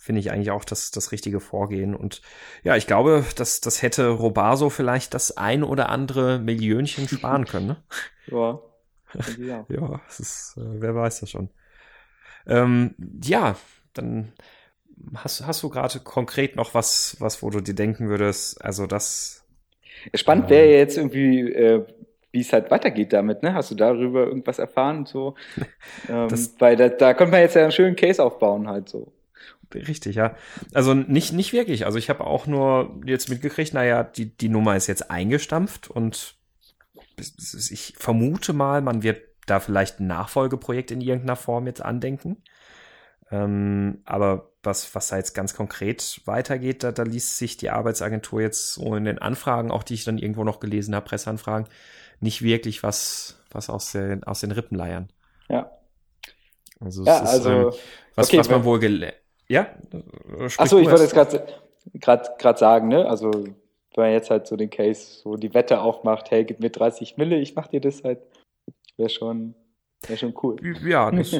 finde 0.00 0.20
ich 0.20 0.30
eigentlich 0.30 0.50
auch 0.50 0.64
das, 0.64 0.90
das 0.90 1.12
richtige 1.12 1.40
Vorgehen. 1.40 1.94
Und 1.94 2.22
ja, 2.64 2.74
ich 2.74 2.86
glaube, 2.86 3.22
dass 3.36 3.60
das 3.60 3.82
hätte 3.82 4.08
Robaso 4.08 4.70
vielleicht 4.70 5.12
das 5.12 5.36
ein 5.36 5.62
oder 5.62 5.90
andere 5.90 6.38
Millionchen 6.38 7.06
sparen 7.08 7.44
können. 7.44 7.66
Ne? 7.66 7.76
ja. 8.28 8.58
Ja, 9.38 9.66
ja 9.68 10.00
es 10.08 10.20
ist, 10.20 10.56
äh, 10.56 10.80
wer 10.80 10.94
weiß 10.94 11.20
das 11.20 11.30
schon. 11.30 11.50
Ähm, 12.46 12.94
ja, 13.22 13.56
dann 13.92 14.32
hast, 15.16 15.46
hast 15.46 15.62
du 15.62 15.68
gerade 15.68 16.00
konkret 16.00 16.56
noch 16.56 16.72
was, 16.72 17.16
was, 17.18 17.42
wo 17.42 17.50
du 17.50 17.60
dir 17.60 17.74
denken 17.74 18.08
würdest, 18.08 18.64
also 18.64 18.86
das. 18.86 19.44
Spannend 20.14 20.48
wäre 20.48 20.64
ähm, 20.64 20.78
jetzt 20.78 20.96
irgendwie, 20.96 21.40
äh, 21.52 21.86
wie 22.32 22.40
es 22.40 22.54
halt 22.54 22.70
weitergeht 22.70 23.12
damit, 23.12 23.42
ne? 23.42 23.52
Hast 23.52 23.70
du 23.70 23.74
darüber 23.74 24.24
irgendwas 24.24 24.58
erfahren? 24.58 25.04
So? 25.04 25.34
ähm, 26.08 26.28
das, 26.28 26.54
weil 26.58 26.76
da, 26.76 26.88
da 26.88 27.12
könnte 27.12 27.32
man 27.32 27.40
jetzt 27.42 27.54
ja 27.56 27.64
einen 27.64 27.72
schönen 27.72 27.96
Case 27.96 28.22
aufbauen, 28.22 28.66
halt 28.66 28.88
so. 28.88 29.12
Richtig, 29.74 30.16
ja. 30.16 30.34
Also 30.74 30.94
nicht, 30.94 31.32
nicht 31.32 31.52
wirklich. 31.52 31.86
Also 31.86 31.98
ich 31.98 32.10
habe 32.10 32.26
auch 32.26 32.46
nur 32.46 33.00
jetzt 33.04 33.28
mitgekriegt, 33.28 33.74
naja, 33.74 34.02
die, 34.02 34.36
die 34.36 34.48
Nummer 34.48 34.76
ist 34.76 34.86
jetzt 34.86 35.10
eingestampft 35.10 35.90
und 35.90 36.36
ich 37.70 37.94
vermute 37.96 38.52
mal, 38.52 38.80
man 38.80 39.02
wird 39.02 39.22
da 39.46 39.60
vielleicht 39.60 40.00
ein 40.00 40.06
Nachfolgeprojekt 40.06 40.90
in 40.90 41.00
irgendeiner 41.00 41.36
Form 41.36 41.66
jetzt 41.66 41.82
andenken. 41.82 42.42
Ähm, 43.30 44.02
aber 44.04 44.50
was, 44.62 44.94
was 44.94 45.08
da 45.08 45.16
jetzt 45.16 45.34
ganz 45.34 45.54
konkret 45.54 46.20
weitergeht, 46.24 46.82
da, 46.82 46.92
da 46.92 47.04
liest 47.04 47.38
sich 47.38 47.56
die 47.56 47.70
Arbeitsagentur 47.70 48.40
jetzt 48.40 48.74
so 48.74 48.94
in 48.96 49.04
den 49.04 49.18
Anfragen, 49.18 49.70
auch 49.70 49.82
die 49.82 49.94
ich 49.94 50.04
dann 50.04 50.18
irgendwo 50.18 50.44
noch 50.44 50.60
gelesen 50.60 50.94
habe, 50.94 51.06
Presseanfragen, 51.06 51.68
nicht 52.18 52.42
wirklich 52.42 52.82
was, 52.82 53.40
was 53.50 53.70
aus 53.70 53.92
den, 53.92 54.24
aus 54.24 54.40
den 54.40 54.50
Rippen 54.50 54.76
leiern. 54.76 55.08
Ja. 55.48 55.70
Also, 56.80 57.04
ja, 57.04 57.20
ist, 57.20 57.28
also 57.28 57.50
ähm, 57.50 57.72
was, 58.14 58.28
okay, 58.28 58.38
was 58.38 58.50
man 58.50 58.64
wohl 58.64 58.78
gelernt 58.78 59.19
ja? 59.50 59.66
Achso, 60.56 60.78
ich 60.78 60.88
wollte 60.88 61.02
jetzt 61.02 61.14
gerade 61.14 62.30
gerade 62.38 62.58
sagen, 62.58 62.88
ne? 62.88 63.06
Also 63.06 63.30
wenn 63.32 64.04
man 64.04 64.12
jetzt 64.12 64.30
halt 64.30 64.46
so 64.46 64.56
den 64.56 64.70
Case, 64.70 65.20
so 65.22 65.36
die 65.36 65.52
Wette 65.52 65.80
aufmacht, 65.80 66.30
hey, 66.30 66.44
gib 66.44 66.60
mir 66.60 66.70
30 66.70 67.16
Mille, 67.16 67.38
ich 67.38 67.56
mach 67.56 67.66
dir 67.66 67.80
das 67.80 68.04
halt, 68.04 68.20
wäre 68.96 69.10
schon, 69.10 69.54
wäre 70.06 70.18
schon 70.18 70.34
cool. 70.42 70.56
Ja, 70.84 71.10
das, 71.10 71.32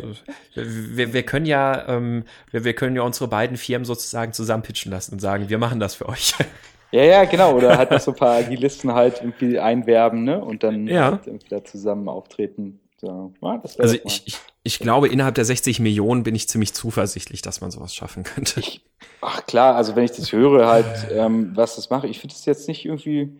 wir, 0.54 1.12
wir 1.12 1.22
können 1.22 1.46
ja, 1.46 1.86
ähm, 1.88 2.24
wir, 2.50 2.64
wir 2.64 2.74
können 2.74 2.96
ja 2.96 3.02
unsere 3.02 3.28
beiden 3.28 3.56
Firmen 3.56 3.84
sozusagen 3.84 4.32
zusammenpitchen 4.32 4.90
lassen 4.90 5.14
und 5.14 5.20
sagen, 5.20 5.48
wir 5.48 5.58
machen 5.58 5.78
das 5.80 5.94
für 5.94 6.08
euch. 6.08 6.34
Ja, 6.92 7.04
ja, 7.04 7.24
genau. 7.24 7.54
Oder 7.54 7.78
halt 7.78 7.92
noch 7.92 8.00
so 8.00 8.10
ein 8.10 8.16
paar 8.16 8.38
Agilisten 8.38 8.92
halt 8.92 9.20
irgendwie 9.20 9.60
einwerben, 9.60 10.24
ne? 10.24 10.44
Und 10.44 10.64
dann 10.64 10.88
ja. 10.88 11.12
halt 11.12 11.28
irgendwie 11.28 11.48
da 11.48 11.62
zusammen 11.62 12.08
auftreten. 12.08 12.80
So, 13.00 13.32
ja, 13.40 13.62
also 13.78 13.96
ich, 14.04 14.26
ich, 14.26 14.38
ich 14.62 14.78
glaube, 14.78 15.08
innerhalb 15.08 15.34
der 15.34 15.46
60 15.46 15.80
Millionen 15.80 16.22
bin 16.22 16.34
ich 16.34 16.50
ziemlich 16.50 16.74
zuversichtlich, 16.74 17.40
dass 17.40 17.62
man 17.62 17.70
sowas 17.70 17.94
schaffen 17.94 18.24
könnte. 18.24 18.60
Ich, 18.60 18.84
ach 19.22 19.46
klar, 19.46 19.74
also 19.74 19.96
wenn 19.96 20.04
ich 20.04 20.10
das 20.10 20.32
höre, 20.32 20.68
halt, 20.68 21.08
ähm, 21.10 21.56
was 21.56 21.76
das 21.76 21.88
mache, 21.88 22.08
ich 22.08 22.20
finde 22.20 22.34
das 22.34 22.44
jetzt 22.44 22.68
nicht 22.68 22.84
irgendwie, 22.84 23.32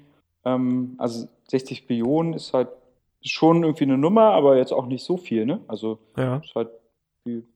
ähm, 0.47 0.95
also 0.97 1.29
60 1.51 1.91
Millionen 1.91 2.33
ist 2.33 2.55
halt 2.55 2.69
schon 3.23 3.63
irgendwie 3.63 3.85
eine 3.85 3.99
Nummer, 3.99 4.31
aber 4.31 4.57
jetzt 4.57 4.73
auch 4.73 4.87
nicht 4.87 5.05
so 5.05 5.19
viel, 5.19 5.45
ne? 5.45 5.61
Also 5.69 5.99
ja. 6.17 6.39
ist 6.39 6.55
halt 6.55 6.71
ein 7.27 7.47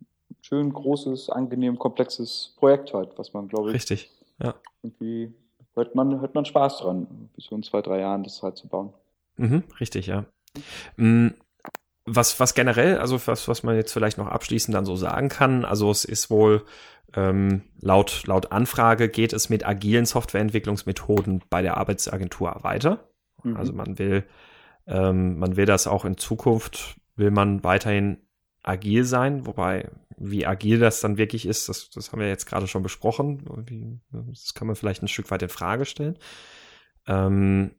schön 0.42 0.70
großes, 0.74 1.30
angenehm 1.30 1.78
komplexes 1.78 2.52
Projekt 2.58 2.92
halt, 2.92 3.16
was 3.16 3.32
man, 3.32 3.48
glaube 3.48 3.70
ich, 3.70 3.76
richtig, 3.76 4.10
ja. 4.42 4.54
Irgendwie 4.82 5.32
hört 5.72 5.94
man, 5.94 6.20
hört 6.20 6.34
man 6.34 6.44
Spaß 6.44 6.80
dran, 6.80 7.30
bis 7.34 7.46
so 7.46 7.56
in 7.56 7.62
zwei, 7.62 7.80
drei 7.80 8.00
Jahren 8.00 8.24
das 8.24 8.42
halt 8.42 8.58
zu 8.58 8.68
bauen. 8.68 8.92
Mhm, 9.38 9.64
richtig, 9.80 10.06
ja. 10.06 10.26
Mhm 10.98 11.32
was, 12.06 12.38
was 12.38 12.54
generell, 12.54 12.98
also 12.98 13.20
was, 13.26 13.48
was 13.48 13.62
man 13.62 13.76
jetzt 13.76 13.92
vielleicht 13.92 14.18
noch 14.18 14.28
abschließend 14.28 14.74
dann 14.74 14.84
so 14.84 14.96
sagen 14.96 15.28
kann, 15.28 15.64
also 15.64 15.90
es 15.90 16.04
ist 16.04 16.30
wohl 16.30 16.64
ähm, 17.14 17.62
laut, 17.80 18.24
laut 18.26 18.52
Anfrage 18.52 19.08
geht 19.08 19.32
es 19.32 19.48
mit 19.48 19.66
agilen 19.66 20.04
Softwareentwicklungsmethoden 20.04 21.42
bei 21.48 21.62
der 21.62 21.76
Arbeitsagentur 21.76 22.58
weiter. 22.62 23.08
Mhm. 23.42 23.56
Also 23.56 23.72
man 23.72 23.98
will, 23.98 24.24
ähm, 24.86 25.38
man 25.38 25.56
will 25.56 25.66
das 25.66 25.86
auch 25.86 26.04
in 26.04 26.16
Zukunft, 26.16 26.96
will 27.16 27.30
man 27.30 27.62
weiterhin 27.62 28.18
agil 28.62 29.04
sein, 29.04 29.46
wobei 29.46 29.90
wie 30.16 30.46
agil 30.46 30.78
das 30.78 31.00
dann 31.00 31.18
wirklich 31.18 31.46
ist, 31.46 31.68
das, 31.68 31.90
das 31.90 32.10
haben 32.10 32.20
wir 32.20 32.28
jetzt 32.28 32.46
gerade 32.46 32.66
schon 32.66 32.82
besprochen. 32.82 34.00
Das 34.30 34.54
kann 34.54 34.66
man 34.66 34.76
vielleicht 34.76 35.02
ein 35.02 35.08
Stück 35.08 35.30
weit 35.30 35.42
in 35.42 35.48
Frage 35.48 35.84
stellen. 35.84 36.18
Ähm, 37.06 37.74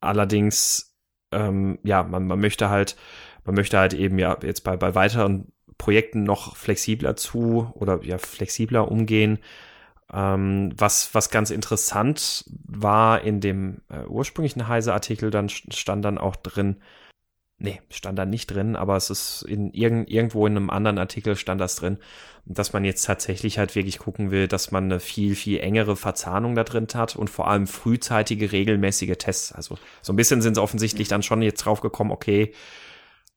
allerdings, 0.00 0.96
ähm, 1.30 1.78
ja, 1.82 2.02
man, 2.02 2.26
man 2.26 2.40
möchte 2.40 2.68
halt 2.68 2.96
man 3.44 3.54
möchte 3.54 3.78
halt 3.78 3.94
eben 3.94 4.18
ja 4.18 4.36
jetzt 4.42 4.62
bei, 4.62 4.76
bei 4.76 4.94
weiteren 4.94 5.52
Projekten 5.78 6.22
noch 6.22 6.56
flexibler 6.56 7.16
zu 7.16 7.72
oder 7.74 8.02
ja 8.02 8.18
flexibler 8.18 8.90
umgehen. 8.90 9.38
Ähm, 10.12 10.72
was, 10.76 11.14
was 11.14 11.30
ganz 11.30 11.50
interessant 11.50 12.44
war 12.64 13.22
in 13.22 13.40
dem 13.40 13.80
äh, 13.88 14.04
ursprünglichen 14.06 14.68
Heise-Artikel, 14.68 15.30
dann 15.30 15.48
stand 15.48 16.04
dann 16.04 16.18
auch 16.18 16.36
drin, 16.36 16.76
nee, 17.58 17.80
stand 17.90 18.18
da 18.18 18.26
nicht 18.26 18.48
drin, 18.48 18.76
aber 18.76 18.96
es 18.96 19.08
ist 19.08 19.42
in 19.42 19.72
irgend, 19.72 20.10
irgendwo 20.10 20.46
in 20.46 20.56
einem 20.56 20.70
anderen 20.70 20.98
Artikel 20.98 21.34
stand 21.36 21.60
das 21.60 21.76
drin, 21.76 21.98
dass 22.44 22.72
man 22.72 22.84
jetzt 22.84 23.04
tatsächlich 23.04 23.58
halt 23.58 23.74
wirklich 23.74 23.98
gucken 23.98 24.30
will, 24.30 24.48
dass 24.48 24.70
man 24.70 24.84
eine 24.84 25.00
viel, 25.00 25.34
viel 25.34 25.60
engere 25.60 25.96
Verzahnung 25.96 26.54
da 26.54 26.64
drin 26.64 26.88
hat 26.92 27.16
und 27.16 27.30
vor 27.30 27.48
allem 27.48 27.66
frühzeitige, 27.66 28.52
regelmäßige 28.52 29.16
Tests. 29.16 29.52
Also 29.52 29.78
so 30.02 30.12
ein 30.12 30.16
bisschen 30.16 30.42
sind 30.42 30.54
sie 30.54 30.62
offensichtlich 30.62 31.08
dann 31.08 31.22
schon 31.22 31.40
jetzt 31.40 31.64
drauf 31.64 31.80
gekommen, 31.80 32.10
okay, 32.10 32.52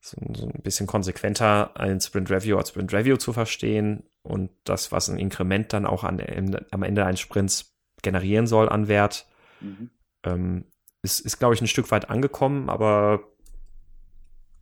so, 0.05 0.17
so 0.35 0.47
ein 0.47 0.61
bisschen 0.61 0.85
konsequenter 0.85 1.75
ein 1.79 1.99
Sprint 1.99 2.29
Review 2.29 2.57
als 2.57 2.69
Sprint 2.69 2.93
Review 2.93 3.17
zu 3.17 3.33
verstehen 3.33 4.03
und 4.21 4.51
das, 4.63 4.91
was 4.91 5.07
ein 5.07 5.17
Inkrement 5.17 5.73
dann 5.73 5.87
auch 5.87 6.03
an, 6.03 6.21
am 6.69 6.83
Ende 6.83 7.05
eines 7.05 7.19
Sprints 7.19 7.75
generieren 8.03 8.45
soll 8.45 8.69
an 8.69 8.87
Wert, 8.87 9.27
mhm. 9.61 9.89
ähm, 10.23 10.65
ist, 11.01 11.21
ist 11.21 11.39
glaube 11.39 11.55
ich, 11.55 11.61
ein 11.61 11.67
Stück 11.67 11.89
weit 11.89 12.09
angekommen, 12.09 12.69
aber 12.69 13.23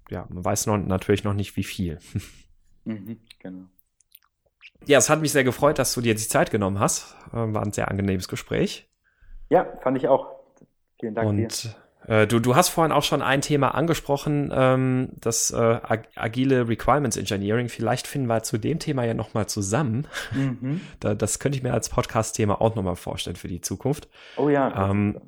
ja, 0.10 0.26
man 0.30 0.46
weiß 0.46 0.68
noch, 0.68 0.78
natürlich 0.78 1.24
noch 1.26 1.34
nicht, 1.34 1.56
wie 1.58 1.64
viel. 1.64 2.00
Mhm, 2.86 3.22
genau. 3.40 3.70
Ja, 4.86 4.98
es 4.98 5.10
hat 5.10 5.22
mich 5.22 5.32
sehr 5.32 5.46
gefreut, 5.46 5.80
dass 5.80 5.94
du 5.94 6.02
dir 6.02 6.16
die 6.16 6.28
Zeit 6.28 6.52
genommen 6.52 6.80
hast. 6.80 7.16
War 7.32 7.64
ein 7.64 7.72
sehr 7.72 7.88
angenehmes 7.88 8.28
Gespräch. 8.28 8.92
Ja, 9.48 9.66
fand 9.82 9.96
ich 9.96 10.10
auch. 10.10 10.36
Vielen 11.00 11.16
Dank 11.16 11.30
Und, 11.30 11.64
dir. 11.64 11.76
Äh, 12.08 12.28
du, 12.28 12.40
du 12.40 12.56
hast 12.56 12.70
vorhin 12.70 12.92
auch 12.92 13.04
schon 13.04 13.22
ein 13.22 13.42
Thema 13.42 13.76
angesprochen, 13.76 14.52
ähm, 14.54 15.10
das 15.20 15.52
äh, 15.52 15.80
agile 16.16 16.68
Requirements 16.68 17.18
Engineering. 17.18 17.70
Vielleicht 17.70 18.08
finden 18.08 18.28
wir 18.28 18.44
zu 18.44 18.58
dem 18.58 18.80
Thema 18.80 19.04
ja 19.04 19.14
nochmal 19.14 19.48
zusammen. 19.48 20.08
Mhm. 20.34 20.82
da, 21.00 21.16
das 21.16 21.40
könnte 21.40 21.58
ich 21.58 21.64
mir 21.64 21.74
als 21.74 21.90
Podcast-Thema 21.90 22.62
auch 22.62 22.76
nochmal 22.76 22.96
vorstellen 22.96 23.36
für 23.36 23.48
die 23.48 23.62
Zukunft. 23.62 24.08
Oh 24.38 24.50
ja. 24.50 24.90
Ähm. 24.90 25.20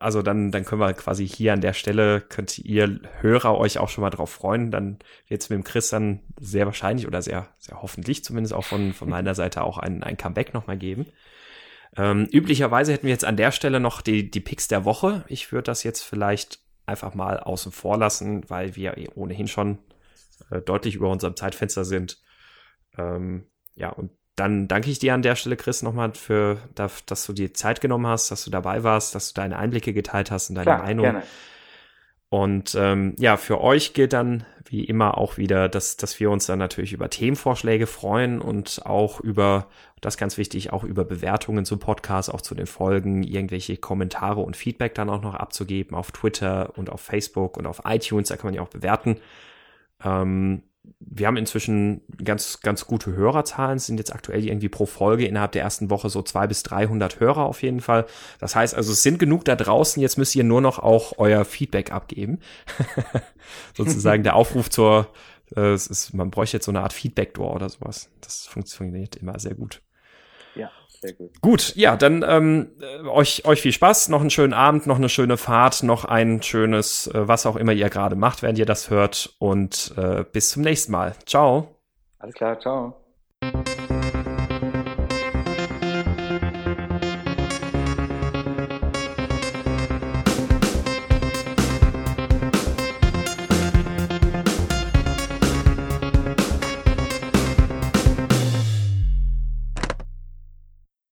Also 0.00 0.20
dann, 0.20 0.50
dann 0.50 0.64
können 0.64 0.80
wir 0.80 0.92
quasi 0.94 1.28
hier 1.28 1.52
an 1.52 1.60
der 1.60 1.72
Stelle, 1.72 2.20
könnt 2.20 2.58
ihr 2.58 2.98
Hörer 3.20 3.56
euch 3.56 3.78
auch 3.78 3.88
schon 3.88 4.02
mal 4.02 4.10
drauf 4.10 4.30
freuen. 4.30 4.72
Dann 4.72 4.98
wird 5.28 5.42
es 5.42 5.48
mit 5.48 5.58
dem 5.58 5.62
Chris 5.62 5.90
dann 5.90 6.22
sehr 6.40 6.66
wahrscheinlich 6.66 7.06
oder 7.06 7.22
sehr, 7.22 7.46
sehr 7.58 7.80
hoffentlich 7.80 8.24
zumindest 8.24 8.52
auch 8.52 8.64
von, 8.64 8.92
von 8.94 9.08
meiner 9.08 9.34
Seite 9.36 9.62
auch 9.62 9.78
ein, 9.78 10.02
ein 10.02 10.16
Comeback 10.16 10.54
nochmal 10.54 10.76
geben. 10.76 11.06
Ähm, 11.96 12.26
üblicherweise 12.30 12.92
hätten 12.92 13.06
wir 13.06 13.12
jetzt 13.12 13.24
an 13.24 13.36
der 13.36 13.52
Stelle 13.52 13.80
noch 13.80 14.02
die, 14.02 14.30
die 14.30 14.40
Picks 14.40 14.68
der 14.68 14.84
Woche. 14.84 15.24
Ich 15.28 15.52
würde 15.52 15.64
das 15.64 15.82
jetzt 15.82 16.02
vielleicht 16.02 16.60
einfach 16.84 17.14
mal 17.14 17.40
außen 17.40 17.72
vor 17.72 17.98
lassen, 17.98 18.48
weil 18.48 18.76
wir 18.76 18.96
eh 18.96 19.08
ohnehin 19.14 19.48
schon 19.48 19.78
äh, 20.50 20.60
deutlich 20.60 20.94
über 20.94 21.10
unserem 21.10 21.36
Zeitfenster 21.36 21.84
sind. 21.84 22.18
Ähm, 22.96 23.46
ja, 23.74 23.90
und 23.90 24.10
dann 24.36 24.68
danke 24.68 24.90
ich 24.90 24.98
dir 24.98 25.14
an 25.14 25.22
der 25.22 25.34
Stelle, 25.34 25.56
Chris, 25.56 25.82
nochmal 25.82 26.12
für, 26.12 26.58
dass 26.74 27.26
du 27.26 27.32
dir 27.32 27.54
Zeit 27.54 27.80
genommen 27.80 28.06
hast, 28.06 28.30
dass 28.30 28.44
du 28.44 28.50
dabei 28.50 28.82
warst, 28.84 29.14
dass 29.14 29.32
du 29.32 29.40
deine 29.40 29.56
Einblicke 29.56 29.94
geteilt 29.94 30.30
hast 30.30 30.50
und 30.50 30.56
deine 30.56 30.64
Klar, 30.64 30.82
Meinung. 30.82 31.04
Gerne. 31.04 31.22
Und 32.28 32.74
ähm, 32.74 33.14
ja, 33.18 33.36
für 33.36 33.60
euch 33.60 33.94
gilt 33.94 34.12
dann 34.12 34.44
wie 34.68 34.84
immer 34.84 35.16
auch 35.16 35.36
wieder, 35.36 35.68
dass, 35.68 35.96
dass 35.96 36.18
wir 36.18 36.30
uns 36.30 36.46
dann 36.46 36.58
natürlich 36.58 36.92
über 36.92 37.08
Themenvorschläge 37.08 37.86
freuen 37.86 38.40
und 38.40 38.82
auch 38.84 39.20
über, 39.20 39.68
das 40.00 40.16
ganz 40.16 40.36
wichtig, 40.36 40.72
auch 40.72 40.82
über 40.82 41.04
Bewertungen 41.04 41.64
zum 41.64 41.78
Podcast, 41.78 42.32
auch 42.32 42.40
zu 42.40 42.54
den 42.54 42.66
Folgen, 42.66 43.22
irgendwelche 43.22 43.76
Kommentare 43.76 44.40
und 44.40 44.56
Feedback 44.56 44.94
dann 44.94 45.08
auch 45.08 45.22
noch 45.22 45.34
abzugeben 45.34 45.96
auf 45.96 46.10
Twitter 46.10 46.76
und 46.76 46.90
auf 46.90 47.00
Facebook 47.00 47.56
und 47.56 47.66
auf 47.66 47.82
iTunes, 47.84 48.28
da 48.28 48.36
kann 48.36 48.48
man 48.48 48.54
ja 48.54 48.62
auch 48.62 48.68
bewerten. 48.68 49.20
Ähm, 50.04 50.62
wir 50.98 51.26
haben 51.26 51.36
inzwischen 51.36 52.02
ganz, 52.22 52.60
ganz 52.60 52.86
gute 52.86 53.12
Hörerzahlen, 53.12 53.78
sind 53.78 53.98
jetzt 53.98 54.14
aktuell 54.14 54.44
irgendwie 54.44 54.68
pro 54.68 54.86
Folge 54.86 55.26
innerhalb 55.26 55.52
der 55.52 55.62
ersten 55.62 55.90
Woche 55.90 56.10
so 56.10 56.22
zwei 56.22 56.46
bis 56.46 56.62
dreihundert 56.62 57.20
Hörer 57.20 57.44
auf 57.44 57.62
jeden 57.62 57.80
Fall. 57.80 58.06
Das 58.38 58.54
heißt 58.54 58.74
also, 58.74 58.92
es 58.92 59.02
sind 59.02 59.18
genug 59.18 59.44
da 59.44 59.56
draußen, 59.56 60.02
jetzt 60.02 60.18
müsst 60.18 60.34
ihr 60.36 60.44
nur 60.44 60.60
noch 60.60 60.78
auch 60.78 61.14
euer 61.18 61.44
Feedback 61.44 61.92
abgeben. 61.92 62.40
Sozusagen 63.74 64.22
der 64.22 64.36
Aufruf 64.36 64.68
zur, 64.68 65.08
äh, 65.54 65.72
es 65.72 65.86
ist, 65.86 66.12
man 66.12 66.30
bräuchte 66.30 66.58
jetzt 66.58 66.66
so 66.66 66.72
eine 66.72 66.80
Art 66.80 66.92
Feedback-Door 66.92 67.54
oder 67.54 67.68
sowas. 67.68 68.10
Das 68.20 68.46
funktioniert 68.46 69.16
immer 69.16 69.38
sehr 69.38 69.54
gut. 69.54 69.82
Sehr 71.00 71.12
gut. 71.12 71.40
Gut, 71.40 71.76
ja, 71.76 71.96
dann 71.96 72.24
ähm, 72.26 72.70
euch, 73.08 73.44
euch 73.44 73.60
viel 73.60 73.72
Spaß, 73.72 74.08
noch 74.08 74.20
einen 74.20 74.30
schönen 74.30 74.54
Abend, 74.54 74.86
noch 74.86 74.96
eine 74.96 75.08
schöne 75.08 75.36
Fahrt, 75.36 75.82
noch 75.82 76.04
ein 76.04 76.42
schönes, 76.42 77.06
äh, 77.08 77.28
was 77.28 77.46
auch 77.46 77.56
immer 77.56 77.72
ihr 77.72 77.90
gerade 77.90 78.16
macht, 78.16 78.42
während 78.42 78.58
ihr 78.58 78.66
das 78.66 78.90
hört. 78.90 79.34
Und 79.38 79.92
äh, 79.96 80.24
bis 80.30 80.50
zum 80.50 80.62
nächsten 80.62 80.92
Mal. 80.92 81.14
Ciao. 81.26 81.76
Alles 82.18 82.34
klar, 82.34 82.58
ciao. 82.58 83.05